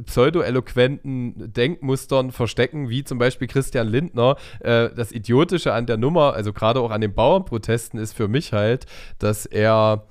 pseudo-eloquenten 0.05 1.53
Denkmustern 1.53 2.31
verstecken, 2.31 2.89
wie 2.89 3.03
zum 3.03 3.17
Beispiel 3.17 3.47
Christian 3.47 3.87
Lindner. 3.87 4.35
Äh, 4.59 4.89
das 4.95 5.11
Idiotische 5.11 5.73
an 5.73 5.85
der 5.85 5.97
Nummer, 5.97 6.33
also 6.33 6.51
gerade 6.53 6.79
auch 6.81 6.91
an 6.91 7.01
den 7.01 7.13
Bauernprotesten, 7.13 7.99
ist 7.99 8.13
für 8.13 8.27
mich 8.27 8.53
halt, 8.53 8.85
dass 9.19 9.45
er, 9.45 10.07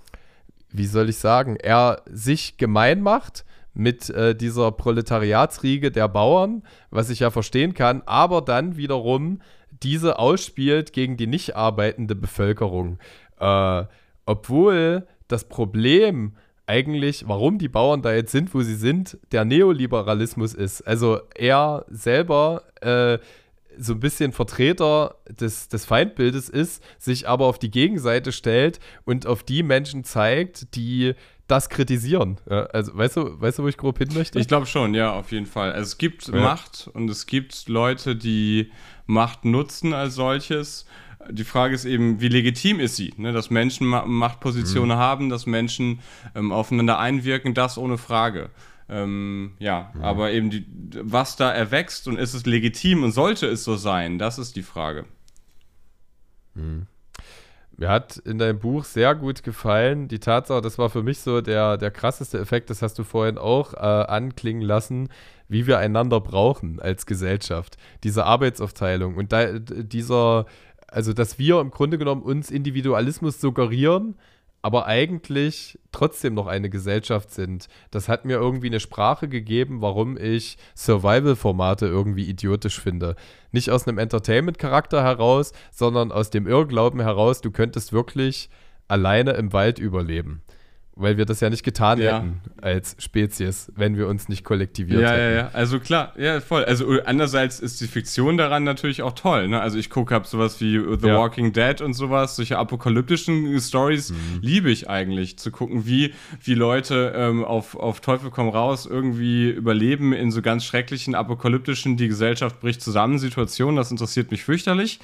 wie 0.70 0.86
soll 0.86 1.08
ich 1.10 1.18
sagen, 1.18 1.56
er 1.56 2.02
sich 2.06 2.56
gemein 2.56 3.02
macht 3.02 3.44
mit 3.74 4.08
äh, 4.10 4.34
dieser 4.34 4.72
Proletariatsriege 4.72 5.90
der 5.90 6.08
Bauern, 6.08 6.62
was 6.90 7.10
ich 7.10 7.20
ja 7.20 7.30
verstehen 7.30 7.74
kann, 7.74 8.02
aber 8.06 8.40
dann 8.40 8.76
wiederum 8.76 9.40
diese 9.70 10.18
ausspielt 10.18 10.92
gegen 10.92 11.16
die 11.16 11.26
nicht 11.26 11.56
arbeitende 11.56 12.14
Bevölkerung. 12.14 12.98
Äh, 13.38 13.84
obwohl 14.26 15.06
das 15.28 15.48
Problem 15.48 16.36
eigentlich, 16.66 17.28
warum 17.28 17.58
die 17.58 17.68
Bauern 17.68 18.02
da 18.02 18.14
jetzt 18.14 18.32
sind, 18.32 18.54
wo 18.54 18.62
sie 18.62 18.76
sind, 18.76 19.18
der 19.32 19.44
Neoliberalismus 19.44 20.54
ist. 20.54 20.82
Also 20.82 21.20
er 21.34 21.84
selber 21.88 22.62
äh, 22.80 23.18
so 23.76 23.92
ein 23.94 24.00
bisschen 24.00 24.32
Vertreter 24.32 25.16
des, 25.28 25.68
des 25.68 25.84
Feindbildes 25.84 26.48
ist, 26.48 26.82
sich 26.98 27.28
aber 27.28 27.46
auf 27.46 27.58
die 27.58 27.70
Gegenseite 27.70 28.32
stellt 28.32 28.80
und 29.04 29.26
auf 29.26 29.42
die 29.42 29.62
Menschen 29.62 30.04
zeigt, 30.04 30.74
die 30.76 31.14
das 31.46 31.68
kritisieren. 31.68 32.38
Ja, 32.48 32.64
also, 32.66 32.96
weißt 32.96 33.16
du, 33.16 33.40
weißt 33.40 33.58
du, 33.58 33.64
wo 33.64 33.68
ich 33.68 33.76
grob 33.76 33.98
hin 33.98 34.08
möchte? 34.14 34.38
Ich 34.38 34.48
glaube 34.48 34.66
schon, 34.66 34.94
ja, 34.94 35.12
auf 35.12 35.32
jeden 35.32 35.46
Fall. 35.46 35.72
Also, 35.72 35.88
es 35.88 35.98
gibt 35.98 36.28
ja. 36.28 36.40
Macht 36.40 36.90
und 36.92 37.08
es 37.10 37.26
gibt 37.26 37.68
Leute, 37.68 38.16
die 38.16 38.70
Macht 39.06 39.44
nutzen 39.44 39.92
als 39.92 40.14
solches. 40.14 40.86
Die 41.30 41.44
Frage 41.44 41.74
ist 41.74 41.84
eben, 41.84 42.20
wie 42.20 42.28
legitim 42.28 42.80
ist 42.80 42.96
sie? 42.96 43.14
Ne? 43.16 43.32
Dass 43.32 43.48
Menschen 43.50 43.86
Machtpositionen 43.86 44.96
mhm. 44.96 45.00
haben, 45.00 45.28
dass 45.30 45.46
Menschen 45.46 46.00
ähm, 46.34 46.52
aufeinander 46.52 46.98
einwirken, 46.98 47.54
das 47.54 47.78
ohne 47.78 47.96
Frage. 47.96 48.50
Ähm, 48.88 49.52
ja, 49.58 49.90
mhm. 49.94 50.04
aber 50.04 50.32
eben, 50.32 50.50
die, 50.50 50.66
was 51.00 51.36
da 51.36 51.50
erwächst 51.50 52.06
und 52.08 52.18
ist 52.18 52.34
es 52.34 52.44
legitim 52.44 53.02
und 53.02 53.12
sollte 53.12 53.46
es 53.46 53.64
so 53.64 53.76
sein, 53.76 54.18
das 54.18 54.38
ist 54.38 54.56
die 54.56 54.62
Frage. 54.62 55.06
Mhm. 56.54 56.86
Mir 57.76 57.88
hat 57.88 58.18
in 58.18 58.38
deinem 58.38 58.60
Buch 58.60 58.84
sehr 58.84 59.14
gut 59.14 59.42
gefallen 59.42 60.06
die 60.06 60.20
Tatsache, 60.20 60.60
das 60.60 60.78
war 60.78 60.90
für 60.90 61.02
mich 61.02 61.18
so 61.20 61.40
der, 61.40 61.76
der 61.76 61.90
krasseste 61.90 62.38
Effekt, 62.38 62.70
das 62.70 62.82
hast 62.82 62.98
du 62.98 63.04
vorhin 63.04 63.36
auch 63.36 63.74
äh, 63.74 63.76
anklingen 63.78 64.62
lassen, 64.62 65.08
wie 65.48 65.66
wir 65.66 65.78
einander 65.78 66.20
brauchen 66.20 66.80
als 66.80 67.04
Gesellschaft. 67.06 67.76
Diese 68.04 68.24
Arbeitsaufteilung 68.24 69.16
und 69.16 69.32
da, 69.32 69.58
dieser, 69.58 70.46
also 70.88 71.12
dass 71.12 71.38
wir 71.38 71.60
im 71.60 71.70
Grunde 71.70 71.98
genommen 71.98 72.22
uns 72.22 72.50
Individualismus 72.50 73.40
suggerieren, 73.40 74.16
aber 74.64 74.86
eigentlich 74.86 75.78
trotzdem 75.92 76.32
noch 76.32 76.46
eine 76.46 76.70
Gesellschaft 76.70 77.30
sind. 77.30 77.68
Das 77.90 78.08
hat 78.08 78.24
mir 78.24 78.36
irgendwie 78.38 78.68
eine 78.68 78.80
Sprache 78.80 79.28
gegeben, 79.28 79.82
warum 79.82 80.16
ich 80.16 80.56
Survival-Formate 80.74 81.84
irgendwie 81.84 82.24
idiotisch 82.24 82.80
finde. 82.80 83.14
Nicht 83.52 83.70
aus 83.70 83.86
einem 83.86 83.98
Entertainment-Charakter 83.98 85.02
heraus, 85.02 85.52
sondern 85.70 86.10
aus 86.10 86.30
dem 86.30 86.46
Irrglauben 86.46 87.02
heraus, 87.02 87.42
du 87.42 87.50
könntest 87.50 87.92
wirklich 87.92 88.48
alleine 88.88 89.32
im 89.32 89.52
Wald 89.52 89.78
überleben 89.78 90.42
weil 90.96 91.16
wir 91.16 91.24
das 91.24 91.40
ja 91.40 91.50
nicht 91.50 91.64
getan 91.64 92.00
ja. 92.00 92.18
hätten 92.18 92.40
als 92.62 92.96
Spezies, 92.98 93.72
wenn 93.74 93.96
wir 93.96 94.06
uns 94.06 94.28
nicht 94.28 94.44
kollektiviert 94.44 95.02
ja, 95.02 95.10
hätten. 95.10 95.34
Ja, 95.34 95.42
ja, 95.42 95.50
also 95.52 95.80
klar, 95.80 96.12
ja, 96.16 96.40
voll. 96.40 96.64
Also 96.64 96.86
andererseits 97.04 97.58
ist 97.58 97.80
die 97.80 97.88
Fiktion 97.88 98.36
daran 98.36 98.62
natürlich 98.64 99.02
auch 99.02 99.12
toll. 99.12 99.48
Ne? 99.48 99.60
Also 99.60 99.76
ich 99.76 99.90
gucke, 99.90 100.14
hab 100.14 100.26
sowas 100.26 100.60
wie 100.60 100.78
The 100.78 101.08
ja. 101.08 101.18
Walking 101.18 101.52
Dead 101.52 101.80
und 101.80 101.94
sowas, 101.94 102.36
solche 102.36 102.58
apokalyptischen 102.58 103.60
Stories 103.60 104.10
mhm. 104.10 104.16
liebe 104.40 104.70
ich 104.70 104.88
eigentlich, 104.88 105.36
zu 105.36 105.50
gucken, 105.50 105.84
wie, 105.86 106.14
wie 106.42 106.54
Leute 106.54 107.12
ähm, 107.16 107.44
auf, 107.44 107.74
auf 107.74 108.00
Teufel 108.00 108.30
komm 108.30 108.48
raus 108.48 108.86
irgendwie 108.86 109.50
überleben 109.50 110.12
in 110.12 110.30
so 110.30 110.42
ganz 110.42 110.64
schrecklichen, 110.64 111.14
apokalyptischen, 111.14 111.96
die 111.96 112.08
Gesellschaft 112.08 112.60
bricht 112.60 112.80
zusammen 112.80 113.18
Situationen. 113.18 113.76
Das 113.76 113.90
interessiert 113.90 114.30
mich 114.30 114.44
fürchterlich. 114.44 115.00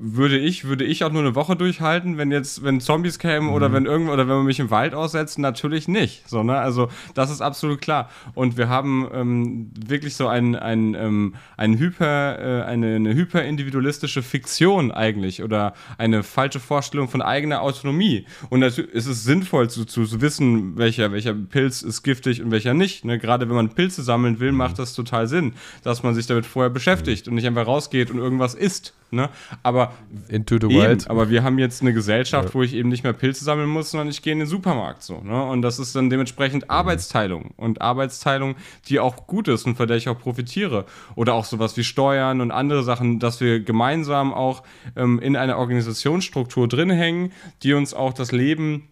Würde 0.00 0.38
ich, 0.38 0.64
würde 0.64 0.84
ich 0.84 1.04
auch 1.04 1.12
nur 1.12 1.22
eine 1.22 1.34
Woche 1.34 1.54
durchhalten, 1.54 2.16
wenn 2.16 2.32
jetzt, 2.32 2.64
wenn 2.64 2.80
Zombies 2.80 3.18
kämen 3.18 3.48
mhm. 3.48 3.54
oder 3.54 3.72
wenn 3.72 3.84
irgendwo, 3.84 4.12
oder 4.12 4.26
wenn 4.26 4.36
man 4.36 4.46
mich 4.46 4.58
im 4.58 4.70
Wald 4.70 4.94
aussetzen, 5.02 5.42
natürlich 5.42 5.88
nicht. 5.88 6.28
So, 6.28 6.42
ne? 6.42 6.58
Also 6.58 6.88
das 7.14 7.30
ist 7.30 7.40
absolut 7.40 7.80
klar. 7.80 8.08
Und 8.34 8.56
wir 8.56 8.68
haben 8.68 9.08
ähm, 9.12 9.70
wirklich 9.74 10.16
so 10.16 10.28
ein, 10.28 10.54
ein, 10.56 10.94
ähm, 10.94 11.34
ein 11.56 11.78
Hyper, 11.78 12.38
äh, 12.38 12.62
eine, 12.64 12.96
eine 12.96 13.14
hyperindividualistische 13.14 14.22
Fiktion 14.22 14.92
eigentlich 14.92 15.42
oder 15.42 15.74
eine 15.98 16.22
falsche 16.22 16.60
Vorstellung 16.60 17.08
von 17.08 17.22
eigener 17.22 17.62
Autonomie. 17.62 18.26
Und 18.50 18.60
natürlich 18.60 18.92
ist 18.92 19.06
es 19.06 19.24
sinnvoll 19.24 19.68
zu, 19.68 19.84
zu 19.84 20.20
wissen, 20.20 20.76
welcher, 20.76 21.12
welcher 21.12 21.34
Pilz 21.34 21.82
ist 21.82 22.02
giftig 22.02 22.42
und 22.42 22.50
welcher 22.50 22.74
nicht. 22.74 23.04
Ne? 23.04 23.18
Gerade 23.18 23.48
wenn 23.48 23.56
man 23.56 23.70
Pilze 23.70 24.02
sammeln 24.02 24.40
will, 24.40 24.52
macht 24.52 24.78
das 24.78 24.94
total 24.94 25.26
Sinn, 25.26 25.54
dass 25.82 26.02
man 26.02 26.14
sich 26.14 26.26
damit 26.26 26.46
vorher 26.46 26.70
beschäftigt 26.70 27.28
und 27.28 27.34
nicht 27.34 27.46
einfach 27.46 27.66
rausgeht 27.66 28.10
und 28.10 28.18
irgendwas 28.18 28.54
isst. 28.54 28.94
Ne? 29.12 29.28
Aber, 29.62 29.92
Into 30.28 30.56
the 30.58 30.66
eben, 30.66 30.74
wild. 30.74 31.10
aber 31.10 31.28
wir 31.28 31.42
haben 31.42 31.58
jetzt 31.58 31.82
eine 31.82 31.92
Gesellschaft, 31.92 32.48
ja. 32.48 32.54
wo 32.54 32.62
ich 32.62 32.74
eben 32.74 32.88
nicht 32.88 33.04
mehr 33.04 33.12
Pilze 33.12 33.44
sammeln 33.44 33.68
muss, 33.68 33.90
sondern 33.90 34.08
ich 34.08 34.22
gehe 34.22 34.32
in 34.32 34.38
den 34.38 34.48
Supermarkt 34.48 35.02
so. 35.02 35.20
Ne? 35.20 35.44
Und 35.44 35.60
das 35.60 35.78
ist 35.78 35.94
dann 35.94 36.08
dementsprechend 36.08 36.64
mhm. 36.64 36.70
Arbeitsteilung. 36.70 37.50
Und 37.56 37.82
Arbeitsteilung, 37.82 38.56
die 38.88 39.00
auch 39.00 39.26
gut 39.26 39.48
ist 39.48 39.66
und 39.66 39.76
von 39.76 39.86
der 39.86 39.98
ich 39.98 40.08
auch 40.08 40.18
profitiere. 40.18 40.86
Oder 41.14 41.34
auch 41.34 41.44
sowas 41.44 41.76
wie 41.76 41.84
Steuern 41.84 42.40
und 42.40 42.50
andere 42.50 42.82
Sachen, 42.82 43.18
dass 43.18 43.40
wir 43.40 43.60
gemeinsam 43.60 44.32
auch 44.32 44.62
ähm, 44.96 45.18
in 45.18 45.36
einer 45.36 45.58
Organisationsstruktur 45.58 46.66
drin 46.66 46.90
hängen, 46.90 47.32
die 47.62 47.74
uns 47.74 47.92
auch 47.92 48.14
das 48.14 48.32
Leben 48.32 48.88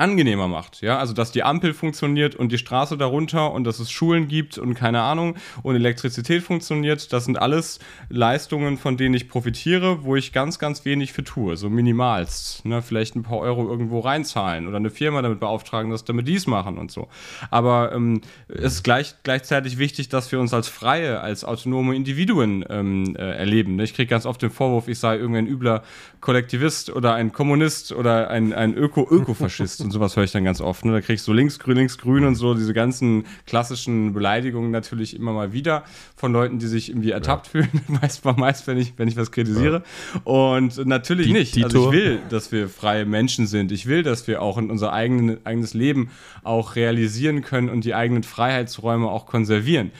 angenehmer 0.00 0.48
macht. 0.48 0.80
Ja, 0.80 0.98
also 0.98 1.12
dass 1.12 1.30
die 1.30 1.42
Ampel 1.42 1.74
funktioniert 1.74 2.34
und 2.34 2.50
die 2.50 2.58
Straße 2.58 2.96
darunter 2.96 3.52
und 3.52 3.64
dass 3.64 3.78
es 3.78 3.90
Schulen 3.90 4.28
gibt 4.28 4.58
und 4.58 4.74
keine 4.74 5.02
Ahnung 5.02 5.36
und 5.62 5.74
Elektrizität 5.74 6.42
funktioniert. 6.42 7.12
Das 7.12 7.26
sind 7.26 7.38
alles 7.38 7.78
Leistungen, 8.08 8.78
von 8.78 8.96
denen 8.96 9.14
ich 9.14 9.28
profitiere, 9.28 10.04
wo 10.04 10.16
ich 10.16 10.32
ganz, 10.32 10.58
ganz 10.58 10.84
wenig 10.84 11.12
für 11.12 11.22
tue. 11.22 11.56
So 11.56 11.68
minimalst. 11.68 12.64
Ne? 12.64 12.82
Vielleicht 12.82 13.14
ein 13.14 13.22
paar 13.22 13.38
Euro 13.38 13.68
irgendwo 13.68 14.00
reinzahlen 14.00 14.66
oder 14.66 14.78
eine 14.78 14.90
Firma 14.90 15.20
damit 15.22 15.38
beauftragen, 15.38 15.90
dass 15.90 16.04
damit 16.04 16.26
dies 16.26 16.46
machen 16.46 16.78
und 16.78 16.90
so. 16.90 17.08
Aber 17.50 17.92
ähm, 17.92 18.22
es 18.48 18.74
ist 18.74 18.82
gleich, 18.82 19.14
gleichzeitig 19.22 19.78
wichtig, 19.78 20.08
dass 20.08 20.32
wir 20.32 20.40
uns 20.40 20.54
als 20.54 20.68
freie, 20.68 21.20
als 21.20 21.44
autonome 21.44 21.94
Individuen 21.94 22.64
ähm, 22.70 23.16
äh, 23.16 23.36
erleben. 23.36 23.76
Ne? 23.76 23.84
Ich 23.84 23.94
kriege 23.94 24.08
ganz 24.08 24.24
oft 24.24 24.40
den 24.40 24.50
Vorwurf, 24.50 24.88
ich 24.88 24.98
sei 24.98 25.16
irgendein 25.16 25.46
übler 25.46 25.82
Kollektivist 26.20 26.90
oder 26.90 27.14
ein 27.14 27.32
Kommunist 27.32 27.92
oder 27.92 28.30
ein, 28.30 28.54
ein 28.54 28.74
Öko-Ökofaschist 28.74 29.80
und 29.90 29.94
sowas 29.94 30.14
höre 30.14 30.22
ich 30.22 30.30
dann 30.30 30.44
ganz 30.44 30.60
oft. 30.60 30.84
Ne? 30.84 30.92
Da 30.92 31.00
kriegst 31.00 31.26
du 31.26 31.32
links, 31.32 31.58
grün, 31.58 31.76
links, 31.76 31.98
grün 31.98 32.24
und 32.24 32.36
so, 32.36 32.54
diese 32.54 32.72
ganzen 32.72 33.24
klassischen 33.44 34.12
Beleidigungen 34.12 34.70
natürlich 34.70 35.16
immer 35.16 35.32
mal 35.32 35.52
wieder 35.52 35.82
von 36.14 36.32
Leuten, 36.32 36.60
die 36.60 36.68
sich 36.68 36.90
irgendwie 36.90 37.10
ertappt 37.10 37.46
ja. 37.46 37.50
fühlen, 37.50 37.80
meist, 38.00 38.24
meist 38.24 38.68
wenn, 38.68 38.78
ich, 38.78 38.92
wenn 38.98 39.08
ich 39.08 39.16
was 39.16 39.32
kritisiere. 39.32 39.82
Ja. 40.14 40.20
Und 40.22 40.86
natürlich 40.86 41.26
die, 41.26 41.32
nicht. 41.32 41.64
also 41.64 41.88
ich 41.88 41.92
will, 41.92 42.20
dass 42.28 42.52
wir 42.52 42.68
freie 42.68 43.04
Menschen 43.04 43.48
sind. 43.48 43.72
Ich 43.72 43.86
will, 43.86 44.04
dass 44.04 44.28
wir 44.28 44.42
auch 44.42 44.58
in 44.58 44.70
unser 44.70 44.92
eigenen, 44.92 45.44
eigenes 45.44 45.74
Leben 45.74 46.10
auch 46.44 46.76
realisieren 46.76 47.42
können 47.42 47.68
und 47.68 47.84
die 47.84 47.96
eigenen 47.96 48.22
Freiheitsräume 48.22 49.10
auch 49.10 49.26
konservieren. 49.26 49.90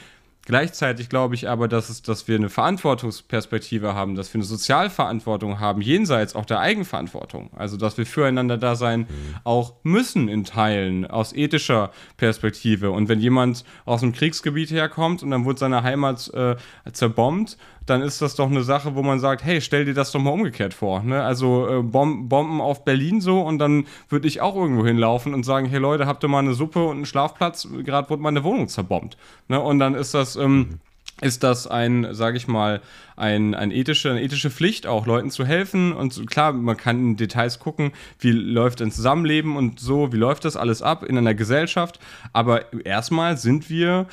Gleichzeitig 0.51 1.07
glaube 1.07 1.33
ich 1.33 1.47
aber, 1.47 1.69
dass, 1.69 1.87
es, 1.87 2.01
dass 2.01 2.27
wir 2.27 2.35
eine 2.35 2.49
Verantwortungsperspektive 2.49 3.93
haben, 3.93 4.15
dass 4.15 4.33
wir 4.33 4.39
eine 4.39 4.43
Sozialverantwortung 4.43 5.61
haben, 5.61 5.79
jenseits 5.79 6.35
auch 6.35 6.43
der 6.43 6.59
Eigenverantwortung. 6.59 7.51
Also, 7.55 7.77
dass 7.77 7.97
wir 7.97 8.05
füreinander 8.05 8.57
da 8.57 8.75
sein 8.75 9.07
auch 9.45 9.75
müssen 9.83 10.27
in 10.27 10.43
Teilen 10.43 11.05
aus 11.05 11.31
ethischer 11.31 11.91
Perspektive. 12.17 12.91
Und 12.91 13.07
wenn 13.07 13.21
jemand 13.21 13.63
aus 13.85 14.03
einem 14.03 14.11
Kriegsgebiet 14.11 14.71
herkommt 14.71 15.23
und 15.23 15.31
dann 15.31 15.45
wurde 15.45 15.57
seine 15.57 15.83
Heimat 15.83 16.29
äh, 16.33 16.57
zerbombt 16.91 17.57
dann 17.85 18.01
ist 18.01 18.21
das 18.21 18.35
doch 18.35 18.49
eine 18.49 18.63
Sache, 18.63 18.95
wo 18.95 19.03
man 19.03 19.19
sagt, 19.19 19.43
hey, 19.43 19.61
stell 19.61 19.85
dir 19.85 19.93
das 19.93 20.11
doch 20.11 20.19
mal 20.19 20.31
umgekehrt 20.31 20.73
vor. 20.73 21.01
Ne? 21.03 21.23
Also 21.23 21.67
äh, 21.67 21.81
Bom 21.81 22.29
Bomben 22.29 22.61
auf 22.61 22.83
Berlin 22.85 23.21
so 23.21 23.41
und 23.41 23.59
dann 23.59 23.85
würde 24.09 24.27
ich 24.27 24.41
auch 24.41 24.55
irgendwo 24.55 24.85
hinlaufen 24.85 25.33
und 25.33 25.43
sagen, 25.43 25.67
hey 25.67 25.79
Leute, 25.79 26.05
habt 26.05 26.23
ihr 26.23 26.27
mal 26.27 26.39
eine 26.39 26.53
Suppe 26.53 26.83
und 26.85 26.97
einen 26.97 27.05
Schlafplatz? 27.05 27.67
Gerade 27.83 28.09
wurde 28.09 28.21
meine 28.21 28.43
Wohnung 28.43 28.67
zerbombt. 28.67 29.17
Ne? 29.47 29.59
Und 29.59 29.79
dann 29.79 29.95
ist 29.95 30.13
das... 30.13 30.35
Ähm, 30.35 30.79
ist 31.21 31.43
das 31.43 31.67
ein, 31.67 32.07
sage 32.13 32.37
ich 32.37 32.47
mal, 32.47 32.81
ein, 33.15 33.53
ein 33.53 33.69
ethische, 33.69 34.09
eine 34.09 34.23
ethische 34.23 34.49
Pflicht, 34.49 34.87
auch 34.87 35.05
Leuten 35.05 35.29
zu 35.29 35.45
helfen. 35.45 35.93
Und 35.93 36.25
klar, 36.27 36.51
man 36.51 36.75
kann 36.77 36.99
in 36.99 37.15
Details 37.15 37.59
gucken, 37.59 37.91
wie 38.19 38.31
läuft 38.31 38.81
ein 38.81 38.91
Zusammenleben 38.91 39.55
und 39.55 39.79
so, 39.79 40.11
wie 40.11 40.17
läuft 40.17 40.45
das 40.45 40.57
alles 40.57 40.81
ab 40.81 41.03
in 41.03 41.17
einer 41.17 41.35
Gesellschaft. 41.35 41.99
Aber 42.33 42.73
erstmal 42.85 43.37
sind 43.37 43.69
wir 43.69 44.07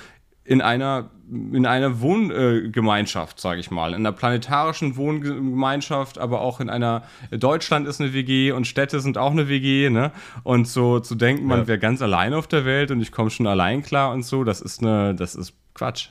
in 0.49 0.63
einer 0.63 1.11
in 1.31 1.67
einer 1.67 2.01
Wohngemeinschaft, 2.01 3.39
sage 3.39 3.61
ich 3.61 3.71
mal, 3.71 3.91
in 3.91 3.97
einer 3.97 4.13
planetarischen 4.13 4.97
Wohngemeinschaft, 4.97 6.17
aber 6.17 6.41
auch 6.41 6.59
in 6.61 6.71
einer 6.71 7.03
Deutschland 7.31 7.87
ist 7.87 8.01
eine 8.01 8.15
WG 8.15 8.53
und 8.53 8.67
Städte 8.67 9.01
sind 9.01 9.19
auch 9.19 9.33
eine 9.33 9.47
WG, 9.47 9.91
ne? 9.91 10.11
Und 10.43 10.67
so 10.67 11.01
zu 11.01 11.15
denken, 11.17 11.45
man 11.45 11.61
ja. 11.61 11.67
wäre 11.67 11.79
ganz 11.79 12.01
allein 12.01 12.33
auf 12.33 12.47
der 12.47 12.65
Welt 12.65 12.91
und 12.91 13.03
ich 13.03 13.13
komme 13.13 13.29
schon 13.29 13.47
allein 13.47 13.83
klar 13.83 14.13
und 14.15 14.23
so, 14.23 14.43
das 14.43 14.63
ist 14.63 14.83
eine, 14.83 15.15
das 15.15 15.35
ist 15.35 15.53
Quatsch. 15.75 16.09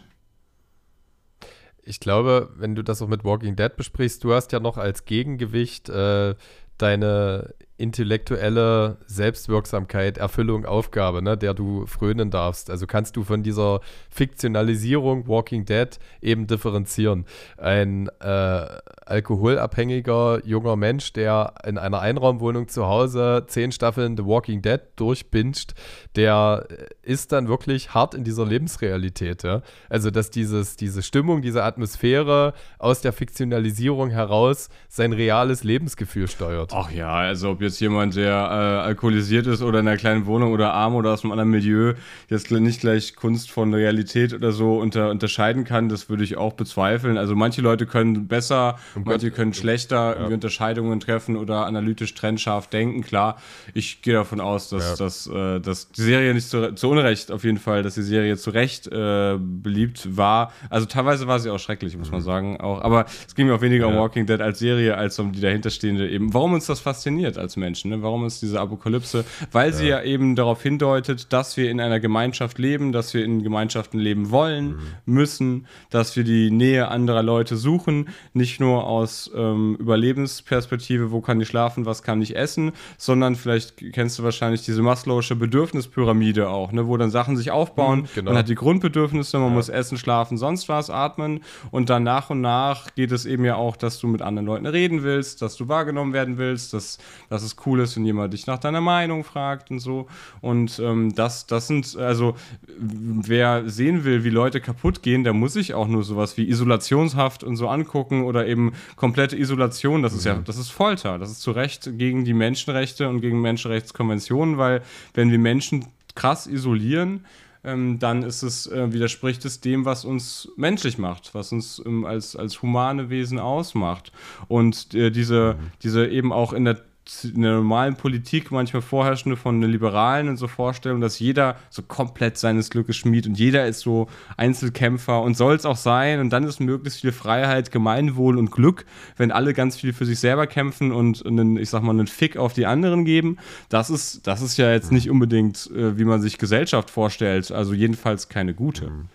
ich 1.82 2.00
glaube, 2.00 2.52
wenn 2.56 2.76
du 2.76 2.84
das 2.84 3.02
auch 3.02 3.08
mit 3.08 3.24
Walking 3.24 3.56
Dead 3.56 3.76
besprichst, 3.76 4.24
du 4.24 4.36
hast 4.36 4.52
ja 4.52 4.60
noch 4.60 4.78
als 4.78 5.06
Gegengewicht 5.06 5.90
äh, 5.90 6.36
deine 6.78 7.56
intellektuelle 7.78 8.98
Selbstwirksamkeit, 9.06 10.18
Erfüllung, 10.18 10.66
Aufgabe, 10.66 11.22
ne, 11.22 11.38
der 11.38 11.54
du 11.54 11.86
frönen 11.86 12.32
darfst. 12.32 12.70
Also 12.70 12.88
kannst 12.88 13.16
du 13.16 13.24
von 13.24 13.44
dieser 13.44 13.82
Fiktionalisierung 14.10 15.28
Walking 15.28 15.66
Dead 15.66 16.00
eben 16.22 16.48
differenzieren. 16.48 17.26
Ein 17.58 18.10
äh, 18.20 18.66
alkoholabhängiger 19.06 20.42
junger 20.44 20.76
Mensch, 20.76 21.14
der 21.14 21.54
in 21.66 21.78
einer 21.78 22.02
Einraumwohnung 22.02 22.68
zu 22.68 22.88
Hause 22.88 23.46
zehn 23.48 23.72
Staffeln 23.72 24.18
The 24.18 24.26
Walking 24.26 24.64
Dead 24.64 24.82
durchbinscht, 24.96 25.74
der 26.16 26.68
ist 27.04 27.32
dann 27.32 27.48
wirklich 27.48 27.94
hart 27.94 28.16
in 28.16 28.24
dieser 28.24 28.46
Lebensrealität. 28.46 29.44
Ja? 29.44 29.62
Also, 29.88 30.10
dass 30.10 30.32
dieses, 30.32 30.78
diese 30.78 31.04
Stimmung, 31.04 31.44
diese 31.44 31.64
Atmosphäre 31.64 32.54
aus 32.80 33.02
der 33.02 33.14
Fiktionalisierung 33.14 34.10
heraus 34.10 34.70
sein 34.90 35.14
reales 35.14 35.64
Lebensgefühl 35.64 36.28
steuert. 36.28 36.74
Ach 36.74 36.92
ja, 36.92 37.14
also 37.14 37.52
ob 37.52 37.62
jetzt 37.68 37.80
jemand, 37.80 38.16
der 38.16 38.34
äh, 38.34 38.88
alkoholisiert 38.88 39.48
ist 39.48 39.62
oder 39.62 39.80
in 39.80 39.88
einer 39.88 39.98
kleinen 39.98 40.26
Wohnung 40.26 40.52
oder 40.52 40.74
arm 40.74 40.96
oder 40.96 41.12
aus 41.12 41.24
einem 41.24 41.32
anderen 41.32 41.52
Milieu, 41.52 41.94
jetzt 42.30 42.50
nicht 42.52 42.82
gleich 42.82 43.16
Kunst 43.16 43.52
von 43.52 43.74
Realität 43.74 44.34
oder 44.34 44.52
so 44.52 44.78
unter, 44.78 45.10
unterscheiden 45.10 45.64
kann, 45.64 45.90
das 45.90 46.10
würde 46.10 46.24
ich 46.24 46.38
auch 46.38 46.54
bezweifeln. 46.54 47.18
Also 47.18 47.36
manche 47.36 47.62
Leute 47.62 47.86
können 47.86 48.28
besser 48.28 48.80
und 48.96 49.06
manche 49.06 49.32
können 49.32 49.54
schlechter 49.54 50.18
ja. 50.20 50.28
Unterscheidungen 50.28 51.00
treffen 51.00 51.36
oder 51.36 51.66
analytisch 51.66 52.14
trennscharf 52.14 52.68
denken. 52.68 53.02
Klar, 53.02 53.38
ich 53.74 54.02
gehe 54.02 54.14
davon 54.14 54.40
aus, 54.40 54.70
dass, 54.70 54.92
ja. 54.92 54.96
dass, 55.06 55.28
äh, 55.28 55.60
dass 55.60 55.92
die 55.92 56.02
Serie 56.02 56.34
nicht 56.34 56.50
zu, 56.50 56.74
zu, 56.74 56.90
Unrecht 56.90 57.32
auf 57.32 57.44
jeden 57.44 57.58
Fall, 57.58 57.84
dass 57.84 57.96
die 57.96 58.02
Serie 58.02 58.38
zu 58.38 58.52
Recht 58.52 58.88
äh, 58.88 59.38
beliebt 59.38 60.16
war. 60.16 60.54
Also 60.70 60.86
teilweise 60.86 61.28
war 61.28 61.40
sie 61.40 61.50
auch 61.50 61.60
schrecklich, 61.60 61.98
muss 61.98 62.08
mhm. 62.08 62.14
man 62.14 62.22
sagen. 62.22 62.62
Auch, 62.62 62.82
aber 62.82 63.06
es 63.28 63.36
ging 63.36 63.48
mir 63.48 63.56
auch 63.56 63.62
weniger 63.62 63.88
ja. 63.88 63.94
um 63.94 64.00
Walking 64.00 64.26
Dead 64.26 64.40
als 64.40 64.60
Serie, 64.60 64.96
als 64.96 65.20
um 65.20 65.34
die 65.34 65.42
dahinterstehende 65.42 66.10
eben. 66.10 66.34
Warum 66.34 66.54
uns 66.54 66.66
das 66.66 66.80
fasziniert 66.80 67.38
als 67.38 67.57
Menschen? 67.58 67.92
Ne? 67.92 68.02
Warum 68.02 68.26
ist 68.26 68.42
diese 68.42 68.60
Apokalypse? 68.60 69.26
Weil 69.52 69.74
sie 69.74 69.88
ja 69.88 70.02
eben 70.02 70.36
darauf 70.36 70.62
hindeutet, 70.62 71.34
dass 71.34 71.58
wir 71.58 71.70
in 71.70 71.82
einer 71.82 72.00
Gemeinschaft 72.00 72.60
leben, 72.60 72.92
dass 72.92 73.14
wir 73.14 73.24
in 73.24 73.44
Gemeinschaften 73.44 74.00
leben 74.00 74.32
wollen, 74.32 74.68
mhm. 74.68 74.80
müssen, 75.06 75.68
dass 75.90 76.16
wir 76.16 76.24
die 76.24 76.52
Nähe 76.52 76.88
anderer 76.90 77.24
Leute 77.24 77.58
suchen, 77.58 78.10
nicht 78.34 78.60
nur 78.60 78.86
aus 78.86 79.30
ähm, 79.36 79.76
Überlebensperspektive, 79.80 81.12
wo 81.12 81.22
kann 81.22 81.42
ich 81.42 81.48
schlafen, 81.48 81.86
was 81.86 82.04
kann 82.04 82.22
ich 82.22 82.36
essen, 82.36 82.72
sondern 82.98 83.36
vielleicht 83.36 83.78
kennst 83.94 84.20
du 84.20 84.24
wahrscheinlich 84.24 84.64
diese 84.64 84.82
Maslow'sche 84.82 85.36
Bedürfnispyramide 85.36 86.50
auch, 86.50 86.72
ne, 86.72 86.88
wo 86.88 86.98
dann 86.98 87.12
Sachen 87.12 87.38
sich 87.38 87.52
aufbauen. 87.52 88.02
Mhm, 88.02 88.08
genau. 88.16 88.32
Man 88.32 88.40
hat 88.40 88.50
die 88.50 88.56
Grundbedürfnisse, 88.56 89.40
man 89.40 89.50
ja. 89.50 89.56
muss 89.56 89.70
essen, 89.70 89.98
schlafen, 89.98 90.38
sonst 90.38 90.70
was, 90.70 90.90
atmen 90.90 91.42
und 91.72 91.90
dann 91.90 92.04
nach 92.04 92.30
und 92.30 92.42
nach 92.42 92.94
geht 92.96 93.12
es 93.12 93.26
eben 93.26 93.46
ja 93.46 93.56
auch, 93.56 93.76
dass 93.76 94.00
du 94.00 94.08
mit 94.08 94.22
anderen 94.22 94.46
Leuten 94.46 94.66
reden 94.66 95.04
willst, 95.04 95.42
dass 95.42 95.56
du 95.56 95.68
wahrgenommen 95.68 96.14
werden 96.14 96.38
willst, 96.38 96.74
dass, 96.74 96.98
dass 97.30 97.44
es 97.44 97.47
cool 97.66 97.80
ist, 97.80 97.96
wenn 97.96 98.06
jemand 98.06 98.34
dich 98.34 98.48
nach 98.48 98.58
deiner 98.58 98.82
Meinung 98.82 99.24
fragt 99.24 99.72
und 99.72 99.80
so. 99.80 100.08
Und 100.42 100.80
ähm, 100.80 101.14
das, 101.16 101.46
das 101.46 101.68
sind, 101.68 101.96
also 101.98 102.36
wer 102.78 103.70
sehen 103.70 104.04
will, 104.04 104.24
wie 104.24 104.30
Leute 104.30 104.60
kaputt 104.60 105.02
gehen, 105.04 105.24
der 105.24 105.34
muss 105.34 105.54
sich 105.54 105.74
auch 105.74 105.88
nur 105.88 106.04
sowas 106.04 106.38
wie 106.38 106.50
Isolationshaft 106.50 107.44
und 107.44 107.56
so 107.56 107.68
angucken 107.68 108.24
oder 108.24 108.48
eben 108.48 108.74
komplette 108.96 109.38
Isolation, 109.38 110.02
das 110.02 110.14
ist 110.14 110.26
mhm. 110.26 110.32
ja, 110.32 110.42
das 110.44 110.58
ist 110.58 110.70
Folter. 110.70 111.18
Das 111.18 111.32
ist 111.32 111.42
zu 111.42 111.52
Recht 111.52 111.90
gegen 111.98 112.26
die 112.26 112.34
Menschenrechte 112.34 113.08
und 113.08 113.22
gegen 113.22 113.42
Menschenrechtskonventionen, 113.42 114.58
weil 114.58 114.82
wenn 115.14 115.32
wir 115.32 115.40
Menschen 115.40 115.86
krass 116.16 116.48
isolieren, 116.48 117.26
ähm, 117.64 118.00
dann 118.00 118.24
ist 118.24 118.44
es, 118.44 118.68
äh, 118.68 118.94
widerspricht 118.94 119.44
es 119.46 119.60
dem, 119.60 119.86
was 119.86 120.06
uns 120.06 120.50
menschlich 120.56 120.98
macht, 120.98 121.34
was 121.34 121.52
uns 121.52 121.82
ähm, 121.86 122.06
als, 122.06 122.36
als 122.36 122.62
humane 122.62 123.10
Wesen 123.10 123.40
ausmacht. 123.40 124.12
Und 124.48 124.94
äh, 124.94 125.12
diese, 125.12 125.58
mhm. 125.60 125.72
diese 125.84 126.08
eben 126.08 126.32
auch 126.32 126.54
in 126.54 126.66
der 126.66 126.78
in 127.24 127.42
der 127.42 127.54
normalen 127.54 127.96
Politik 127.96 128.52
manchmal 128.52 128.82
vorherrschende 128.82 129.38
von 129.38 129.62
den 129.62 129.72
Liberalen 129.72 130.30
und 130.30 130.38
so 130.38 130.48
Vorstellungen, 130.48 131.02
dass 131.02 131.20
jeder 131.20 131.58
so 131.70 131.82
komplett 131.82 132.38
seines 132.38 132.70
Glückes 132.70 132.98
schmied 132.98 133.28
und 133.28 133.38
jeder 133.38 133.68
ist 133.68 133.80
so 133.80 134.08
Einzelkämpfer 134.36 135.22
und 135.22 135.36
soll 135.36 135.56
es 135.56 135.66
auch 135.66 135.78
sein 135.78 136.20
und 136.20 136.30
dann 136.32 136.44
ist 136.44 136.60
möglichst 136.60 137.02
viel 137.02 137.12
Freiheit, 137.12 137.72
Gemeinwohl 137.72 138.38
und 138.38 138.52
Glück, 138.52 138.86
wenn 139.16 139.32
alle 139.32 139.54
ganz 139.54 139.78
viel 139.78 139.94
für 139.94 140.06
sich 140.06 140.20
selber 140.20 140.48
kämpfen 140.48 140.92
und 140.92 141.26
einen, 141.26 141.58
ich 141.58 141.70
sag 141.70 141.84
mal, 141.84 141.92
einen 141.92 142.08
Fick 142.08 142.38
auf 142.38 142.54
die 142.54 142.66
anderen 142.66 143.06
geben. 143.06 143.38
Das 143.70 143.90
ist, 143.90 144.28
das 144.28 144.42
ist 144.42 144.58
ja 144.58 144.72
jetzt 144.72 144.92
nicht 144.92 145.10
unbedingt, 145.10 145.70
äh, 145.72 145.98
wie 145.98 146.06
man 146.06 146.22
sich 146.22 146.38
Gesellschaft 146.38 146.90
vorstellt, 146.90 147.52
also 147.52 147.74
jedenfalls 147.74 148.30
keine 148.30 148.54
gute. 148.54 148.90
Mhm. 148.90 149.10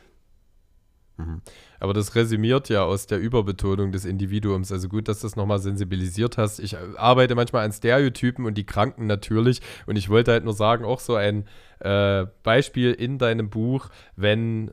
Mhm. 1.18 1.43
Aber 1.83 1.95
das 1.95 2.14
resümiert 2.14 2.68
ja 2.68 2.85
aus 2.85 3.09
der 3.09 3.18
Überbetonung 3.18 3.91
des 3.91 4.05
Individuums. 4.05 4.70
Also 4.70 4.89
gut, 4.89 5.09
dass 5.09 5.18
du 5.18 5.26
das 5.26 5.35
nochmal 5.35 5.59
sensibilisiert 5.59 6.39
hast. 6.39 6.61
Ich 6.61 6.76
arbeite 6.97 7.35
manchmal 7.35 7.64
an 7.64 7.72
Stereotypen 7.72 8.47
und 8.47 8.57
die 8.57 8.64
Kranken 8.64 9.09
natürlich. 9.09 9.61
Und 9.87 9.97
ich 9.97 10.09
wollte 10.09 10.30
halt 10.30 10.45
nur 10.45 10.53
sagen, 10.53 10.85
auch 10.85 11.01
so 11.01 11.16
ein 11.16 11.45
äh, 11.80 12.26
Beispiel 12.45 12.93
in 12.93 13.18
deinem 13.18 13.51
Buch, 13.51 13.89
wenn 14.14 14.70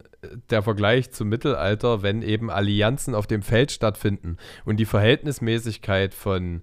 der 0.52 0.62
Vergleich 0.62 1.10
zum 1.10 1.30
Mittelalter, 1.30 2.04
wenn 2.04 2.22
eben 2.22 2.52
Allianzen 2.52 3.16
auf 3.16 3.26
dem 3.26 3.42
Feld 3.42 3.72
stattfinden 3.72 4.38
und 4.64 4.78
die 4.78 4.86
Verhältnismäßigkeit 4.86 6.14
von 6.14 6.62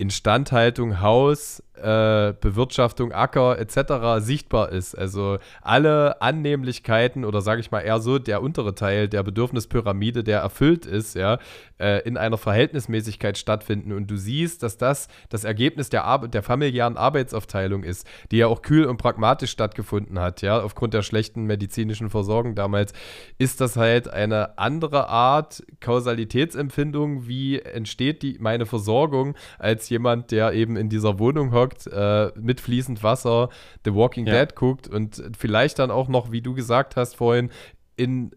Instandhaltung, 0.00 1.02
Haus, 1.02 1.62
äh, 1.76 2.32
Bewirtschaftung, 2.40 3.12
Acker 3.12 3.58
etc. 3.58 4.24
sichtbar 4.24 4.70
ist. 4.70 4.94
Also 4.94 5.38
alle 5.60 6.22
Annehmlichkeiten 6.22 7.24
oder 7.24 7.42
sage 7.42 7.60
ich 7.60 7.70
mal 7.70 7.80
eher 7.80 8.00
so 8.00 8.18
der 8.18 8.42
untere 8.42 8.74
Teil 8.74 9.08
der 9.08 9.22
Bedürfnispyramide, 9.22 10.24
der 10.24 10.40
erfüllt 10.40 10.86
ist, 10.86 11.16
ja, 11.16 11.38
äh, 11.78 12.00
in 12.06 12.16
einer 12.16 12.38
Verhältnismäßigkeit 12.38 13.36
stattfinden. 13.36 13.92
Und 13.92 14.10
du 14.10 14.16
siehst, 14.16 14.62
dass 14.62 14.78
das 14.78 15.08
das 15.28 15.44
Ergebnis 15.44 15.90
der, 15.90 16.04
Ar 16.04 16.28
der 16.28 16.42
familiären 16.42 16.96
Arbeitsaufteilung 16.96 17.82
ist, 17.82 18.06
die 18.30 18.38
ja 18.38 18.46
auch 18.46 18.62
kühl 18.62 18.86
und 18.86 18.96
pragmatisch 18.96 19.50
stattgefunden 19.50 20.18
hat, 20.18 20.40
ja, 20.40 20.60
aufgrund 20.62 20.94
der 20.94 21.02
schlechten 21.02 21.44
medizinischen 21.44 22.08
Versorgung 22.08 22.54
damals, 22.54 22.94
ist 23.36 23.60
das 23.60 23.76
halt 23.76 24.08
eine 24.08 24.58
andere 24.58 25.08
Art 25.08 25.62
Kausalitätsempfindung, 25.80 27.26
wie 27.26 27.60
entsteht 27.60 28.22
die 28.22 28.38
meine 28.40 28.64
Versorgung 28.64 29.34
als 29.58 29.89
jemand, 29.90 30.30
der 30.30 30.52
eben 30.52 30.76
in 30.76 30.88
dieser 30.88 31.18
Wohnung 31.18 31.52
hockt 31.52 31.86
äh, 31.86 32.30
mit 32.36 32.60
fließend 32.60 33.02
Wasser 33.02 33.48
The 33.84 33.94
Walking 33.94 34.26
ja. 34.26 34.34
Dead 34.34 34.54
guckt 34.54 34.88
und 34.88 35.22
vielleicht 35.36 35.78
dann 35.78 35.90
auch 35.90 36.08
noch, 36.08 36.32
wie 36.32 36.42
du 36.42 36.54
gesagt 36.54 36.96
hast 36.96 37.16
vorhin, 37.16 37.50
in 37.96 38.30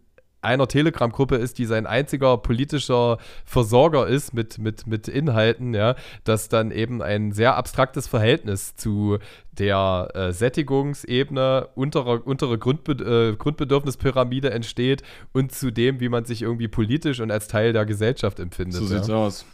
einer 0.43 0.67
Telegram-Gruppe 0.67 1.35
ist, 1.35 1.57
die 1.57 1.65
sein 1.65 1.85
einziger 1.85 2.37
politischer 2.37 3.17
Versorger 3.45 4.07
ist 4.07 4.33
mit, 4.33 4.57
mit, 4.57 4.85
mit 4.87 5.07
Inhalten, 5.07 5.73
ja, 5.73 5.95
dass 6.25 6.49
dann 6.49 6.71
eben 6.71 7.01
ein 7.01 7.31
sehr 7.31 7.55
abstraktes 7.55 8.07
Verhältnis 8.07 8.75
zu 8.75 9.19
der 9.53 10.09
äh, 10.13 10.31
Sättigungsebene, 10.33 11.69
unterer, 11.75 12.25
untere 12.27 12.57
Grundbe 12.57 12.93
äh, 12.93 13.35
Grundbedürfnispyramide 13.35 14.51
entsteht 14.51 15.03
und 15.31 15.51
zu 15.53 15.71
dem, 15.71 15.99
wie 15.99 16.09
man 16.09 16.25
sich 16.25 16.41
irgendwie 16.41 16.67
politisch 16.67 17.19
und 17.19 17.31
als 17.31 17.47
Teil 17.47 17.71
der 17.73 17.85
Gesellschaft 17.85 18.39
empfindet. 18.39 18.75
So 18.75 18.85
sieht's 18.85 19.09
aus. 19.09 19.45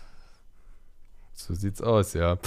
So 1.39 1.55
sieht's 1.55 1.81
aus, 1.81 2.13
ja. 2.13 2.37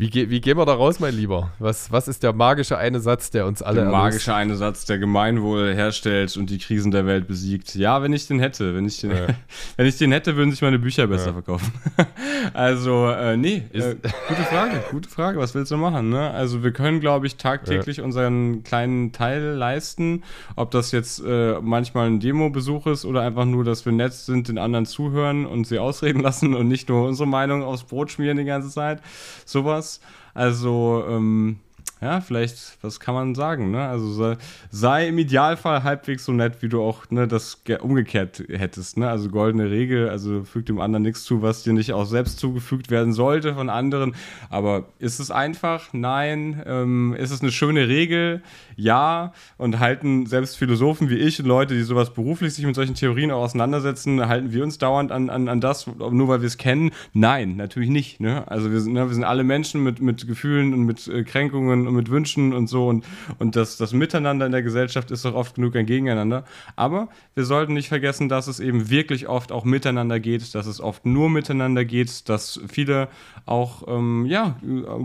Wie, 0.00 0.30
wie 0.30 0.40
gehen 0.40 0.56
wir 0.56 0.64
da 0.64 0.72
raus, 0.72 0.98
mein 0.98 1.14
Lieber? 1.14 1.52
Was, 1.58 1.92
was 1.92 2.08
ist 2.08 2.22
der 2.22 2.32
magische 2.32 2.78
eine 2.78 3.00
Satz, 3.00 3.30
der 3.30 3.44
uns 3.44 3.60
alle 3.60 3.82
Der 3.82 3.90
magische 3.90 4.34
eine 4.34 4.56
Satz, 4.56 4.86
der 4.86 4.96
Gemeinwohl 4.96 5.74
herstellt 5.74 6.38
und 6.38 6.48
die 6.48 6.56
Krisen 6.56 6.90
der 6.90 7.04
Welt 7.04 7.28
besiegt. 7.28 7.74
Ja, 7.74 8.02
wenn 8.02 8.14
ich 8.14 8.26
den 8.26 8.40
hätte. 8.40 8.74
Wenn 8.74 8.86
ich 8.86 8.98
den, 9.02 9.10
ja. 9.10 9.26
wenn 9.76 9.84
ich 9.84 9.98
den 9.98 10.10
hätte, 10.10 10.36
würden 10.36 10.52
sich 10.52 10.62
meine 10.62 10.78
Bücher 10.78 11.06
besser 11.06 11.26
ja. 11.26 11.32
verkaufen. 11.34 11.70
also, 12.54 13.10
äh, 13.10 13.36
nee, 13.36 13.64
äh, 13.74 13.94
gute 14.28 14.42
Frage, 14.48 14.82
gute 14.90 15.10
Frage. 15.10 15.38
Was 15.38 15.54
willst 15.54 15.70
du 15.70 15.76
machen? 15.76 16.08
Ne? 16.08 16.30
Also, 16.30 16.62
wir 16.62 16.72
können, 16.72 17.00
glaube 17.00 17.26
ich, 17.26 17.36
tagtäglich 17.36 17.98
ja. 17.98 18.04
unseren 18.04 18.62
kleinen 18.62 19.12
Teil 19.12 19.42
leisten. 19.52 20.22
Ob 20.56 20.70
das 20.70 20.92
jetzt 20.92 21.22
äh, 21.22 21.60
manchmal 21.60 22.06
ein 22.06 22.20
Demo-Besuch 22.20 22.86
ist 22.86 23.04
oder 23.04 23.20
einfach 23.20 23.44
nur, 23.44 23.64
dass 23.64 23.84
wir 23.84 23.92
nett 23.92 24.14
sind, 24.14 24.48
den 24.48 24.56
anderen 24.56 24.86
zuhören 24.86 25.44
und 25.44 25.66
sie 25.66 25.78
ausreden 25.78 26.20
lassen 26.22 26.54
und 26.54 26.68
nicht 26.68 26.88
nur 26.88 27.06
unsere 27.06 27.28
Meinung 27.28 27.62
aufs 27.62 27.84
Brot 27.84 28.10
schmieren 28.10 28.38
die 28.38 28.44
ganze 28.44 28.70
Zeit. 28.70 29.02
Sowas 29.44 29.89
also, 30.34 31.04
ähm, 31.08 31.58
ja, 32.00 32.22
vielleicht, 32.22 32.78
was 32.80 32.98
kann 32.98 33.14
man 33.14 33.34
sagen, 33.34 33.70
ne? 33.70 33.86
Also 33.86 34.10
sei, 34.10 34.36
sei, 34.70 35.08
im 35.08 35.18
Idealfall 35.18 35.82
halbwegs 35.82 36.24
so 36.24 36.32
nett, 36.32 36.62
wie 36.62 36.70
du 36.70 36.82
auch 36.82 37.10
ne, 37.10 37.28
das 37.28 37.62
umgekehrt 37.82 38.42
hättest, 38.48 38.96
ne? 38.96 39.10
Also 39.10 39.28
goldene 39.28 39.70
Regel, 39.70 40.08
also 40.08 40.44
fügt 40.44 40.70
dem 40.70 40.80
anderen 40.80 41.02
nichts 41.02 41.24
zu, 41.24 41.42
was 41.42 41.62
dir 41.62 41.74
nicht 41.74 41.92
auch 41.92 42.06
selbst 42.06 42.38
zugefügt 42.38 42.90
werden 42.90 43.12
sollte 43.12 43.54
von 43.54 43.68
anderen. 43.68 44.14
Aber 44.48 44.86
ist 44.98 45.20
es 45.20 45.30
einfach? 45.30 45.92
Nein. 45.92 46.62
Ähm, 46.64 47.14
ist 47.18 47.32
es 47.32 47.42
eine 47.42 47.52
schöne 47.52 47.86
Regel? 47.88 48.40
Ja. 48.80 49.32
Und 49.58 49.78
halten 49.78 50.26
selbst 50.26 50.56
Philosophen 50.56 51.10
wie 51.10 51.16
ich 51.16 51.38
und 51.38 51.46
Leute, 51.46 51.74
die 51.74 51.82
sowas 51.82 52.14
beruflich 52.14 52.54
sich 52.54 52.64
mit 52.64 52.74
solchen 52.74 52.94
Theorien 52.94 53.30
auch 53.30 53.42
auseinandersetzen, 53.42 54.26
halten 54.26 54.52
wir 54.52 54.62
uns 54.62 54.78
dauernd 54.78 55.12
an, 55.12 55.28
an, 55.28 55.48
an 55.48 55.60
das, 55.60 55.86
nur 55.86 56.28
weil 56.28 56.40
wir 56.40 56.46
es 56.46 56.56
kennen? 56.56 56.90
Nein, 57.12 57.56
natürlich 57.56 57.90
nicht, 57.90 58.20
ne? 58.20 58.48
Also 58.48 58.72
wir 58.72 58.80
sind, 58.80 58.94
ne, 58.94 59.06
wir 59.06 59.14
sind 59.14 59.24
alle 59.24 59.44
Menschen 59.44 59.82
mit, 59.82 60.00
mit 60.00 60.26
Gefühlen 60.26 60.72
und 60.72 60.84
mit 60.84 61.06
äh, 61.08 61.24
Kränkungen 61.24 61.86
und 61.86 61.94
mit 61.94 62.10
Wünschen 62.10 62.54
und 62.54 62.68
so 62.68 62.88
und, 62.88 63.04
und 63.38 63.54
das, 63.54 63.76
das 63.76 63.92
Miteinander 63.92 64.46
in 64.46 64.52
der 64.52 64.62
Gesellschaft 64.62 65.10
ist 65.10 65.24
doch 65.24 65.34
oft 65.34 65.56
genug 65.56 65.76
ein 65.76 65.86
Gegeneinander. 65.86 66.44
Aber 66.76 67.08
wir 67.34 67.44
sollten 67.44 67.74
nicht 67.74 67.88
vergessen, 67.88 68.28
dass 68.30 68.46
es 68.46 68.60
eben 68.60 68.88
wirklich 68.88 69.28
oft 69.28 69.52
auch 69.52 69.64
miteinander 69.64 70.20
geht, 70.20 70.54
dass 70.54 70.66
es 70.66 70.80
oft 70.80 71.04
nur 71.04 71.28
miteinander 71.28 71.84
geht, 71.84 72.28
dass 72.28 72.60
viele 72.68 73.08
auch 73.44 73.86
ähm, 73.88 74.24
ja, 74.26 74.56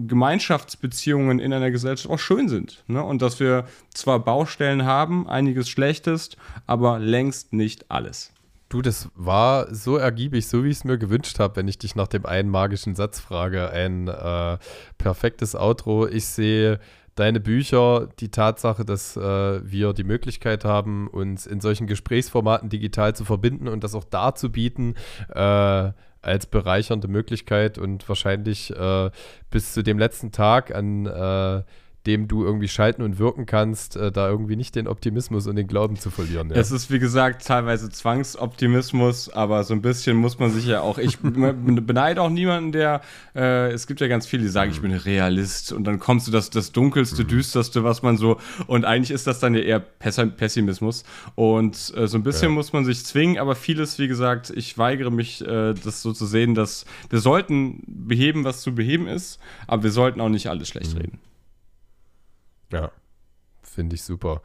Gemeinschaftsbeziehungen 0.07 1.39
in 1.39 1.51
einer 1.51 1.71
Gesellschaft 1.71 2.09
auch 2.09 2.19
schön 2.19 2.47
sind. 2.47 2.83
Ne? 2.87 3.03
Und 3.03 3.21
dass 3.21 3.39
wir 3.39 3.64
zwar 3.93 4.19
Baustellen 4.19 4.85
haben, 4.85 5.27
einiges 5.27 5.69
Schlechtes, 5.69 6.31
aber 6.67 6.99
längst 6.99 7.53
nicht 7.53 7.89
alles. 7.89 8.31
Du, 8.69 8.81
das 8.81 9.09
war 9.15 9.73
so 9.73 9.97
ergiebig, 9.97 10.47
so 10.47 10.63
wie 10.63 10.69
ich 10.69 10.77
es 10.77 10.83
mir 10.83 10.97
gewünscht 10.97 11.39
habe, 11.39 11.57
wenn 11.57 11.67
ich 11.67 11.77
dich 11.77 11.95
nach 11.95 12.07
dem 12.07 12.25
einen 12.25 12.49
magischen 12.49 12.95
Satz 12.95 13.19
frage. 13.19 13.69
Ein 13.69 14.07
äh, 14.07 14.57
perfektes 14.97 15.55
Outro. 15.55 16.07
Ich 16.07 16.25
sehe 16.25 16.79
deine 17.15 17.39
Bücher, 17.39 18.09
die 18.19 18.29
Tatsache, 18.29 18.83
dass 18.83 19.15
äh, 19.15 19.21
wir 19.63 19.93
die 19.93 20.03
Möglichkeit 20.03 20.65
haben, 20.65 21.07
uns 21.07 21.45
in 21.45 21.61
solchen 21.61 21.87
Gesprächsformaten 21.87 22.69
digital 22.69 23.15
zu 23.15 23.23
verbinden 23.23 23.67
und 23.67 23.83
das 23.83 23.95
auch 23.95 24.03
darzubieten, 24.03 24.95
äh, 25.29 25.91
als 26.21 26.47
bereichernde 26.47 27.07
Möglichkeit 27.07 27.77
und 27.77 28.07
wahrscheinlich 28.09 28.75
äh, 28.75 29.11
bis 29.51 29.73
zu 29.73 29.83
dem 29.83 29.99
letzten 29.99 30.31
Tag 30.31 30.73
an 30.73 31.05
äh, 31.05 31.63
dem 32.05 32.27
du 32.27 32.43
irgendwie 32.43 32.67
schalten 32.67 33.01
und 33.01 33.17
wirken 33.17 33.45
kannst, 33.45 33.95
äh, 33.95 34.11
da 34.11 34.29
irgendwie 34.29 34.55
nicht 34.55 34.75
den 34.75 34.87
Optimismus 34.87 35.47
und 35.47 35.55
den 35.55 35.67
Glauben 35.67 35.95
zu 35.97 36.09
verlieren. 36.09 36.49
Ja. 36.49 36.55
Es 36.55 36.71
ist, 36.71 36.91
wie 36.91 36.99
gesagt, 36.99 37.45
teilweise 37.45 37.89
Zwangsoptimismus, 37.89 39.29
aber 39.29 39.63
so 39.63 39.73
ein 39.73 39.81
bisschen 39.81 40.17
muss 40.17 40.37
man 40.39 40.51
sich 40.51 40.65
ja 40.65 40.81
auch. 40.81 40.97
Ich 40.97 41.17
beneide 41.21 42.21
auch 42.21 42.29
niemanden, 42.29 42.71
der. 42.71 43.01
Äh, 43.35 43.71
es 43.71 43.87
gibt 43.87 44.01
ja 44.01 44.07
ganz 44.07 44.27
viele, 44.27 44.43
die 44.43 44.49
sagen, 44.49 44.69
mhm. 44.69 44.75
ich 44.75 44.81
bin 44.81 44.93
Realist 44.93 45.71
und 45.71 45.83
dann 45.85 45.99
kommst 45.99 46.27
du 46.27 46.31
das, 46.31 46.49
das 46.49 46.71
Dunkelste, 46.71 47.23
mhm. 47.23 47.27
Düsterste, 47.27 47.83
was 47.83 48.03
man 48.03 48.17
so. 48.17 48.39
Und 48.67 48.85
eigentlich 48.85 49.11
ist 49.11 49.27
das 49.27 49.39
dann 49.39 49.55
ja 49.55 49.61
eher 49.61 49.79
Pessimismus. 49.79 51.03
Und 51.35 51.93
äh, 51.95 52.07
so 52.07 52.17
ein 52.17 52.23
bisschen 52.23 52.49
ja. 52.49 52.55
muss 52.55 52.73
man 52.73 52.85
sich 52.85 53.03
zwingen, 53.05 53.37
aber 53.37 53.55
vieles, 53.55 53.97
wie 53.99 54.07
gesagt, 54.07 54.51
ich 54.55 54.77
weigere 54.77 55.11
mich, 55.11 55.41
äh, 55.41 55.73
das 55.73 56.01
so 56.01 56.13
zu 56.13 56.25
sehen, 56.25 56.55
dass 56.55 56.85
wir 57.09 57.19
sollten 57.19 57.83
beheben, 57.87 58.43
was 58.43 58.61
zu 58.61 58.75
beheben 58.75 59.07
ist, 59.07 59.39
aber 59.67 59.83
wir 59.83 59.91
sollten 59.91 60.21
auch 60.21 60.29
nicht 60.29 60.47
alles 60.47 60.69
schlecht 60.69 60.93
mhm. 60.93 61.01
reden. 61.01 61.19
Ja, 62.71 62.91
finde 63.75 63.95
ich 63.95 64.03
super. 64.03 64.41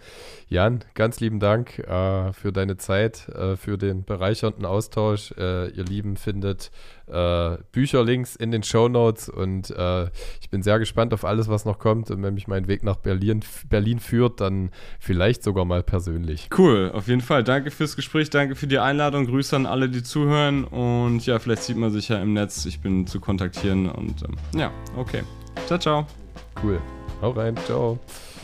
Jan, 0.48 0.84
ganz 0.94 1.20
lieben 1.20 1.40
Dank 1.40 1.78
äh, 1.78 2.32
für 2.32 2.52
deine 2.52 2.76
Zeit, 2.76 3.28
äh, 3.28 3.56
für 3.56 3.78
den 3.78 4.04
bereichernden 4.04 4.66
Austausch. 4.66 5.32
Äh, 5.38 5.70
ihr 5.70 5.84
Lieben 5.84 6.16
findet 6.16 6.70
äh, 7.06 7.56
Bücherlinks 7.72 8.36
in 8.36 8.50
den 8.50 8.62
Show 8.62 8.88
Notes 8.88 9.28
und 9.28 9.70
äh, 9.70 10.06
ich 10.40 10.50
bin 10.50 10.62
sehr 10.62 10.78
gespannt 10.78 11.14
auf 11.14 11.24
alles, 11.24 11.48
was 11.48 11.64
noch 11.64 11.78
kommt. 11.78 12.10
Und 12.10 12.22
wenn 12.22 12.34
mich 12.34 12.48
mein 12.48 12.66
Weg 12.68 12.82
nach 12.82 12.96
Berlin, 12.96 13.40
Berlin 13.68 14.00
führt, 14.00 14.40
dann 14.40 14.70
vielleicht 14.98 15.42
sogar 15.42 15.64
mal 15.64 15.82
persönlich. 15.82 16.48
Cool, 16.56 16.90
auf 16.92 17.08
jeden 17.08 17.22
Fall. 17.22 17.44
Danke 17.44 17.70
fürs 17.70 17.96
Gespräch, 17.96 18.30
danke 18.30 18.56
für 18.56 18.66
die 18.66 18.78
Einladung. 18.78 19.26
Grüße 19.26 19.54
an 19.54 19.66
alle, 19.66 19.88
die 19.88 20.02
zuhören. 20.02 20.64
Und 20.64 21.24
ja, 21.26 21.38
vielleicht 21.38 21.62
sieht 21.62 21.76
man 21.76 21.90
sich 21.90 22.08
ja 22.08 22.20
im 22.20 22.32
Netz. 22.32 22.64
Ich 22.66 22.80
bin 22.80 23.06
zu 23.06 23.20
kontaktieren 23.20 23.88
und 23.88 24.22
ähm, 24.22 24.36
ja, 24.58 24.72
okay. 24.96 25.22
Ciao, 25.66 25.78
ciao. 25.78 26.06
Cool. 26.62 26.80
Hau 27.20 27.30
rein, 27.30 27.56
ciao. 27.66 27.98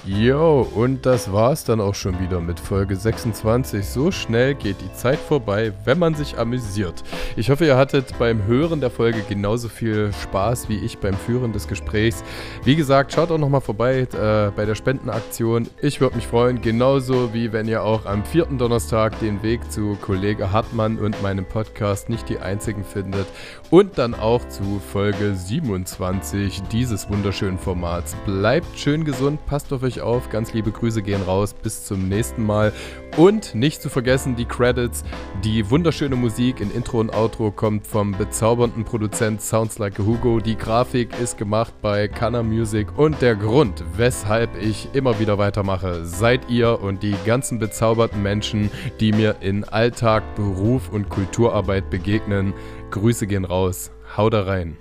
Jo, 0.09 0.61
und 0.61 1.05
das 1.05 1.33
war's 1.33 1.65
dann 1.65 1.81
auch 1.81 1.97
schon 1.97 2.21
wieder 2.21 2.41
mit 2.41 2.61
Folge 2.61 2.95
26. 2.95 3.85
So 3.85 4.13
schnell 4.13 4.55
geht 4.55 4.81
die 4.81 4.93
Zeit 4.93 5.19
vorbei, 5.19 5.73
wenn 5.85 5.99
man 5.99 6.15
sich 6.15 6.39
amüsiert. 6.39 7.03
Ich 7.37 7.51
hoffe, 7.51 7.67
ihr 7.67 7.77
hattet 7.77 8.17
beim 8.17 8.47
Hören 8.47 8.81
der 8.81 8.91
Folge 8.91 9.23
genauso 9.29 9.69
viel 9.69 10.13
Spaß 10.13 10.69
wie 10.69 10.77
ich 10.77 10.99
beim 10.99 11.15
Führen 11.15 11.53
des 11.53 11.67
Gesprächs. 11.67 12.23
Wie 12.63 12.77
gesagt, 12.77 13.15
schaut 13.15 13.33
auch 13.33 13.39
nochmal 13.39 13.63
vorbei 13.63 14.07
äh, 14.13 14.53
bei 14.55 14.65
der 14.65 14.77
Spendenaktion. 14.77 15.67
Ich 15.83 16.01
würde 16.01 16.15
mich 16.15 16.29
freuen, 16.29 16.61
genauso 16.61 17.35
wie 17.35 17.53
wenn 17.53 17.67
ihr 17.67 17.83
auch 17.83 18.07
am 18.07 18.25
vierten 18.25 18.59
Donnerstag 18.59 19.19
den 19.19 19.43
Weg 19.43 19.73
zu 19.73 19.99
Kollege 20.01 20.53
Hartmann 20.53 20.99
und 20.99 21.21
meinem 21.21 21.47
Podcast 21.47 22.11
nicht 22.11 22.29
die 22.29 22.39
einzigen 22.39 22.85
findet. 22.85 23.27
Und 23.69 23.99
dann 23.99 24.15
auch 24.15 24.47
zu 24.47 24.81
Folge 24.93 25.35
27 25.35 26.63
dieses 26.71 27.11
wunderschönen 27.11 27.59
Formats. 27.59 28.15
Bleibt 28.25 28.79
schön 28.79 29.05
gesund, 29.05 29.45
passt 29.47 29.73
auf 29.73 29.83
euch 29.83 30.01
auf. 30.01 30.31
Ganz 30.31 30.53
liebe 30.53 30.71
Grüße 30.71 31.03
gehen 31.03 31.23
raus. 31.23 31.53
Bis 31.53 31.85
zum 31.85 32.09
nächsten 32.09 32.47
Mal. 32.47 32.73
Und 33.17 33.57
nicht 33.57 33.83
zu 33.83 33.89
vergessen 33.89 34.37
die 34.37 34.45
Credits. 34.45 35.03
Die 35.43 35.69
wunderschöne 35.69 36.15
Musik 36.15 36.61
in 36.61 36.71
Intro 36.71 37.01
und 37.01 37.13
Outro 37.13 37.51
kommt 37.51 37.89
vom 37.89 38.13
bezaubernden 38.13 38.85
Produzent 38.85 39.43
Sounds 39.43 39.79
Like 39.79 39.99
a 39.99 40.05
Hugo. 40.05 40.39
Die 40.39 40.57
Grafik 40.57 41.19
ist 41.19 41.37
gemacht 41.37 41.75
bei 41.83 42.07
Kana 42.07 42.45
Music. 42.45 42.97
Und 42.97 43.21
der 43.21 43.35
Grund, 43.35 43.83
weshalb 43.97 44.51
ich 44.63 44.91
immer 44.93 45.19
wieder 45.19 45.39
weitermache, 45.39 46.05
seid 46.05 46.49
ihr 46.49 46.81
und 46.81 47.03
die 47.03 47.17
ganzen 47.25 47.59
bezauberten 47.59 48.23
Menschen, 48.23 48.71
die 49.01 49.11
mir 49.11 49.37
in 49.41 49.65
Alltag, 49.65 50.37
Beruf 50.37 50.89
und 50.91 51.09
Kulturarbeit 51.09 51.91
begegnen. 51.91 52.55
Grüße 52.97 53.27
gehen 53.27 53.45
raus. 53.45 53.91
Hau 54.17 54.31
da 54.31 54.45
rein. 54.45 54.79